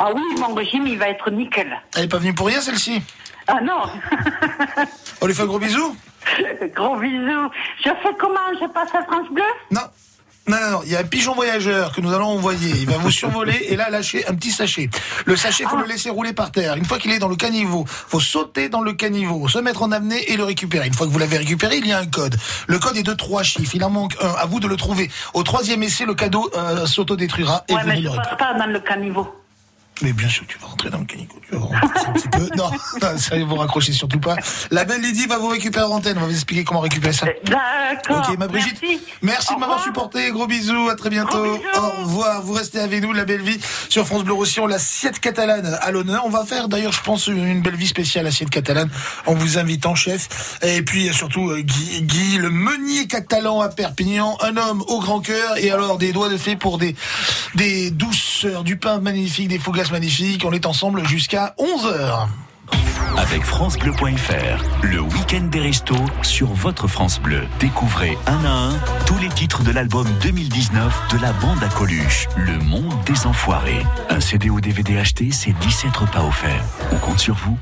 Ah 0.00 0.10
oui, 0.12 0.22
mon 0.40 0.52
régime, 0.52 0.88
il 0.88 0.98
va 0.98 1.08
être 1.08 1.30
nickel. 1.30 1.80
Elle 1.94 2.06
est 2.06 2.08
pas 2.08 2.18
venue 2.18 2.34
pour 2.34 2.48
rien 2.48 2.60
celle-ci? 2.60 3.00
Ah 3.46 3.60
non. 3.62 3.82
On 5.20 5.26
lui 5.26 5.34
fait 5.34 5.42
un 5.42 5.46
gros 5.46 5.60
bisou? 5.60 5.96
Gros 6.74 6.96
bisous. 6.96 7.50
Je 7.84 7.90
fais 8.02 8.14
comment 8.18 8.38
Je 8.60 8.66
passe 8.68 8.94
à 8.94 9.02
France 9.04 9.28
Bleu 9.30 9.42
Non. 9.70 9.80
Non, 10.48 10.56
non, 10.60 10.70
non, 10.70 10.80
il 10.84 10.90
y 10.90 10.96
a 10.96 11.00
un 11.00 11.04
pigeon 11.04 11.34
voyageur 11.34 11.92
que 11.92 12.00
nous 12.00 12.12
allons 12.12 12.26
envoyer. 12.28 12.70
Il 12.80 12.86
va 12.86 12.96
vous 12.96 13.10
survoler 13.10 13.66
et 13.68 13.76
là 13.76 13.88
lâcher 13.88 14.26
un 14.26 14.34
petit 14.34 14.50
sachet. 14.50 14.88
Le 15.24 15.36
sachet, 15.36 15.64
faut 15.64 15.76
le 15.76 15.84
laisser 15.84 16.10
rouler 16.10 16.32
par 16.32 16.50
terre. 16.50 16.74
Une 16.74 16.84
fois 16.86 16.98
qu'il 16.98 17.12
est 17.12 17.20
dans 17.20 17.28
le 17.28 17.36
caniveau, 17.36 17.84
faut 17.86 18.18
sauter 18.18 18.68
dans 18.68 18.80
le 18.80 18.94
caniveau, 18.94 19.46
se 19.48 19.58
mettre 19.58 19.82
en 19.82 19.92
apnée 19.92 20.32
et 20.32 20.36
le 20.36 20.42
récupérer. 20.42 20.88
Une 20.88 20.94
fois 20.94 21.06
que 21.06 21.12
vous 21.12 21.18
l'avez 21.20 21.36
récupéré, 21.36 21.76
il 21.76 21.86
y 21.86 21.92
a 21.92 21.98
un 21.98 22.06
code. 22.06 22.34
Le 22.66 22.78
code 22.80 22.96
est 22.96 23.04
de 23.04 23.12
trois 23.14 23.42
chiffres. 23.44 23.74
Il 23.76 23.84
en 23.84 23.90
manque 23.90 24.16
un. 24.20 24.30
À 24.40 24.46
vous 24.46 24.58
de 24.58 24.66
le 24.66 24.76
trouver. 24.76 25.08
Au 25.34 25.42
troisième 25.44 25.82
essai, 25.84 26.04
le 26.04 26.14
cadeau 26.14 26.50
euh, 26.56 26.86
s'autodétruira 26.86 27.62
et 27.68 27.74
Ouais, 27.74 27.82
vous 27.82 27.88
mais 27.88 27.96
ne 27.96 28.00
je 28.00 28.04
l'aurez 28.06 28.16
passe 28.18 28.38
pas 28.38 28.54
dans 28.54 28.66
le 28.66 28.80
caniveau. 28.80 29.28
Mais 30.02 30.12
bien 30.12 30.28
sûr, 30.28 30.44
tu 30.46 30.58
vas 30.58 30.66
rentrer 30.66 30.90
dans 30.90 30.98
le 30.98 31.04
caniveau. 31.04 31.34
Tu 31.48 31.56
vas 31.56 31.66
un 32.06 32.12
petit 32.12 32.28
peu. 32.28 32.48
Non, 32.56 32.70
non, 33.02 33.18
ça 33.18 33.38
vous 33.38 33.56
raccrochez 33.56 33.92
surtout 33.92 34.20
pas. 34.20 34.36
La 34.70 34.84
belle 34.84 35.02
Lydie 35.02 35.26
va 35.26 35.38
vous 35.38 35.48
récupérer 35.48 35.84
en 35.84 35.90
antenne. 35.90 36.16
On 36.18 36.22
va 36.22 36.26
vous 36.26 36.32
expliquer 36.32 36.64
comment 36.64 36.80
récupérer 36.80 37.12
ça. 37.12 37.26
D'accord. 37.44 38.28
Ok, 38.28 38.38
ma 38.38 38.48
Brigitte. 38.48 38.78
Merci. 38.82 39.00
Merci 39.22 39.54
de 39.54 39.60
m'avoir 39.60 39.82
supporté. 39.82 40.30
Gros 40.30 40.46
bisous. 40.46 40.88
À 40.88 40.94
très 40.94 41.10
bientôt. 41.10 41.60
Au 41.76 42.02
revoir. 42.02 42.42
Vous 42.42 42.52
restez 42.52 42.80
avec 42.80 43.02
nous, 43.02 43.12
la 43.12 43.24
belle 43.24 43.42
vie 43.42 43.58
sur 43.88 44.06
France 44.06 44.24
Bleu 44.24 44.34
Roussillon, 44.34 44.66
l'assiette 44.66 45.20
catalane 45.20 45.78
à 45.80 45.90
l'honneur. 45.90 46.22
On 46.24 46.30
va 46.30 46.44
faire 46.44 46.68
d'ailleurs, 46.68 46.92
je 46.92 47.02
pense, 47.02 47.26
une 47.26 47.62
belle 47.62 47.76
vie 47.76 47.86
spéciale 47.86 48.26
assiette 48.26 48.50
catalane 48.50 48.88
en 49.26 49.34
vous 49.34 49.58
invitant, 49.58 49.94
chef. 49.94 50.58
Et 50.62 50.82
puis 50.82 51.12
surtout 51.12 51.50
euh, 51.50 51.60
Guy, 51.60 52.02
Guy, 52.02 52.38
le 52.38 52.50
meunier 52.50 53.06
catalan 53.06 53.60
à 53.60 53.68
Perpignan, 53.68 54.36
un 54.40 54.56
homme 54.56 54.82
au 54.88 55.00
grand 55.00 55.20
cœur 55.20 55.56
et 55.58 55.70
alors 55.70 55.98
des 55.98 56.12
doigts 56.12 56.28
de 56.28 56.36
fée 56.36 56.56
pour 56.56 56.78
des 56.78 56.94
des 57.54 57.90
douceurs, 57.90 58.64
du 58.64 58.76
pain 58.76 59.00
magnifique, 59.00 59.48
des 59.48 59.58
fougasses 59.58 59.89
magnifiques. 59.92 60.44
On 60.44 60.52
est 60.52 60.66
ensemble 60.66 61.06
jusqu'à 61.06 61.54
11 61.58 61.86
h 61.86 62.28
Avec 63.16 63.44
FranceBleu.fr, 63.44 64.64
le 64.82 65.00
week-end 65.00 65.48
des 65.50 65.60
restos 65.60 65.94
sur 66.22 66.48
votre 66.48 66.88
France 66.88 67.20
Bleu. 67.20 67.42
Découvrez 67.58 68.16
un 68.26 68.44
à 68.44 68.50
un 68.50 68.78
tous 69.06 69.18
les 69.18 69.28
titres 69.28 69.62
de 69.62 69.72
l'album 69.72 70.06
2019 70.22 71.08
de 71.12 71.18
la 71.18 71.32
bande 71.34 71.62
à 71.62 71.68
Coluche, 71.68 72.28
Le 72.36 72.58
Monde 72.58 72.94
des 73.06 73.26
Enfoirés. 73.26 73.84
Un 74.08 74.20
CD 74.20 74.50
ou 74.50 74.60
DVD 74.60 74.98
acheté, 74.98 75.30
c'est 75.32 75.52
17 75.52 75.96
repas 75.96 76.24
offerts. 76.24 76.64
On 76.92 76.96
compte 76.96 77.18
sur 77.18 77.34
vous. 77.34 77.58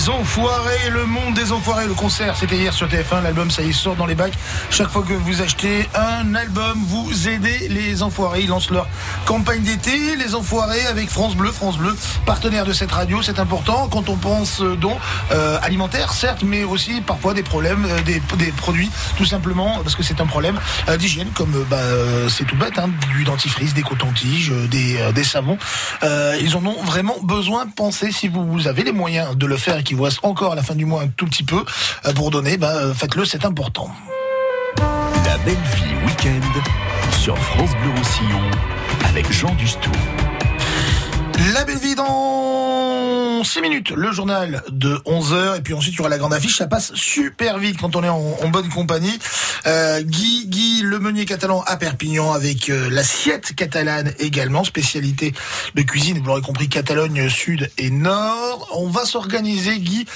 Des 0.00 0.08
Enfoirés, 0.08 0.90
le 0.90 1.04
monde 1.04 1.34
des 1.34 1.52
Enfoirés. 1.52 1.86
Le 1.86 1.92
concert, 1.92 2.34
c'était 2.34 2.56
hier 2.56 2.72
sur 2.72 2.88
TF1. 2.88 3.22
L'album, 3.22 3.50
ça 3.50 3.62
y 3.62 3.72
sort 3.72 3.96
dans 3.96 4.06
les 4.06 4.14
bacs. 4.14 4.32
Chaque 4.70 4.88
fois 4.88 5.02
que 5.02 5.12
vous 5.12 5.42
achetez 5.42 5.86
un 5.94 6.34
album, 6.34 6.78
vous 6.86 7.28
aidez 7.28 7.68
les 7.68 8.02
Enfoirés. 8.02 8.40
Ils 8.42 8.48
lancent 8.48 8.70
leur 8.70 8.86
campagne 9.26 9.62
d'été. 9.62 10.16
Les 10.16 10.34
Enfoirés 10.34 10.86
avec 10.86 11.10
France 11.10 11.36
Bleu. 11.36 11.50
France 11.50 11.76
Bleu, 11.76 11.94
partenaire 12.24 12.64
de 12.64 12.72
cette 12.72 12.92
radio, 12.92 13.20
c'est 13.20 13.38
important 13.40 13.88
quand 13.88 14.08
on 14.08 14.16
pense 14.16 14.62
dons 14.62 14.96
euh, 15.32 15.58
alimentaires, 15.62 16.14
certes, 16.14 16.44
mais 16.44 16.64
aussi 16.64 17.02
parfois 17.02 17.34
des 17.34 17.42
problèmes, 17.42 17.84
euh, 17.84 18.00
des, 18.02 18.52
produits, 18.52 18.90
tout 19.18 19.26
simplement, 19.26 19.80
parce 19.82 19.96
que 19.96 20.02
c'est 20.02 20.20
un 20.20 20.26
problème 20.26 20.58
euh, 20.88 20.96
d'hygiène, 20.96 21.28
comme 21.34 21.54
euh, 21.54 21.64
bah, 21.68 21.76
c'est 22.28 22.46
tout 22.46 22.56
bête, 22.56 22.78
hein, 22.78 22.88
du 23.12 23.24
dentifrice, 23.24 23.74
des 23.74 23.82
cotons-tiges, 23.82 24.52
des, 24.70 25.24
savons. 25.24 25.58
Ils 26.02 26.56
en 26.56 26.64
ont 26.64 26.82
vraiment 26.84 27.16
besoin. 27.22 27.66
Pensez 27.66 28.12
si 28.12 28.28
vous, 28.28 28.46
vous 28.46 28.66
avez 28.66 28.82
les 28.82 28.92
moyens 28.92 29.36
de 29.36 29.46
le 29.46 29.56
faire 29.56 29.76
et 29.90 29.92
qu'il 29.92 29.96
vous 29.96 30.04
reste 30.04 30.20
encore 30.22 30.52
à 30.52 30.54
la 30.54 30.62
fin 30.62 30.74
du 30.74 30.84
mois 30.84 31.02
un 31.02 31.08
tout 31.08 31.26
petit 31.26 31.42
peu 31.42 31.64
euh, 32.06 32.12
pour 32.12 32.30
donner, 32.30 32.56
bah, 32.56 32.74
euh, 32.76 32.94
faites-le, 32.94 33.24
c'est 33.24 33.44
important. 33.44 33.90
La 34.78 35.38
belle 35.38 35.56
vie 35.74 36.06
week-end 36.06 36.60
sur 37.18 37.36
France 37.36 37.70
Bleu 37.82 37.90
Roussillon 37.96 38.40
avec 39.08 39.30
Jean 39.32 39.52
Dustou. 39.54 39.90
La 41.54 41.64
belle 41.64 41.78
vie 41.78 41.94
dans 41.94 42.49
6 43.44 43.60
minutes, 43.60 43.90
le 43.90 44.12
journal 44.12 44.62
de 44.70 44.94
11h, 45.06 45.58
et 45.58 45.60
puis 45.60 45.74
ensuite 45.74 45.94
il 45.94 45.98
y 45.98 46.00
aura 46.00 46.10
la 46.10 46.18
grande 46.18 46.34
affiche, 46.34 46.58
ça 46.58 46.66
passe 46.66 46.94
super 46.94 47.58
vite 47.58 47.78
quand 47.80 47.96
on 47.96 48.04
est 48.04 48.08
en, 48.08 48.36
en 48.42 48.48
bonne 48.48 48.68
compagnie. 48.68 49.18
Euh, 49.66 50.02
Guy, 50.02 50.46
Guy, 50.46 50.82
le 50.82 50.98
meunier 50.98 51.24
catalan 51.24 51.62
à 51.66 51.76
Perpignan 51.76 52.32
avec 52.32 52.70
euh, 52.70 52.88
l'assiette 52.90 53.54
catalane 53.54 54.12
également, 54.18 54.64
spécialité 54.64 55.32
de 55.74 55.82
cuisine, 55.82 56.18
vous 56.18 56.24
l'aurez 56.24 56.42
compris, 56.42 56.68
Catalogne 56.68 57.28
Sud 57.28 57.70
et 57.78 57.90
Nord. 57.90 58.68
On 58.72 58.88
va 58.88 59.04
s'organiser, 59.04 59.78
Guy, 59.78 60.06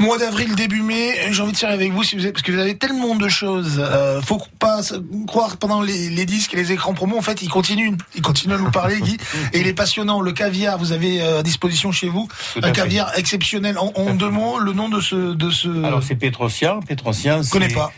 Mois 0.00 0.18
d'avril, 0.18 0.54
début 0.54 0.82
mai, 0.82 1.14
j'ai 1.32 1.42
envie 1.42 1.52
de 1.52 1.56
faire 1.56 1.70
avec 1.70 1.92
vous 1.92 2.04
si 2.04 2.14
vous 2.16 2.24
êtes, 2.24 2.32
parce 2.32 2.42
que 2.42 2.52
vous 2.52 2.58
avez 2.58 2.76
tellement 2.76 3.16
de 3.16 3.28
choses. 3.28 3.78
Euh, 3.78 4.22
faut 4.22 4.40
pas 4.60 4.80
croire 5.26 5.56
pendant 5.56 5.82
les, 5.82 6.08
les 6.10 6.24
disques 6.24 6.54
et 6.54 6.56
les 6.56 6.70
écrans 6.70 6.94
promo. 6.94 7.18
En 7.18 7.22
fait, 7.22 7.42
il 7.42 7.48
continue, 7.48 7.96
il 8.14 8.22
continue 8.22 8.54
à 8.54 8.58
nous 8.58 8.70
parler, 8.70 9.00
Guy, 9.00 9.16
et 9.52 9.60
il 9.60 9.66
est 9.66 9.74
passionnant. 9.74 10.20
Le 10.20 10.32
caviar, 10.32 10.78
vous 10.78 10.92
avez 10.92 11.20
euh, 11.20 11.40
à 11.40 11.42
disposition 11.42 11.90
chez 11.90 12.08
vous 12.08 12.28
un 12.56 12.68
fait. 12.68 12.72
caviar 12.72 13.18
exceptionnel. 13.18 13.76
En, 13.78 13.92
en 13.96 14.14
deux 14.14 14.30
mots, 14.30 14.58
le 14.58 14.72
nom 14.72 14.88
de 14.88 15.00
ce, 15.00 15.34
de 15.34 15.50
ce. 15.50 15.84
Alors 15.84 16.02
c'est. 16.02 16.14
Petrosian, 16.14 16.80
c'est 17.42 17.50
connais 17.50 17.68
pas. 17.68 17.92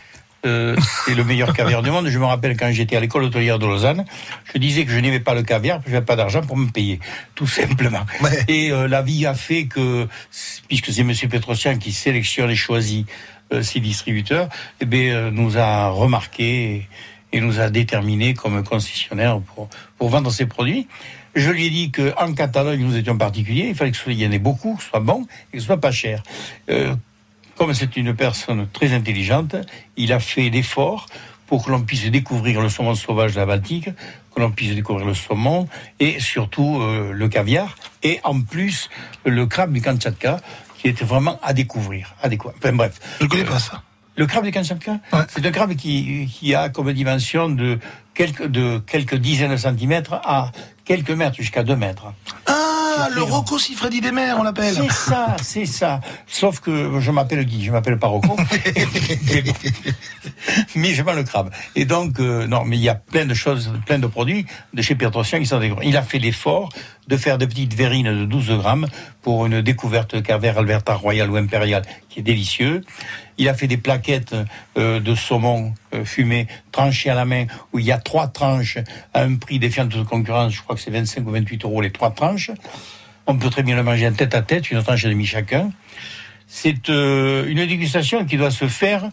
Euh, 0.45 0.75
c'est 1.05 1.13
le 1.15 1.23
meilleur 1.23 1.53
caviar 1.53 1.81
du 1.83 1.91
monde. 1.91 2.07
Je 2.07 2.17
me 2.19 2.25
rappelle 2.25 2.57
quand 2.57 2.71
j'étais 2.71 2.95
à 2.95 2.99
l'école 2.99 3.23
hôtelière 3.23 3.59
de 3.59 3.65
Lausanne, 3.65 4.05
je 4.53 4.57
disais 4.57 4.85
que 4.85 4.91
je 4.91 4.97
n'aimais 4.99 5.19
pas 5.19 5.33
le 5.35 5.43
caviar, 5.43 5.77
parce 5.77 5.85
que 5.85 5.89
je 5.91 5.95
n'avais 5.95 6.05
pas 6.05 6.15
d'argent 6.15 6.41
pour 6.41 6.57
me 6.57 6.69
payer, 6.69 6.99
tout 7.35 7.47
simplement. 7.47 8.05
Et 8.47 8.71
euh, 8.71 8.87
la 8.87 9.01
vie 9.01 9.25
a 9.25 9.33
fait 9.35 9.65
que, 9.65 10.07
puisque 10.67 10.91
c'est 10.91 11.03
Monsieur 11.03 11.27
Petrosian 11.27 11.77
qui 11.77 11.91
sélectionne 11.91 12.49
et 12.49 12.55
choisit 12.55 13.07
euh, 13.53 13.61
ses 13.61 13.79
distributeurs, 13.79 14.49
eh 14.79 14.85
bien, 14.85 15.13
euh, 15.13 15.31
nous 15.31 15.57
a 15.57 15.89
remarqué 15.89 16.87
et, 17.33 17.37
et 17.37 17.41
nous 17.41 17.59
a 17.59 17.69
déterminé 17.69 18.33
comme 18.33 18.63
concessionnaire 18.63 19.39
pour, 19.41 19.69
pour 19.97 20.09
vendre 20.09 20.31
ses 20.31 20.45
produits. 20.47 20.87
Je 21.33 21.49
lui 21.49 21.67
ai 21.67 21.69
dit 21.69 21.91
qu'en 21.91 22.33
Catalogne, 22.33 22.81
nous 22.81 22.97
étions 22.97 23.17
particuliers, 23.17 23.67
il 23.69 23.75
fallait 23.75 23.91
que 23.91 23.97
ce 23.97 24.03
soit- 24.03 24.11
il 24.11 24.19
y 24.21 24.27
en 24.27 24.31
ait 24.31 24.39
beaucoup, 24.39 24.75
que 24.75 24.83
ce 24.83 24.89
soit 24.89 24.99
bon 24.99 25.27
et 25.53 25.57
que 25.57 25.59
ce 25.61 25.65
soit 25.67 25.79
pas 25.79 25.91
cher. 25.91 26.23
Comme 27.57 27.73
c'est 27.73 27.95
une 27.97 28.15
personne 28.15 28.67
très 28.71 28.93
intelligente, 28.93 29.55
il 29.97 30.13
a 30.13 30.19
fait 30.19 30.49
l'effort 30.49 31.05
pour 31.47 31.65
que 31.65 31.71
l'on 31.71 31.81
puisse 31.81 32.09
découvrir 32.09 32.61
le 32.61 32.69
saumon 32.69 32.95
sauvage 32.95 33.33
de 33.33 33.39
la 33.39 33.45
Baltique, 33.45 33.89
que 34.33 34.39
l'on 34.39 34.51
puisse 34.51 34.73
découvrir 34.73 35.05
le 35.05 35.13
saumon 35.13 35.67
et 35.99 36.19
surtout 36.19 36.79
euh, 36.81 37.11
le 37.11 37.27
caviar 37.27 37.75
et 38.03 38.19
en 38.23 38.39
plus 38.41 38.89
le 39.25 39.45
crabe 39.45 39.73
du 39.73 39.81
Kamtchatka 39.81 40.39
qui 40.77 40.87
était 40.87 41.05
vraiment 41.05 41.39
à 41.43 41.53
découvrir. 41.53 42.15
À 42.23 42.29
découvrir. 42.29 42.57
Enfin 42.57 42.73
bref. 42.73 42.99
Je 43.19 43.25
ne 43.25 43.29
connais 43.29 43.43
pas 43.43 43.59
ça. 43.59 43.83
Le 44.15 44.25
crabe 44.27 44.45
du 44.45 44.51
Kamtchatka, 44.51 44.99
c'est 45.29 45.45
un 45.45 45.51
crabe 45.51 45.75
qui, 45.75 46.27
qui 46.27 46.55
a 46.55 46.69
comme 46.69 46.91
dimension 46.93 47.49
de 47.49 47.79
quelques, 48.13 48.47
de 48.47 48.79
quelques 48.79 49.15
dizaines 49.15 49.51
de 49.51 49.57
centimètres 49.57 50.13
à 50.23 50.51
quelques 50.85 51.11
mètres, 51.11 51.37
jusqu'à 51.37 51.63
deux 51.63 51.75
mètres. 51.75 52.13
Ah, 52.45 53.07
le 53.15 53.23
Rocco 53.23 53.57
Siffredi 53.57 54.01
des 54.01 54.11
mers, 54.11 54.37
on 54.39 54.43
l'appelle. 54.43 54.73
C'est 54.73 54.91
ça, 54.91 55.35
c'est 55.41 55.65
ça. 55.65 56.01
Sauf 56.27 56.59
que 56.59 56.99
je 56.99 57.11
m'appelle 57.11 57.45
Guy, 57.45 57.63
je 57.63 57.71
m'appelle 57.71 57.97
pas 57.97 58.07
Rocco. 58.07 58.35
mais, 60.75 60.93
je 60.93 61.01
vends 61.01 61.13
le 61.13 61.23
crabe. 61.23 61.49
Et 61.75 61.85
donc, 61.85 62.19
euh, 62.19 62.47
non, 62.47 62.63
mais 62.65 62.77
il 62.77 62.83
y 62.83 62.89
a 62.89 62.95
plein 62.95 63.25
de 63.25 63.33
choses, 63.33 63.71
plein 63.85 63.99
de 63.99 64.07
produits 64.07 64.45
de 64.73 64.81
chez 64.81 64.95
Petrosian 64.95 65.39
qui 65.39 65.45
sont 65.45 65.59
des. 65.59 65.73
Il 65.83 65.97
a 65.97 66.03
fait 66.03 66.19
l'effort 66.19 66.69
de 67.07 67.17
faire 67.17 67.37
des 67.37 67.47
petites 67.47 67.73
verrines 67.73 68.19
de 68.19 68.25
12 68.25 68.51
grammes 68.51 68.87
pour 69.21 69.45
une 69.45 69.61
découverte 69.61 70.21
caviar 70.21 70.57
Alberta 70.57 70.93
Royal 70.93 71.29
ou 71.29 71.37
Impérial 71.37 71.83
qui 72.09 72.19
est 72.19 72.23
délicieux. 72.23 72.81
Il 73.37 73.49
a 73.49 73.53
fait 73.53 73.67
des 73.67 73.77
plaquettes 73.77 74.35
euh, 74.77 74.99
de 74.99 75.15
saumon 75.15 75.73
euh, 75.93 76.05
fumé 76.05 76.47
tranchées 76.71 77.09
à 77.09 77.15
la 77.15 77.25
main 77.25 77.45
où 77.73 77.79
il 77.79 77.85
y 77.85 77.91
a 77.91 77.97
trois 77.97 78.27
tranches 78.27 78.77
à 79.13 79.21
un 79.23 79.35
prix 79.35 79.59
défiant 79.59 79.85
de 79.85 79.91
toute 79.91 80.07
concurrence. 80.07 80.53
Je 80.53 80.61
crois 80.61 80.75
que 80.75 80.81
c'est 80.81 80.91
25 80.91 81.25
ou 81.27 81.31
28 81.31 81.65
euros 81.65 81.81
les 81.81 81.91
trois 81.91 82.11
tranches. 82.11 82.51
On 83.27 83.37
peut 83.37 83.49
très 83.49 83.63
bien 83.63 83.75
le 83.75 83.83
manger 83.83 84.11
tête 84.11 84.33
à 84.35 84.41
tête, 84.41 84.71
une 84.71 84.81
tranche 84.83 85.05
et 85.05 85.09
demie 85.09 85.25
chacun. 85.25 85.71
C'est 86.47 86.89
euh, 86.89 87.45
une 87.47 87.65
dégustation 87.65 88.25
qui 88.25 88.37
doit 88.37 88.51
se 88.51 88.67
faire 88.67 89.09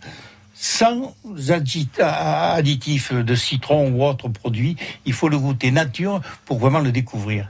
sans 0.54 1.14
additifs 1.50 3.12
de 3.12 3.34
citron 3.36 3.90
ou 3.90 4.04
autres 4.04 4.28
produits. 4.28 4.76
Il 5.06 5.12
faut 5.12 5.28
le 5.28 5.38
goûter 5.38 5.70
nature 5.70 6.20
pour 6.44 6.58
vraiment 6.58 6.80
le 6.80 6.90
découvrir. 6.90 7.48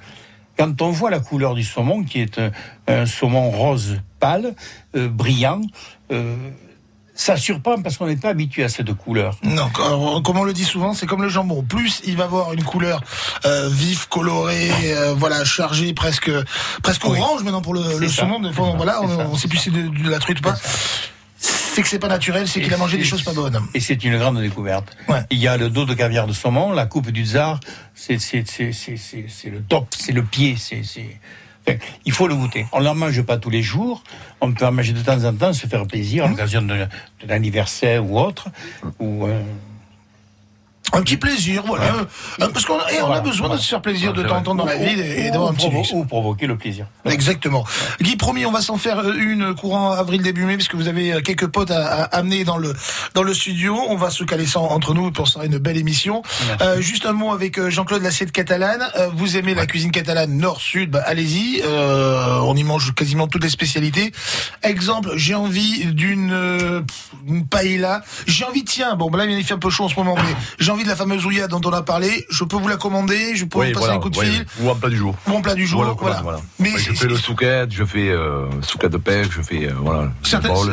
Quand 0.59 0.83
on 0.83 0.91
voit 0.91 1.11
la 1.11 1.21
couleur 1.21 1.55
du 1.55 1.63
saumon, 1.63 2.03
qui 2.05 2.21
est 2.21 2.39
un, 2.39 2.51
un 2.87 3.07
saumon 3.07 3.51
rose 3.51 4.01
pâle, 4.19 4.55
euh, 4.95 5.09
brillant, 5.09 5.63
euh, 6.11 6.37
ça 7.19 7.37
surprend 7.37 7.83
parce 7.83 7.97
qu'on 7.97 8.07
n'est 8.07 8.17
pas 8.17 8.29
habitué 8.29 8.63
à 8.63 8.69
cette 8.69 8.95
couleur. 8.95 9.37
Non, 9.43 9.69
comme 10.23 10.39
on 10.39 10.45
le 10.45 10.53
dit 10.53 10.65
souvent, 10.65 10.95
c'est 10.95 11.07
comme 11.07 11.23
le 11.23 11.29
jambon. 11.29 11.63
Plus 11.63 12.01
il 12.07 12.17
va 12.17 12.25
avoir 12.25 12.53
une 12.53 12.63
couleur 12.63 13.03
euh, 13.45 13.69
vive, 13.69 14.09
colorée, 14.09 14.71
euh, 14.85 15.15
voilà, 15.15 15.45
chargée, 15.45 15.93
presque, 15.93 16.31
presque 16.83 17.05
orange 17.05 17.43
maintenant 17.43 17.61
pour 17.61 17.75
le, 17.75 18.09
saumon. 18.09 18.41
Voilà, 18.77 19.03
on, 19.03 19.33
on 19.33 19.37
sait 19.37 19.49
plus 19.49 19.59
si 19.59 19.65
c'est 19.65 19.71
de, 19.73 19.89
de 19.89 20.09
la 20.09 20.21
truite 20.21 20.39
ou 20.39 20.43
pas. 20.43 20.55
C'est 21.41 21.83
que 21.83 21.89
c'est 21.89 21.99
pas 21.99 22.09
naturel, 22.09 22.47
c'est 22.47 22.61
qu'il 22.61 22.73
a 22.73 22.77
mangé 22.77 22.97
des 22.97 23.05
choses 23.05 23.23
pas 23.23 23.33
bonnes. 23.33 23.61
Et 23.75 23.81
c'est 23.81 24.03
une 24.05 24.17
grande 24.17 24.41
découverte. 24.41 24.97
Il 25.31 25.39
y 25.39 25.49
a 25.49 25.57
le 25.57 25.71
dos 25.71 25.85
de 25.87 25.95
caviar 25.95 26.29
de 26.29 26.33
saumon, 26.33 26.73
la 26.73 26.87
coupe 26.87 27.11
du 27.11 27.27
tsar, 27.27 27.59
c'est 27.95 28.15
le 28.15 29.61
top, 29.69 29.89
c'est 29.97 30.13
le 30.13 30.23
pied, 30.23 30.57
c'est... 30.57 30.83
il 32.05 32.13
faut 32.13 32.29
le 32.29 32.35
goûter. 32.35 32.67
On 32.73 32.81
n'en 32.81 32.95
mange 32.95 33.23
pas 33.23 33.39
tous 33.39 33.51
les 33.51 33.63
jours. 33.63 34.03
On 34.41 34.53
peut 34.53 34.67
en 34.67 34.73
manger 34.73 34.93
de 34.93 35.01
temps 35.01 35.25
en 35.25 35.35
temps, 35.35 35.53
se 35.53 35.67
faire 35.67 35.87
plaisir 35.87 36.25
à 36.25 36.29
l'occasion 36.29 36.63
de, 36.63 36.75
de 36.77 37.27
l'anniversaire 37.27 38.05
ou 38.09 38.19
autre. 38.19 38.49
Ou, 39.01 39.27
euh, 39.27 39.41
Un 40.93 41.03
petit 41.03 41.17
plaisir, 41.17 41.63
voilà. 41.67 41.85
Euh, 42.41 42.49
Parce 42.53 42.65
qu'on 42.65 42.79
et 42.89 43.01
on 43.03 43.13
a 43.13 43.21
besoin 43.21 43.49
de 43.51 43.57
se 43.59 43.69
faire 43.69 43.83
plaisir 43.83 44.13
de 44.13 44.23
temps 44.23 44.37
en 44.39 44.43
temps 44.43 44.55
dans 44.55 44.65
la 44.65 44.77
ou- 44.77 44.83
et, 44.83 45.31
d'avoir 45.31 45.51
un 45.51 45.55
petit 45.55 45.69
provo-. 45.69 45.93
Ou 45.95 46.05
provoquer 46.05 46.47
le 46.47 46.57
plaisir. 46.57 46.87
Exactement. 47.05 47.65
Guy, 48.01 48.17
promis, 48.17 48.47
on 48.47 48.53
va 48.53 48.63
s'en 48.63 48.79
faire 48.79 48.99
euh, 49.01 49.15
une 49.19 49.55
courant 49.55 49.93
avril 49.93 50.23
début 50.23 50.45
mai 50.45 50.57
parce 50.57 50.69
que 50.69 50.77
vous 50.77 50.89
avez 50.89 51.13
euh, 51.13 51.21
quelques 51.21 51.47
potes 51.49 51.71
à, 51.71 52.05
à 52.05 52.17
amener 52.19 52.45
dans 52.45 52.57
le 52.57 52.75
dans 53.15 53.23
le 53.23 53.35
studio. 53.35 53.79
On 53.89 53.97
va 53.97 54.11
se 54.11 54.25
caler 54.25 54.47
ça 54.47 54.61
entre 54.61 54.95
nous 54.95 55.11
pour 55.11 55.29
ça 55.29 55.45
une 55.45 55.59
belle 55.59 55.77
émission. 55.77 56.23
Euh, 56.63 56.81
juste 56.81 57.05
un 57.07 57.13
mot 57.13 57.33
avec 57.33 57.61
Jean-Claude 57.69 58.03
Lassiette 58.03 58.33
catalane. 58.33 58.83
Euh, 58.97 59.09
vous 59.15 59.37
aimez 59.37 59.55
la 59.55 59.67
cuisine 59.67 59.91
catalane 59.91 60.37
nord-sud, 60.39 60.91
bah, 60.91 61.03
allez-y. 61.05 61.61
Euh, 61.65 62.39
on 62.43 62.57
y 62.57 62.65
mange 62.65 62.95
quasiment 62.95 63.27
toutes 63.29 63.43
les 63.45 63.51
spécialités. 63.51 64.13
Exemple, 64.63 65.13
j'ai 65.17 65.35
envie 65.35 65.85
d'une 65.87 66.33
euh, 66.33 66.81
une 67.27 67.47
paella. 67.47 68.03
J'ai 68.27 68.45
envie, 68.45 68.65
tiens, 68.65 68.95
bon, 68.97 69.11
bah 69.11 69.19
là 69.19 69.27
il 69.27 69.45
fait 69.45 69.55
un 69.55 69.59
peu 69.59 69.71
chaud 69.71 69.85
en 69.85 69.89
ce 69.89 69.97
moment, 69.97 70.15
mais 70.17 70.35
j'ai 70.59 70.71
envie 70.73 70.78
de 70.85 70.89
la 70.89 70.97
fameuse 70.97 71.25
ouillade 71.27 71.51
dont 71.51 71.61
on 71.65 71.73
a 71.73 71.83
parlé. 71.83 72.27
Je 72.31 72.45
peux 72.45 72.57
vous 72.57 72.69
la 72.69 72.77
commander. 72.77 73.35
Je 73.37 73.45
peux 73.45 73.59
Oui, 73.59 73.67
vous 73.69 73.73
passer 73.75 73.87
voilà, 73.87 73.95
un 73.95 73.99
coup 74.01 74.11
de 74.11 74.19
oui, 74.19 74.27
fil. 74.27 74.47
Ou 74.61 74.71
en 74.71 74.75
plat 74.75 74.89
du 74.89 74.97
jour. 74.97 75.15
Ou 75.27 75.33
en 75.33 75.41
plat 75.41 75.55
du 75.55 75.67
jour, 75.67 75.81
Voilà, 75.83 75.97
voilà. 75.99 76.21
voilà. 76.23 76.39
Mais 76.59 76.71
je 76.79 76.93
fais 76.93 77.07
le 77.07 77.17
souquette, 77.17 77.73
je 77.73 77.85
fais 77.85 78.09
euh, 78.11 78.47
souquette 78.63 78.93
de 78.93 78.97
pêche, 78.99 79.29
je 79.31 79.43
fais 79.43 79.67
euh, 79.69 79.75
voilà, 79.81 80.11
Certains, 80.23 80.49
bol, 80.53 80.73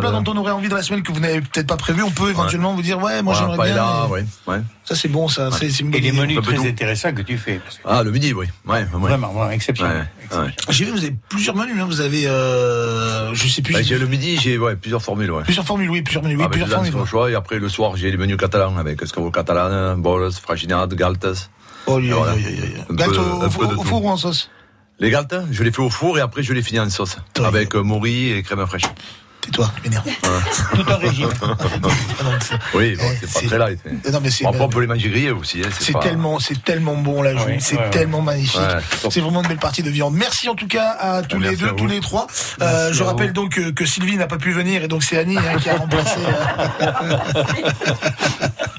plats 0.00 0.10
dont 0.20 0.32
on 0.32 0.36
aurait 0.36 0.52
envie 0.52 0.68
de 0.68 0.74
la 0.74 0.82
semaine 0.82 1.02
que 1.02 1.12
vous 1.12 1.20
n'avez 1.20 1.40
peut-être 1.40 1.66
pas 1.66 1.76
prévu, 1.76 2.02
on 2.02 2.10
peut 2.10 2.30
éventuellement 2.30 2.74
vous 2.74 2.82
dire 2.82 3.00
ouais, 3.02 3.22
moi 3.22 3.34
j'aimerais 3.34 3.72
bien. 3.72 3.84
mais- 4.06 4.12
ouais, 4.12 4.24
ouais. 4.46 4.62
Ça 4.88 4.94
c'est 4.94 5.08
bon, 5.08 5.28
ça. 5.28 5.50
c'est- 5.50 5.68
c'est 5.68 5.80
une 5.80 5.88
Et 5.88 5.90
bonne 5.90 6.00
les 6.02 6.08
idée. 6.08 6.18
menus 6.18 6.40
très 6.42 6.66
intéressants 6.66 7.12
que 7.12 7.20
tu 7.20 7.36
fais. 7.36 7.56
parce 7.62 7.76
que- 7.76 7.82
Ah, 7.84 8.02
le 8.02 8.10
midi, 8.10 8.32
oui. 8.32 8.46
Ouais, 8.66 8.78
ouais. 8.78 8.84
Vraiment, 8.84 9.28
vraiment, 9.32 9.50
exceptionnel. 9.50 10.08
Ouais, 10.32 10.38
ouais. 10.38 10.50
J'ai 10.70 10.86
vu, 10.86 10.92
vous 10.92 10.98
avez 11.04 11.14
plusieurs 11.28 11.54
menus. 11.56 11.76
Hein. 11.78 11.84
Vous 11.86 12.00
avez, 12.00 12.26
euh, 12.26 13.34
je 13.34 13.48
sais 13.48 13.60
plus. 13.60 13.74
Bah, 13.74 13.82
j'ai- 13.82 13.98
le 13.98 14.06
midi, 14.06 14.38
j'ai 14.40 14.56
ouais, 14.56 14.76
plusieurs 14.76 15.02
formules. 15.02 15.30
Ouais. 15.30 15.42
Plusieurs 15.42 15.66
formules, 15.66 15.90
oui, 15.90 16.00
plusieurs 16.00 16.22
menus, 16.22 16.38
oui, 16.38 16.44
Avec 16.44 16.52
plusieurs 16.58 16.80
des 16.80 16.90
formules. 16.90 17.02
au 17.02 17.06
choix, 17.06 17.30
et 17.30 17.34
après 17.34 17.58
le 17.58 17.68
soir, 17.68 17.96
j'ai 17.96 18.10
les 18.10 18.16
menus 18.16 18.38
catalans 18.38 18.76
avec 18.78 19.02
escargot 19.02 19.30
catalan, 19.30 19.98
bols, 19.98 20.32
fraginade, 20.32 20.94
galtes. 20.94 21.50
Oh, 21.86 21.96
oui, 21.98 22.08
Et 22.08 22.12
voilà. 22.12 22.34
oui, 22.34 22.44
Galtes 22.96 23.16
au, 23.18 23.44
au 23.44 23.50
four, 23.84 24.04
ou 24.04 24.08
en 24.08 24.16
sauce 24.16 24.50
Les 25.00 25.10
galtes, 25.10 25.34
je 25.52 25.62
les 25.62 25.70
fais 25.70 25.82
au 25.82 25.90
four 25.90 26.18
et 26.18 26.20
après 26.22 26.42
je 26.42 26.52
les 26.54 26.62
finis 26.62 26.80
en 26.80 26.88
sauce. 26.90 27.18
Avec 27.44 27.74
euh, 27.74 27.82
mori 27.82 28.30
et 28.32 28.42
crème 28.42 28.66
fraîche. 28.66 28.82
Tais-toi, 29.50 29.70
tu 29.76 29.82
m'énerves. 29.88 30.04
Tout 30.74 30.84
un 30.92 30.96
régime. 30.96 31.28
Oui, 32.74 32.96
bon, 32.96 33.02
c'est 33.20 33.32
pas 33.32 33.48
très 33.48 33.58
light. 33.58 33.80
mais- 33.84 33.92
Eh, 34.06 34.10
Non, 34.10 34.20
mais 34.22 34.30
c'est 34.30 34.46
après, 34.46 34.60
on 34.60 34.68
peut 34.68 34.80
les 34.80 34.86
manger 34.86 35.08
grillés 35.10 35.30
aussi. 35.30 35.60
hein, 35.64 35.68
C'est 35.78 35.92
pas- 35.92 36.00
tellement, 36.00 36.38
c'est 36.38 36.62
tellement 36.64 36.96
bon 36.96 37.22
la 37.22 37.34
joue, 37.34 37.44
Ouais, 37.44 37.58
c'est 37.60 37.76
ouais, 37.76 37.82
ouais. 37.82 37.90
tellement 37.90 38.20
magnifique. 38.22 38.60
Ouais. 38.60 39.08
C'est 39.10 39.20
vraiment 39.20 39.42
une 39.42 39.48
belle 39.48 39.58
partie 39.58 39.82
de 39.82 39.90
viande. 39.90 40.14
Merci 40.14 40.48
en 40.48 40.54
tout 40.54 40.66
cas 40.68 40.90
à 40.98 41.22
tous 41.22 41.38
les 41.40 41.56
deux, 41.56 41.72
tous 41.72 41.86
les 41.86 42.00
trois. 42.00 42.26
Euh, 42.60 42.92
je 42.92 43.02
rappelle 43.02 43.32
donc 43.32 43.52
que, 43.52 43.70
que 43.70 43.84
Sylvie 43.86 44.16
n'a 44.16 44.26
pas 44.26 44.38
pu 44.38 44.52
venir 44.52 44.82
et 44.84 44.88
donc 44.88 45.02
c'est 45.02 45.18
Annie 45.18 45.36
hein, 45.38 45.58
qui 45.60 45.68
a 45.70 45.76
remplacé. 45.76 46.18
euh, 46.80 47.16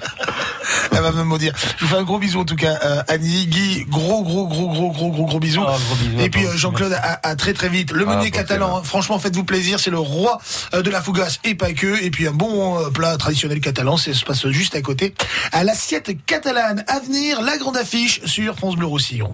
Elle 0.92 1.02
va 1.02 1.12
me 1.12 1.24
maudire. 1.24 1.54
Je 1.78 1.86
vous 1.86 1.92
fais 1.92 1.98
un 1.98 2.04
gros 2.04 2.20
bisou 2.20 2.40
en 2.42 2.46
tout 2.46 2.56
cas, 2.56 2.80
euh, 2.84 3.02
Annie, 3.08 3.48
Guy, 3.48 3.86
gros 3.88 4.24
gros 4.24 4.48
gros 4.48 4.70
gros 4.70 4.92
gros 4.92 5.10
gros 5.12 5.26
gros 5.26 5.40
bisous. 5.40 5.64
Ah, 5.66 5.78
gros 5.88 5.96
bisous 5.96 6.20
et 6.20 6.30
puis 6.30 6.46
euh, 6.46 6.56
Jean-Claude 6.56 6.94
à, 6.94 7.20
à 7.28 7.36
très 7.36 7.54
très 7.54 7.70
vite. 7.70 7.92
Le 7.92 8.06
Ah, 8.08 8.16
meunier 8.16 8.32
catalan, 8.32 8.78
hein, 8.78 8.82
franchement 8.84 9.20
faites-vous 9.20 9.44
plaisir, 9.44 9.80
c'est 9.80 9.92
le 9.92 10.00
roi 10.00 10.40
euh, 10.74 10.82
de 10.82 10.90
la 10.90 11.02
fougasse 11.02 11.40
et 11.44 11.56
pas 11.56 11.74
que. 11.74 12.02
Et 12.04 12.12
puis 12.12 12.28
un 12.28 12.32
bon 12.34 12.80
euh, 12.80 12.90
plat 12.90 13.16
traditionnel 13.18 13.60
catalan, 13.62 13.98
ça 13.98 14.14
se 14.14 14.24
passe 14.26 14.48
juste 14.50 14.76
à 14.76 14.82
côté. 14.82 15.14
À 15.52 15.64
l'assiette 15.64 16.12
catalane 16.26 16.84
à 16.88 17.00
venir, 17.00 17.42
la 17.42 17.58
grande 17.58 17.78
affiche 17.78 18.22
sur 18.26 18.56
France 18.56 18.76
Bleu 18.76 18.88
Roussillon. 18.88 19.34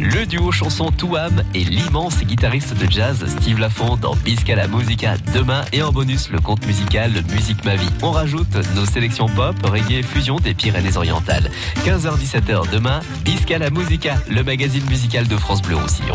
Le 0.00 0.26
duo 0.26 0.52
chanson 0.52 0.90
Touam 0.90 1.42
et 1.54 1.64
l'immense 1.64 2.18
guitariste 2.20 2.76
de 2.76 2.90
jazz 2.90 3.24
Steve 3.26 3.58
Lafont 3.58 3.96
dans 3.96 4.14
Bisca 4.16 4.54
la 4.54 4.68
Musica 4.68 5.16
demain 5.32 5.64
et 5.72 5.82
en 5.82 5.90
bonus 5.90 6.28
le 6.28 6.38
conte 6.38 6.66
musical 6.66 7.12
Musique 7.32 7.64
ma 7.64 7.76
vie. 7.76 7.88
On 8.02 8.10
rajoute 8.10 8.54
nos 8.74 8.84
sélections 8.84 9.26
pop, 9.26 9.56
reggae 9.64 9.98
et 9.98 10.02
fusion 10.02 10.36
des 10.36 10.54
Pyrénées-Orientales. 10.54 11.50
15h-17h 11.84 12.70
demain, 12.70 13.00
Bisca 13.24 13.58
la 13.58 13.70
Musica, 13.70 14.16
le 14.28 14.42
magazine 14.42 14.84
musical 14.90 15.28
de 15.28 15.36
France 15.36 15.62
Bleu 15.62 15.76
Roussillon. 15.76 16.14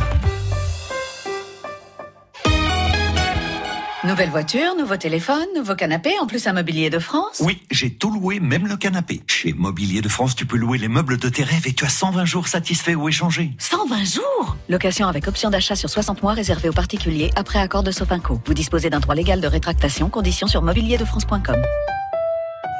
Nouvelle 4.03 4.29
voiture, 4.29 4.75
nouveau 4.77 4.95
téléphone, 4.95 5.47
nouveau 5.55 5.73
canapé, 5.73 6.11
en 6.21 6.27
plus 6.27 6.45
un 6.45 6.53
mobilier 6.53 6.91
de 6.91 6.99
France. 6.99 7.37
Oui, 7.39 7.63
j'ai 7.71 7.89
tout 7.89 8.11
loué, 8.11 8.39
même 8.39 8.67
le 8.67 8.77
canapé. 8.77 9.23
Chez 9.25 9.53
Mobilier 9.53 10.01
de 10.01 10.07
France, 10.07 10.35
tu 10.35 10.45
peux 10.45 10.55
louer 10.55 10.77
les 10.77 10.87
meubles 10.87 11.17
de 11.17 11.29
tes 11.29 11.43
rêves 11.43 11.65
et 11.65 11.73
tu 11.73 11.83
as 11.83 11.89
120 11.89 12.23
jours 12.25 12.47
satisfaits 12.47 12.93
ou 12.93 13.09
échangés. 13.09 13.53
120 13.57 14.03
jours 14.05 14.55
Location 14.69 15.07
avec 15.07 15.27
option 15.27 15.49
d'achat 15.49 15.75
sur 15.75 15.89
60 15.89 16.21
mois 16.21 16.33
réservée 16.33 16.69
aux 16.69 16.73
particuliers 16.73 17.31
après 17.35 17.57
accord 17.57 17.81
de 17.81 17.89
Sofinco. 17.89 18.39
Vous 18.45 18.53
disposez 18.53 18.91
d'un 18.91 18.99
droit 18.99 19.15
légal 19.15 19.41
de 19.41 19.47
rétractation, 19.47 20.09
conditions 20.09 20.47
sur 20.47 20.61
mobilierdefrance.com. 20.61 21.63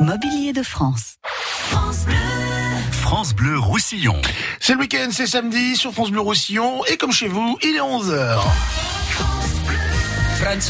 Mobilier 0.02 0.54
de 0.54 0.62
France. 0.62 1.16
France 2.92 3.34
Bleu 3.34 3.58
Roussillon. 3.58 4.22
C'est 4.60 4.74
le 4.74 4.80
week-end, 4.82 5.08
c'est 5.12 5.26
samedi 5.26 5.78
sur 5.78 5.92
France 5.94 6.12
Bleu 6.12 6.20
Roussillon 6.20 6.86
et 6.86 6.98
comme 6.98 7.12
chez 7.12 7.28
vous, 7.28 7.58
il 7.64 7.76
est 7.76 7.80
11h. 7.80 8.40
France 9.10 9.48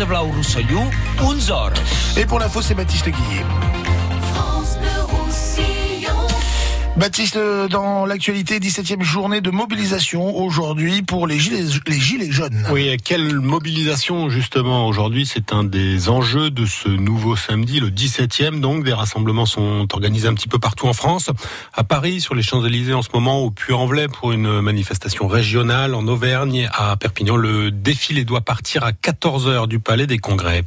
Blau 0.07 0.27
Roussillon, 0.27 0.89
11h. 1.19 1.73
Et 2.17 2.25
pour 2.25 2.39
l'info, 2.39 2.61
c'est 2.61 2.73
Baptiste 2.73 3.09
Guillet. 3.09 3.86
Baptiste, 6.97 7.35
euh, 7.35 7.67
dans 7.67 8.07
l'actualité, 8.07 8.57
17e 8.57 9.03
journée 9.03 9.39
de 9.39 9.51
mobilisation 9.51 10.35
aujourd'hui 10.35 11.03
pour 11.03 11.27
les 11.27 11.37
gilets, 11.37 12.31
jaunes. 12.31 12.65
Oui, 12.71 12.97
quelle 13.03 13.35
mobilisation 13.35 14.29
justement 14.29 14.87
aujourd'hui? 14.87 15.27
C'est 15.27 15.53
un 15.53 15.63
des 15.63 16.09
enjeux 16.09 16.49
de 16.49 16.65
ce 16.65 16.89
nouveau 16.89 17.35
samedi, 17.35 17.79
le 17.79 17.91
17e. 17.91 18.61
Donc, 18.61 18.83
des 18.83 18.93
rassemblements 18.93 19.45
sont 19.45 19.87
organisés 19.93 20.27
un 20.27 20.33
petit 20.33 20.47
peu 20.47 20.57
partout 20.57 20.87
en 20.87 20.93
France. 20.93 21.29
À 21.71 21.83
Paris, 21.83 22.19
sur 22.19 22.33
les 22.33 22.41
Champs-Élysées 22.41 22.95
en 22.95 23.03
ce 23.03 23.09
moment, 23.13 23.41
au 23.41 23.51
Puy-en-Velay 23.51 24.07
pour 24.07 24.31
une 24.31 24.61
manifestation 24.61 25.27
régionale. 25.27 25.93
En 25.93 26.07
Auvergne, 26.07 26.67
à 26.73 26.97
Perpignan, 26.97 27.35
le 27.35 27.69
défilé 27.69 28.25
doit 28.25 28.41
partir 28.41 28.83
à 28.83 28.91
14h 28.91 29.67
du 29.67 29.77
Palais 29.77 30.07
des 30.07 30.17
Congrès. 30.17 30.63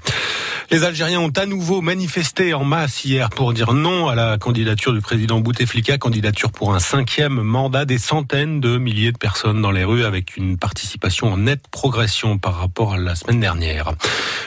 Les 0.70 0.84
Algériens 0.84 1.18
ont 1.18 1.32
à 1.36 1.46
nouveau 1.46 1.80
manifesté 1.80 2.54
en 2.54 2.62
masse 2.62 3.04
hier 3.04 3.30
pour 3.30 3.52
dire 3.52 3.72
non 3.72 4.06
à 4.06 4.14
la 4.14 4.38
candidature 4.38 4.92
du 4.92 5.00
président 5.00 5.40
Bouteflika, 5.40 5.98
candidature 6.20 6.52
pour 6.52 6.74
un 6.74 6.80
cinquième 6.80 7.40
mandat, 7.40 7.86
des 7.86 7.96
centaines 7.96 8.60
de 8.60 8.76
milliers 8.76 9.10
de 9.10 9.16
personnes 9.16 9.62
dans 9.62 9.70
les 9.70 9.84
rues 9.84 10.04
avec 10.04 10.36
une 10.36 10.58
participation 10.58 11.32
en 11.32 11.38
nette 11.38 11.66
progression 11.68 12.36
par 12.36 12.56
rapport 12.56 12.92
à 12.92 12.98
la 12.98 13.14
semaine 13.14 13.40
dernière. 13.40 13.92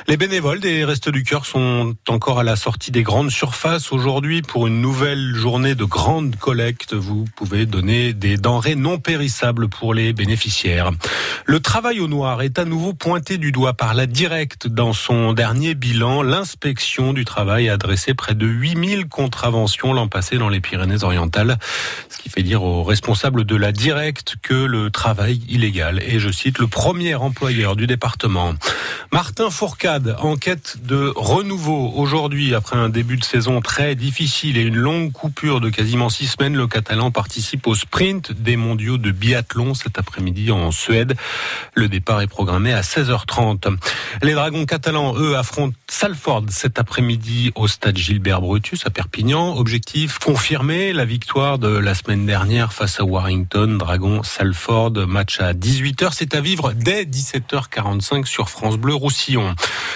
Les 0.08 0.16
bénévoles 0.16 0.60
des 0.60 0.86
Restos 0.86 1.10
du 1.10 1.24
Cœur 1.24 1.48
sont 1.48 1.96
encore 2.08 2.40
à 2.40 2.44
la 2.44 2.58
sortie 2.58 2.92
des 2.92 3.02
grandes 3.02 3.32
surfaces 3.32 3.92
aujourd'hui 3.92 4.44
pour 4.44 4.68
une 4.68 4.82
nouvelle 4.82 5.34
journée 5.34 5.74
de 5.74 5.84
grande 5.84 6.36
collecte. 6.36 6.94
Vous 6.94 7.26
pouvez 7.36 7.66
donner 7.66 8.14
des 8.14 8.38
denrées 8.38 8.76
non 8.76 9.00
périssables 9.00 9.68
pour 9.68 9.96
les 9.96 10.14
bénéficiaires. 10.14 10.92
Le 11.46 11.60
travail 11.60 12.02
au 12.02 12.08
noir 12.08 12.44
est 12.44 12.60
à 12.60 12.66
nouveau 12.66 12.94
pointé 12.94 13.40
du 13.40 13.52
doigt 13.52 13.74
par 13.74 13.96
la 13.96 14.06
directe 14.06 14.68
dans 14.68 14.94
son 14.94 15.34
dernier 15.34 15.74
bilan. 15.74 16.22
L'inspection 16.22 17.14
du 17.14 17.26
travail 17.26 17.70
a 17.70 17.74
adressé 17.74 18.14
près 18.14 18.36
de 18.36 18.46
8000 18.46 19.08
contraventions 19.08 19.94
l'an 19.94 20.08
passé 20.08 20.38
dans 20.38 20.50
les 20.50 20.60
Pyrénées-Orientales, 20.60 21.58
ce 22.10 22.18
qui 22.18 22.30
fait 22.30 22.44
dire 22.44 22.64
aux 22.64 22.84
responsables 22.84 23.46
de 23.46 23.56
la 23.56 23.72
directe 23.72 24.36
que 24.42 24.54
le 24.54 24.92
travail 24.92 25.42
illégal 25.48 26.02
est, 26.02 26.20
je 26.20 26.32
cite, 26.32 26.60
le 26.60 26.68
premier 26.68 27.16
employeur 27.16 27.76
du 27.76 27.88
département. 27.88 28.54
Martin 29.12 29.50
Fourcade, 29.50 30.16
en 30.20 30.36
quête 30.36 30.78
de 30.84 31.12
renouveau 31.16 31.92
aujourd'hui 31.96 32.56
après 32.56 32.78
un 32.78 32.90
début 32.90 33.18
de 33.18 33.24
saison 33.24 33.62
très 33.62 33.96
difficile 33.96 34.58
et 34.58 34.62
une 34.62 34.76
longue 34.76 35.12
coupure 35.12 35.62
de 35.62 35.70
quasiment 35.70 36.10
six 36.10 36.28
semaines, 36.28 36.56
le 36.56 36.68
Catalan 36.68 37.12
participe 37.12 37.68
au 37.68 37.76
sprint 37.76 38.32
des 38.32 38.56
mondiaux 38.56 38.98
de 38.98 39.12
biathlon 39.12 39.74
cet 39.74 40.00
après-midi 40.00 40.52
en 40.52 40.72
Suède. 40.72 41.16
Le 41.74 41.88
départ 41.88 42.22
est 42.22 42.28
programmé 42.28 42.74
à 42.74 42.82
16h30. 42.82 43.78
Les 44.22 44.34
Dragons 44.34 44.66
catalans, 44.66 45.16
eux, 45.18 45.36
affrontent 45.36 45.76
Salford 45.88 46.46
cet 46.50 46.80
après-midi 46.80 47.52
au 47.56 47.68
stade 47.68 47.98
Gilbert 47.98 48.42
Brutus 48.42 48.86
à 48.86 48.90
Perpignan. 48.90 49.56
Objectif 49.58 50.20
confirmé, 50.20 50.94
la 50.94 51.06
victoire 51.06 51.53
de 51.58 51.68
la 51.68 51.94
semaine 51.94 52.26
dernière 52.26 52.74
face 52.74 53.00
à 53.00 53.04
Warrington, 53.04 53.78
Dragon 53.78 54.24
Salford, 54.24 54.92
match 55.08 55.40
à 55.40 55.54
18h. 55.54 56.10
C'est 56.14 56.36
à 56.36 56.42
vivre 56.42 56.74
dès 56.74 57.04
17h45 57.04 58.26
sur 58.26 58.50
France 58.50 58.78
Bleu 58.78 58.94
Roussillon. 58.94 59.56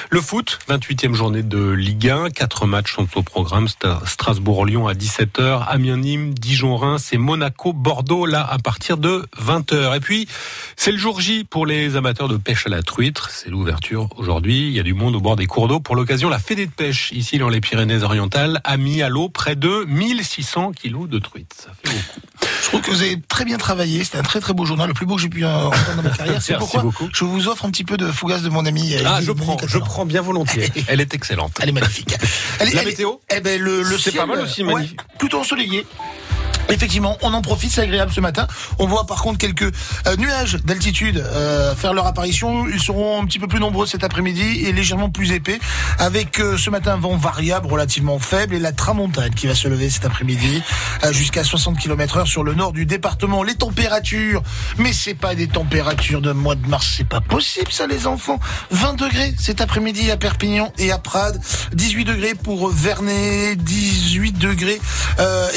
Le 0.10 0.22
foot, 0.22 0.60
28e 0.70 1.14
journée 1.14 1.44
de 1.44 1.70
Ligue 1.70 2.10
1, 2.10 2.30
quatre 2.30 2.66
matchs 2.66 2.96
sont 2.96 3.08
au 3.16 3.24
programme. 3.24 3.68
Strasbourg-Lyon 4.06 4.88
à 4.88 4.94
17h, 4.94 5.66
Amiens-Nîmes, 5.68 6.34
Dijon-Reims 6.34 7.14
et 7.14 7.18
Monaco-Bordeaux 7.18 8.26
là 8.26 8.46
à 8.50 8.60
partir 8.60 8.98
de 8.98 9.26
20h. 9.42 9.96
Et 9.96 10.00
puis, 10.00 10.28
c'est 10.76 10.92
le 10.92 10.98
jour 10.98 11.22
J 11.22 11.44
pour 11.44 11.66
les 11.66 11.96
amateurs 11.96 12.28
de 12.28 12.38
pêche 12.38 12.68
à 12.68 12.70
la 12.70 12.84
truite. 12.84 13.20
C'est 13.30 13.50
l'ouverture 13.50 14.10
aujourd'hui. 14.18 14.68
Il 14.68 14.74
y 14.74 14.80
a 14.80 14.84
du 14.84 14.94
monde 14.94 15.16
au 15.16 15.22
bord 15.22 15.36
des 15.36 15.48
cours 15.48 15.68
d'eau. 15.68 15.80
Pour 15.80 15.96
l'occasion, 15.96 16.30
la 16.30 16.40
Fédé 16.40 16.66
de 16.66 16.72
pêche 16.72 17.12
ici 17.14 17.38
dans 17.38 17.50
les 17.50 17.62
Pyrénées-Orientales 17.62 18.62
a 18.64 18.78
mis 18.78 19.02
à 19.02 19.10
l'eau 19.10 19.30
près 19.30 19.56
de 19.56 19.86
1600 19.86 20.74
kilos 20.74 21.08
de 21.10 21.20
truite. 21.20 21.47
Ça 21.56 21.70
fait 21.84 21.90
beaucoup. 21.96 22.20
Je 22.62 22.68
trouve 22.68 22.82
que 22.82 22.92
vous 22.92 23.02
avez 23.02 23.22
très 23.22 23.46
bien 23.46 23.58
travaillé. 23.58 24.04
C'était 24.04 24.18
un 24.18 24.24
très 24.24 24.40
très 24.40 24.54
beau 24.54 24.66
journal, 24.66 24.88
le 24.88 24.94
plus 24.94 25.06
beau 25.06 25.16
que 25.16 25.22
j'ai 25.22 25.30
pu 25.30 25.46
euh, 25.46 25.50
entendre 25.68 25.96
dans 25.96 26.04
ma 26.04 26.10
carrière. 26.18 26.42
C'est 26.42 26.58
pourquoi 26.58 26.82
beaucoup. 26.84 27.10
je 27.14 27.24
vous 27.24 27.48
offre 27.48 27.66
un 27.66 27.72
petit 27.72 27.84
peu 27.84 27.98
de 27.98 28.12
fougasse 28.12 28.42
de 28.42 28.50
mon 28.50 28.66
ami. 28.66 28.94
euh, 28.96 29.04
Ah, 29.06 29.22
je 29.22 29.32
prends, 29.32 29.58
je 29.66 29.78
prends 29.78 30.06
bien 30.06 30.22
volontiers. 30.22 30.70
Elle 30.88 31.00
est 31.02 31.14
excellente. 31.14 31.54
Elle 31.62 31.70
est 31.70 31.74
magnifique. 31.74 32.16
Elle 32.60 32.70
est- 32.70 32.74
La 32.74 32.82
elle 32.82 32.88
est- 32.88 32.92
météo 32.92 33.12
Eh 33.36 33.40
ben 33.42 33.62
le, 33.62 33.84
le 33.84 33.98
ciel, 33.98 34.16
pas 34.16 34.26
mal 34.26 34.40
aussi, 34.42 34.64
ouais, 34.64 34.74
magnifique. 34.74 35.00
plutôt 35.20 35.40
ensoleillé. 35.40 35.86
Effectivement, 36.70 37.18
on 37.22 37.34
en 37.34 37.42
profite, 37.42 37.72
c'est 37.72 37.82
agréable 37.82 38.12
ce 38.12 38.20
matin. 38.20 38.46
On 38.78 38.88
voit 38.88 39.06
par 39.06 39.22
contre 39.22 39.38
quelques 39.38 39.64
euh, 39.64 40.16
nuages 40.18 40.58
d'altitude 40.64 41.18
euh, 41.18 41.74
faire 41.76 41.94
leur 41.94 42.08
apparition. 42.08 42.68
Ils 42.68 42.82
seront 42.82 43.22
un 43.22 43.26
petit 43.26 43.40
peu 43.40 43.48
plus 43.48 43.60
nombreux 43.60 43.86
cet 43.86 44.04
après-midi 44.04 44.66
et 44.66 44.74
légèrement 44.74 45.10
plus 45.10 45.32
épais, 45.32 45.60
avec 45.98 46.40
euh, 46.40 46.58
ce 46.58 46.70
matin 46.70 46.94
un 46.94 46.98
vent 46.98 47.16
variable 47.16 47.68
relativement 47.68 48.20
faible 48.20 48.56
et 48.56 48.60
la 48.60 48.74
tramontane 48.74 49.34
qui 49.34 49.48
va 49.48 49.56
se 49.56 49.68
lever 49.68 49.90
cet 49.90 50.06
après-midi 50.06 50.62
jusqu'à 51.12 51.44
60 51.44 51.78
km 51.78 52.18
heure 52.18 52.28
sur 52.28 52.44
le 52.44 52.54
nord 52.54 52.74
du 52.74 52.86
département. 52.86 53.44
Les 53.44 53.56
températures, 53.56 54.42
mais 54.78 54.94
c'est 54.94 55.14
pas 55.14 55.36
des 55.36 55.48
températures 55.48 56.22
de 56.22 56.32
mois 56.32 56.56
de 56.56 56.68
mars, 56.68 56.96
c'est 56.98 57.08
pas 57.08 57.22
possible 57.22 57.72
ça 57.72 57.88
les 57.88 58.08
enfants. 58.08 58.40
20 58.72 58.94
degrés 58.94 59.34
cet 59.38 59.62
après-midi 59.62 60.12
à 60.12 60.18
Perpignan 60.18 60.74
et 60.78 60.92
à 60.92 60.98
Prades, 60.98 61.40
18 61.74 62.06
degrés 62.06 62.36
pour 62.36 62.70
Vernet, 62.70 63.56
18 63.56 64.38
degrés 64.38 64.80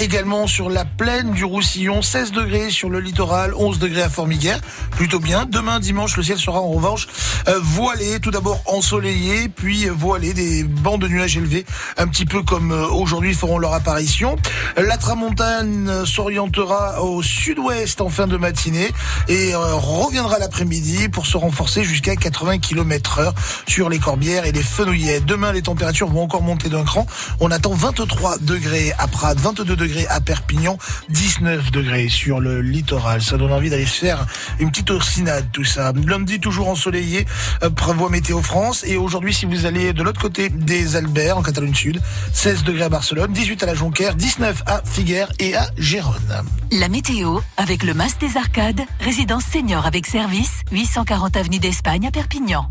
également 0.01 0.47
sur 0.47 0.71
la 0.71 0.85
plaine 1.01 1.31
du 1.31 1.47
Roussillon, 1.47 2.03
16 2.03 2.33
degrés 2.33 2.69
sur 2.69 2.91
le 2.91 3.01
littoral, 3.01 3.55
11 3.57 3.79
degrés 3.79 4.03
à 4.03 4.11
Formiguère, 4.11 4.61
plutôt 4.91 5.19
bien. 5.19 5.47
Demain 5.47 5.81
dimanche, 5.81 6.15
le 6.19 6.23
ciel 6.23 6.37
sera 6.37 6.61
en 6.61 6.69
revanche 6.69 7.09
euh, 7.49 7.59
voilé, 7.63 8.21
tout 8.21 8.31
d'abord 8.31 8.61
ensoleillé, 8.67 9.49
puis 9.49 9.89
voilé, 9.89 10.35
des 10.35 10.63
bancs 10.63 11.01
de 11.01 11.09
nuages 11.09 11.39
élevés, 11.39 11.65
un 11.97 12.07
petit 12.07 12.27
peu 12.27 12.43
comme 12.43 12.73
euh, 12.73 12.87
aujourd'hui 12.89 13.33
feront 13.33 13.57
leur 13.57 13.73
apparition. 13.73 14.37
La 14.77 14.99
tramontane 14.99 15.89
euh, 15.89 16.05
s'orientera 16.05 17.03
au 17.03 17.23
sud-ouest 17.23 18.03
en 18.03 18.11
fin 18.11 18.27
de 18.27 18.37
matinée 18.37 18.91
et 19.29 19.55
reviendra 19.55 20.39
l'après-midi 20.39 21.09
pour 21.09 21.27
se 21.27 21.39
renforcer 21.39 21.83
jusqu'à 21.83 22.15
80 22.15 22.59
km 22.59 23.21
heure 23.21 23.35
sur 23.67 23.89
les 23.89 23.99
Corbières 23.99 24.45
et 24.45 24.53
les 24.53 24.63
Fenouillets. 24.63 25.21
Demain, 25.21 25.53
les 25.53 25.63
températures 25.63 26.09
vont 26.09 26.25
encore 26.25 26.43
monter 26.43 26.69
d'un 26.69 26.85
cran. 26.85 27.07
On 27.41 27.51
attend 27.51 27.73
23 27.73 28.37
degrés 28.43 28.93
à 28.99 29.09
Prades, 29.09 29.41
22 29.41 29.77
degrés 29.77 30.07
à 30.09 30.21
Perpignan, 30.21 30.77
19 31.09 31.71
degrés 31.71 32.09
sur 32.09 32.41
le 32.41 32.61
littoral. 32.61 33.23
Ça 33.23 33.37
donne 33.37 33.53
envie 33.53 33.71
d'aller 33.71 33.87
faire 33.87 34.27
une 34.59 34.71
petite 34.71 34.91
ossinade, 34.91 35.47
tout 35.53 35.65
ça. 35.65 35.93
Lundi, 36.07 36.41
toujours 36.41 36.69
ensoleillé, 36.69 37.27
euh, 37.63 37.71
prévoit 37.71 38.11
Météo 38.11 38.43
France. 38.43 38.85
Et 38.87 38.97
aujourd'hui, 38.97 39.33
si 39.35 39.47
vous 39.47 39.67
allez 39.67 39.93
de 39.93 40.03
l'autre 40.03 40.21
côté 40.21 40.49
des 40.49 40.97
Alberts, 40.97 41.39
en 41.39 41.43
Catalogne 41.43 41.75
Sud, 41.75 42.01
16 42.33 42.65
degrés 42.65 42.85
à 42.85 42.89
Barcelone, 42.89 43.33
18 43.33 43.63
à 43.63 43.67
la 43.67 43.75
Jonquère, 43.75 44.15
19 44.15 44.63
à 44.67 44.83
Figueres 44.85 45.33
et 45.39 45.57
à 45.57 45.69
Gérone. 45.79 46.45
La 46.73 46.89
météo 46.89 47.39
avec 47.57 47.83
le 47.83 47.95
Mas 47.95 48.19
des 48.19 48.37
Arcades, 48.37 48.83
résidence 49.01 49.45
senior 49.45 49.87
avec 49.87 50.07
service, 50.07 50.61
840 50.73 51.37
avenue 51.37 51.59
d'Espagne 51.59 52.07
à 52.07 52.11
Perpignan. 52.11 52.71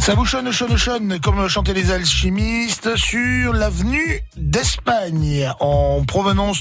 Ça 0.00 0.14
vous 0.14 0.24
chonne, 0.24 0.50
chonne, 0.50 1.20
comme 1.20 1.46
chantaient 1.48 1.74
les 1.74 1.92
alchimistes, 1.92 2.96
sur 2.96 3.52
l'avenue 3.52 4.20
d'Espagne, 4.36 5.48
en 5.60 6.02
provenance 6.04 6.60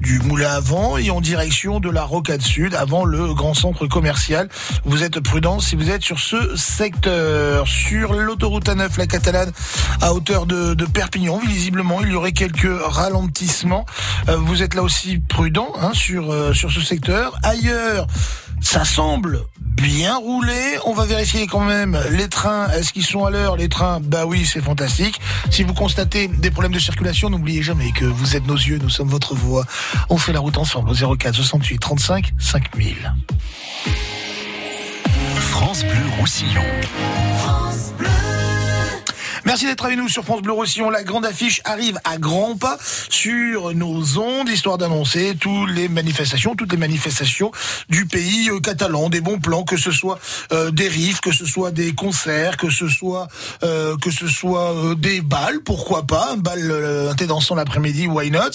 du 0.00 0.18
Moulin 0.20 0.50
à 0.50 0.60
Vent 0.60 0.96
et 0.96 1.10
en 1.10 1.20
direction 1.20 1.78
de 1.78 1.88
la 1.90 2.02
Rocade 2.02 2.42
Sud, 2.42 2.74
avant 2.74 3.04
le 3.04 3.34
grand 3.34 3.54
centre 3.54 3.86
commercial. 3.86 4.48
Vous 4.84 5.04
êtes 5.04 5.20
prudent 5.20 5.60
si 5.60 5.76
vous 5.76 5.90
êtes 5.90 6.02
sur 6.02 6.18
ce 6.18 6.56
secteur. 6.56 7.68
Sur 7.68 8.14
l'autoroute 8.14 8.68
A9, 8.68 8.98
la 8.98 9.06
Catalane, 9.06 9.52
à 10.00 10.12
hauteur 10.12 10.46
de, 10.46 10.74
de 10.74 10.84
Perpignan, 10.84 11.38
visiblement, 11.46 12.00
il 12.02 12.10
y 12.10 12.14
aurait 12.14 12.32
quelques 12.32 12.68
ralentissements. 12.84 13.86
Euh, 14.28 14.36
Vous 14.36 14.62
êtes 14.62 14.74
là 14.74 14.82
aussi 14.82 15.18
prudent 15.18 15.72
hein, 15.80 15.92
sur, 15.94 16.32
euh, 16.32 16.52
sur 16.52 16.72
ce 16.72 16.80
secteur. 16.80 17.38
Ailleurs, 17.44 18.08
ça 18.62 18.84
semble 18.84 19.42
bien 19.58 20.16
roulé. 20.16 20.78
On 20.86 20.94
va 20.94 21.04
vérifier 21.04 21.46
quand 21.46 21.64
même 21.64 21.98
les 22.12 22.28
trains. 22.28 22.70
Est-ce 22.70 22.92
qu'ils 22.92 23.04
sont 23.04 23.24
à 23.24 23.30
l'heure 23.30 23.56
Les 23.56 23.68
trains, 23.68 24.00
bah 24.00 24.24
oui, 24.24 24.46
c'est 24.46 24.60
fantastique. 24.60 25.20
Si 25.50 25.62
vous 25.62 25.74
constatez 25.74 26.28
des 26.28 26.50
problèmes 26.50 26.72
de 26.72 26.78
circulation, 26.78 27.28
n'oubliez 27.28 27.62
jamais 27.62 27.92
que 27.92 28.04
vous 28.04 28.36
êtes 28.36 28.46
nos 28.46 28.56
yeux, 28.56 28.78
nous 28.78 28.88
sommes 28.88 29.08
votre 29.08 29.34
voix. 29.34 29.66
On 30.08 30.16
fait 30.16 30.32
la 30.32 30.40
route 30.40 30.56
ensemble 30.56 30.90
au 30.90 31.16
04 31.16 31.34
68 31.34 31.78
35 31.78 32.32
5000. 32.38 33.12
France 35.50 35.84
Bleu 35.84 36.02
Roussillon. 36.18 36.62
Merci 39.44 39.66
d'être 39.66 39.84
avec 39.84 39.98
nous 39.98 40.08
sur 40.08 40.24
France 40.24 40.40
Bleu 40.40 40.52
Roussillon. 40.52 40.88
La 40.88 41.02
grande 41.02 41.26
affiche 41.26 41.60
arrive 41.64 41.98
à 42.04 42.16
grands 42.16 42.56
pas 42.56 42.78
sur 43.08 43.74
nos 43.74 44.18
ondes, 44.18 44.48
histoire 44.48 44.78
d'annoncer 44.78 45.36
toutes 45.38 45.68
les 45.70 45.88
manifestations, 45.88 46.54
toutes 46.54 46.70
les 46.70 46.78
manifestations 46.78 47.50
du 47.88 48.06
pays 48.06 48.50
euh, 48.50 48.60
catalan, 48.60 49.08
des 49.08 49.20
bons 49.20 49.40
plans, 49.40 49.64
que 49.64 49.76
ce 49.76 49.90
soit 49.90 50.20
euh, 50.52 50.70
des 50.70 50.86
riffs, 50.86 51.20
que 51.20 51.32
ce 51.32 51.44
soit 51.44 51.72
des 51.72 51.92
concerts, 51.92 52.56
que 52.56 52.70
ce 52.70 52.86
soit 52.86 53.26
euh, 53.64 53.96
que 53.96 54.12
ce 54.12 54.28
soit 54.28 54.74
euh, 54.74 54.94
des 54.94 55.20
balles, 55.22 55.60
pourquoi 55.64 56.04
pas, 56.04 56.30
un 56.32 56.36
bal 56.36 56.60
euh, 56.70 57.10
un 57.10 57.14
thé 57.14 57.26
dansant 57.26 57.56
l'après-midi, 57.56 58.06
why 58.06 58.30
not. 58.30 58.52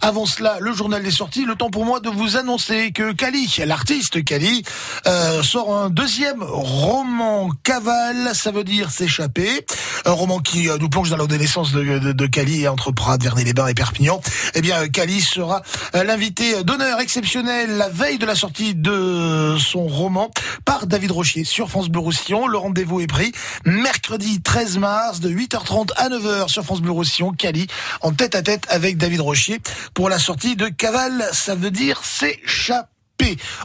Avant 0.00 0.24
cela, 0.24 0.56
le 0.60 0.72
journal 0.72 1.02
des 1.02 1.10
sorties, 1.10 1.44
le 1.44 1.54
temps 1.54 1.70
pour 1.70 1.84
moi 1.84 2.00
de 2.00 2.08
vous 2.08 2.38
annoncer 2.38 2.92
que 2.92 3.12
Kali, 3.12 3.58
l'artiste 3.66 4.24
Kali, 4.24 4.62
euh, 5.06 5.42
sort 5.42 5.76
un 5.76 5.90
deuxième 5.90 6.42
roman 6.42 7.50
cavale, 7.62 8.30
ça 8.34 8.50
veut 8.50 8.64
dire 8.64 8.90
s'échapper, 8.90 9.66
qui 10.38 10.68
euh, 10.68 10.78
nous 10.78 10.88
plonge 10.88 11.10
dans 11.10 11.16
l'adolescence 11.16 11.72
de, 11.72 12.26
Cali 12.26 12.68
entre 12.68 12.92
Prades, 12.92 13.22
Vernet-les-Bains 13.22 13.66
et 13.66 13.74
Perpignan. 13.74 14.20
Eh 14.54 14.60
bien, 14.60 14.88
Cali 14.88 15.20
sera 15.20 15.62
euh, 15.94 16.04
l'invité 16.04 16.62
d'honneur 16.62 17.00
exceptionnel 17.00 17.76
la 17.76 17.88
veille 17.88 18.18
de 18.18 18.26
la 18.26 18.34
sortie 18.34 18.74
de 18.74 19.56
son 19.58 19.86
roman 19.86 20.30
par 20.64 20.86
David 20.86 21.10
Rochier 21.10 21.44
sur 21.44 21.68
France 21.68 21.88
Bleu 21.88 22.00
Roussillon. 22.00 22.46
Le 22.46 22.58
rendez-vous 22.58 23.00
est 23.00 23.06
pris 23.06 23.32
mercredi 23.64 24.40
13 24.40 24.78
mars 24.78 25.20
de 25.20 25.30
8h30 25.30 25.90
à 25.96 26.08
9h 26.08 26.48
sur 26.48 26.64
France 26.64 26.80
Bleu 26.80 26.92
Roussillon. 26.92 27.32
Cali 27.32 27.66
en 28.00 28.12
tête 28.12 28.34
à 28.34 28.42
tête 28.42 28.64
avec 28.68 28.96
David 28.96 29.20
Rochier 29.20 29.60
pour 29.94 30.08
la 30.08 30.18
sortie 30.18 30.56
de 30.56 30.68
Cavale, 30.68 31.28
ça 31.32 31.54
veut 31.54 31.70
dire 31.70 32.02
s'échapper. 32.04 32.99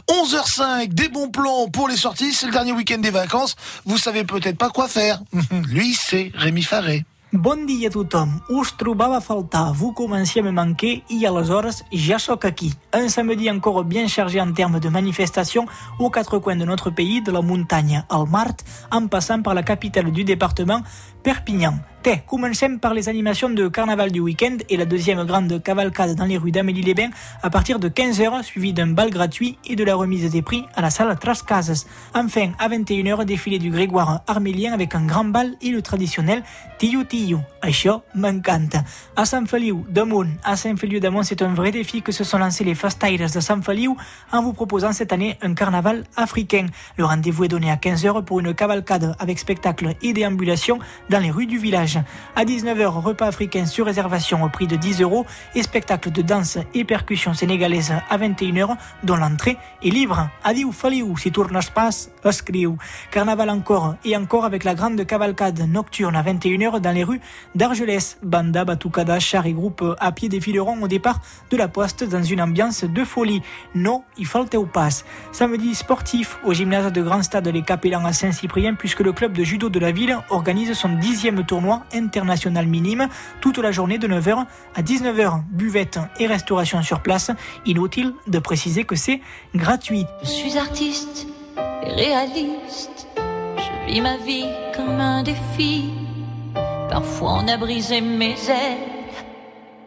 11h05, 0.08 0.88
des 0.88 1.08
bons 1.08 1.28
plans 1.28 1.68
pour 1.68 1.88
les 1.88 1.96
sorties, 1.96 2.32
c'est 2.32 2.46
le 2.46 2.52
dernier 2.52 2.72
week-end 2.72 2.98
des 2.98 3.10
vacances. 3.10 3.56
Vous 3.84 3.98
savez 3.98 4.24
peut-être 4.24 4.58
pas 4.58 4.70
quoi 4.70 4.88
faire. 4.88 5.20
Lui, 5.68 5.94
c'est 5.94 6.30
Rémi 6.34 6.62
Faré. 6.62 7.04
Bon 7.36 7.66
dia 7.66 7.88
a 7.88 7.90
tothom. 7.90 8.40
Us 8.48 8.72
trobava 8.78 9.18
a 9.18 9.72
vous 9.72 9.92
comenciez 9.92 10.40
à 10.40 10.44
me 10.44 10.52
manquer 10.52 11.02
i 11.10 11.26
aleshores 11.26 11.84
ja 11.92 12.18
sóc 12.18 12.46
aquí. 12.46 12.72
Un 12.94 13.10
samedi 13.10 13.50
encore 13.50 13.84
bien 13.84 14.08
chargé 14.08 14.40
en 14.40 14.54
termes 14.54 14.80
de 14.80 14.88
manifestations 14.88 15.66
aux 15.98 16.08
quatre 16.08 16.38
coins 16.38 16.56
de 16.56 16.64
notre 16.64 16.88
pays, 16.88 17.20
de 17.20 17.30
la 17.30 17.42
montagne 17.42 18.02
al 18.08 18.26
Mart, 18.26 18.56
en 18.90 19.06
passant 19.08 19.42
par 19.42 19.52
la 19.52 19.62
capitale 19.62 20.12
du 20.12 20.24
département, 20.24 20.80
Perpignan. 21.22 21.74
Té, 22.02 22.22
comencem 22.24 22.78
par 22.78 22.94
les 22.94 23.08
animations 23.08 23.50
de 23.50 23.66
carnaval 23.66 24.12
du 24.12 24.20
week-end 24.20 24.58
et 24.68 24.76
la 24.76 24.84
deuxième 24.84 25.24
grande 25.24 25.60
cavalcade 25.60 26.14
dans 26.14 26.24
les 26.24 26.38
rues 26.38 26.52
d'Amélie-les-Bains 26.52 27.10
à 27.42 27.50
partir 27.50 27.80
de 27.80 27.88
15h, 27.88 28.44
suivi 28.44 28.72
d'un 28.72 28.86
bal 28.86 29.10
gratuit 29.10 29.58
et 29.64 29.74
de 29.74 29.82
la 29.82 29.96
remise 29.96 30.30
des 30.30 30.40
prix 30.40 30.64
à 30.76 30.82
la 30.82 30.90
salle 30.90 31.18
Trascases. 31.18 31.88
Enfin, 32.14 32.52
à 32.60 32.68
21h, 32.68 33.24
défilé 33.24 33.58
du 33.58 33.72
Grégoire 33.72 34.20
armélien 34.28 34.72
avec 34.72 34.94
un 34.94 35.04
grand 35.04 35.24
bal 35.24 35.56
et 35.60 35.70
le 35.70 35.82
traditionnel 35.82 36.44
Tiu 36.78 37.04
Tiu. 37.26 37.40
Això. 37.66 38.04
À 39.16 39.24
Sant 39.24 39.46
Feliu 39.46 39.84
d'Amunt, 39.88 40.28
à 40.44 40.56
Sant 40.56 40.76
Feliu 40.76 41.00
c'est 41.24 41.42
un 41.42 41.52
vrai 41.52 41.72
défi 41.72 42.00
que 42.00 42.12
se 42.12 42.22
sont 42.22 42.38
lancés 42.38 42.62
les 42.62 42.76
Fastaires 42.76 43.28
de 43.28 43.40
Sant 43.40 43.60
Feliu 43.60 43.90
en 44.32 44.42
vous 44.42 44.52
proposant 44.52 44.92
cette 44.92 45.12
année 45.12 45.36
un 45.42 45.52
carnaval 45.54 46.04
africain. 46.16 46.66
Le 46.96 47.04
rendez-vous 47.04 47.44
est 47.44 47.48
donné 47.48 47.70
à 47.70 47.76
15h 47.76 48.22
pour 48.24 48.38
une 48.38 48.54
cavalcade 48.54 49.16
avec 49.18 49.40
spectacle 49.40 49.94
et 50.00 50.12
déambulation 50.12 50.78
dans 51.10 51.18
les 51.18 51.32
rues 51.32 51.46
du 51.46 51.58
village. 51.58 51.98
À 52.36 52.44
19h, 52.44 52.86
repas 52.86 53.26
africain 53.26 53.66
sur 53.66 53.86
réservation 53.86 54.44
au 54.44 54.48
prix 54.48 54.68
de 54.68 54.76
10 54.76 55.02
euros 55.02 55.26
et 55.56 55.62
spectacle 55.62 56.12
de 56.12 56.22
danse 56.22 56.58
et 56.72 56.84
percussion 56.84 57.34
sénégalaise 57.34 57.92
à 58.08 58.16
21h 58.16 58.76
dont 59.02 59.16
l'entrée 59.16 59.56
est 59.82 59.90
libre. 59.90 60.28
Adieu 60.44 60.70
Feliu, 60.70 61.16
si 61.18 61.32
tournes 61.32 61.58
pas, 61.74 61.90
escriu. 62.24 62.76
Carnaval 63.10 63.50
encore 63.50 63.96
et 64.04 64.16
encore 64.16 64.44
avec 64.44 64.62
la 64.62 64.74
grande 64.74 65.04
cavalcade 65.04 65.58
nocturne 65.68 66.14
à 66.14 66.22
21h 66.22 66.80
dans 66.80 66.92
les 66.92 67.02
rues 67.02 67.15
d'Argelès. 67.54 68.18
Banda, 68.22 68.64
batucada, 68.64 69.18
char 69.18 69.46
et 69.46 69.52
groupe 69.52 69.84
à 69.98 70.12
pied 70.12 70.28
défileront 70.28 70.82
au 70.82 70.88
départ 70.88 71.20
de 71.50 71.56
la 71.56 71.68
poste 71.68 72.04
dans 72.04 72.22
une 72.22 72.40
ambiance 72.40 72.84
de 72.84 73.04
folie. 73.04 73.42
Non, 73.74 74.04
il 74.18 74.26
falteu 74.26 74.64
pas. 74.64 74.88
Samedi 75.32 75.74
sportif 75.74 76.38
au 76.44 76.52
gymnase 76.52 76.92
de 76.92 77.02
Grand 77.02 77.22
Stade 77.22 77.48
Les 77.48 77.62
Capellans 77.62 78.04
à 78.04 78.12
Saint-Cyprien 78.12 78.74
puisque 78.74 79.00
le 79.00 79.12
club 79.12 79.32
de 79.32 79.44
judo 79.44 79.68
de 79.68 79.78
la 79.78 79.90
ville 79.90 80.18
organise 80.30 80.72
son 80.74 80.90
dixième 80.90 81.44
tournoi 81.44 81.82
international 81.92 82.66
minime 82.66 83.08
toute 83.40 83.58
la 83.58 83.72
journée 83.72 83.98
de 83.98 84.08
9h 84.08 84.46
à 84.74 84.82
19h. 84.82 85.42
Buvette 85.50 85.98
et 86.18 86.26
restauration 86.26 86.82
sur 86.82 87.00
place. 87.00 87.30
Inutile 87.64 88.12
de 88.26 88.38
préciser 88.38 88.84
que 88.84 88.96
c'est 88.96 89.20
gratuit. 89.54 90.06
Je 90.22 90.28
suis 90.28 90.58
artiste 90.58 91.26
et 91.84 91.90
réaliste. 91.90 93.08
Je 93.16 93.92
vis 93.92 94.00
ma 94.00 94.16
vie 94.18 94.46
comme 94.74 95.00
un 95.00 95.22
défi. 95.22 96.05
Parfois 96.88 97.40
on 97.42 97.48
a 97.48 97.56
brisé 97.56 98.00
mes 98.00 98.36
ailes 98.48 98.96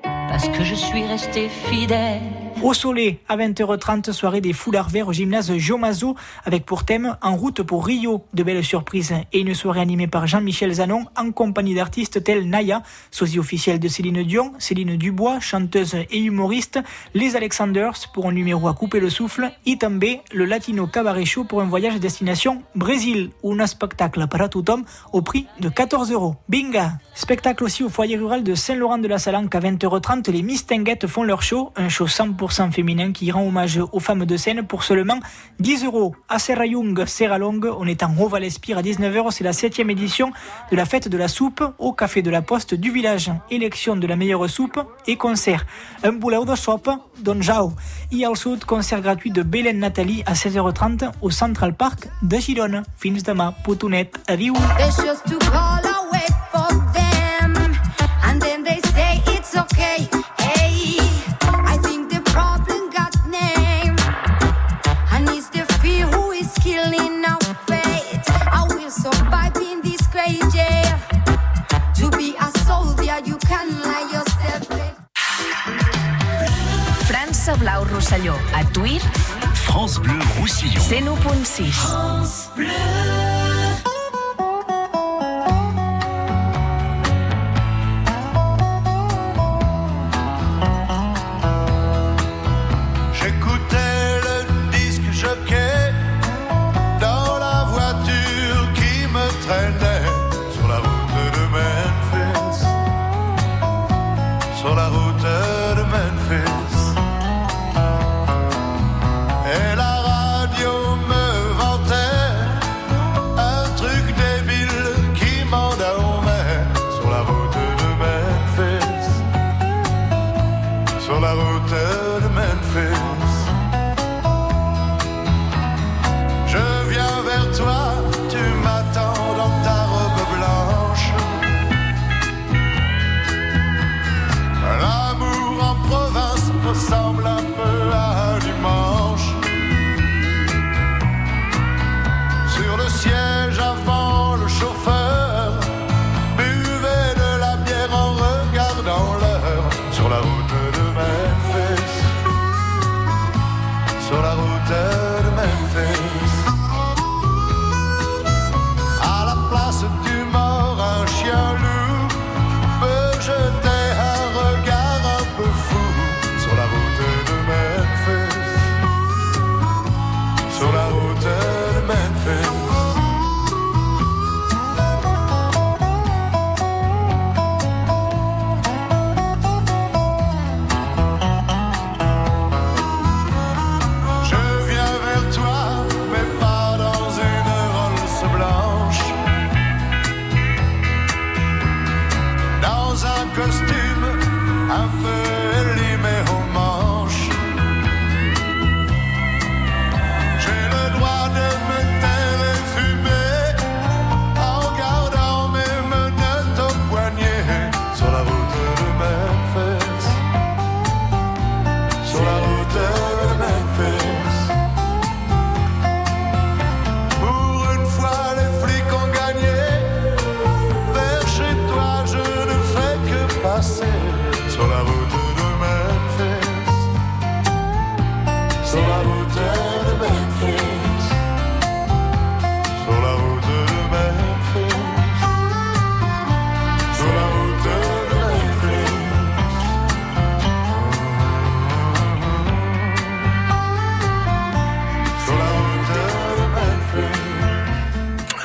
parce 0.04 0.48
que 0.50 0.64
je 0.64 0.76
suis 0.76 1.06
resté 1.06 1.50
fidèle. 1.50 2.49
Au 2.62 2.74
Soleil, 2.74 3.20
à 3.30 3.38
20h30, 3.38 4.12
soirée 4.12 4.42
des 4.42 4.52
foulards 4.52 4.90
verts 4.90 5.08
au 5.08 5.14
gymnase 5.14 5.56
Jomazo, 5.56 6.16
avec 6.44 6.66
pour 6.66 6.84
thème 6.84 7.16
En 7.22 7.38
route 7.38 7.64
pour 7.64 7.86
Rio, 7.86 8.26
de 8.34 8.44
belles 8.44 8.66
surprises, 8.66 9.14
et 9.32 9.40
une 9.40 9.56
soirée 9.56 9.80
animée 9.80 10.08
par 10.08 10.28
Jean-Michel 10.28 10.74
Zanon, 10.74 11.06
en 11.16 11.32
compagnie 11.32 11.74
d'artistes 11.74 12.22
tels 12.22 12.50
Naya, 12.50 12.84
sosie 13.12 13.40
officielle 13.40 13.80
de 13.80 13.88
Céline 13.88 14.24
Dion, 14.24 14.52
Céline 14.60 14.98
Dubois, 14.98 15.40
chanteuse 15.40 15.96
et 16.12 16.20
humoriste, 16.20 16.80
les 17.14 17.38
Alexanders 17.38 17.94
pour 18.14 18.28
un 18.28 18.34
numéro 18.34 18.68
à 18.68 18.74
couper 18.74 19.00
le 19.00 19.10
souffle, 19.10 19.52
et 19.66 19.78
també 19.78 20.22
le 20.34 20.44
Latino 20.44 20.86
Cabaret 20.86 21.26
Show 21.26 21.46
pour 21.46 21.62
un 21.62 21.66
voyage 21.66 21.98
destination 22.02 22.62
Brésil, 22.76 23.30
un 23.46 23.68
spectacle 23.68 24.28
para 24.28 24.50
tothom 24.50 24.84
au 25.14 25.22
prix 25.22 25.48
de 25.62 25.70
14 25.70 26.12
euros. 26.12 26.36
Binga! 26.50 26.98
Spectacle 27.16 27.64
aussi 27.64 27.84
au 27.84 27.90
foyer 27.90 28.18
rural 28.18 28.44
de 28.44 28.54
Saint-Laurent-de-la-Salanque 28.54 29.56
à 29.56 29.60
20h30, 29.60 30.30
les 30.30 30.42
Mistinguettes 30.42 31.08
font 31.08 31.24
leur 31.24 31.42
show, 31.42 31.72
un 31.78 31.88
show 31.88 32.06
100% 32.06 32.49
féminin 32.72 33.12
qui 33.12 33.32
rend 33.32 33.46
hommage 33.46 33.80
aux 33.92 34.00
femmes 34.00 34.26
de 34.26 34.38
scène 34.38 34.64
pour 34.64 34.84
seulement 34.84 35.20
10 35.60 35.86
euros. 35.86 36.16
À 36.28 36.40
Serrayung, 36.40 37.06
Serralong, 37.06 37.62
on 37.78 37.86
est 37.88 38.04
en 38.04 38.16
Haut-Valespire 38.18 38.78
à 38.78 38.82
19h, 38.82 39.32
c'est 39.32 39.44
la 39.44 39.54
7 39.54 39.80
édition 39.80 40.32
de 40.72 40.76
la 40.76 40.86
fête 40.86 41.08
de 41.08 41.18
la 41.18 41.28
soupe 41.28 41.64
au 41.78 41.94
café 41.94 42.22
de 42.22 42.30
la 42.30 42.42
poste 42.42 42.74
du 42.74 42.92
village. 42.92 43.32
Élection 43.50 43.96
de 43.96 44.08
la 44.08 44.16
meilleure 44.16 44.50
soupe 44.50 44.80
et 45.08 45.16
concert. 45.16 45.66
Un 46.04 46.14
boulet 46.14 46.44
de 46.46 46.56
soupe, 46.56 46.90
Don 47.20 47.42
Jao. 47.42 47.74
Et 48.12 48.26
al 48.26 48.36
sud, 48.36 48.66
concert 48.66 49.02
gratuit 49.02 49.32
de 49.32 49.44
Bélène 49.44 49.80
Nathalie 49.80 50.24
à 50.26 50.34
16h30 50.34 51.12
au 51.22 51.30
Central 51.30 51.74
Park 51.74 52.10
de 52.22 52.38
Girona. 52.38 52.84
Fins 52.98 53.12
demà, 53.12 53.54
putonet, 53.64 54.12
adieu. 54.28 54.54
France 77.62 77.86
Rosselló, 77.94 78.36
a 78.56 78.64
Tuir, 78.66 79.02
France 79.54 80.00
Bleu 80.00 80.18
Roussillon. 80.40 80.80
101.6. 80.80 82.50
J'écoutais 82.56 83.49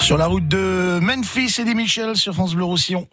Sur 0.05 0.19
la 0.19 0.27
route 0.27 0.47
de 0.47 0.99
Memphis 1.01 1.59
et 1.59 1.65
des 1.65 1.73
Michel 1.73 2.15
sur 2.15 2.35
France 2.35 2.55
Bleu 2.55 2.65
Roussillon. 2.65 3.09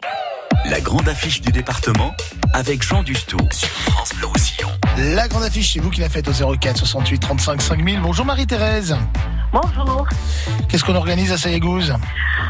La 0.68 0.78
grande 0.82 1.08
affiche 1.08 1.40
du 1.40 1.50
département 1.50 2.14
avec 2.52 2.82
Jean 2.82 3.02
Dustou 3.02 3.38
sur 3.50 3.70
France 3.70 4.14
Bleu 4.14 4.26
Roussillon. 4.26 4.68
La 4.98 5.26
grande 5.26 5.44
affiche, 5.44 5.72
c'est 5.72 5.80
vous 5.80 5.88
qui 5.88 6.02
la 6.02 6.10
faites 6.10 6.28
au 6.28 6.54
04 6.54 6.76
68 6.76 7.18
35 7.18 7.62
5000. 7.62 8.00
Bonjour 8.02 8.26
Marie-Thérèse. 8.26 8.94
Bonjour. 9.52 10.06
Qu'est-ce 10.68 10.84
qu'on 10.84 10.94
organise 10.94 11.32
à 11.32 11.38
Sayagouz? 11.38 11.94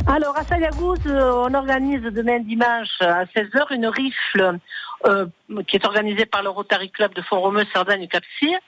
Alors, 0.09 0.37
à 0.37 0.43
Sayagouz, 0.43 0.99
euh, 1.07 1.47
on 1.49 1.55
organise 1.55 2.03
demain 2.03 2.41
dimanche 2.41 3.01
à 3.01 3.27
16h 3.27 3.73
une 3.73 3.87
rifle 3.87 4.59
euh, 5.07 5.27
qui 5.69 5.77
est 5.77 5.87
organisée 5.87 6.27
par 6.27 6.43
le 6.43 6.49
Rotary 6.49 6.91
Club 6.91 7.15
de 7.15 7.23
Font-Romeu, 7.23 7.65
Cerdagne, 7.73 8.09
Capcir, 8.09 8.59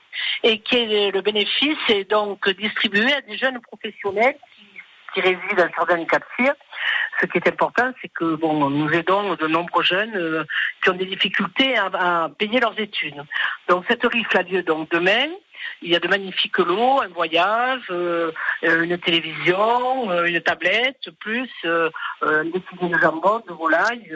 et 0.45 0.61
qui 0.61 0.77
est 0.77 1.11
le 1.11 1.21
bénéfice 1.21 1.79
est 1.89 2.09
donc 2.09 2.49
distribué 2.61 3.13
à 3.13 3.23
des 3.23 3.37
jeunes 3.37 3.59
professionnels 3.61 4.37
qui, 5.15 5.21
résident 5.21 5.65
à 5.65 5.69
Cerdagne, 5.75 6.07
Capcir. 6.07 6.55
Ce 7.21 7.27
qui 7.27 7.39
est 7.39 7.49
important, 7.49 7.93
c'est 8.03 8.09
que 8.09 8.35
bon, 8.35 8.69
nous 8.69 8.91
aidons 8.91 9.35
de 9.35 9.47
nombreux 9.47 9.85
jeunes 9.85 10.17
euh, 10.17 10.45
qui 10.83 10.91
ont 10.91 10.95
des 10.95 11.07
difficultés 11.07 11.77
à, 11.77 12.29
payer 12.39 12.61
leurs 12.61 12.79
études. 12.79 13.23
Donc 13.69 13.85
cette 13.89 14.05
rifle 14.05 14.37
a 14.37 14.43
lieu 14.43 14.63
donc 14.63 14.91
demain. 14.91 15.29
Il 15.83 15.91
y 15.91 15.97
a 15.97 16.01
de 16.01 16.09
magnifiques 16.09 16.59
lots, 16.59 17.01
un 17.01 17.09
voyage, 17.09 17.83
euh, 17.91 18.33
euh, 18.65 18.83
une 18.83 18.99
télévision, 18.99 20.13
une 20.25 20.41
tablette, 20.41 21.11
plus 21.21 21.51
euh, 21.65 21.91
défilé 22.45 22.89
de 22.89 22.99
jambon, 22.99 23.43
de 23.47 23.53
volaille, 23.53 24.15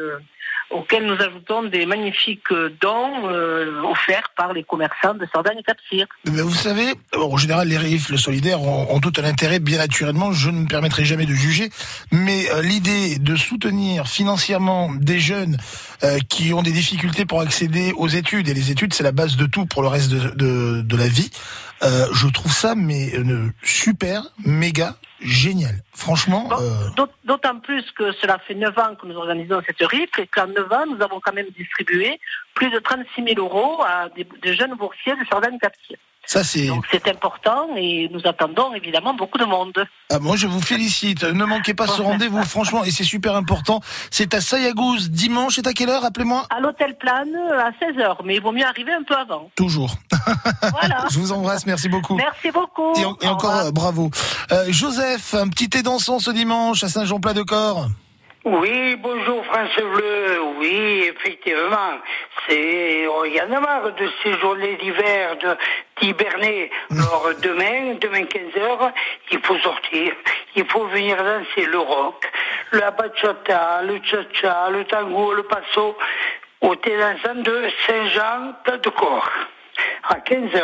auquel 0.71 1.07
nous 1.07 1.15
ajoutons 1.15 1.63
des 1.63 1.87
magnifiques 1.87 2.53
dons 2.81 3.29
euh, 3.29 3.81
offerts 3.83 4.31
par 4.37 4.53
les 4.53 4.65
commerçants 4.65 5.15
de 5.15 5.27
Sardagne 5.33 5.59
et 5.61 5.63
Capcir. 5.63 6.07
Mais 6.27 6.43
vous 6.43 6.55
savez, 6.55 6.95
en 7.17 7.37
général, 7.37 7.69
les 7.69 7.79
rifles 7.79 8.19
solidaires 8.19 8.61
ont, 8.61 8.95
ont 8.95 9.01
tout 9.01 9.13
un 9.19 9.25
intérêt, 9.25 9.61
bien 9.61 9.79
naturellement, 9.79 10.33
je 10.33 10.51
ne 10.51 10.61
me 10.61 10.67
permettrai 10.67 11.05
jamais 11.05 11.27
de 11.27 11.33
juger, 11.33 11.71
mais 12.13 12.51
euh, 12.51 12.63
l'idée 12.63 13.19
de 13.19 13.37
soutenir 13.37 14.07
financièrement 14.09 14.91
des 14.95 15.21
jeunes 15.21 15.57
euh, 16.03 16.19
qui 16.29 16.53
ont 16.53 16.63
des 16.63 16.73
difficultés 16.73 17.25
pour 17.25 17.41
accéder 17.41 17.93
aux 17.97 18.09
études, 18.09 18.49
et 18.49 18.55
les 18.55 18.71
études, 18.71 18.93
c'est 18.93 19.05
la 19.05 19.13
base 19.13 19.37
de 19.37 19.47
tout 19.47 19.65
pour 19.65 19.83
le 19.83 19.89
reste 19.89 20.11
de 20.11 20.97
la 20.97 21.09
vie, 21.09 21.31
euh, 21.83 22.07
je 22.13 22.29
trouve 22.29 22.53
ça 22.53 22.75
mais 22.75 23.15
euh, 23.17 23.51
super, 23.63 24.23
méga, 24.45 24.97
génial. 25.21 25.75
Franchement, 25.95 26.49
euh, 26.53 26.89
D'aut- 26.97 27.09
D'autant 27.25 27.59
plus 27.61 27.85
que 27.93 28.13
cela 28.13 28.39
fait 28.39 28.55
9 28.55 28.77
ans 28.79 28.95
que 28.95 29.07
nous 29.07 29.17
organisons 29.17 29.61
cette 29.67 29.83
rifle 29.87 30.21
et 30.21 30.27
qu'en 30.27 30.47
9 30.47 30.73
ans, 30.73 30.85
nous 30.87 31.03
avons 31.03 31.21
quand 31.21 31.33
même 31.35 31.49
distribué 31.57 32.19
plus 32.55 32.71
de 32.71 32.79
36 32.79 33.23
000 33.35 33.39
euros 33.39 33.83
à 33.83 34.09
des, 34.17 34.27
des 34.43 34.55
jeunes 34.57 34.75
boursiers 34.75 35.15
de 35.15 35.25
Sardagne 35.31 35.59
Capcir. 35.59 35.97
Ça 36.31 36.45
c'est... 36.45 36.67
Donc 36.67 36.85
c'est 36.93 37.09
important 37.09 37.69
et 37.75 38.11
nous 38.13 38.21
attendons 38.27 38.75
évidemment 38.75 39.15
beaucoup 39.15 39.39
de 39.39 39.47
monde. 39.47 39.73
Ah, 40.11 40.19
moi, 40.19 40.37
je 40.37 40.47
vous 40.47 40.61
félicite. 40.61 41.25
Ne 41.25 41.45
manquez 41.47 41.73
pas 41.75 41.87
ce 41.87 42.03
rendez-vous, 42.03 42.43
franchement, 42.45 42.85
et 42.85 42.91
c'est 42.91 43.03
super 43.05 43.35
important. 43.35 43.81
C'est 44.11 44.35
à 44.35 44.41
Sayagouz, 44.43 45.09
dimanche. 45.11 45.55
C'est 45.57 45.67
à 45.67 45.73
quelle 45.73 45.89
heure 45.89 46.05
Appelez-moi. 46.05 46.47
À 46.55 46.61
l'hôtel 46.61 46.97
Plane 46.99 47.35
à 47.59 47.71
16h, 47.83 48.19
mais 48.25 48.37
il 48.37 48.43
vaut 48.43 48.53
mieux 48.53 48.65
arriver 48.67 48.93
un 48.93 49.03
peu 49.03 49.15
avant. 49.17 49.51
Toujours. 49.57 49.95
Voilà. 50.73 51.07
Je 51.11 51.19
vous 51.19 51.33
embrasse, 51.33 51.65
merci 51.67 51.89
beaucoup. 51.89 52.17
Merci 52.17 52.51
beaucoup. 52.51 52.93
Et, 52.99 53.05
en- 53.07 53.17
et 53.23 53.27
Au 53.27 53.31
encore, 53.33 53.51
revoir. 53.51 53.67
euh, 53.67 53.71
bravo. 53.73 54.11
Euh, 54.53 54.67
Joseph, 54.69 55.33
un 55.35 55.49
petit 55.49 55.69
thé 55.71 55.83
dansant 55.83 56.19
ce 56.19 56.31
dimanche 56.31 56.85
à 56.85 56.89
Saint-Jean-Plat-de-Corps. 56.89 57.89
Oui, 58.45 58.95
bonjour 58.97 59.45
France 59.47 59.75
Bleu. 59.77 60.41
Oui, 60.59 61.13
effectivement. 61.13 61.99
C'est, 62.47 63.05
oh, 63.09 63.25
il 63.25 63.35
y 63.35 63.41
en 63.43 63.51
a 63.51 63.59
marre 63.59 63.93
de 63.93 64.09
ces 64.23 64.33
journées 64.39 64.77
d'hiver, 64.77 65.37
de, 65.39 65.57
d'hiberner. 66.01 66.71
Alors, 66.93 67.31
demain, 67.43 67.95
demain 68.01 68.23
15h, 68.23 68.93
il 69.33 69.41
faut 69.41 69.59
sortir. 69.59 70.13
Il 70.55 70.65
faut 70.67 70.85
venir 70.85 71.17
danser 71.17 71.67
le 71.67 71.81
rock, 71.81 72.31
la 72.71 72.93
bachata, 72.93 73.83
le 73.83 74.01
cha-cha, 74.05 74.71
le 74.71 74.85
tango, 74.85 75.33
le 75.33 75.43
passo, 75.43 75.99
au 76.61 76.77
thé 76.77 76.97
dansant 76.97 77.41
de 77.43 77.69
Saint-Jean 77.87 78.55
de 78.67 78.91
corps. 78.91 79.31
à 80.09 80.19
15h 80.21 80.63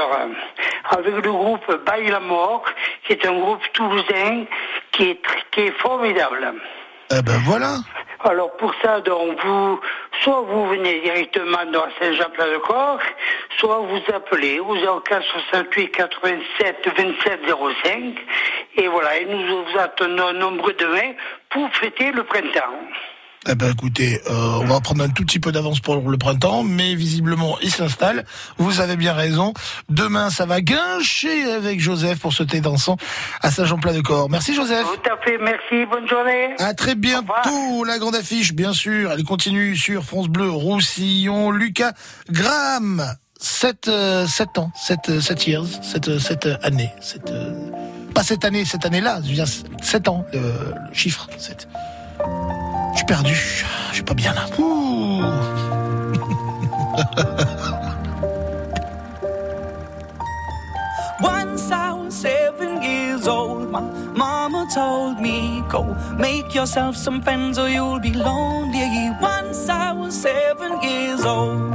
avec 0.90 1.14
le 1.24 1.32
groupe 1.32 1.84
Baille 1.84 2.08
la 2.08 2.20
Mort, 2.20 2.64
qui 3.04 3.14
est 3.14 3.26
un 3.26 3.38
groupe 3.38 3.62
toulousain 3.72 4.44
qui 4.92 5.10
est, 5.10 5.22
qui 5.50 5.60
est 5.62 5.78
formidable. 5.80 6.54
Eh 7.10 7.22
ben 7.22 7.38
voilà. 7.44 7.76
Alors 8.20 8.56
pour 8.56 8.74
ça, 8.80 9.00
donc 9.00 9.38
vous, 9.44 9.80
soit 10.22 10.40
vous 10.40 10.66
venez 10.68 11.00
directement 11.00 11.64
dans 11.70 11.84
Saint-Jean-Plat-de-Corps, 12.00 13.00
soit 13.58 13.80
vous 13.80 14.00
appelez 14.14 14.60
au 14.60 14.74
04 15.02 15.22
68 15.50 15.88
87 15.90 16.88
27 16.96 17.40
05, 17.84 18.14
et 18.76 18.88
voilà, 18.88 19.18
et 19.18 19.26
nous 19.26 19.46
vous 19.46 19.78
attendons 19.78 20.32
nombreux 20.32 20.72
demain 20.72 21.12
pour 21.50 21.68
fêter 21.74 22.12
le 22.12 22.24
printemps. 22.24 22.80
Eh 23.46 23.54
ben 23.54 23.72
écoutez, 23.72 24.20
euh, 24.30 24.60
on 24.62 24.64
va 24.64 24.80
prendre 24.80 25.04
un 25.04 25.08
tout 25.10 25.22
petit 25.22 25.38
peu 25.38 25.52
d'avance 25.52 25.80
pour 25.80 25.96
le 25.96 26.16
printemps, 26.16 26.62
mais 26.62 26.94
visiblement 26.94 27.58
il 27.60 27.70
s'installe. 27.70 28.24
Vous 28.56 28.80
avez 28.80 28.96
bien 28.96 29.12
raison. 29.12 29.52
Demain, 29.90 30.30
ça 30.30 30.46
va 30.46 30.62
guincher 30.62 31.52
avec 31.52 31.78
Joseph 31.78 32.20
pour 32.20 32.32
ce 32.32 32.42
thé 32.42 32.60
dansant 32.60 32.96
à 33.42 33.50
Saint-Jean-Plat-de-Corps. 33.50 34.30
Merci 34.30 34.54
Joseph. 34.54 34.86
Tout 34.86 35.10
à 35.10 35.22
fait, 35.22 35.36
merci, 35.38 35.84
bonne 35.90 36.08
journée. 36.08 36.54
À 36.58 36.72
très 36.72 36.94
bientôt, 36.94 37.84
la 37.84 37.98
grande 37.98 38.14
affiche, 38.14 38.54
bien 38.54 38.72
sûr. 38.72 39.12
Elle 39.12 39.24
continue 39.24 39.76
sur 39.76 40.04
France 40.04 40.28
Bleu, 40.28 40.48
Roussillon, 40.48 41.50
Lucas 41.50 41.92
Graham. 42.30 43.04
7, 43.40 43.88
euh, 43.88 44.26
sept 44.26 44.56
ans, 44.56 44.72
7, 44.74 45.20
sept 45.20 45.46
years, 45.46 45.66
cette, 45.82 46.18
cette 46.18 46.48
année. 46.62 46.90
Cette, 47.02 47.30
euh, 47.30 47.52
pas 48.14 48.22
cette 48.22 48.42
année, 48.42 48.64
cette 48.64 48.86
année-là, 48.86 49.20
je 49.22 49.28
veux 49.28 49.34
dire 49.34 49.46
7 49.82 50.08
ans, 50.08 50.24
le, 50.32 50.40
le 50.40 50.94
chiffre 50.94 51.28
7. 51.36 51.68
Je 52.94 52.98
suis 52.98 53.06
perdu, 53.06 53.34
je 53.90 53.94
suis 53.94 54.02
pas 54.04 54.14
bien 54.14 54.32
là. 54.32 54.46
Once 61.20 61.70
I 61.72 61.92
was 61.92 62.14
seven 62.14 62.82
years 62.82 63.26
old, 63.26 63.70
my 63.70 63.80
mama 64.14 64.66
told 64.72 65.20
me, 65.20 65.62
Go 65.68 65.96
make 66.16 66.54
yourself 66.54 66.96
some 66.96 67.20
friends 67.20 67.58
or 67.58 67.68
you'll 67.68 67.98
be 67.98 68.12
lonely. 68.12 69.10
Once 69.20 69.68
I 69.68 69.92
was 69.92 70.14
seven 70.14 70.80
years 70.82 71.24
old. 71.24 71.74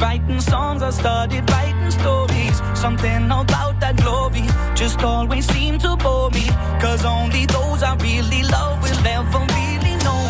Writing 0.00 0.40
songs, 0.40 0.82
I 0.82 0.90
started 0.90 1.48
writing 1.50 1.90
stories. 1.90 2.60
Something 2.74 3.26
about 3.26 3.78
that 3.80 3.96
glory 3.96 4.46
just 4.74 5.02
always 5.02 5.46
seemed 5.46 5.80
to 5.82 5.96
bore 5.96 6.30
me. 6.30 6.46
Cause 6.80 7.04
only 7.04 7.46
those 7.46 7.82
I 7.82 7.94
really 7.96 8.42
love 8.44 8.82
will 8.82 9.06
ever 9.06 9.38
really 9.38 9.96
know 10.04 10.29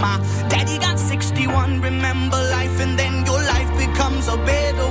My 0.00 0.16
daddy 0.48 0.78
got 0.78 0.98
61. 0.98 1.80
Remember 1.82 2.36
life, 2.36 2.80
and 2.80 2.98
then 2.98 3.26
your 3.26 3.38
life 3.38 3.70
becomes 3.76 4.28
a 4.28 4.36
better 4.38 4.89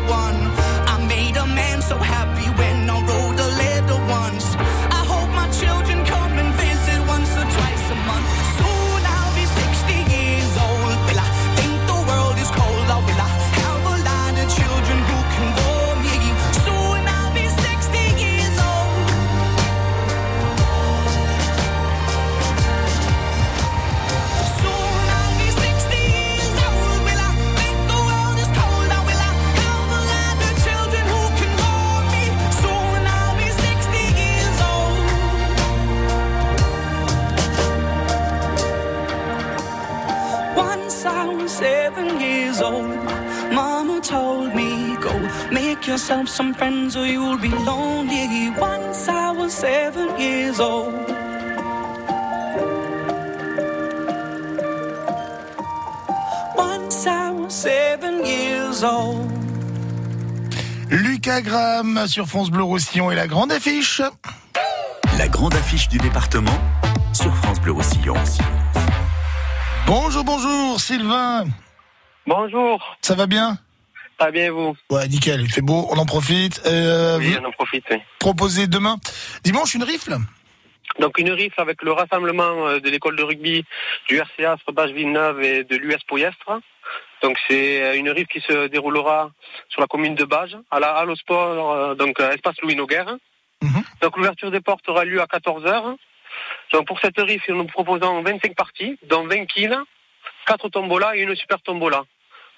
yourself 45.89 46.27
some 46.27 46.53
friends 46.53 46.95
or 46.95 47.07
you'll 47.07 47.39
be 47.39 47.49
lonely. 47.65 48.51
Once 48.59 49.07
I 49.07 49.31
was 49.31 49.51
seven 49.51 50.19
years 50.19 50.59
old. 50.59 50.93
Once 56.55 57.07
I 57.07 57.31
was 57.31 57.51
seven 57.51 58.23
years 58.23 58.83
old. 58.83 59.31
Lucas 60.91 61.41
Graham 61.41 62.07
sur 62.07 62.27
France 62.27 62.51
Bleu 62.51 62.63
Roussillon 62.63 63.09
et 63.09 63.15
la 63.15 63.25
grande 63.25 63.51
affiche. 63.51 64.03
La 65.17 65.27
grande 65.27 65.55
affiche 65.55 65.89
du 65.89 65.97
département 65.97 66.59
sur 67.13 67.33
France 67.37 67.59
Bleu 67.61 67.71
Roussillon. 67.71 68.13
Bonjour, 69.87 70.23
bonjour, 70.23 70.79
Sylvain. 70.79 71.45
Bonjour. 72.27 72.79
Ça 73.01 73.15
va 73.15 73.25
bien? 73.25 73.57
Pas 74.19 74.31
bien 74.31 74.51
vous 74.51 74.75
Ouais, 74.89 75.07
nickel, 75.07 75.39
il 75.39 75.49
fait 75.49 75.61
beau, 75.61 75.87
on 75.91 75.97
en 75.97 76.05
profite. 76.05 76.61
Euh, 76.65 77.17
Oui, 77.19 77.35
on 77.41 77.45
en 77.45 77.51
profite, 77.53 77.85
oui. 77.89 77.97
proposez 78.19 78.67
demain, 78.67 78.97
dimanche, 79.45 79.73
une 79.75 79.83
rifle? 79.83 80.17
Donc 80.99 81.17
une 81.19 81.31
rifle 81.31 81.59
avec 81.61 81.81
le 81.83 81.93
rassemblement 81.93 82.67
euh, 82.67 82.79
de 82.81 82.89
l'école 82.89 83.15
de 83.15 83.23
rugby 83.23 83.63
du 84.09 84.19
RCA 84.19 84.57
Bâche 84.73 84.91
Villeneuve 84.91 85.41
et 85.41 85.63
de 85.63 85.77
l'US 85.77 86.03
Poyestre. 86.05 86.59
Donc 87.21 87.37
c'est 87.47 87.81
euh, 87.81 87.95
une 87.95 88.09
rifle 88.09 88.27
qui 88.27 88.41
se 88.41 88.67
déroulera 88.67 89.31
sur 89.69 89.79
la 89.79 89.87
commune 89.87 90.15
de 90.15 90.25
Bage, 90.25 90.57
à 90.69 90.81
la 90.81 90.89
Halle 90.97 91.11
au 91.11 91.15
Sport, 91.15 91.95
donc 91.95 92.19
espace 92.19 92.59
Louis 92.61 92.75
Noguer. 92.75 93.05
Donc 94.01 94.17
l'ouverture 94.17 94.51
des 94.51 94.61
portes 94.61 94.87
aura 94.89 95.05
lieu 95.05 95.21
à 95.21 95.25
14h. 95.27 95.95
Donc 96.73 96.87
pour 96.87 96.99
cette 96.99 97.17
rifle, 97.19 97.53
nous 97.53 97.65
proposons 97.67 98.21
25 98.21 98.53
parties, 98.55 98.97
dont 99.07 99.25
20 99.25 99.45
kills, 99.45 99.77
4 100.45 100.67
tombolas 100.69 101.15
et 101.15 101.21
une 101.21 101.35
super 101.37 101.61
tombola. 101.61 102.03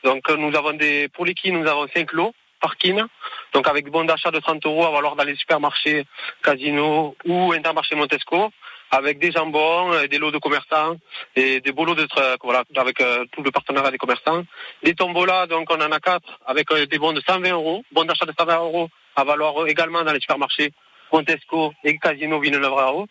Donc 0.04 0.30
euh, 0.30 0.38
nous 0.38 0.56
avons 0.56 0.74
des 0.74 1.08
pour 1.10 1.26
les 1.26 1.34
kills, 1.34 1.54
nous 1.54 1.68
avons 1.68 1.88
5 1.94 2.12
lots 2.14 2.34
par 2.60 2.78
kin. 2.78 3.08
Donc 3.54 3.68
avec 3.68 3.90
bon 3.90 4.04
d'achat 4.06 4.32
de 4.32 4.40
30 4.40 4.66
euros 4.66 4.86
à 4.86 4.92
valoir 4.92 5.16
dans 5.16 5.24
les 5.24 5.36
supermarchés 5.36 6.06
Casino 6.44 7.16
ou 7.26 7.54
Intermarché 7.54 7.96
Montesco, 7.96 8.52
avec 8.92 9.20
des 9.20 9.32
jambons, 9.32 9.94
euh, 9.94 10.08
des 10.08 10.18
lots 10.18 10.32
de 10.32 10.38
commerçants 10.38 10.96
et 11.36 11.60
des 11.60 11.72
beaux 11.72 11.86
lots 11.86 11.96
de 11.96 12.08
voilà, 12.44 12.64
avec 12.76 13.02
euh, 13.02 13.26
tout 13.32 13.44
le 13.44 13.52
partenariat 13.52 13.92
des 13.92 13.98
commerçants. 13.98 14.44
Des 14.84 14.94
tombolas, 14.94 15.48
donc 15.48 15.68
on 15.72 15.82
en 15.82 15.92
a 15.92 16.00
quatre 16.00 16.40
avec 16.46 16.72
des 16.74 17.00
bons 17.00 17.14
de 17.14 17.22
120 17.22 17.52
euros, 17.52 17.84
bons 17.92 18.06
d'achat 18.06 18.26
de 18.26 18.34
120 18.38 18.58
euros 18.58 18.90
à 19.16 19.24
valoir 19.24 19.68
également 19.68 20.04
dans 20.04 20.14
les 20.14 20.20
supermarchés 20.20 20.72
Montesco 21.12 21.74
et 21.84 21.98
Casino 21.98 22.40
Villeneuve-Rao. 22.40 23.08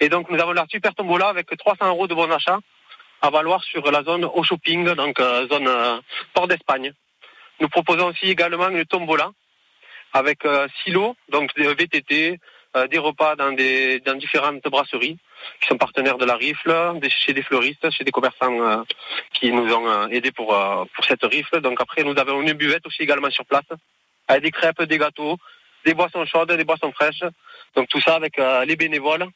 Et 0.00 0.08
donc 0.08 0.30
nous 0.30 0.40
avons 0.40 0.52
la 0.52 0.66
super 0.68 0.94
tombola 0.94 1.28
avec 1.28 1.46
300 1.56 1.88
euros 1.88 2.06
de 2.06 2.14
bons 2.14 2.26
d'achat 2.26 2.58
à 3.22 3.30
valoir 3.30 3.62
sur 3.64 3.90
la 3.90 4.02
zone 4.02 4.24
au 4.24 4.42
shopping, 4.42 4.94
donc 4.94 5.20
euh, 5.20 5.46
zone 5.48 5.68
euh, 5.68 6.00
port 6.34 6.48
d'Espagne. 6.48 6.92
Nous 7.60 7.68
proposons 7.68 8.08
aussi 8.08 8.26
également 8.30 8.68
une 8.68 8.84
tombola 8.84 9.30
avec 10.12 10.44
euh, 10.44 10.66
six 10.82 10.92
donc 11.28 11.54
des 11.56 11.74
VTT, 11.74 12.38
des 12.88 12.98
repas 12.98 13.34
dans, 13.34 13.50
des, 13.50 13.98
dans 14.00 14.14
différentes 14.14 14.62
brasseries 14.62 15.18
qui 15.60 15.68
sont 15.68 15.76
partenaires 15.76 16.18
de 16.18 16.24
la 16.24 16.36
rifle, 16.36 16.72
chez 17.08 17.32
des 17.32 17.42
fleuristes, 17.42 17.90
chez 17.90 18.04
des 18.04 18.10
commerçants 18.10 18.60
euh, 18.60 18.82
qui 19.32 19.52
nous 19.52 19.72
ont 19.72 19.88
euh, 19.88 20.08
aidés 20.08 20.32
pour, 20.32 20.54
euh, 20.54 20.84
pour 20.94 21.04
cette 21.04 21.24
rifle. 21.24 21.60
Donc 21.60 21.80
après, 21.80 22.02
nous 22.02 22.16
avons 22.18 22.40
une 22.42 22.52
buvette 22.52 22.86
aussi 22.86 23.02
également 23.02 23.30
sur 23.30 23.44
place, 23.44 23.64
avec 24.28 24.42
des 24.42 24.50
crêpes, 24.50 24.82
des 24.82 24.98
gâteaux, 24.98 25.36
des 25.84 25.94
boissons 25.94 26.24
chaudes, 26.26 26.52
des 26.52 26.64
boissons 26.64 26.92
fraîches. 26.92 27.24
Donc 27.74 27.88
tout 27.88 28.00
ça 28.00 28.14
avec 28.14 28.36
les 28.66 28.76
bénévoles 28.76 29.26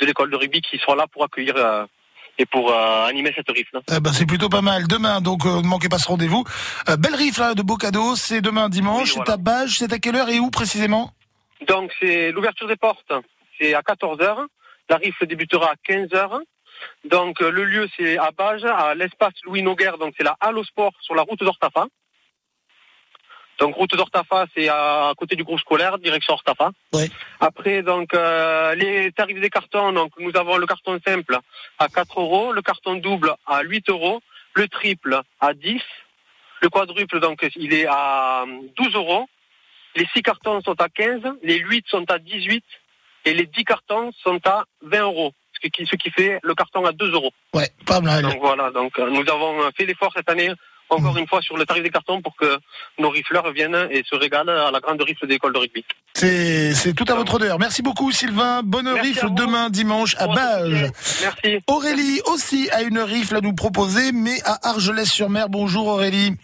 de 0.00 0.06
l'école 0.06 0.30
de 0.30 0.36
rugby 0.36 0.60
qui 0.60 0.78
sont 0.78 0.94
là 0.94 1.06
pour 1.06 1.24
accueillir 1.24 1.86
et 2.38 2.46
pour 2.46 2.70
euh, 2.70 3.06
animer 3.06 3.32
cette 3.34 3.50
rifle. 3.50 3.80
Eh 3.94 4.00
ben, 4.00 4.12
c'est 4.12 4.26
plutôt 4.26 4.48
pas 4.48 4.62
mal. 4.62 4.86
Demain, 4.86 5.20
donc 5.20 5.44
euh, 5.46 5.62
ne 5.62 5.66
manquez 5.66 5.88
pas 5.88 5.98
ce 5.98 6.08
rendez-vous. 6.08 6.44
Euh, 6.88 6.96
belle 6.96 7.14
rifle 7.14 7.40
là, 7.40 7.54
de 7.54 7.62
beaux 7.62 7.76
cadeaux. 7.76 8.16
C'est 8.16 8.40
demain 8.40 8.68
dimanche. 8.68 9.14
C'est 9.14 9.30
à 9.30 9.36
Bage. 9.36 9.78
C'est 9.78 9.92
à 9.92 9.98
quelle 9.98 10.16
heure 10.16 10.28
et 10.28 10.38
où 10.38 10.50
précisément? 10.50 11.10
Donc 11.68 11.92
c'est 12.00 12.32
l'ouverture 12.32 12.66
des 12.66 12.76
portes, 12.76 13.12
c'est 13.58 13.74
à 13.74 13.82
14h. 13.82 14.46
La 14.88 14.96
rifle 14.96 15.26
débutera 15.26 15.70
à 15.70 15.74
15h. 15.88 16.40
Donc 17.04 17.38
le 17.40 17.64
lieu 17.64 17.88
c'est 17.96 18.18
à 18.18 18.30
Bage, 18.36 18.64
à 18.64 18.94
l'espace 18.96 19.34
Louis 19.44 19.62
Noguer, 19.62 19.92
donc 20.00 20.14
c'est 20.16 20.24
la 20.24 20.36
Halle 20.40 20.58
au 20.58 20.64
Sport 20.64 20.92
sur 21.00 21.14
la 21.14 21.22
route 21.22 21.38
d'Ortafa. 21.38 21.86
Donc 23.62 23.76
route 23.76 23.94
d'Ortafa, 23.94 24.46
c'est 24.56 24.68
à 24.68 25.12
côté 25.16 25.36
du 25.36 25.44
groupe 25.44 25.60
scolaire, 25.60 25.96
direction 25.96 26.34
Ortafa. 26.34 26.72
Après 27.38 27.84
donc 27.84 28.12
euh, 28.12 28.74
les 28.74 29.12
tarifs 29.12 29.40
des 29.40 29.50
cartons, 29.50 29.92
donc 29.92 30.10
nous 30.18 30.32
avons 30.34 30.56
le 30.56 30.66
carton 30.66 30.98
simple 31.06 31.38
à 31.78 31.86
4 31.86 32.20
euros, 32.20 32.52
le 32.52 32.60
carton 32.60 32.96
double 32.96 33.36
à 33.46 33.62
8 33.62 33.88
euros, 33.88 34.20
le 34.54 34.66
triple 34.66 35.20
à 35.38 35.54
10, 35.54 35.80
le 36.60 36.68
quadruple 36.70 37.20
donc 37.20 37.48
il 37.54 37.72
est 37.72 37.86
à 37.88 38.44
12 38.76 38.94
euros. 38.96 39.28
Les 39.94 40.08
6 40.12 40.22
cartons 40.22 40.60
sont 40.62 40.80
à 40.80 40.88
15, 40.88 41.20
les 41.44 41.58
8 41.58 41.84
sont 41.86 42.10
à 42.10 42.18
18 42.18 42.64
et 43.26 43.32
les 43.32 43.46
10 43.46 43.64
cartons 43.64 44.10
sont 44.24 44.40
à 44.44 44.64
20 44.82 45.02
euros, 45.02 45.34
ce 45.62 45.68
qui, 45.68 45.86
ce 45.86 45.94
qui 45.94 46.10
fait 46.10 46.40
le 46.42 46.56
carton 46.56 46.84
à 46.84 46.90
2 46.90 47.12
euros. 47.12 47.30
Ouais, 47.54 47.68
pas 47.86 48.00
mal. 48.00 48.22
Donc 48.22 48.40
voilà, 48.40 48.72
donc 48.72 48.98
euh, 48.98 49.08
nous 49.08 49.30
avons 49.30 49.70
fait 49.76 49.86
l'effort 49.86 50.12
cette 50.16 50.28
année, 50.28 50.50
encore 50.90 51.16
une 51.16 51.26
fois, 51.26 51.40
sur 51.40 51.56
le 51.56 51.64
tarif 51.64 51.82
des 51.82 51.90
cartons 51.90 52.20
pour 52.20 52.36
que 52.36 52.58
nos 52.98 53.10
rifleurs 53.10 53.50
viennent 53.52 53.88
et 53.90 54.02
se 54.08 54.14
régalent 54.14 54.50
à 54.50 54.70
la 54.70 54.80
grande 54.80 55.00
rifle 55.02 55.26
des 55.26 55.34
écoles 55.34 55.52
de 55.52 55.58
rugby. 55.58 55.84
C'est 56.14 56.74
c'est 56.74 56.92
tout 56.92 57.04
à 57.08 57.14
votre 57.14 57.34
honneur. 57.34 57.58
Merci 57.58 57.82
beaucoup 57.82 58.12
Sylvain. 58.12 58.62
Bonne 58.62 58.88
rifle 58.88 59.32
demain 59.32 59.70
dimanche 59.70 60.14
à 60.18 60.26
Bage. 60.26 60.90
Merci. 61.22 61.60
Aurélie 61.66 62.20
aussi 62.26 62.68
a 62.70 62.82
une 62.82 62.98
rifle 62.98 63.36
à 63.36 63.40
nous 63.40 63.54
proposer, 63.54 64.12
mais 64.12 64.40
à 64.44 64.68
Argelès-sur-Mer. 64.68 65.48
Bonjour 65.48 65.86
Aurélie. 65.86 66.36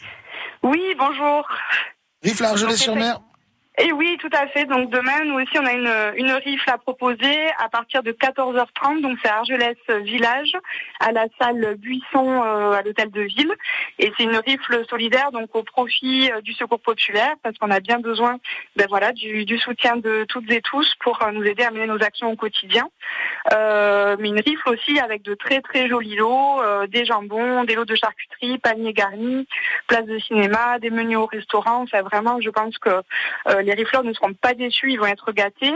Oui, 0.62 0.82
bonjour. 0.98 1.47
Rifle 2.23 2.44
à 2.44 2.51
Argelès-sur-Mer. 2.51 3.20
Et 3.80 3.92
oui, 3.92 4.16
tout 4.20 4.30
à 4.32 4.48
fait. 4.48 4.64
Donc 4.64 4.90
demain, 4.90 5.24
nous 5.24 5.34
aussi, 5.34 5.56
on 5.56 5.64
a 5.64 5.72
une, 5.72 6.32
rifle 6.32 6.68
à 6.68 6.78
proposer 6.78 7.48
à 7.59 7.68
partir 7.68 8.02
de 8.02 8.10
14h30. 8.10 9.00
Donc 9.02 9.18
c'est 9.22 9.30
Argelès 9.30 9.76
Village, 10.02 10.52
à 10.98 11.12
la 11.12 11.26
salle 11.40 11.76
Buisson, 11.76 12.42
euh, 12.44 12.72
à 12.72 12.82
l'hôtel 12.82 13.10
de 13.12 13.22
ville. 13.22 13.55
Et 14.00 14.12
c'est 14.16 14.24
une 14.24 14.36
rifle 14.36 14.84
solidaire, 14.90 15.30
donc 15.30 15.55
au 15.55 15.62
profit 15.62 16.30
euh, 16.32 16.40
du 16.40 16.55
secours 16.55 16.80
populaire, 16.80 17.34
parce 17.44 17.56
qu'on 17.59 17.70
a 17.70 17.78
bien 17.78 18.00
besoin, 18.00 18.38
ben 18.74 18.86
voilà, 18.88 19.12
du, 19.12 19.59
soutien 19.59 19.96
de 19.96 20.24
toutes 20.28 20.50
et 20.50 20.60
tous 20.60 20.94
pour 21.00 21.22
euh, 21.22 21.30
nous 21.30 21.44
aider 21.44 21.62
à 21.62 21.70
mener 21.70 21.86
nos 21.86 22.02
actions 22.02 22.32
au 22.32 22.36
quotidien. 22.36 22.88
Mais 23.50 24.28
une 24.28 24.40
rifle 24.40 24.68
aussi 24.68 24.98
avec 24.98 25.22
de 25.22 25.34
très 25.34 25.60
très 25.60 25.88
jolis 25.88 26.16
lots, 26.16 26.60
des 26.88 27.05
jambons, 27.05 27.64
des 27.64 27.74
lots 27.74 27.84
de 27.84 27.94
charcuterie, 27.94 28.59
paniers 28.59 28.92
garnis, 28.92 29.46
place 29.86 30.05
de 30.05 30.18
cinéma, 30.18 30.78
des 30.78 30.90
menus 30.90 31.18
au 31.18 31.26
restaurant. 31.26 31.82
Enfin 31.82 32.02
vraiment, 32.02 32.40
je 32.40 32.50
pense 32.50 32.76
que 32.78 32.90
les 33.68 33.74
rifleurs 33.74 34.02
ne 34.02 34.12
seront 34.14 34.32
pas 34.32 34.54
déçus, 34.54 34.92
ils 34.92 34.98
vont 34.98 35.06
être 35.06 35.32
gâtés. 35.32 35.74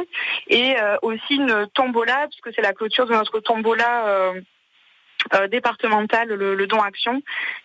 Et 0.48 0.81
euh, 0.81 0.97
aussi 1.02 1.35
une 1.35 1.66
tombola, 1.74 2.27
puisque 2.31 2.55
c'est 2.55 2.62
la 2.62 2.73
clôture 2.73 3.06
de 3.06 3.12
notre 3.12 3.40
tombola. 3.40 4.32
Euh, 5.35 5.43
euh, 5.43 5.49
départemental, 5.49 6.28
le, 6.28 6.55
le 6.55 6.66
don 6.66 6.81
action, 6.81 7.23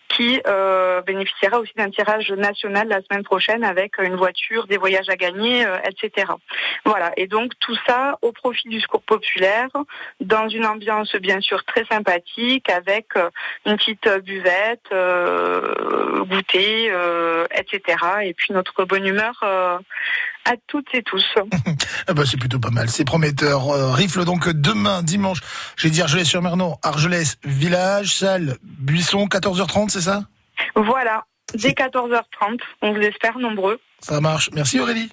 qui 0.08 0.40
euh, 0.46 1.02
bénéficiera 1.02 1.58
aussi 1.58 1.72
d'un 1.76 1.90
tirage 1.90 2.30
national 2.30 2.88
la 2.88 3.02
semaine 3.02 3.22
prochaine 3.22 3.62
avec 3.62 3.98
une 3.98 4.16
voiture, 4.16 4.66
des 4.66 4.76
voyages 4.76 5.08
à 5.08 5.16
gagner, 5.16 5.66
euh, 5.66 5.78
etc. 5.84 6.32
Voilà, 6.84 7.12
et 7.16 7.26
donc 7.26 7.52
tout 7.60 7.76
ça 7.86 8.18
au 8.22 8.32
profit 8.32 8.68
du 8.68 8.80
secours 8.80 9.02
populaire, 9.02 9.68
dans 10.20 10.48
une 10.48 10.66
ambiance 10.66 11.14
bien 11.16 11.40
sûr 11.40 11.64
très 11.64 11.84
sympathique, 11.84 12.70
avec 12.70 13.06
une 13.66 13.76
petite 13.76 14.08
buvette, 14.24 14.86
euh, 14.92 16.24
goûter, 16.24 16.90
euh, 16.90 17.46
etc. 17.54 17.98
Et 18.22 18.34
puis 18.34 18.52
notre 18.52 18.84
bonne 18.84 19.06
humeur 19.06 19.38
euh, 19.42 19.78
à 20.48 20.54
toutes 20.66 20.88
et 20.94 21.02
tous. 21.02 21.24
Ah 22.06 22.14
bah, 22.14 22.22
c'est 22.24 22.38
plutôt 22.38 22.58
pas 22.58 22.70
mal, 22.70 22.88
c'est 22.88 23.04
prometteur. 23.04 23.68
Euh, 23.68 23.92
rifle 23.92 24.24
donc 24.24 24.48
demain, 24.48 25.02
dimanche. 25.02 25.40
J'ai 25.76 25.90
dit 25.90 26.00
Argelès-sur-Mer, 26.00 26.56
non. 26.56 26.76
Argelès, 26.82 27.36
village, 27.44 28.16
salle, 28.16 28.56
buisson, 28.62 29.26
14h30, 29.26 29.90
c'est 29.90 30.00
ça? 30.00 30.24
Voilà, 30.74 31.24
dès 31.54 31.70
14h30, 31.72 32.58
on 32.82 32.94
vous 32.94 33.00
espère 33.00 33.38
nombreux. 33.38 33.78
Ça 34.00 34.20
marche. 34.20 34.48
Merci 34.54 34.80
Aurélie. 34.80 35.10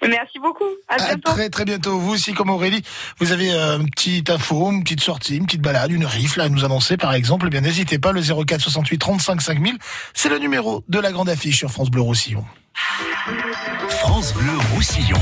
Merci 0.00 0.38
beaucoup, 0.38 0.64
à 0.88 0.94
À 0.94 0.98
bientôt. 1.08 1.32
très 1.32 1.50
très 1.50 1.64
bientôt. 1.64 1.98
Vous 1.98 2.12
aussi, 2.14 2.32
comme 2.32 2.50
Aurélie, 2.50 2.82
vous 3.18 3.32
avez 3.32 3.52
euh, 3.52 3.78
une 3.80 3.90
petite 3.90 4.30
info, 4.30 4.70
une 4.70 4.84
petite 4.84 5.00
sortie, 5.02 5.36
une 5.36 5.44
petite 5.44 5.60
balade, 5.60 5.90
une 5.90 6.06
rifle 6.06 6.40
à 6.40 6.48
nous 6.48 6.64
annoncer, 6.64 6.96
par 6.96 7.12
exemple. 7.14 7.46
Eh 7.48 7.50
bien, 7.50 7.60
n'hésitez 7.60 7.98
pas, 7.98 8.12
le 8.12 8.22
04 8.22 8.60
68 8.60 8.98
35 8.98 9.42
5000, 9.42 9.76
c'est 10.14 10.28
le 10.28 10.38
numéro 10.38 10.84
de 10.88 11.00
la 11.00 11.10
grande 11.12 11.28
affiche 11.28 11.58
sur 11.58 11.70
France 11.70 11.90
Bleu 11.90 12.00
Roussillon. 12.00 12.44
France 14.08 14.32
Bleu 14.32 14.56
Roussillon. 14.74 15.20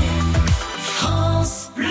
France 0.79 1.69
Bleu. 1.75 1.87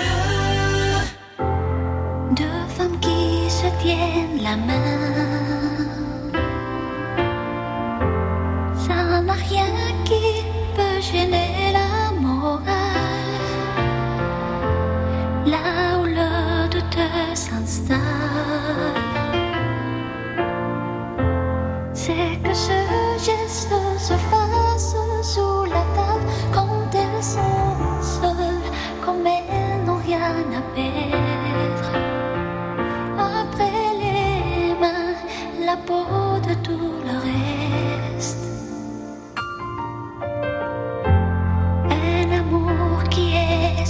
Deux 2.34 2.66
femmes 2.74 2.98
qui 3.00 3.50
se 3.50 3.66
tiennent 3.82 4.42
la 4.42 4.56
main. 4.56 4.85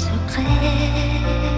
Est 0.05 1.56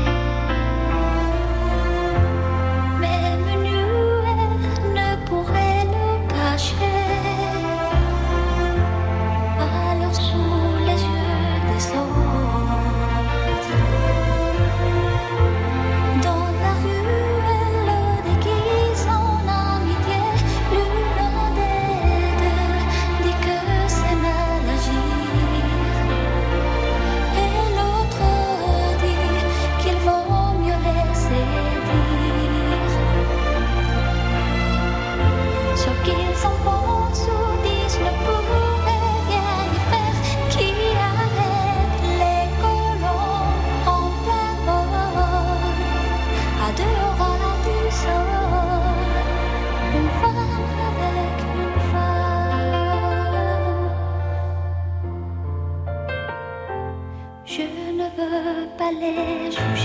veux 58.91 59.78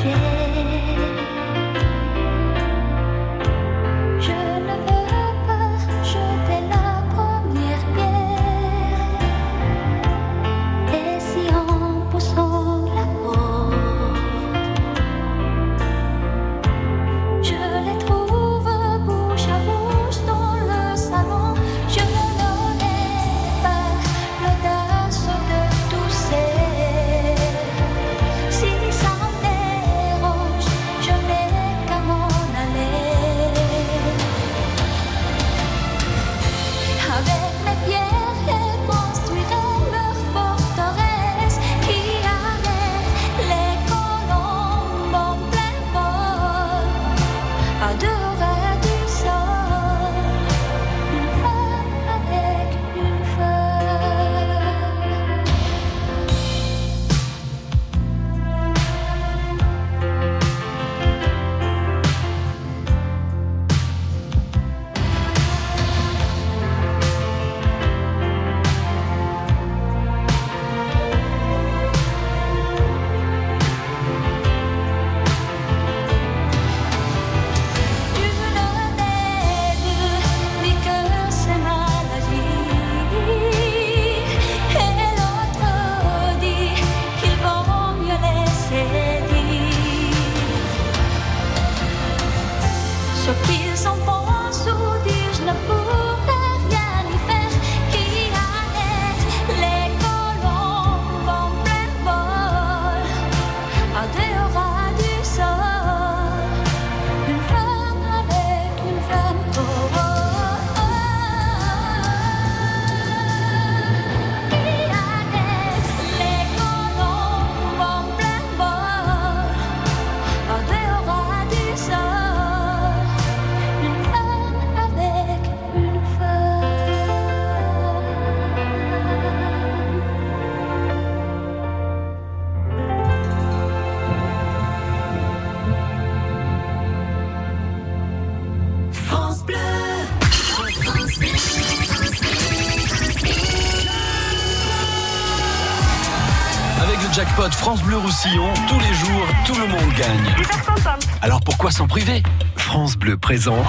s'en 151.74 151.88
priver 151.88 152.22
France 152.56 152.98
Bleu 152.98 153.18
présente 153.18 153.66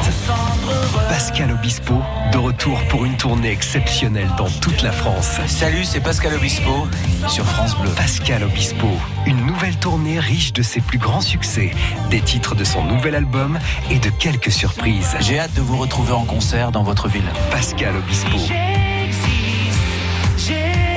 Pascal 1.09 1.51
Obispo, 1.52 1.94
de 2.32 2.36
retour 2.39 2.78
pour 2.90 3.06
une 3.06 3.16
tournée 3.16 3.51
exceptionnelle 3.51 4.28
dans 4.36 4.51
toute 4.60 4.82
la 4.82 4.93
France. 4.93 5.39
Salut, 5.47 5.85
c'est 5.85 6.01
Pascal 6.01 6.35
Obispo 6.35 6.86
sur 7.28 7.47
France 7.47 7.74
Bleu. 7.78 7.89
Pascal 7.97 8.44
Obispo, 8.44 8.89
une 9.24 9.47
nouvelle 9.47 9.76
tournée 9.78 10.20
riche 10.20 10.52
de 10.52 10.62
ses 10.62 10.82
plus 10.82 10.98
grands 10.98 11.22
succès, 11.22 11.70
des 12.10 12.20
titres 12.20 12.55
de 12.55 12.64
son 12.64 12.85
nouvel 12.85 13.14
album 13.14 13.59
et 13.90 13.98
de 13.98 14.10
quelques 14.10 14.52
surprises. 14.52 15.16
J'ai 15.20 15.39
hâte 15.39 15.55
de 15.55 15.62
vous 15.62 15.78
retrouver 15.78 16.12
en 16.12 16.24
concert 16.24 16.72
dans 16.72 16.82
votre 16.82 17.09
ville. 17.09 17.31
Pascal 17.51 17.97
Obispo. 17.97 18.36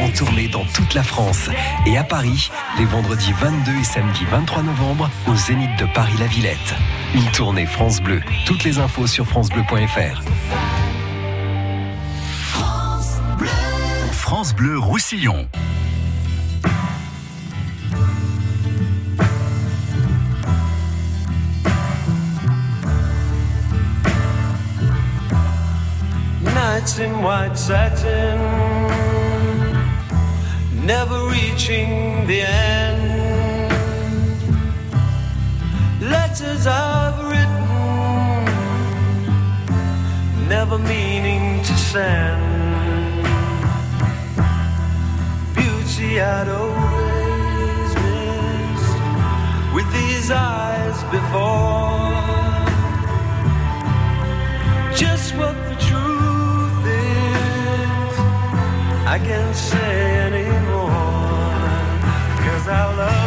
En 0.02 0.10
tournée 0.10 0.50
dans 0.50 0.66
toute 0.66 0.94
la 0.94 1.04
France 1.04 1.50
et 1.86 1.98
à 1.98 2.04
Paris, 2.04 2.50
les 2.78 2.86
vendredis 2.86 3.32
22 3.32 3.72
et 3.80 3.84
samedi 3.86 4.26
23 4.30 4.64
novembre 4.64 5.10
au 5.28 5.36
Zénith 5.36 5.78
de 5.80 5.86
Paris-La 5.94 6.28
Villette. 6.28 6.76
Une 7.14 7.32
tournée 7.32 7.66
France 7.66 8.02
Bleu. 8.02 8.22
Toutes 8.46 8.64
les 8.64 8.80
infos 8.80 9.08
sur 9.08 9.26
francebleu.fr. 9.26 10.22
France 14.12 14.54
Bleu 14.54 14.78
Roussillon. 14.78 15.48
Nights 26.44 27.00
in 27.00 27.24
white 27.24 27.58
satin, 27.58 28.38
never 30.86 31.28
reaching 31.30 32.28
the 32.28 32.42
end. 32.42 33.07
Letters 36.30 36.68
I've 36.68 37.20
written, 37.30 37.66
never 40.50 40.78
meaning 40.78 41.64
to 41.64 41.74
send. 41.74 43.24
Beauty 45.56 46.20
I'd 46.20 46.50
always 46.50 47.92
missed 48.06 48.98
with 49.74 49.88
these 49.94 50.30
eyes 50.30 50.98
before. 51.16 52.12
Just 54.96 55.34
what 55.38 55.56
the 55.70 55.78
truth 55.90 56.86
is, 57.16 58.14
I 59.16 59.18
can't 59.24 59.56
say 59.56 60.18
anymore. 60.28 60.92
Cause 62.44 62.68
I 62.68 62.96
love 62.98 63.27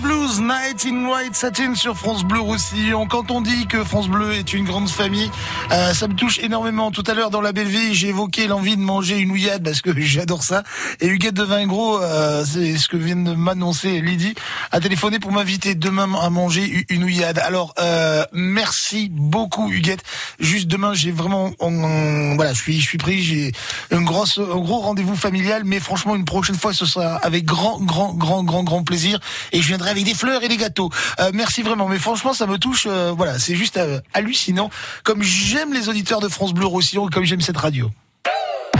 Blues, 0.00 0.40
Night 0.40 0.86
in 0.86 1.06
White 1.06 1.34
Satin 1.34 1.74
sur 1.74 1.96
France 1.96 2.24
Bleu 2.24 2.40
Roussillon. 2.40 3.06
Quand 3.06 3.30
on 3.30 3.40
dit 3.40 3.66
que 3.66 3.84
France 3.84 4.08
Bleu 4.08 4.32
est 4.32 4.52
une 4.52 4.64
grande 4.64 4.88
famille, 4.88 5.30
euh, 5.70 5.92
ça 5.92 6.08
me 6.08 6.14
touche 6.14 6.38
énormément. 6.38 6.90
Tout 6.90 7.04
à 7.06 7.14
l'heure 7.14 7.30
dans 7.30 7.40
la 7.40 7.52
belle 7.52 7.68
vie, 7.68 7.94
j'ai 7.94 8.08
évoqué 8.08 8.46
l'envie 8.46 8.76
de 8.76 8.82
manger 8.82 9.18
une 9.18 9.30
ouillade 9.30 9.62
parce 9.62 9.80
que 9.80 9.90
j'adore 10.00 10.42
ça. 10.42 10.62
Et 11.00 11.06
Huguette 11.06 11.34
de 11.34 11.42
Vingros, 11.42 12.00
euh, 12.02 12.44
c'est 12.44 12.76
ce 12.76 12.88
que 12.88 12.96
vient 12.96 13.16
de 13.16 13.34
m'annoncer 13.34 14.00
Lydie, 14.00 14.34
a 14.72 14.80
téléphoné 14.80 15.18
pour 15.18 15.32
m'inviter 15.32 15.74
demain 15.74 16.08
à 16.20 16.30
manger 16.30 16.86
une 16.88 17.04
ouillade. 17.04 17.38
Alors, 17.38 17.74
euh, 17.78 18.24
merci 18.32 19.08
beaucoup 19.10 19.70
Huguette. 19.70 20.02
Juste 20.44 20.68
demain, 20.68 20.92
j'ai 20.92 21.10
vraiment, 21.10 21.52
voilà, 21.58 22.52
je 22.52 22.60
suis, 22.60 22.78
je 22.78 22.86
suis 22.86 22.98
pris, 22.98 23.22
j'ai 23.22 23.52
une 23.90 24.04
grosse, 24.04 24.38
un 24.38 24.58
gros 24.60 24.80
rendez-vous 24.80 25.16
familial, 25.16 25.62
mais 25.64 25.80
franchement, 25.80 26.14
une 26.14 26.26
prochaine 26.26 26.54
fois, 26.54 26.74
ce 26.74 26.84
sera 26.84 27.16
avec 27.16 27.46
grand, 27.46 27.80
grand, 27.80 28.12
grand, 28.12 28.44
grand, 28.44 28.62
grand 28.62 28.82
plaisir. 28.84 29.18
Et 29.52 29.62
je 29.62 29.66
viendrai 29.68 29.88
avec 29.88 30.04
des 30.04 30.12
fleurs 30.12 30.44
et 30.44 30.48
des 30.48 30.58
gâteaux. 30.58 30.90
Euh, 31.18 31.30
merci 31.32 31.62
vraiment. 31.62 31.88
Mais 31.88 31.98
franchement, 31.98 32.34
ça 32.34 32.46
me 32.46 32.58
touche. 32.58 32.86
euh, 32.86 33.14
voilà, 33.16 33.38
c'est 33.38 33.56
juste 33.56 33.78
euh, 33.78 34.00
hallucinant. 34.12 34.68
Comme 35.02 35.22
j'aime 35.22 35.72
les 35.72 35.88
auditeurs 35.88 36.20
de 36.20 36.28
France 36.28 36.52
Bleu 36.52 36.66
Roussillon, 36.66 37.08
comme 37.08 37.24
j'aime 37.24 37.40
cette 37.40 37.56
radio. 37.56 37.90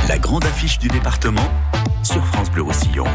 La 0.07 0.19
grande 0.19 0.45
affiche 0.45 0.79
du 0.79 0.89
département 0.89 1.49
sur 2.03 2.25
France 2.27 2.51
Bleu 2.51 2.63
Roussillon. 2.63 3.07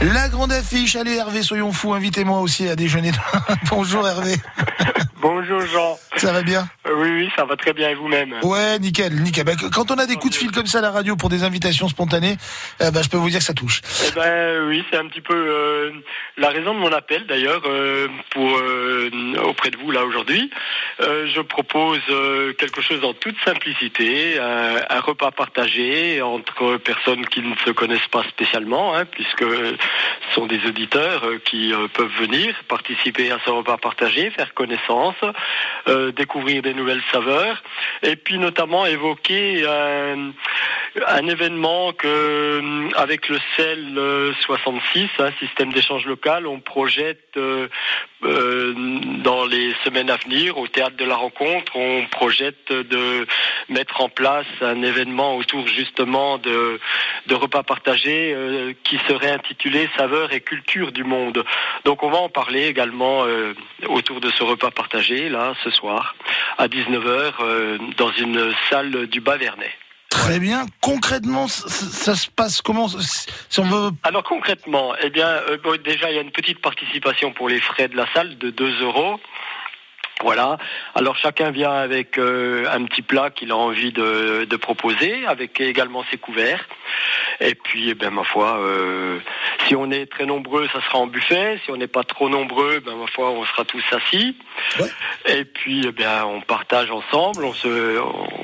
La 0.00 0.28
grande 0.28 0.52
affiche. 0.52 0.96
Allez, 0.96 1.16
Hervé, 1.16 1.42
soyons 1.42 1.72
fous. 1.72 1.94
Invitez-moi 1.94 2.40
aussi 2.40 2.68
à 2.68 2.76
déjeuner. 2.76 3.12
Bonjour, 3.70 4.06
Hervé. 4.06 4.34
Bonjour 5.20 5.62
Jean. 5.62 5.98
Ça 6.16 6.32
va 6.32 6.42
bien 6.42 6.68
Euh, 6.86 6.92
Oui, 6.96 7.08
oui, 7.10 7.30
ça 7.34 7.46
va 7.46 7.56
très 7.56 7.72
bien 7.72 7.88
et 7.88 7.94
vous-même 7.94 8.34
Ouais, 8.42 8.78
nickel, 8.78 9.14
nickel. 9.22 9.44
Bah, 9.44 9.52
quand 9.72 9.90
on 9.90 9.94
a 9.94 10.04
des 10.04 10.16
coups 10.16 10.34
de 10.34 10.38
fil 10.38 10.50
comme 10.52 10.66
ça 10.66 10.78
à 10.78 10.82
la 10.82 10.90
radio 10.90 11.16
pour 11.16 11.30
des 11.30 11.44
invitations 11.44 11.88
spontanées, 11.88 12.36
euh, 12.82 12.90
bah, 12.90 13.00
je 13.02 13.08
peux 13.08 13.16
vous 13.16 13.30
dire 13.30 13.38
que 13.38 13.44
ça 13.44 13.54
touche. 13.54 13.80
Eh 14.06 14.12
ben 14.14 14.66
oui, 14.68 14.84
c'est 14.90 14.98
un 14.98 15.06
petit 15.06 15.22
peu 15.22 15.34
euh, 15.34 15.92
la 16.36 16.50
raison 16.50 16.74
de 16.74 16.78
mon 16.78 16.92
appel 16.92 17.26
d'ailleurs 17.26 17.62
pour 18.30 18.60
auprès 19.48 19.70
de 19.70 19.78
vous 19.78 19.90
là 19.90 20.04
aujourd'hui. 20.04 20.50
Je 20.98 21.40
propose 21.40 22.00
quelque 22.58 22.82
chose 22.82 23.02
en 23.04 23.14
toute 23.14 23.36
simplicité, 23.44 24.38
un, 24.38 25.00
repas 25.00 25.30
partagé 25.30 26.20
entre 26.22 26.76
personnes 26.78 27.26
qui 27.26 27.40
ne 27.40 27.54
se 27.64 27.70
connaissent 27.70 28.08
pas 28.10 28.24
spécialement, 28.28 28.94
hein, 28.94 29.04
puisque 29.06 29.44
sont 30.34 30.46
des 30.46 30.64
auditeurs 30.66 31.24
euh, 31.24 31.38
qui 31.44 31.72
euh, 31.72 31.88
peuvent 31.88 32.12
venir 32.18 32.54
participer 32.68 33.30
à 33.30 33.38
ce 33.44 33.50
repas 33.50 33.76
partagé, 33.76 34.30
faire 34.30 34.52
connaissance, 34.54 35.16
euh, 35.88 36.12
découvrir 36.12 36.62
des 36.62 36.74
nouvelles 36.74 37.02
saveurs, 37.12 37.62
et 38.02 38.16
puis 38.16 38.38
notamment 38.38 38.86
évoquer 38.86 39.64
un, 41.06 41.26
événement 41.26 41.92
que, 41.92 42.06
euh, 42.06 42.88
avec 42.96 43.28
le 43.28 43.38
CEL 43.56 43.94
euh, 43.96 44.32
66, 44.40 45.08
un 45.18 45.32
système 45.32 45.72
d'échange 45.72 46.06
local, 46.06 46.46
on 46.46 46.60
projette 46.60 47.36
euh, 47.36 47.68
euh, 48.22 48.74
dans 49.22 49.44
les 49.44 49.74
semaines 49.84 50.10
à 50.10 50.16
venir 50.16 50.58
au 50.58 50.68
théâtre 50.68 50.96
de 50.96 51.04
la 51.04 51.16
rencontre, 51.16 51.76
on 51.76 52.06
projette 52.06 52.72
de 52.72 53.26
mettre 53.68 54.00
en 54.00 54.08
place 54.08 54.46
un 54.60 54.82
événement 54.82 55.36
autour 55.36 55.66
justement 55.68 56.38
de, 56.38 56.78
repas 57.30 57.62
partagés 57.62 58.36
qui 58.84 58.98
serait 59.08 59.32
intitulé 59.32 59.88
Saveurs 59.96 60.32
et 60.32 60.40
culture 60.40 60.92
du 60.92 61.04
monde. 61.04 61.44
Donc 61.84 62.02
on 62.02 62.10
va 62.10 62.18
en 62.18 62.28
parler 62.28 62.66
également 62.66 63.24
autour 63.88 64.20
de 64.20 64.30
ce 64.30 64.42
repas 64.44 64.70
partagé 64.70 65.28
là 65.28 65.54
ce 65.64 65.70
soir 65.70 66.14
à 66.58 66.68
19h 66.68 67.32
euh, 67.40 67.78
dans 67.96 68.12
une 68.12 68.52
salle 68.70 69.06
du 69.06 69.20
Bas-Vernet. 69.20 69.72
Très 70.14 70.38
bien. 70.38 70.66
Concrètement, 70.80 71.48
ça, 71.48 71.68
ça 71.68 72.14
se 72.14 72.30
passe 72.30 72.62
comment 72.62 72.86
si 72.88 73.60
on 73.60 73.64
veut... 73.64 73.90
Alors 74.04 74.22
concrètement, 74.22 74.94
eh 75.02 75.10
bien, 75.10 75.26
euh, 75.26 75.58
bon, 75.62 75.76
déjà 75.82 76.10
il 76.10 76.14
y 76.14 76.18
a 76.18 76.22
une 76.22 76.30
petite 76.30 76.62
participation 76.62 77.32
pour 77.32 77.48
les 77.48 77.60
frais 77.60 77.88
de 77.88 77.96
la 77.96 78.06
salle 78.14 78.38
de 78.38 78.50
2 78.50 78.82
euros. 78.82 79.18
Voilà. 80.22 80.58
Alors 80.94 81.16
chacun 81.16 81.50
vient 81.50 81.72
avec 81.72 82.18
euh, 82.18 82.66
un 82.70 82.84
petit 82.84 83.02
plat 83.02 83.30
qu'il 83.30 83.50
a 83.50 83.56
envie 83.56 83.92
de, 83.92 84.46
de 84.48 84.56
proposer, 84.56 85.26
avec 85.26 85.60
également 85.60 86.04
ses 86.10 86.18
couverts. 86.18 86.66
Et 87.40 87.56
puis, 87.56 87.90
eh 87.90 87.94
ben, 87.94 88.10
ma 88.10 88.22
foi, 88.22 88.58
euh, 88.60 89.18
si 89.66 89.74
on 89.74 89.90
est 89.90 90.06
très 90.06 90.24
nombreux, 90.24 90.68
ça 90.72 90.80
sera 90.82 90.98
en 90.98 91.08
buffet. 91.08 91.60
Si 91.64 91.70
on 91.72 91.76
n'est 91.76 91.88
pas 91.88 92.04
trop 92.04 92.28
nombreux, 92.28 92.78
ben, 92.78 92.94
ma 92.94 93.08
foi, 93.08 93.30
on 93.30 93.44
sera 93.44 93.64
tous 93.64 93.82
assis. 93.90 94.36
Et 95.26 95.44
puis, 95.44 95.84
eh 95.84 95.90
bien, 95.90 96.24
on 96.26 96.40
partage 96.40 96.92
ensemble, 96.92 97.44
on, 97.44 97.52
se, 97.52 97.98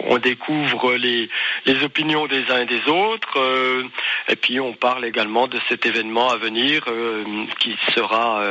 on 0.08 0.18
découvre 0.18 0.94
les, 0.94 1.30
les 1.66 1.84
opinions 1.84 2.26
des 2.26 2.50
uns 2.50 2.62
et 2.62 2.66
des 2.66 2.88
autres. 2.88 3.38
euh, 3.38 3.84
et 4.28 4.34
puis, 4.34 4.58
on 4.58 4.72
parle 4.72 5.04
également 5.04 5.46
de 5.46 5.58
cet 5.68 5.86
événement 5.86 6.30
à 6.30 6.36
venir 6.36 6.84
qui 7.60 7.76
sera 7.94 8.42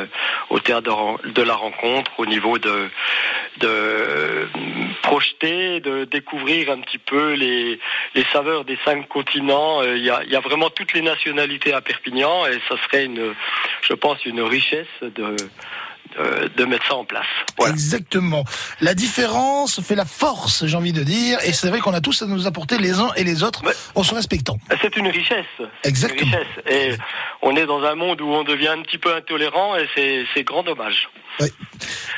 au 0.50 0.60
théâtre 0.60 1.20
de 1.26 1.42
la 1.42 1.56
rencontre 1.56 2.12
au 2.18 2.26
niveau 2.26 2.58
de, 2.58 2.90
de 3.58 4.48
projeter, 5.02 5.80
de 5.80 6.06
découvrir 6.06 6.72
un 6.72 6.80
petit 6.80 6.98
peu 6.98 7.34
les, 7.34 7.80
les 8.16 8.26
saveurs 8.32 8.64
des 8.66 8.78
cinq 8.86 9.08
continents. 9.08 9.82
Euh, 9.82 9.98
Il 9.98 10.04
y, 10.04 10.10
a, 10.10 10.24
il 10.24 10.32
y 10.32 10.36
a 10.36 10.40
vraiment 10.40 10.70
toutes 10.70 10.94
les 10.94 11.02
nationalités 11.02 11.74
à 11.74 11.82
Perpignan 11.82 12.46
et 12.46 12.60
ça 12.68 12.76
serait 12.84 13.06
une, 13.06 13.34
je 13.82 13.94
pense, 13.94 14.24
une 14.26 14.42
richesse 14.42 14.88
de, 15.02 15.10
de, 15.10 16.48
de 16.56 16.66
mettre 16.66 16.86
ça 16.88 16.96
en 16.96 17.06
place. 17.06 17.28
Exactement. 17.68 18.44
La 18.82 18.94
différence 18.94 19.82
fait 19.82 19.96
la 19.96 20.06
force, 20.06 20.66
j'ai 20.66 20.78
envie 20.78 20.94
de 20.94 21.04
dire. 21.04 21.38
Et 21.44 21.52
c'est 21.54 21.70
vrai 21.70 21.80
qu'on 21.80 21.94
a 21.94 22.02
tous 22.02 22.22
à 22.22 22.26
nous 22.26 22.48
apporter 22.48 22.78
les 22.78 23.00
uns 23.00 23.12
et 23.16 23.24
les 23.24 23.44
autres 23.44 23.62
en 23.96 24.04
se 24.04 24.16
respectant. 24.16 24.58
C'est 24.82 24.96
une 24.96 25.08
richesse. 25.08 25.46
Exactement. 25.84 26.32
Une 26.32 26.38
richesse. 26.38 26.66
Et 26.72 26.98
on 27.42 27.56
est 27.56 27.66
dans 27.66 27.84
un 27.84 27.96
monde 27.96 28.22
où 28.22 28.32
on 28.32 28.44
devient 28.44 28.70
un 28.70 28.82
petit 28.82 28.98
peu 28.98 29.14
intolérant 29.14 29.76
et 29.76 30.26
c'est 30.34 30.44
grand 30.44 30.64
dommage. 30.64 31.10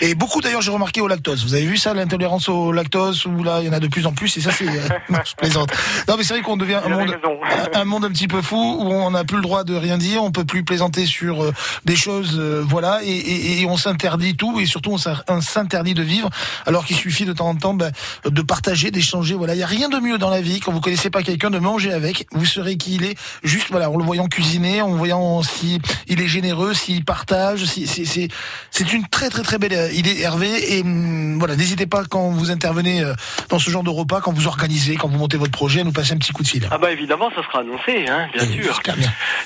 Et 0.02 0.16
beaucoup 0.16 0.42
d'ailleurs, 0.42 0.62
j'ai 0.62 0.72
remarqué 0.72 1.00
au 1.02 1.08
lactose. 1.08 1.44
Vous 1.44 1.54
avez 1.54 1.66
vu 1.66 1.78
ça, 1.78 1.94
l'intolérance 1.94 2.50
au 2.50 2.72
lactose, 2.72 3.26
où 3.28 3.44
là, 3.44 3.60
il 3.62 3.68
y 3.68 3.70
en 3.70 3.74
a 3.74 3.80
de 3.80 3.88
plus 3.88 4.08
en 4.08 4.14
plus, 4.14 4.36
et 4.38 4.42
ça, 4.42 4.52
c'est. 4.52 4.66
non, 5.10 5.20
je 5.24 5.36
plaisante. 5.36 5.72
Non, 6.08 6.16
mais 6.18 6.24
c'est 6.24 6.34
vrai 6.34 6.42
qu'on 6.42 6.58
devient 6.58 6.80
un 6.84 6.90
monde, 6.90 7.16
un, 7.74 7.86
monde 7.86 8.06
un 8.06 8.10
petit 8.10 8.28
peu 8.28 8.42
fou, 8.42 8.56
où 8.80 8.92
on 8.92 9.12
n'a 9.12 9.24
plus 9.24 9.38
le 9.38 9.44
droit 9.44 9.64
de 9.64 9.76
rien 9.76 9.98
dire, 10.00 10.24
on 10.24 10.32
peut 10.32 10.46
plus 10.46 10.64
plaisanter 10.64 11.06
sur 11.06 11.44
euh, 11.44 11.54
des 11.86 11.96
choses, 11.96 12.36
euh, 12.40 12.64
voilà, 12.68 13.02
et, 13.04 13.10
et- 13.10 13.62
et 13.62 13.66
on 13.66 13.78
s'interdit 13.78 14.36
tout, 14.36 14.60
et 14.60 14.66
surtout 14.66 14.92
on 14.92 14.98
s'in- 14.98 15.22
on 15.28 15.42
s'interdit 15.42 15.94
de 15.94 16.02
vivre, 16.04 16.30
alors 16.66 16.86
qu'il 16.86 16.96
suffit 16.98 17.26
de 17.26 17.34
temps 17.34 17.50
en 17.50 17.56
temps 17.56 17.74
ben, 17.76 17.92
de 18.26 18.42
partager, 18.42 18.90
d'échanger. 18.92 19.36
Voilà, 19.36 19.54
il 19.56 19.60
y 19.60 19.64
a 19.64 19.68
rien 19.68 19.90
de 19.90 20.00
mieux 20.00 20.18
dans 20.18 20.30
la 20.32 20.42
vie 20.42 20.60
quand 20.60 20.72
vous 20.72 20.82
connaissez 20.82 21.10
pas 21.12 21.22
quelqu'un 21.22 21.52
de 21.52 21.60
manger 21.60 21.94
avec. 21.94 22.26
Vous 22.32 22.46
serez 22.46 22.76
qui 22.78 22.96
il 22.96 23.04
est, 23.04 23.16
juste 23.44 23.68
voilà, 23.70 23.90
en 23.92 23.98
le 23.98 24.04
voyant 24.04 24.28
cuisiner, 24.28 24.82
en 24.82 24.90
voyant 24.96 25.44
si 25.44 25.80
il 26.08 26.22
est 26.22 26.28
généreux, 26.28 26.74
s'il 26.74 27.06
partage, 27.06 27.66
si, 27.66 27.86
c'est, 27.86 28.06
c'est, 28.06 28.28
c'est 28.72 28.92
une 28.94 29.06
très 29.12 29.30
très 29.30 29.44
très 29.44 29.58
belle 29.60 29.74
euh, 29.74 29.92
idée, 29.92 30.22
Hervé. 30.22 30.76
Et 30.76 30.82
hum, 30.82 31.38
voilà, 31.38 31.56
n'hésitez 31.56 31.86
pas 31.86 32.04
quand 32.10 32.30
vous 32.32 32.50
intervenez 32.50 33.04
euh, 33.04 33.14
dans 33.50 33.60
ce 33.60 33.70
genre 33.70 33.84
de 33.84 33.90
repas, 33.90 34.22
quand 34.22 34.34
vous 34.34 34.48
organisez, 34.48 34.96
quand 34.96 35.08
vous 35.08 35.18
montez 35.18 35.38
votre 35.38 35.52
projet, 35.52 35.82
à 35.82 35.84
nous 35.84 35.92
passer 35.92 36.14
un 36.14 36.18
petit 36.18 36.32
coup 36.32 36.44
de 36.44 36.48
fil. 36.48 36.68
Ah 36.72 36.78
bah 36.78 36.92
évidemment, 36.92 37.30
ça 37.36 37.44
sera 37.44 37.60
annoncé, 37.60 38.08
hein, 38.08 38.30
bien 38.34 38.46
sûr. 38.46 38.80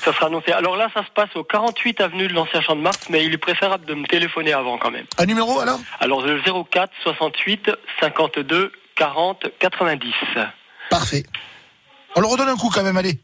Ça 0.02 0.12
sera 0.12 0.26
annoncé. 0.26 0.52
Alors 0.52 0.76
là, 0.76 0.88
ça 0.94 1.04
se 1.04 1.10
passe 1.10 1.34
au 1.34 1.44
48 1.44 2.00
avenue 2.00 2.28
de 2.28 2.32
l'Ancien 2.32 2.60
Champ 2.62 2.76
de 2.76 2.80
Mars, 2.80 2.98
mais 3.10 3.24
il 3.24 3.32
est 3.34 3.38
préférable 3.38 3.84
de 3.84 3.94
me 3.94 4.06
téléphoner 4.06 4.52
avant 4.52 4.78
quand 4.78 4.90
même. 4.90 5.06
Un 5.18 5.26
numéro 5.26 5.60
alors? 5.60 5.80
Alors 6.00 6.22
le 6.22 6.40
04 6.40 6.92
68 7.02 7.70
52 8.00 8.72
40 8.94 9.46
90. 9.58 10.12
Parfait. 10.90 11.24
On 12.14 12.20
le 12.20 12.26
redonne 12.26 12.48
un 12.48 12.56
coup 12.56 12.70
quand 12.72 12.82
même, 12.82 12.96
allez. 12.96 13.18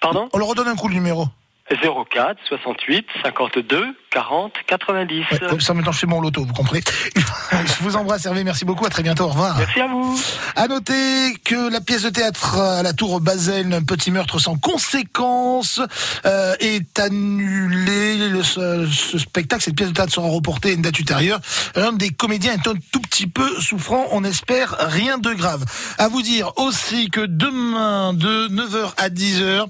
Pardon? 0.00 0.28
On 0.32 0.38
le 0.38 0.44
redonne 0.44 0.68
un 0.68 0.74
coup 0.74 0.88
le 0.88 0.94
numéro. 0.94 1.26
04 1.70 2.38
68 2.48 3.06
52 3.22 3.94
40 4.12 4.52
90. 4.66 5.24
Ouais, 5.32 5.38
comme 5.48 5.60
ça 5.60 5.74
maintenant 5.74 5.92
je 5.92 5.98
fais 5.98 6.06
mon 6.06 6.20
loto, 6.20 6.44
vous 6.44 6.52
comprenez 6.52 6.82
Je 7.52 7.82
vous 7.82 7.96
embrasse 7.96 8.26
Hervé, 8.26 8.44
merci 8.44 8.64
beaucoup, 8.64 8.84
à 8.86 8.90
très 8.90 9.02
bientôt, 9.02 9.24
au 9.24 9.28
revoir. 9.28 9.56
Merci 9.58 9.80
à 9.80 9.86
vous. 9.88 10.18
À 10.56 10.68
noter 10.68 11.34
que 11.44 11.70
la 11.72 11.80
pièce 11.80 12.02
de 12.02 12.10
théâtre 12.10 12.58
à 12.58 12.82
la 12.82 12.92
Tour 12.92 13.20
Basel, 13.20 13.72
un 13.72 13.82
petit 13.82 14.10
meurtre 14.10 14.38
sans 14.38 14.56
conséquence, 14.56 15.80
euh, 16.26 16.54
est 16.60 16.98
annulée. 16.98 18.28
Le- 18.28 18.42
ce, 18.42 18.86
ce 18.86 19.18
spectacle, 19.18 19.62
cette 19.62 19.76
pièce 19.76 19.88
de 19.90 19.94
théâtre 19.94 20.12
sera 20.12 20.28
reportée 20.28 20.70
à 20.70 20.72
une 20.72 20.82
date 20.82 20.98
ultérieure. 20.98 21.40
L'un 21.74 21.92
des 21.92 22.10
comédiens 22.10 22.52
est 22.52 22.68
un 22.68 22.74
tout 22.92 23.00
petit 23.00 23.26
peu 23.26 23.48
souffrant, 23.60 24.06
on 24.12 24.24
espère 24.24 24.76
rien 24.78 25.18
de 25.18 25.32
grave. 25.32 25.64
À 25.98 26.08
vous 26.08 26.22
dire 26.22 26.52
aussi 26.56 27.08
que 27.10 27.20
demain, 27.24 28.12
de 28.14 28.48
9h 28.48 28.92
à 28.98 29.08
10h, 29.08 29.66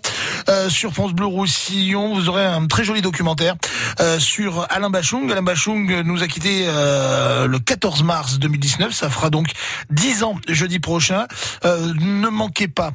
euh, 0.48 0.69
sur 0.69 0.93
France 0.93 1.12
Bleu 1.12 1.27
Roussillon, 1.27 2.14
vous 2.14 2.28
aurez 2.28 2.44
un 2.44 2.66
très 2.66 2.85
joli 2.85 3.02
documentaire 3.02 3.55
euh, 4.01 4.19
sur 4.19 4.31
Alain 4.70 4.90
Bachung. 4.90 5.30
Alain 5.30 5.42
Bachung 5.42 6.02
nous 6.02 6.22
a 6.22 6.26
quitté 6.26 6.64
euh, 6.66 7.46
le 7.46 7.59
14 7.59 8.02
mars 8.02 8.38
2019. 8.38 8.92
Ça 8.92 9.10
fera 9.10 9.30
donc 9.30 9.48
10 9.90 10.22
ans 10.22 10.36
jeudi 10.48 10.78
prochain. 10.78 11.26
Euh, 11.64 11.92
ne 12.00 12.28
manquez 12.28 12.68
pas 12.68 12.92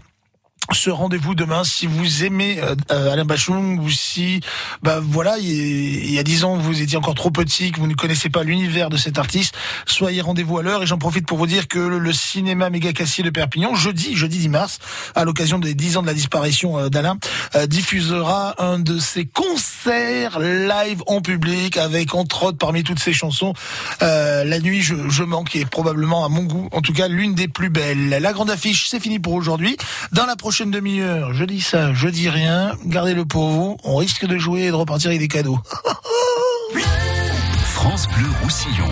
ce 0.74 0.90
rendez-vous 0.90 1.34
demain 1.34 1.64
si 1.64 1.88
vous 1.88 2.24
aimez 2.26 2.60
euh, 2.62 2.76
euh, 2.92 3.12
Alain 3.14 3.24
Bachung 3.26 3.80
ou 3.80 3.90
si 3.90 4.42
bah 4.84 5.00
voilà 5.02 5.38
il 5.38 6.12
y 6.12 6.20
a- 6.20 6.24
dix 6.24 6.44
ans 6.44 6.58
vous 6.58 6.82
étiez 6.82 6.98
encore 6.98 7.16
trop 7.16 7.32
petit 7.32 7.72
que 7.72 7.80
vous 7.80 7.88
ne 7.88 7.94
connaissez 7.94 8.30
pas 8.30 8.44
l'univers 8.44 8.90
de 8.90 8.98
cet 8.98 9.18
artiste 9.18 9.56
soyez 9.86 10.20
rendez-vous 10.20 10.58
à 10.58 10.64
l'heure 10.64 10.84
et 10.84 10.86
j'en 10.86 10.98
profite 10.98 11.26
pour 11.26 11.38
vous 11.38 11.48
dire 11.48 11.68
que 11.70 11.80
le, 11.80 12.12
cinéma 12.12 12.70
méga 12.70 12.92
Cassier 12.92 13.24
de 13.24 13.30
Perpignan 13.30 13.76
jeudi 13.76 14.16
jeudi 14.16 14.40
10 14.40 14.50
mars 14.50 14.80
à 15.16 15.24
l'occasion 15.24 15.58
des 15.60 15.74
10 15.74 15.98
ans 15.98 16.02
de 16.02 16.08
la 16.08 16.14
disparition 16.14 16.78
euh, 16.78 16.90
d'Alain 16.90 17.18
euh, 17.56 17.66
diffusera 17.66 18.62
un 18.62 18.80
de 18.80 19.00
ses 19.00 19.26
concerts 19.26 20.40
live 20.40 21.02
en 21.08 21.22
public 21.22 21.78
avec 21.78 22.14
entre 22.14 22.44
autres 22.44 22.58
parmi 22.58 22.84
toutes 22.84 23.00
ses 23.00 23.14
chansons 23.14 23.54
euh, 24.02 24.44
la 24.44 24.60
nuit 24.60 24.82
je, 24.82 24.96
je 25.08 25.24
manque 25.24 25.56
est 25.56 25.66
probablement 25.66 26.26
à 26.26 26.30
mon 26.30 26.44
goût 26.44 26.68
en 26.74 26.82
tout 26.82 26.94
cas 26.94 27.08
l'une 27.08 27.36
des 27.36 27.48
plus 27.48 27.70
belles. 27.70 28.10
La 28.10 28.34
grande 28.34 28.50
affiche 28.50 28.90
c'est 28.90 29.00
fini 29.00 29.20
pour 29.20 29.34
aujourd'hui. 29.34 29.78
Dans 30.12 30.26
la 30.26 30.36
prochaine 30.36 30.57
demi-heure 30.66 31.34
je 31.34 31.44
dis 31.44 31.62
ça 31.62 31.94
je 31.94 32.08
dis 32.08 32.30
rien 32.30 32.74
gardez-le 32.86 33.26
pour 33.26 33.48
vous 33.50 33.78
on 33.84 33.96
risque 33.96 34.26
de 34.26 34.38
jouer 34.38 34.64
et 34.64 34.70
de 34.70 34.76
repartir 34.76 35.10
avec 35.10 35.20
des 35.20 35.28
cadeaux 35.28 35.60
France 37.64 38.08
Bleu 38.10 38.28
Roussillon. 38.42 38.92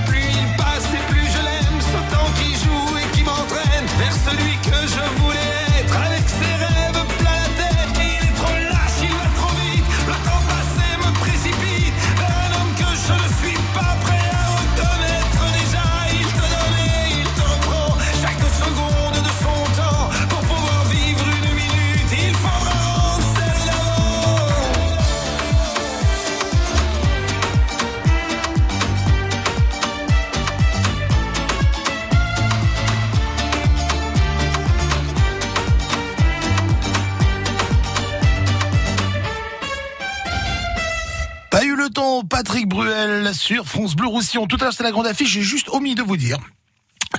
Patrick 42.27 42.67
Bruel 42.67 43.33
sur 43.35 43.67
France 43.67 43.95
Bleu 43.95 44.07
Roussillon. 44.07 44.47
Tout 44.47 44.57
à 44.59 44.65
l'heure, 44.65 44.73
c'est 44.73 44.83
la 44.83 44.91
grande 44.91 45.05
affiche. 45.05 45.29
J'ai 45.29 45.41
juste 45.41 45.69
omis 45.69 45.93
de 45.93 46.01
vous 46.01 46.17
dire 46.17 46.37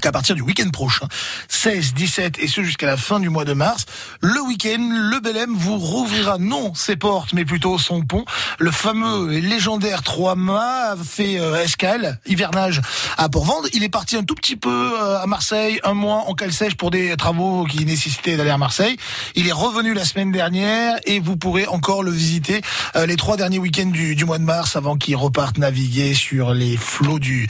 qu'à 0.03 0.13
partir 0.13 0.35
du 0.35 0.43
week-end 0.43 0.69
prochain, 0.71 1.07
16, 1.49 1.95
17 1.95 2.39
et 2.41 2.49
ce 2.49 2.63
jusqu'à 2.63 2.87
la 2.87 2.97
fin 2.97 3.21
du 3.21 3.29
mois 3.29 3.45
de 3.45 3.53
mars, 3.53 3.87
le 4.21 4.41
week-end, 4.43 4.89
le 4.91 5.21
Belém 5.21 5.55
vous 5.55 5.79
rouvrira 5.79 6.39
non 6.39 6.75
ses 6.75 6.97
portes, 6.97 7.33
mais 7.33 7.45
plutôt 7.45 7.79
son 7.79 8.03
pont. 8.03 8.25
Le 8.59 8.73
fameux 8.73 9.33
et 9.33 9.41
légendaire 9.41 10.03
3 10.03 10.35
mâts 10.35 10.97
fait 11.03 11.39
euh, 11.39 11.63
escale, 11.63 12.19
hivernage 12.27 12.83
à 13.17 13.29
Port-Vendre. 13.29 13.69
Il 13.75 13.85
est 13.85 13.89
parti 13.89 14.17
un 14.17 14.25
tout 14.25 14.35
petit 14.35 14.57
peu 14.57 14.93
euh, 15.01 15.21
à 15.21 15.27
Marseille, 15.27 15.79
un 15.85 15.95
mois 15.95 16.25
en 16.27 16.35
cale 16.35 16.53
sèche 16.53 16.75
pour 16.75 16.91
des 16.91 17.17
travaux 17.17 17.65
qui 17.65 17.85
nécessitaient 17.85 18.37
d'aller 18.37 18.51
à 18.51 18.59
Marseille. 18.59 18.97
Il 19.37 19.47
est 19.47 19.53
revenu 19.53 19.95
la 19.95 20.05
semaine 20.05 20.33
dernière 20.33 20.99
et 21.05 21.21
vous 21.21 21.37
pourrez 21.37 21.69
encore 21.69 22.03
le 22.03 22.11
visiter 22.11 22.61
euh, 22.97 23.07
les 23.07 23.17
trois 23.17 23.37
derniers 23.37 23.61
week-ends 23.61 23.87
du, 23.87 24.25
mois 24.25 24.39
de 24.39 24.45
mars 24.45 24.75
avant 24.75 24.97
qu'il 24.97 25.15
reparte 25.15 25.59
naviguer 25.59 26.15
sur 26.15 26.55
les 26.55 26.77
flots 26.77 27.21
du 27.21 27.49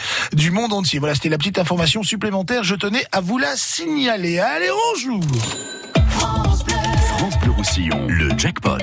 monde 0.50 0.74
entier. 0.74 0.98
Voilà, 0.98 1.14
c'était 1.14 1.30
la 1.30 1.38
petite 1.38 1.58
information 1.58 2.02
supplémentaire. 2.02 2.41
Je 2.62 2.74
tenais 2.74 3.04
à 3.12 3.20
vous 3.20 3.38
la 3.38 3.56
signaler. 3.56 4.40
Allez, 4.40 4.70
on 4.70 4.98
joue 4.98 5.20
France 7.22 7.38
Bleu 7.38 7.52
Roussillon, 7.52 8.08
le 8.08 8.30
jackpot. 8.36 8.78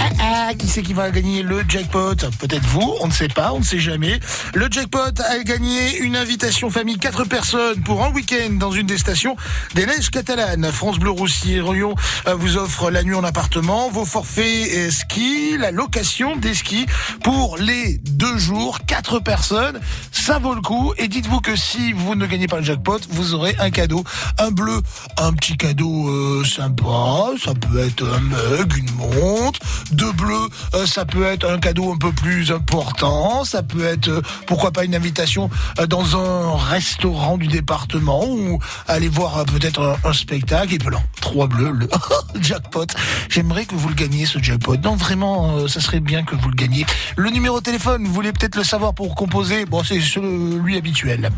Ah, 0.00 0.48
ah, 0.48 0.54
qui 0.54 0.66
c'est 0.66 0.82
qui 0.82 0.94
va 0.94 1.12
gagner 1.12 1.44
le 1.44 1.62
jackpot 1.68 2.16
Peut-être 2.40 2.66
vous, 2.66 2.96
on 3.00 3.06
ne 3.06 3.12
sait 3.12 3.28
pas, 3.28 3.52
on 3.52 3.60
ne 3.60 3.64
sait 3.64 3.78
jamais. 3.78 4.18
Le 4.52 4.66
jackpot 4.68 4.98
a 4.98 5.38
gagné 5.44 5.98
une 5.98 6.16
invitation 6.16 6.70
famille 6.70 6.98
4 6.98 7.24
personnes 7.24 7.82
pour 7.84 8.04
un 8.04 8.10
week-end 8.10 8.54
dans 8.54 8.72
une 8.72 8.88
des 8.88 8.98
stations 8.98 9.36
des 9.76 9.86
neiges 9.86 10.10
catalanes. 10.10 10.72
France 10.72 10.98
Bleu 10.98 11.10
Roussillon 11.10 11.94
euh, 12.26 12.34
vous 12.34 12.56
offre 12.56 12.90
la 12.90 13.04
nuit 13.04 13.14
en 13.14 13.22
appartement, 13.22 13.90
vos 13.90 14.04
forfaits 14.04 14.68
euh, 14.74 14.90
ski, 14.90 15.56
la 15.56 15.70
location 15.70 16.34
des 16.34 16.54
skis 16.54 16.86
pour 17.22 17.58
les 17.58 17.98
deux 17.98 18.38
jours, 18.38 18.80
4 18.86 19.20
personnes. 19.20 19.80
Ça 20.10 20.40
vaut 20.40 20.54
le 20.54 20.62
coup 20.62 20.94
et 20.98 21.06
dites-vous 21.06 21.40
que 21.40 21.54
si 21.54 21.92
vous 21.92 22.16
ne 22.16 22.26
gagnez 22.26 22.48
pas 22.48 22.58
le 22.58 22.64
jackpot, 22.64 22.98
vous 23.10 23.34
aurez 23.34 23.54
un 23.60 23.70
cadeau, 23.70 24.02
un 24.38 24.50
bleu, 24.50 24.82
un 25.16 25.32
petit 25.32 25.56
cadeau 25.56 26.08
euh, 26.08 26.44
sympa, 26.44 27.35
ça 27.38 27.54
peut 27.54 27.78
être 27.78 28.04
un 28.04 28.20
mug, 28.20 28.76
une 28.76 28.90
montre, 28.92 29.60
deux 29.92 30.12
bleus, 30.12 30.48
euh, 30.74 30.86
ça 30.86 31.04
peut 31.04 31.24
être 31.24 31.48
un 31.48 31.58
cadeau 31.58 31.92
un 31.92 31.96
peu 31.96 32.12
plus 32.12 32.52
important, 32.52 33.44
ça 33.44 33.62
peut 33.62 33.84
être 33.84 34.08
euh, 34.08 34.22
pourquoi 34.46 34.70
pas 34.70 34.84
une 34.84 34.94
invitation 34.94 35.50
euh, 35.78 35.86
dans 35.86 36.16
un 36.16 36.56
restaurant 36.56 37.36
du 37.36 37.46
département 37.46 38.24
ou 38.26 38.58
aller 38.88 39.08
voir 39.08 39.44
peut-être 39.44 39.98
un, 40.04 40.12
spectacle 40.12 40.74
et 40.74 40.78
blanc, 40.78 41.02
trois 41.20 41.46
bleus, 41.46 41.72
le 41.72 41.88
jackpot. 42.40 42.86
J'aimerais 43.28 43.66
que 43.66 43.74
vous 43.74 43.88
le 43.88 43.94
gagniez 43.94 44.26
ce 44.26 44.38
jackpot. 44.38 44.76
Non 44.76 44.96
vraiment, 44.96 45.68
ça 45.68 45.80
serait 45.80 46.00
bien 46.00 46.22
que 46.22 46.34
vous 46.34 46.48
le 46.48 46.54
gagniez. 46.54 46.86
Le 47.16 47.30
numéro 47.30 47.58
de 47.58 47.64
téléphone, 47.64 48.04
vous 48.04 48.12
voulez 48.12 48.32
peut-être 48.32 48.56
le 48.56 48.64
savoir 48.64 48.94
pour 48.94 49.14
composer? 49.14 49.66
Bon, 49.66 49.84
c'est 49.84 50.00
celui 50.00 50.76
habituel. 50.76 51.30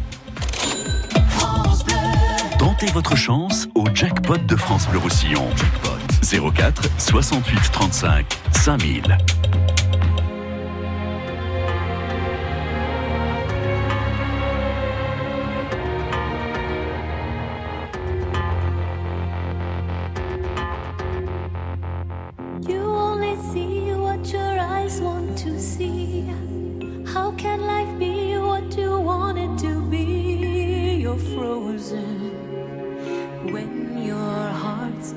Tentez 2.68 2.92
votre 2.92 3.16
chance 3.16 3.66
au 3.74 3.86
jackpot 3.94 4.36
de 4.36 4.54
France 4.54 4.86
Bleu 4.88 4.98
Roussillon. 4.98 5.48
04 6.22 6.82
68 6.98 7.72
35 7.72 8.26
5000. 8.52 9.16
You 22.68 23.08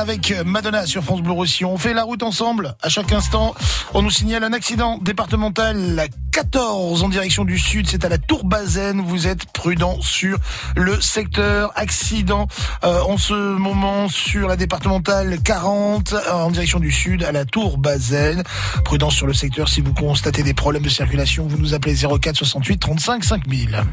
Avec 0.00 0.34
Madonna 0.46 0.86
sur 0.86 1.04
France 1.04 1.20
Bleu 1.20 1.32
Roussillon. 1.32 1.72
On 1.72 1.78
fait 1.78 1.92
la 1.92 2.04
route 2.04 2.22
ensemble 2.22 2.74
à 2.80 2.88
chaque 2.88 3.12
instant. 3.12 3.54
On 3.92 4.00
nous 4.00 4.10
signale 4.10 4.42
un 4.44 4.52
accident 4.54 4.98
départemental 4.98 5.94
la 5.94 6.06
14 6.32 7.02
en 7.02 7.08
direction 7.10 7.44
du 7.44 7.58
sud. 7.58 7.86
C'est 7.86 8.04
à 8.04 8.08
la 8.08 8.16
Tour 8.16 8.44
Bazaine. 8.44 9.02
Vous 9.02 9.26
êtes 9.26 9.44
prudent 9.52 10.00
sur 10.00 10.38
le 10.74 11.00
secteur. 11.00 11.72
Accident 11.74 12.48
euh, 12.82 13.02
en 13.02 13.18
ce 13.18 13.34
moment 13.34 14.08
sur 14.08 14.48
la 14.48 14.56
départementale 14.56 15.38
40 15.42 16.14
euh, 16.14 16.32
en 16.32 16.50
direction 16.50 16.80
du 16.80 16.90
sud 16.90 17.22
à 17.22 17.32
la 17.32 17.44
Tour 17.44 17.76
Bazaine. 17.76 18.42
Prudent 18.84 19.10
sur 19.10 19.26
le 19.26 19.34
secteur. 19.34 19.68
Si 19.68 19.82
vous 19.82 19.92
constatez 19.92 20.42
des 20.42 20.54
problèmes 20.54 20.82
de 20.82 20.88
circulation, 20.88 21.46
vous 21.46 21.58
nous 21.58 21.74
appelez 21.74 21.94
04 21.94 22.36
68 22.36 22.78
35 22.78 23.24
5000. 23.24 23.84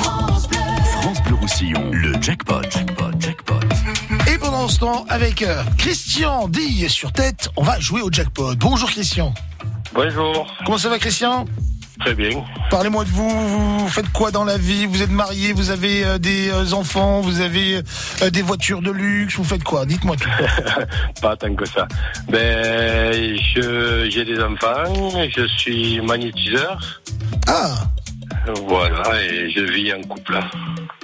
France 0.00 1.22
Bleu 1.24 1.34
Roussillon, 1.34 1.90
le 1.92 2.12
jackpot. 2.22 2.62
jackpot, 2.70 3.10
jackpot. 3.20 3.33
Et 4.64 4.66
pendant 4.66 4.68
Pendant 4.68 4.68
ce 4.68 4.78
temps, 4.78 5.04
avec 5.10 5.42
euh, 5.42 5.62
Christian 5.76 6.48
Dille 6.48 6.88
sur 6.88 7.12
tête, 7.12 7.50
on 7.56 7.62
va 7.62 7.78
jouer 7.80 8.00
au 8.00 8.10
jackpot. 8.10 8.54
Bonjour 8.56 8.90
Christian. 8.90 9.34
Bonjour. 9.92 10.46
Comment 10.64 10.78
ça 10.78 10.88
va 10.88 10.98
Christian? 10.98 11.44
Très 12.00 12.14
bien. 12.14 12.42
Parlez-moi 12.70 13.04
de 13.04 13.10
vous, 13.10 13.78
vous 13.78 13.88
faites 13.88 14.10
quoi 14.10 14.30
dans 14.30 14.44
la 14.44 14.56
vie? 14.56 14.86
Vous 14.86 15.02
êtes 15.02 15.10
marié, 15.10 15.52
vous 15.52 15.70
avez 15.70 16.04
euh, 16.04 16.18
des 16.18 16.50
euh, 16.50 16.72
enfants, 16.72 17.20
vous 17.20 17.40
avez 17.40 17.82
euh, 18.22 18.30
des 18.30 18.42
voitures 18.42 18.80
de 18.80 18.90
luxe, 18.90 19.36
vous 19.36 19.44
faites 19.44 19.64
quoi? 19.64 19.84
Dites-moi 19.84 20.16
tout. 20.16 20.30
Pas 21.20 21.36
tant 21.36 21.54
que 21.54 21.66
ça. 21.66 21.86
Ben, 22.28 23.38
j'ai 23.54 24.24
des 24.24 24.40
enfants, 24.40 25.28
je 25.28 25.46
suis 25.58 26.00
magnétiseur. 26.00 27.02
Ah 27.46 27.74
Voilà, 28.66 29.22
et 29.22 29.50
je 29.50 29.60
vis 29.60 29.92
en 29.92 30.00
couple. 30.02 30.40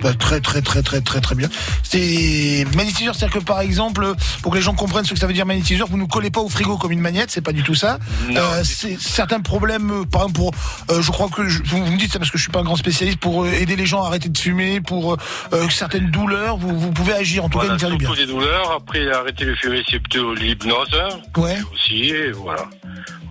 Bah, 0.02 0.14
très 0.14 0.40
très 0.40 0.62
très 0.62 0.82
très 0.82 1.00
très 1.00 1.20
très 1.20 1.34
bien. 1.34 1.48
C'est 1.82 2.64
magnétiseur, 2.74 3.14
c'est-à-dire 3.14 3.40
que 3.40 3.44
par 3.44 3.60
exemple, 3.60 4.06
pour 4.42 4.52
que 4.52 4.56
les 4.56 4.62
gens 4.62 4.74
comprennent 4.74 5.04
ce 5.04 5.12
que 5.12 5.18
ça 5.18 5.26
veut 5.26 5.32
dire 5.32 5.46
magnétiseur, 5.46 5.86
vous 5.88 5.96
ne 5.98 6.06
collez 6.06 6.30
pas 6.30 6.40
au 6.40 6.48
frigo 6.48 6.76
comme 6.78 6.92
une 6.92 7.00
magnète, 7.00 7.30
c'est 7.30 7.40
pas 7.40 7.52
du 7.52 7.62
tout 7.62 7.74
ça. 7.74 7.98
Euh, 8.34 8.62
c'est 8.64 8.98
certains 9.00 9.40
problèmes, 9.40 9.90
euh, 9.90 10.04
par 10.04 10.22
exemple 10.22 10.36
pour, 10.38 10.52
euh, 10.90 11.02
je 11.02 11.10
crois 11.10 11.28
que 11.28 11.48
je- 11.48 11.62
vous, 11.64 11.78
me 11.84 11.96
dites 11.98 12.12
ça 12.12 12.18
parce 12.18 12.30
que 12.30 12.38
je 12.38 12.42
suis 12.42 12.52
pas 12.52 12.60
un 12.60 12.64
grand 12.64 12.76
spécialiste 12.76 13.18
pour 13.18 13.46
aider 13.46 13.76
les 13.76 13.86
gens 13.86 14.02
à 14.02 14.06
arrêter 14.06 14.28
de 14.28 14.38
fumer, 14.38 14.80
pour 14.80 15.14
euh, 15.52 15.68
certaines 15.70 16.10
douleurs, 16.10 16.56
vous, 16.56 16.78
vous 16.78 16.90
pouvez 16.92 17.12
agir 17.14 17.44
en 17.44 17.48
tout 17.48 17.58
Voilà, 17.58 17.68
cas, 17.70 17.74
me 17.74 17.78
faire 17.78 17.90
du 17.90 17.96
bien. 17.98 18.14
les 18.14 18.26
douleurs. 18.26 18.72
Après, 18.72 19.10
arrêter 19.12 19.44
de 19.44 19.54
fumer, 19.54 19.82
c'est 19.90 19.98
plutôt 20.00 20.34
l'hypnose. 20.34 20.88
Ouais. 21.36 21.58
Aussi, 21.74 22.10
et 22.10 22.30
voilà. 22.32 22.64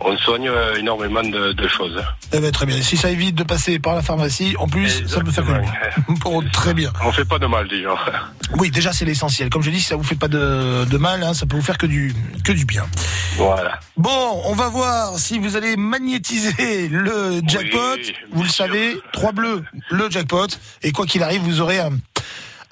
On 0.01 0.17
soigne 0.17 0.47
euh, 0.47 0.75
énormément 0.77 1.21
de, 1.23 1.51
de 1.51 1.67
choses. 1.67 2.01
Eh 2.31 2.39
ben, 2.39 2.51
très 2.51 2.65
bien. 2.65 2.81
Si 2.81 2.95
ça 2.95 3.09
évite 3.09 3.35
de 3.35 3.43
passer 3.43 3.79
par 3.79 3.95
la 3.95 4.01
pharmacie, 4.01 4.55
en 4.57 4.67
plus, 4.67 5.05
ça 5.07 5.19
peut 5.19 5.31
faire 5.31 5.45
que. 5.45 5.51
Bon, 6.23 6.41
très 6.53 6.73
bien. 6.73 6.91
On 7.03 7.11
fait 7.11 7.25
pas 7.25 7.37
de 7.37 7.45
mal 7.47 7.67
déjà. 7.67 7.95
Oui, 8.57 8.71
déjà 8.71 8.93
c'est 8.93 9.03
l'essentiel. 9.05 9.49
Comme 9.49 9.61
je 9.61 9.69
dis, 9.69 9.79
si 9.81 9.87
ça 9.87 9.95
vous 9.97 10.03
fait 10.03 10.15
pas 10.15 10.27
de, 10.29 10.85
de 10.85 10.97
mal, 10.97 11.21
hein, 11.23 11.33
ça 11.33 11.45
peut 11.45 11.55
vous 11.57 11.61
faire 11.61 11.77
que 11.77 11.85
du 11.85 12.13
que 12.45 12.51
du 12.53 12.65
bien. 12.65 12.85
Voilà. 13.35 13.79
Bon, 13.97 14.41
on 14.45 14.53
va 14.53 14.69
voir 14.69 15.17
si 15.17 15.37
vous 15.37 15.57
allez 15.57 15.75
magnétiser 15.75 16.87
le 16.89 17.41
jackpot. 17.45 17.97
vous 18.31 18.43
le 18.43 18.49
savez, 18.49 18.97
trois 19.11 19.33
bleus, 19.33 19.63
le 19.91 20.09
jackpot. 20.09 20.47
Et 20.81 20.91
quoi 20.93 21.05
qu'il 21.05 21.23
arrive, 21.23 21.41
vous 21.41 21.59
aurez 21.61 21.79
un, 21.79 21.91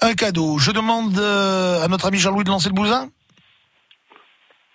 un 0.00 0.14
cadeau. 0.14 0.58
Je 0.58 0.70
demande 0.70 1.18
euh, 1.18 1.84
à 1.84 1.88
notre 1.88 2.06
ami 2.06 2.18
Jean-Louis 2.18 2.44
de 2.44 2.48
lancer 2.50 2.68
le 2.70 2.74
bousin. 2.74 3.08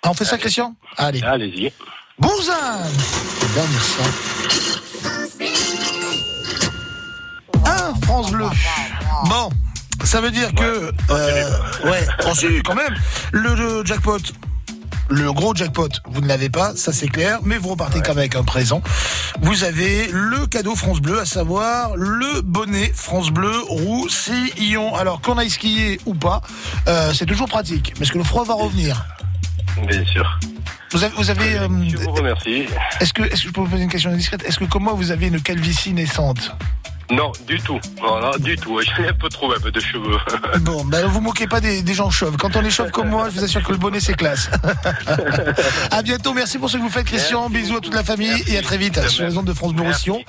Ah, 0.04 0.10
on 0.12 0.14
fait 0.14 0.26
ça, 0.26 0.38
Christian? 0.38 0.76
Allez. 0.98 1.24
Allez-y. 1.24 1.72
Bousin 2.20 2.54
Dernière 3.56 3.84
ça. 3.84 4.04
Un 7.66 7.94
France 8.02 8.32
Bleu. 8.32 8.46
Bon, 9.26 9.50
ça 10.04 10.22
veut 10.22 10.32
dire 10.32 10.54
que... 10.54 10.92
euh, 11.10 11.50
ouais, 11.86 12.06
oh, 12.26 12.34
si, 12.36 12.62
quand 12.64 12.76
même. 12.76 12.96
Le, 13.32 13.56
le 13.56 13.86
jackpot, 13.86 14.20
le 15.10 15.34
gros 15.34 15.56
jackpot, 15.56 15.90
vous 16.08 16.22
ne 16.22 16.28
l'avez 16.28 16.50
pas, 16.50 16.76
ça 16.76 16.94
c'est 16.94 17.08
clair, 17.08 17.40
mais 17.44 17.58
vous 17.58 17.70
repartez 17.70 18.00
quand 18.02 18.10
même 18.10 18.20
avec 18.20 18.36
un 18.36 18.44
présent. 18.44 18.82
Vous 19.42 19.64
avez 19.64 20.08
le 20.12 20.46
cadeau 20.46 20.76
France 20.76 21.00
Bleu, 21.02 21.20
à 21.20 21.26
savoir 21.26 21.96
le 21.96 22.42
bonnet 22.42 22.92
France 22.96 23.32
Bleu 23.32 23.60
Roussillon. 23.68 24.96
Alors 24.96 25.22
qu'on 25.22 25.38
aille 25.38 25.50
skier 25.50 26.00
ou 26.06 26.14
pas, 26.14 26.42
euh, 26.88 27.12
c'est 27.14 27.26
toujours 27.26 27.48
pratique, 27.48 27.94
parce 27.98 28.12
que 28.12 28.18
le 28.18 28.24
froid 28.24 28.44
va 28.44 28.54
revenir. 28.54 29.04
Bien 29.88 30.06
sûr. 30.06 30.40
Vous 30.92 31.04
avez, 31.04 31.16
vous 31.16 31.30
avez 31.30 31.58
euh, 31.58 31.68
Je 31.90 31.98
vous 31.98 32.12
remercie. 32.12 32.66
est-ce 33.02 33.14
que, 33.14 33.24
est-ce 33.24 33.42
que 33.44 33.48
je 33.48 33.54
peux 33.54 33.62
vous 33.62 33.68
poser 33.68 33.84
une 33.84 33.90
question 33.90 34.12
indiscrète 34.12 34.44
Est-ce 34.46 34.60
que 34.60 34.66
comme 34.66 34.84
moi 34.84 34.94
vous 34.94 35.12
avez 35.12 35.28
une 35.28 35.42
calvitie 35.42 35.94
naissante? 35.94 36.52
Non, 37.14 37.32
du 37.48 37.60
tout. 37.60 37.80
Voilà, 38.02 38.32
du 38.40 38.56
tout. 38.56 38.80
J'ai 38.98 39.08
un 39.08 39.14
peu 39.14 39.30
trop 39.30 39.48
même 39.48 39.72
de 39.72 39.80
cheveux. 39.80 40.18
Bon, 40.62 40.84
ben 40.86 41.06
vous 41.08 41.20
moquez 41.20 41.48
pas 41.48 41.60
des, 41.60 41.82
des 41.82 41.94
gens 41.94 42.10
chauves. 42.10 42.38
Quand 42.38 42.56
on 42.56 42.64
est 42.64 42.70
chauve 42.70 42.90
comme 42.90 43.10
moi, 43.10 43.30
je 43.30 43.38
vous 43.38 43.44
assure 43.44 43.64
que 43.64 43.72
le 43.72 43.78
bonnet 43.78 44.00
c'est 44.00 44.14
classe. 44.14 44.50
à 45.92 46.02
bientôt, 46.02 46.34
merci 46.34 46.58
pour 46.58 46.70
ce 46.70 46.78
que 46.78 46.82
vous 46.82 46.90
faites, 46.90 47.06
Christian. 47.06 47.50
Bisous 47.50 47.78
à 47.78 47.82
toute 47.82 47.94
la 47.94 48.04
famille 48.04 48.44
et 48.48 48.58
à 48.58 48.62
très 48.62 48.78
vite 48.78 49.08
sur 49.10 49.26
les 49.26 49.38
ondes 49.38 49.46
de 49.46 49.54
France 49.54 49.74
Bleu 49.74 49.84
Roussillon. 49.84 50.24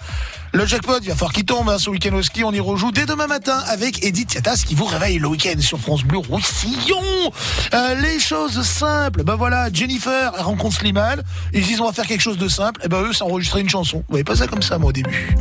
Le 0.52 0.66
jackpot, 0.66 0.98
il 1.02 1.08
va 1.08 1.14
falloir 1.14 1.32
qu'il 1.32 1.44
tombe 1.44 1.68
hein, 1.68 1.78
ce 1.78 1.90
week-end 1.90 2.14
au 2.14 2.22
ski. 2.22 2.44
On 2.44 2.52
y 2.52 2.60
rejoue 2.60 2.92
dès 2.92 3.06
demain 3.06 3.26
matin 3.26 3.58
avec 3.68 4.04
Edith 4.04 4.28
Tiatas 4.28 4.62
qui 4.66 4.74
vous 4.74 4.84
réveille 4.84 5.18
le 5.18 5.28
week-end 5.28 5.60
sur 5.60 5.78
France 5.78 6.04
Bleu 6.04 6.18
Roussillon. 6.18 7.32
Euh, 7.74 7.94
les 7.96 8.18
choses 8.18 8.62
simples, 8.62 9.22
ben 9.24 9.36
voilà, 9.36 9.68
Jennifer 9.72 10.32
elle 10.36 10.44
rencontre 10.44 10.76
Slimane. 10.76 11.22
Ils 11.52 11.64
disent 11.64 11.80
on 11.80 11.86
va 11.86 11.92
faire 11.92 12.06
quelque 12.06 12.22
chose 12.22 12.38
de 12.38 12.48
simple. 12.48 12.80
Et 12.84 12.88
ben 12.88 13.02
eux, 13.02 13.12
c'est 13.12 13.24
enregistrer 13.24 13.60
une 13.60 13.68
chanson. 13.68 13.98
Vous 13.98 14.04
voyez 14.10 14.24
pas 14.24 14.36
ça 14.36 14.46
comme 14.46 14.62
ça 14.62 14.78
moi 14.78 14.90
au 14.90 14.92
début. 14.92 15.34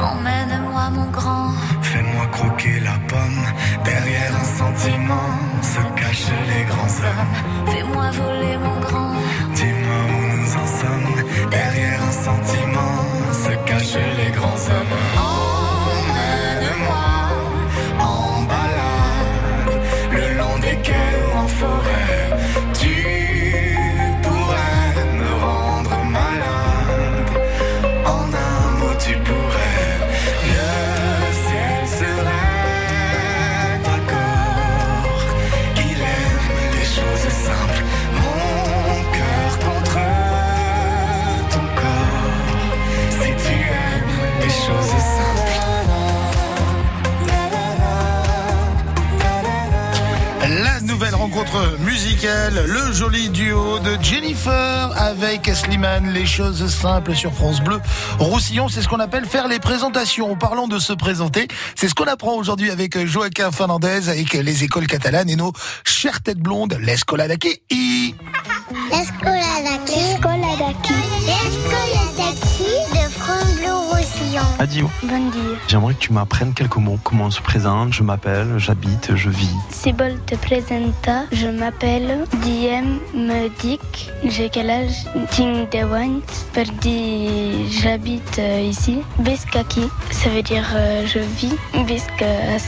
Emmène-moi, 0.00 0.90
mon 0.90 1.10
grand. 1.10 1.52
Fais-moi 1.82 2.26
croquer 2.32 2.80
la 2.80 2.98
pomme. 3.08 3.44
Derrière 3.84 4.32
un 4.40 4.44
sentiment 4.44 5.30
se 5.62 5.80
cachent 6.00 6.32
les 6.48 6.64
grands 6.64 6.96
hommes. 7.06 7.66
Fais-moi 7.66 8.10
voler, 8.10 8.56
mon 8.58 8.80
grand. 8.80 9.12
Dis-moi 9.54 9.98
où 10.12 10.36
nous 10.36 10.52
en 10.62 10.66
sommes. 10.66 11.50
Derrière 11.50 12.02
un 12.02 12.12
sentiment 12.12 12.75
rencontre 51.56 51.80
musicale, 51.80 52.64
le 52.66 52.92
joli 52.92 53.28
duo 53.30 53.78
de 53.78 53.96
Jennifer 54.02 54.90
avec 54.96 55.46
Slimane, 55.46 56.12
les 56.12 56.26
choses 56.26 56.66
simples 56.68 57.14
sur 57.14 57.32
France 57.32 57.60
Bleu. 57.60 57.80
Roussillon, 58.18 58.68
c'est 58.68 58.82
ce 58.82 58.88
qu'on 58.88 59.00
appelle 59.00 59.26
faire 59.26 59.48
les 59.48 59.58
présentations. 59.58 60.32
En 60.32 60.36
parlant 60.36 60.68
de 60.68 60.78
se 60.78 60.92
présenter, 60.92 61.48
c'est 61.74 61.88
ce 61.88 61.94
qu'on 61.94 62.04
apprend 62.04 62.34
aujourd'hui 62.34 62.70
avec 62.70 63.04
Joaquin 63.06 63.50
Fernandez, 63.50 64.08
avec 64.08 64.32
les 64.32 64.64
écoles 64.64 64.86
catalanes 64.86 65.30
et 65.30 65.36
nos 65.36 65.52
chères 65.84 66.22
têtes 66.22 66.38
blondes, 66.38 66.76
l'Escola 66.80 67.28
d'Aki. 67.28 67.60
L'escola 68.90 69.46
Adio. 74.58 74.88
Bon 75.02 75.30
dia. 75.30 75.42
J'aimerais 75.68 75.94
que 75.94 75.98
tu 75.98 76.12
m'apprennes 76.12 76.54
quelques 76.54 76.76
mots. 76.76 76.98
Comment 77.04 77.26
on 77.26 77.30
se 77.30 77.42
présente, 77.42 77.92
je 77.92 78.02
m'appelle, 78.02 78.54
j'habite, 78.56 79.14
je 79.14 79.28
vis. 79.28 79.54
C'est 79.70 79.92
bol 79.92 80.14
te 80.24 80.34
presenta. 80.34 81.24
Je 81.30 81.48
m'appelle 81.48 82.24
Diem 82.42 82.98
Medik. 83.14 84.10
J'ai 84.24 84.48
quel 84.48 84.70
âge? 84.70 85.04
Ting 85.30 85.68
Dewan. 85.70 86.20
Per 86.54 86.64
dire 86.80 87.66
j'habite 87.70 88.38
euh, 88.38 88.60
ici. 88.60 89.00
Biskaki. 89.18 89.88
Ça 90.10 90.30
veut 90.30 90.42
dire 90.42 90.64
euh, 90.74 91.06
je 91.06 91.18
vis. 91.18 91.56
Bisk 91.86 92.22
à 92.22 92.58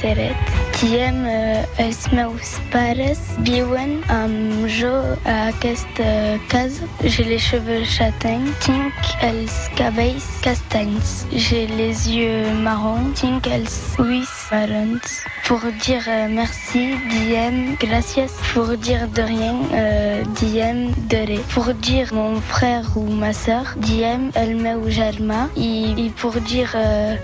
Euh, 0.80 1.64
els 1.80 2.05
meus 2.12 2.52
pares 2.70 3.18
viuen 3.42 3.96
amb 4.14 4.68
jo 4.70 4.92
a 5.26 5.48
aquesta 5.48 6.38
casa. 6.48 6.86
J'ai 7.02 7.24
les 7.24 7.38
cheveux 7.38 7.82
châtains. 7.84 8.46
Tinc 8.62 8.92
els 9.26 9.56
cabells 9.74 10.22
castanys. 10.40 11.26
J'ai 11.32 11.66
les 11.66 12.06
yeux 12.14 12.52
marrons. 12.62 13.10
Tinc 13.18 13.48
els 13.48 13.96
ulls 13.98 14.30
marrons. 14.52 15.02
Pour 15.48 15.60
dire 15.82 16.05
euh, 16.06 16.28
merci, 16.30 16.94
diem 17.10 17.74
gracias. 17.80 18.30
Pour 18.55 18.68
dire 18.76 19.09
de 19.09 19.22
rien, 19.22 19.56
euh, 19.72 20.22
diem 20.38 20.92
de 21.09 21.16
re. 21.16 21.40
Pour 21.55 21.74
dire 21.74 22.14
mon 22.14 22.40
frère 22.40 22.84
ou 22.94 23.02
ma 23.09 23.32
soeur, 23.32 23.74
diem 23.78 24.30
el 24.36 24.55
meu 24.55 24.88
germà. 24.90 25.48
Et, 25.56 25.90
et 26.06 26.10
pour 26.10 26.34
dire 26.40 26.76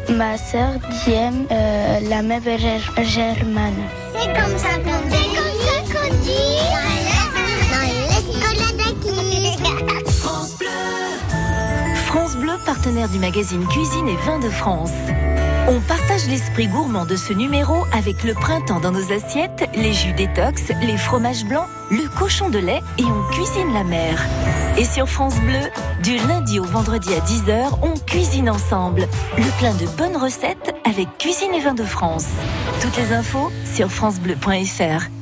ma 0.09 0.37
soeur, 0.39 0.81
diem 1.05 1.47
la 2.11 2.23
meva 2.23 2.57
ger- 2.57 3.44
C'est 3.45 4.33
comme 4.33 4.57
ça 4.59 4.79
qu'on 4.79 5.09
dit. 5.09 5.11
C'est 5.11 5.37
comme 5.37 5.61
ça 5.61 5.77
qu'on 5.93 6.09
dit. 6.23 6.57
Dans. 7.71 7.85
France 10.13 10.53
Bleu. 10.59 10.69
France 12.07 12.35
Bleu, 12.37 12.55
partenaire 12.65 13.09
du 13.11 13.19
magazine 13.19 13.67
Cuisine 13.67 14.09
et 14.09 14.17
Vin 14.25 14.39
de 14.39 14.49
France. 14.49 14.93
On 15.67 15.81
partage 15.81 16.27
l'esprit 16.29 16.69
gourmand 16.69 17.07
de 17.07 17.17
ce 17.17 17.33
numéro 17.33 17.87
avec 17.91 18.23
le 18.23 18.35
printemps 18.35 18.81
dans 18.81 18.91
nos 18.91 19.11
assiettes, 19.11 19.67
les 19.75 19.95
jus 19.95 20.13
détox, 20.13 20.61
les 20.83 20.99
fromages 20.99 21.47
blancs, 21.47 21.67
le 21.91 22.07
cochon 22.19 22.51
de 22.51 22.59
lait 22.59 22.83
et 22.99 23.05
on 23.05 23.33
cuisine 23.33 23.73
la 23.73 23.83
mer. 23.83 24.23
Et 24.77 24.85
sur 24.85 25.09
France 25.09 25.41
Bleu, 25.41 25.71
du 26.03 26.17
lundi 26.29 26.61
au 26.61 26.65
vendredi 26.65 27.09
à 27.15 27.21
10h, 27.21 27.79
on 27.83 27.95
cuisine 27.99 28.51
ensemble. 28.51 29.07
Le 29.39 29.59
plein 29.59 29.73
de 29.75 29.87
bonnes 29.97 30.19
recettes 30.19 30.75
avec 30.85 31.09
Cuisine 31.17 31.55
et 31.55 31.61
Vin 31.61 31.75
de 31.75 31.85
France. 31.85 32.29
Toutes 32.83 32.99
les 32.99 33.15
infos 33.15 33.51
sur 33.65 33.91
francebleu.fr. 33.91 35.14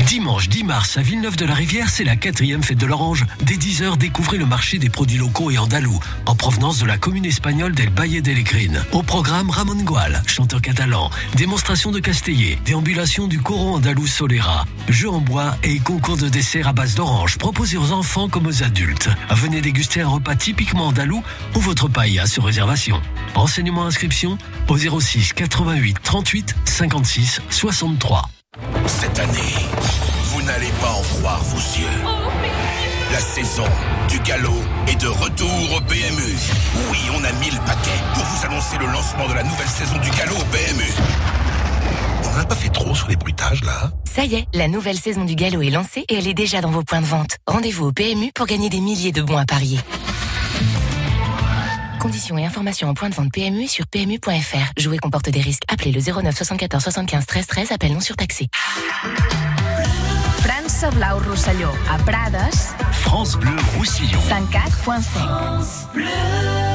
Dimanche 0.00 0.48
10 0.48 0.64
mars 0.64 0.98
à 0.98 1.02
Villeneuve-de-la-Rivière, 1.02 1.88
c'est 1.88 2.04
la 2.04 2.16
quatrième 2.16 2.62
fête 2.62 2.78
de 2.78 2.86
l'Orange. 2.86 3.24
Dès 3.44 3.54
10h, 3.54 3.96
découvrez 3.96 4.38
le 4.38 4.46
marché 4.46 4.78
des 4.78 4.88
produits 4.88 5.18
locaux 5.18 5.50
et 5.50 5.58
andalous, 5.58 6.00
en 6.26 6.34
provenance 6.34 6.78
de 6.78 6.86
la 6.86 6.98
commune 6.98 7.24
espagnole 7.24 7.74
d'El 7.74 7.90
Valle 7.90 8.20
de. 8.20 8.84
Au 8.92 9.02
programme, 9.02 9.50
Ramon 9.50 9.82
Gual, 9.82 10.22
chanteur 10.26 10.60
catalan, 10.60 11.10
démonstration 11.34 11.90
de 11.90 11.98
castellet, 11.98 12.58
déambulation 12.64 13.26
du 13.26 13.40
coron 13.40 13.76
andalou 13.76 14.06
Solera, 14.06 14.66
jeux 14.88 15.08
en 15.08 15.20
bois 15.20 15.56
et 15.62 15.78
concours 15.78 16.16
de 16.16 16.28
dessert 16.28 16.68
à 16.68 16.72
base 16.72 16.94
d'orange 16.94 17.38
proposés 17.38 17.78
aux 17.78 17.92
enfants 17.92 18.28
comme 18.28 18.46
aux 18.46 18.62
adultes. 18.62 19.08
Venez 19.30 19.60
déguster 19.60 20.02
un 20.02 20.08
repas 20.08 20.34
typiquement 20.34 20.88
andalou 20.88 21.22
ou 21.54 21.60
votre 21.60 21.88
paella 21.88 22.26
sur 22.26 22.44
réservation. 22.44 23.00
Renseignements 23.34 23.86
inscription 23.86 24.36
au 24.68 24.76
06 24.76 25.32
88 25.32 25.96
38 26.02 26.54
56 26.64 27.40
63. 27.50 28.28
Cette 28.86 29.18
année, 29.18 29.54
vous 30.24 30.42
n'allez 30.42 30.70
pas 30.80 30.90
en 30.90 31.02
croire 31.02 31.42
vos 31.42 31.56
yeux. 31.56 31.86
La 33.10 33.18
saison 33.18 33.64
du 34.08 34.18
galop 34.20 34.62
est 34.86 35.00
de 35.00 35.08
retour 35.08 35.74
au 35.74 35.80
PMU. 35.80 36.36
Oui, 36.90 36.98
on 37.14 37.24
a 37.24 37.32
mis 37.40 37.50
le 37.50 37.58
paquet 37.64 37.98
pour 38.14 38.24
vous 38.24 38.46
annoncer 38.46 38.76
le 38.78 38.86
lancement 38.86 39.26
de 39.28 39.34
la 39.34 39.42
nouvelle 39.42 39.68
saison 39.68 39.96
du 39.98 40.10
galop 40.10 40.36
au 40.36 40.44
PMU. 40.44 40.92
On 42.24 42.36
n'a 42.36 42.44
pas 42.44 42.54
fait 42.54 42.68
trop 42.68 42.94
sur 42.94 43.08
les 43.08 43.16
bruitages 43.16 43.64
là 43.64 43.72
hein? 43.84 43.92
Ça 44.04 44.24
y 44.24 44.34
est, 44.34 44.46
la 44.52 44.68
nouvelle 44.68 44.98
saison 44.98 45.24
du 45.24 45.34
galop 45.34 45.62
est 45.62 45.70
lancée 45.70 46.04
et 46.08 46.14
elle 46.18 46.28
est 46.28 46.34
déjà 46.34 46.60
dans 46.60 46.70
vos 46.70 46.82
points 46.82 47.00
de 47.00 47.06
vente. 47.06 47.38
Rendez-vous 47.46 47.86
au 47.86 47.92
PMU 47.92 48.32
pour 48.34 48.46
gagner 48.46 48.68
des 48.68 48.80
milliers 48.80 49.12
de 49.12 49.22
bons 49.22 49.38
à 49.38 49.44
parier. 49.44 49.78
Conditions 52.02 52.36
et 52.36 52.44
informations 52.44 52.88
en 52.88 52.94
point 52.94 53.08
de 53.10 53.14
vente 53.14 53.30
PMU 53.30 53.68
sur 53.68 53.86
PMU.fr. 53.86 54.72
Jouer 54.76 54.98
comporte 54.98 55.28
des 55.28 55.40
risques. 55.40 55.62
Appelez 55.68 55.92
le 55.92 56.00
09 56.00 56.34
74 56.34 56.82
75 56.82 57.26
13 57.26 57.46
13. 57.46 57.70
Appel 57.70 57.92
non 57.92 58.00
surtaxé. 58.00 58.48
França 60.40 60.90
Blau 60.90 61.20
Rosselló, 61.20 61.68
a 61.88 61.98
Prades, 61.98 62.74
France 62.90 63.36
Bleu 63.36 63.54
Roussillon. 63.76 64.18
104.5. 64.18 66.71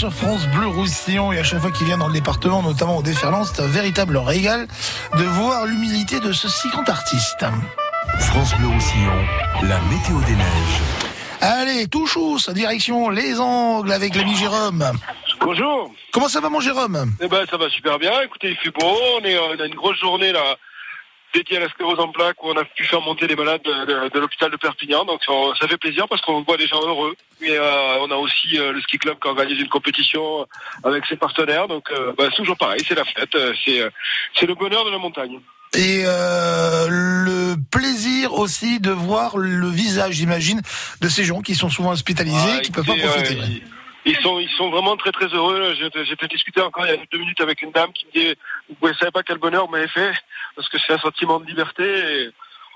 sur 0.00 0.14
France 0.14 0.46
Bleu 0.46 0.66
Roussillon 0.66 1.30
et 1.30 1.38
à 1.40 1.42
chaque 1.44 1.60
fois 1.60 1.70
qu'il 1.70 1.86
vient 1.86 1.98
dans 1.98 2.06
le 2.06 2.14
département, 2.14 2.62
notamment 2.62 2.96
au 2.96 3.02
déferlant, 3.02 3.44
c'est 3.44 3.60
un 3.60 3.66
véritable 3.66 4.16
régal 4.16 4.66
de 5.14 5.22
voir 5.24 5.66
l'humilité 5.66 6.20
de 6.20 6.32
ce 6.32 6.48
si 6.48 6.70
grand 6.70 6.88
artiste. 6.88 7.44
France 8.18 8.56
Bleu 8.56 8.68
Roussillon, 8.68 9.12
la 9.62 9.78
météo 9.94 10.18
des 10.20 10.36
neiges. 10.36 10.80
Allez, 11.42 11.86
tout 11.86 12.06
chousse, 12.06 12.48
direction 12.48 13.10
les 13.10 13.38
Angles 13.38 13.92
avec 13.92 14.14
l'ami 14.14 14.34
Jérôme. 14.36 14.90
Bonjour. 15.38 15.92
Comment 16.12 16.28
ça 16.28 16.40
va 16.40 16.48
mon 16.48 16.60
Jérôme? 16.60 17.12
Eh 17.20 17.28
ben, 17.28 17.44
ça 17.50 17.58
va 17.58 17.68
super 17.68 17.98
bien. 17.98 18.22
Écoutez, 18.22 18.48
il 18.48 18.56
fait 18.56 18.70
beau. 18.70 18.96
On, 19.18 19.22
est, 19.22 19.36
euh, 19.36 19.54
on 19.54 19.60
a 19.60 19.66
une 19.66 19.74
grosse 19.74 19.98
journée 19.98 20.32
là 20.32 20.56
dédiée 21.34 21.56
à 21.58 21.60
la 21.60 21.68
sclérose 21.68 21.98
en 22.00 22.08
plaques 22.08 22.42
où 22.42 22.48
on 22.48 22.56
a 22.56 22.64
pu 22.64 22.84
faire 22.84 23.00
monter 23.00 23.26
les 23.26 23.36
malades 23.36 23.62
de, 23.64 23.70
de- 23.86 24.08
de 24.08 24.18
l'hôpital 24.20 24.50
de 24.50 24.56
Perpignan. 24.56 25.04
Donc 25.04 25.20
ça, 25.24 25.32
ça 25.60 25.68
fait 25.68 25.76
plaisir 25.78 26.06
parce 26.08 26.20
qu'on 26.22 26.42
voit 26.42 26.56
des 26.56 26.66
gens 26.66 26.80
heureux. 26.86 27.14
Et 27.40 27.52
euh, 27.52 27.98
on 28.00 28.10
a 28.10 28.16
aussi 28.16 28.58
euh, 28.58 28.72
le 28.72 28.80
ski 28.82 28.98
club 28.98 29.16
qui 29.22 29.28
organise 29.28 29.58
une 29.58 29.68
compétition 29.68 30.46
avec 30.84 31.06
ses 31.06 31.16
partenaires. 31.16 31.68
Donc 31.68 31.90
euh, 31.92 32.12
bah, 32.18 32.24
c'est 32.30 32.36
toujours 32.36 32.56
pareil, 32.58 32.80
c'est 32.86 32.94
la 32.94 33.04
fête. 33.04 33.34
Euh, 33.34 33.52
C'est 33.64 33.80
euh, 33.80 33.90
c'est 34.38 34.46
le 34.46 34.54
bonheur 34.54 34.84
de 34.84 34.90
la 34.90 34.98
montagne. 34.98 35.38
Et 35.72 36.02
le 36.88 37.54
plaisir 37.70 38.32
aussi 38.34 38.80
de 38.80 38.90
voir 38.90 39.36
le 39.38 39.68
visage, 39.68 40.14
j'imagine, 40.14 40.60
de 41.00 41.08
ces 41.08 41.22
gens 41.24 41.42
qui 41.42 41.54
sont 41.54 41.68
souvent 41.68 41.90
hospitalisés, 41.90 42.36
Ah, 42.56 42.60
qui 42.60 42.72
peuvent 42.72 42.84
pas 42.84 42.96
profiter. 42.96 43.38
Ils 44.10 44.22
sont, 44.22 44.38
ils 44.40 44.50
sont 44.50 44.70
vraiment 44.70 44.96
très 44.96 45.12
très 45.12 45.26
heureux. 45.26 45.74
J'ai 45.74 46.28
discuté 46.28 46.60
encore 46.60 46.86
il 46.86 46.90
y 46.90 46.94
a 46.94 46.98
deux 47.10 47.18
minutes 47.18 47.40
avec 47.40 47.62
une 47.62 47.70
dame 47.70 47.92
qui 47.92 48.06
me 48.06 48.12
dit, 48.12 48.34
vous 48.80 48.88
ne 48.88 48.94
savez 48.94 49.10
pas 49.10 49.22
quel 49.22 49.38
bonheur 49.38 49.66
vous 49.66 49.72
m'avez 49.72 49.88
fait, 49.88 50.12
parce 50.56 50.68
que 50.68 50.78
c'est 50.78 50.92
un 50.92 50.98
sentiment 50.98 51.40
de 51.40 51.46
liberté. 51.46 51.84
Et, 51.84 52.30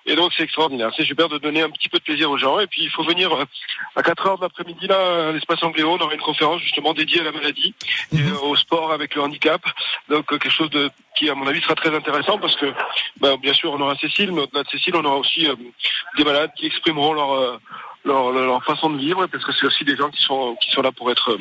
et 0.06 0.16
donc 0.16 0.32
c'est 0.36 0.43
extraordinaire. 0.43 0.90
C'est 0.94 1.05
super 1.06 1.31
de 1.31 1.39
donner 1.39 1.62
un 1.62 1.70
petit 1.70 1.89
peu 1.89 1.98
de 1.98 2.05
plaisir 2.05 2.31
aux 2.31 2.36
gens. 2.36 2.61
Et 2.61 2.66
puis 2.66 2.82
il 2.82 2.90
faut 2.90 3.02
venir 3.05 3.31
à 3.97 4.02
4 4.02 4.27
heures 4.27 4.36
de 4.36 4.43
l'après-midi 4.43 4.86
là, 4.86 5.28
à 5.28 5.32
l'espace 5.32 5.62
Angléo, 5.62 5.93
on 5.93 5.98
aura 5.98 6.12
une 6.12 6.20
conférence 6.20 6.61
justement 6.61 6.93
dédiée 6.93 7.20
à 7.20 7.24
la 7.24 7.32
maladie 7.32 7.74
et 8.12 8.16
Mhm. 8.19 8.36
au 8.43 8.55
sport 8.56 8.93
avec 8.93 9.15
le 9.15 9.23
handicap. 9.23 9.62
Donc 10.11 10.31
euh, 10.31 10.36
quelque 10.39 10.52
chose 10.52 10.69
de 10.70 10.90
qui 11.16 11.31
à 11.31 11.35
mon 11.35 11.47
avis 11.47 11.62
sera 11.62 11.74
très 11.74 11.94
intéressant 11.94 12.39
parce 12.39 12.55
que 12.56 12.66
ben, 13.19 13.36
bien 13.36 13.55
sûr 13.55 13.73
on 13.73 13.81
aura 13.81 13.97
Cécile, 13.97 14.31
mais 14.32 14.43
au-delà 14.43 14.62
de 14.65 14.69
Cécile, 14.69 14.94
on 14.94 15.05
aura 15.06 15.16
aussi 15.16 15.47
euh, 15.47 15.55
des 16.19 16.24
malades 16.24 16.51
qui 16.55 16.66
exprimeront 16.66 17.15
leur, 17.15 17.32
euh, 17.32 17.56
leur, 18.05 18.33
leur, 18.33 18.45
leur 18.45 18.65
façon 18.65 18.91
de 18.91 18.99
vivre, 18.99 19.27
parce 19.27 19.45
que 19.45 19.53
c'est 19.59 19.67
aussi 19.67 19.85
des 19.85 19.97
gens 19.97 20.11
qui 20.11 20.23
sont 20.23 20.57
qui 20.61 20.71
sont 20.71 20.83
là 20.83 20.93
pour 20.93 21.11
être 21.11 21.33
euh, 21.33 21.39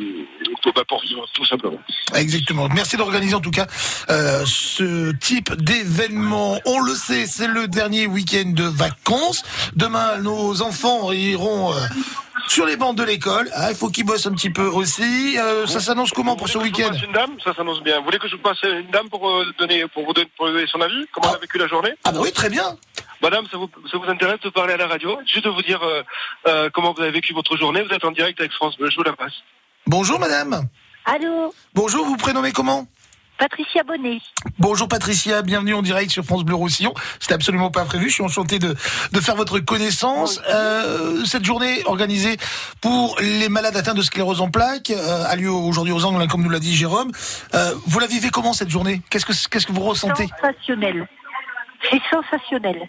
pour, 0.61 0.73
bah, 0.73 0.83
pour 0.87 1.01
vivre 1.01 1.25
tout 1.33 1.45
simplement. 1.45 1.79
Exactement. 2.15 2.67
Merci 2.73 2.97
d'organiser 2.97 3.35
en 3.35 3.41
tout 3.41 3.51
cas 3.51 3.67
euh, 4.09 4.43
ce 4.45 5.11
type 5.11 5.53
d'événement. 5.55 6.59
On 6.65 6.79
le 6.79 6.95
sait, 6.95 7.25
c'est 7.25 7.47
le 7.47 7.67
dernier 7.67 8.07
week-end 8.07 8.51
de 8.51 8.63
vacances. 8.63 9.43
Demain, 9.75 10.17
nos 10.17 10.61
enfants 10.61 11.11
iront 11.11 11.73
euh, 11.73 11.79
sur 12.47 12.65
les 12.65 12.77
bancs 12.77 12.95
de 12.95 13.03
l'école. 13.03 13.49
Ah, 13.53 13.71
il 13.71 13.75
faut 13.75 13.89
qu'ils 13.89 14.05
bossent 14.05 14.27
un 14.27 14.33
petit 14.33 14.49
peu 14.49 14.65
aussi. 14.65 15.37
Euh, 15.37 15.65
ça 15.65 15.79
s'annonce 15.79 16.11
comment 16.11 16.35
pour 16.35 16.49
ce 16.49 16.57
week-end 16.57 16.91
une 16.93 17.11
dame, 17.13 17.31
ça 17.43 17.53
s'annonce 17.53 17.81
bien. 17.81 17.99
Vous 17.99 18.05
voulez 18.05 18.19
que 18.19 18.27
je 18.27 18.35
vous 18.35 18.41
passe 18.41 18.61
une 18.63 18.91
dame 18.91 19.09
pour 19.09 19.29
euh, 19.29 19.45
donner 19.57 19.85
pour 19.87 20.05
vous 20.05 20.13
donner, 20.13 20.29
pour 20.37 20.47
donner 20.47 20.65
son 20.67 20.81
avis? 20.81 21.05
Comment 21.11 21.29
elle 21.29 21.37
a 21.37 21.39
vécu 21.39 21.57
la 21.57 21.67
journée? 21.67 21.93
Ah 22.03 22.11
bah 22.11 22.19
oui, 22.21 22.31
très 22.31 22.49
bien. 22.49 22.77
Madame, 23.23 23.45
ça 23.49 23.57
vous, 23.57 23.69
ça 23.89 23.97
vous 23.97 24.09
intéresse 24.09 24.41
de 24.41 24.49
parler 24.49 24.73
à 24.73 24.77
la 24.77 24.87
radio? 24.87 25.17
Juste 25.25 25.45
de 25.45 25.49
vous 25.49 25.61
dire 25.61 25.81
euh, 25.81 26.03
euh, 26.45 26.69
comment 26.73 26.93
vous 26.93 27.01
avez 27.01 27.11
vécu 27.11 27.33
votre 27.33 27.55
journée. 27.55 27.81
Vous 27.81 27.93
êtes 27.93 28.03
en 28.03 28.11
direct 28.11 28.37
avec 28.37 28.51
France 28.51 28.77
Bleu, 28.77 28.89
je 28.89 28.97
vous 28.97 29.03
la 29.03 29.13
passe. 29.13 29.31
Bonjour 29.87 30.19
madame. 30.19 30.67
Allô? 31.05 31.53
Bonjour, 31.73 32.05
vous 32.05 32.17
prénommez 32.17 32.51
comment? 32.51 32.85
Patricia 33.37 33.83
Bonnet. 33.83 34.19
Bonjour 34.59 34.89
Patricia, 34.89 35.41
bienvenue 35.41 35.73
en 35.73 35.81
direct 35.81 36.11
sur 36.11 36.23
France 36.23 36.43
Bleu 36.43 36.55
Roussillon. 36.55 36.93
C'était 37.21 37.33
absolument 37.33 37.71
pas 37.71 37.85
prévu. 37.85 38.09
Je 38.09 38.15
suis 38.15 38.23
enchanté 38.23 38.59
de, 38.59 38.75
de 39.11 39.19
faire 39.21 39.35
votre 39.35 39.59
connaissance. 39.59 40.41
Euh, 40.49 41.23
cette 41.23 41.45
journée 41.45 41.81
organisée 41.85 42.37
pour 42.81 43.15
les 43.21 43.47
malades 43.47 43.77
atteints 43.77 43.95
de 43.95 44.01
sclérose 44.01 44.41
en 44.41 44.51
plaques 44.51 44.91
euh, 44.91 45.23
a 45.25 45.35
lieu 45.37 45.49
aujourd'hui 45.49 45.93
aux 45.93 46.03
Angles, 46.05 46.21
hein, 46.21 46.27
comme 46.27 46.43
nous 46.43 46.49
l'a 46.49 46.59
dit 46.59 46.75
Jérôme. 46.75 47.11
Euh, 47.53 47.73
vous 47.87 47.99
la 47.99 48.07
vivez 48.07 48.29
comment 48.29 48.51
cette 48.53 48.69
journée? 48.69 49.01
Qu'est-ce 49.09 49.25
que 49.25 49.33
qu'est-ce 49.49 49.65
que 49.65 49.71
vous 49.71 49.81
ressentez? 49.81 50.27
Sensationnel. 50.41 51.07
C'est 51.89 52.01
sensationnel. 52.09 52.87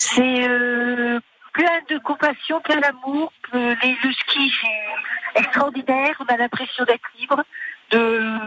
C'est 0.00 0.48
euh, 0.48 1.20
plein 1.52 1.80
de 1.90 1.98
compassion, 1.98 2.60
plein 2.62 2.80
d'amour. 2.80 3.32
Les- 3.52 3.96
le 4.02 4.12
ski, 4.14 4.50
c'est 4.60 5.40
extraordinaire. 5.40 6.14
On 6.20 6.32
a 6.32 6.36
l'impression 6.38 6.84
d'être 6.84 7.04
libre. 7.18 7.42
De, 7.90 8.38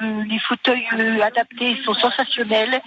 les 0.00 0.38
fauteuils 0.40 0.86
euh, 0.94 1.20
adaptés 1.22 1.76
sont 1.84 1.94
sensationnels. 1.94 2.80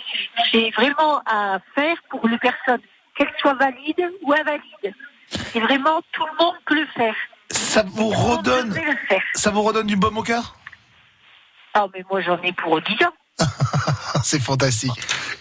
C'est 0.51 0.71
vraiment 0.71 1.21
à 1.25 1.59
faire 1.75 1.97
pour 2.09 2.27
les 2.27 2.37
personnes, 2.39 2.81
qu'elles 3.15 3.31
soient 3.39 3.53
valides 3.53 4.11
ou 4.23 4.33
invalides. 4.33 4.95
C'est 5.29 5.59
vraiment 5.59 6.01
tout 6.11 6.25
le 6.25 6.43
monde 6.43 6.55
peut 6.65 6.75
le 6.79 6.87
faire. 6.87 7.15
Ça 7.51 7.83
vous 7.85 8.09
redonne, 8.09 8.73
le 8.73 9.17
ça 9.35 9.51
vous 9.51 9.61
redonne 9.61 9.87
du 9.87 9.95
baume 9.95 10.17
au 10.17 10.23
cœur? 10.23 10.55
Ah, 11.75 11.85
mais 11.93 12.03
moi 12.09 12.21
j'en 12.21 12.41
ai 12.41 12.53
pour 12.53 12.81
10 12.81 12.93
ans. 13.03 13.13
C'est 14.23 14.41
fantastique. 14.41 14.91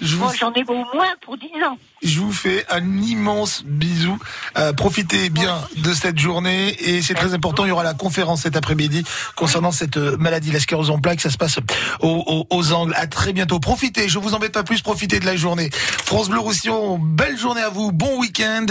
Je 0.00 0.14
vous, 0.14 0.24
Moi 0.24 0.32
j'en 0.38 0.52
ai 0.52 0.62
au 0.68 0.74
moins 0.94 1.08
pour 1.20 1.36
10 1.36 1.46
ans. 1.64 1.76
je 2.02 2.20
vous 2.20 2.32
fais 2.32 2.64
un 2.70 2.84
immense 3.02 3.64
bisou. 3.64 4.16
Euh, 4.56 4.72
profitez 4.72 5.30
bien 5.30 5.58
de 5.76 5.92
cette 5.92 6.18
journée 6.18 6.68
et 6.88 7.02
c'est 7.02 7.14
très 7.14 7.34
important. 7.34 7.64
Il 7.64 7.68
y 7.68 7.72
aura 7.72 7.82
la 7.82 7.94
conférence 7.94 8.42
cet 8.42 8.54
après-midi 8.56 9.02
concernant 9.34 9.72
cette 9.72 9.96
euh, 9.96 10.16
maladie, 10.18 10.52
la 10.52 10.60
sclérose 10.60 10.90
en 10.90 10.98
plaques. 11.00 11.20
Ça 11.20 11.30
se 11.30 11.36
passe 11.36 11.58
aux, 12.00 12.06
aux- 12.08 12.46
aux 12.56 12.72
angles. 12.72 12.94
À 12.96 13.08
très 13.08 13.32
bientôt. 13.32 13.58
Profitez. 13.58 14.08
Je 14.08 14.18
vous 14.20 14.34
embête 14.34 14.52
pas 14.52 14.62
plus. 14.62 14.80
Profitez 14.80 15.18
de 15.18 15.26
la 15.26 15.34
journée. 15.36 15.70
France 15.72 16.28
Bleu 16.28 16.38
Roussillon. 16.38 16.98
Belle 16.98 17.36
journée 17.36 17.62
à 17.62 17.70
vous. 17.70 17.90
Bon 17.90 18.20
week-end. 18.20 18.66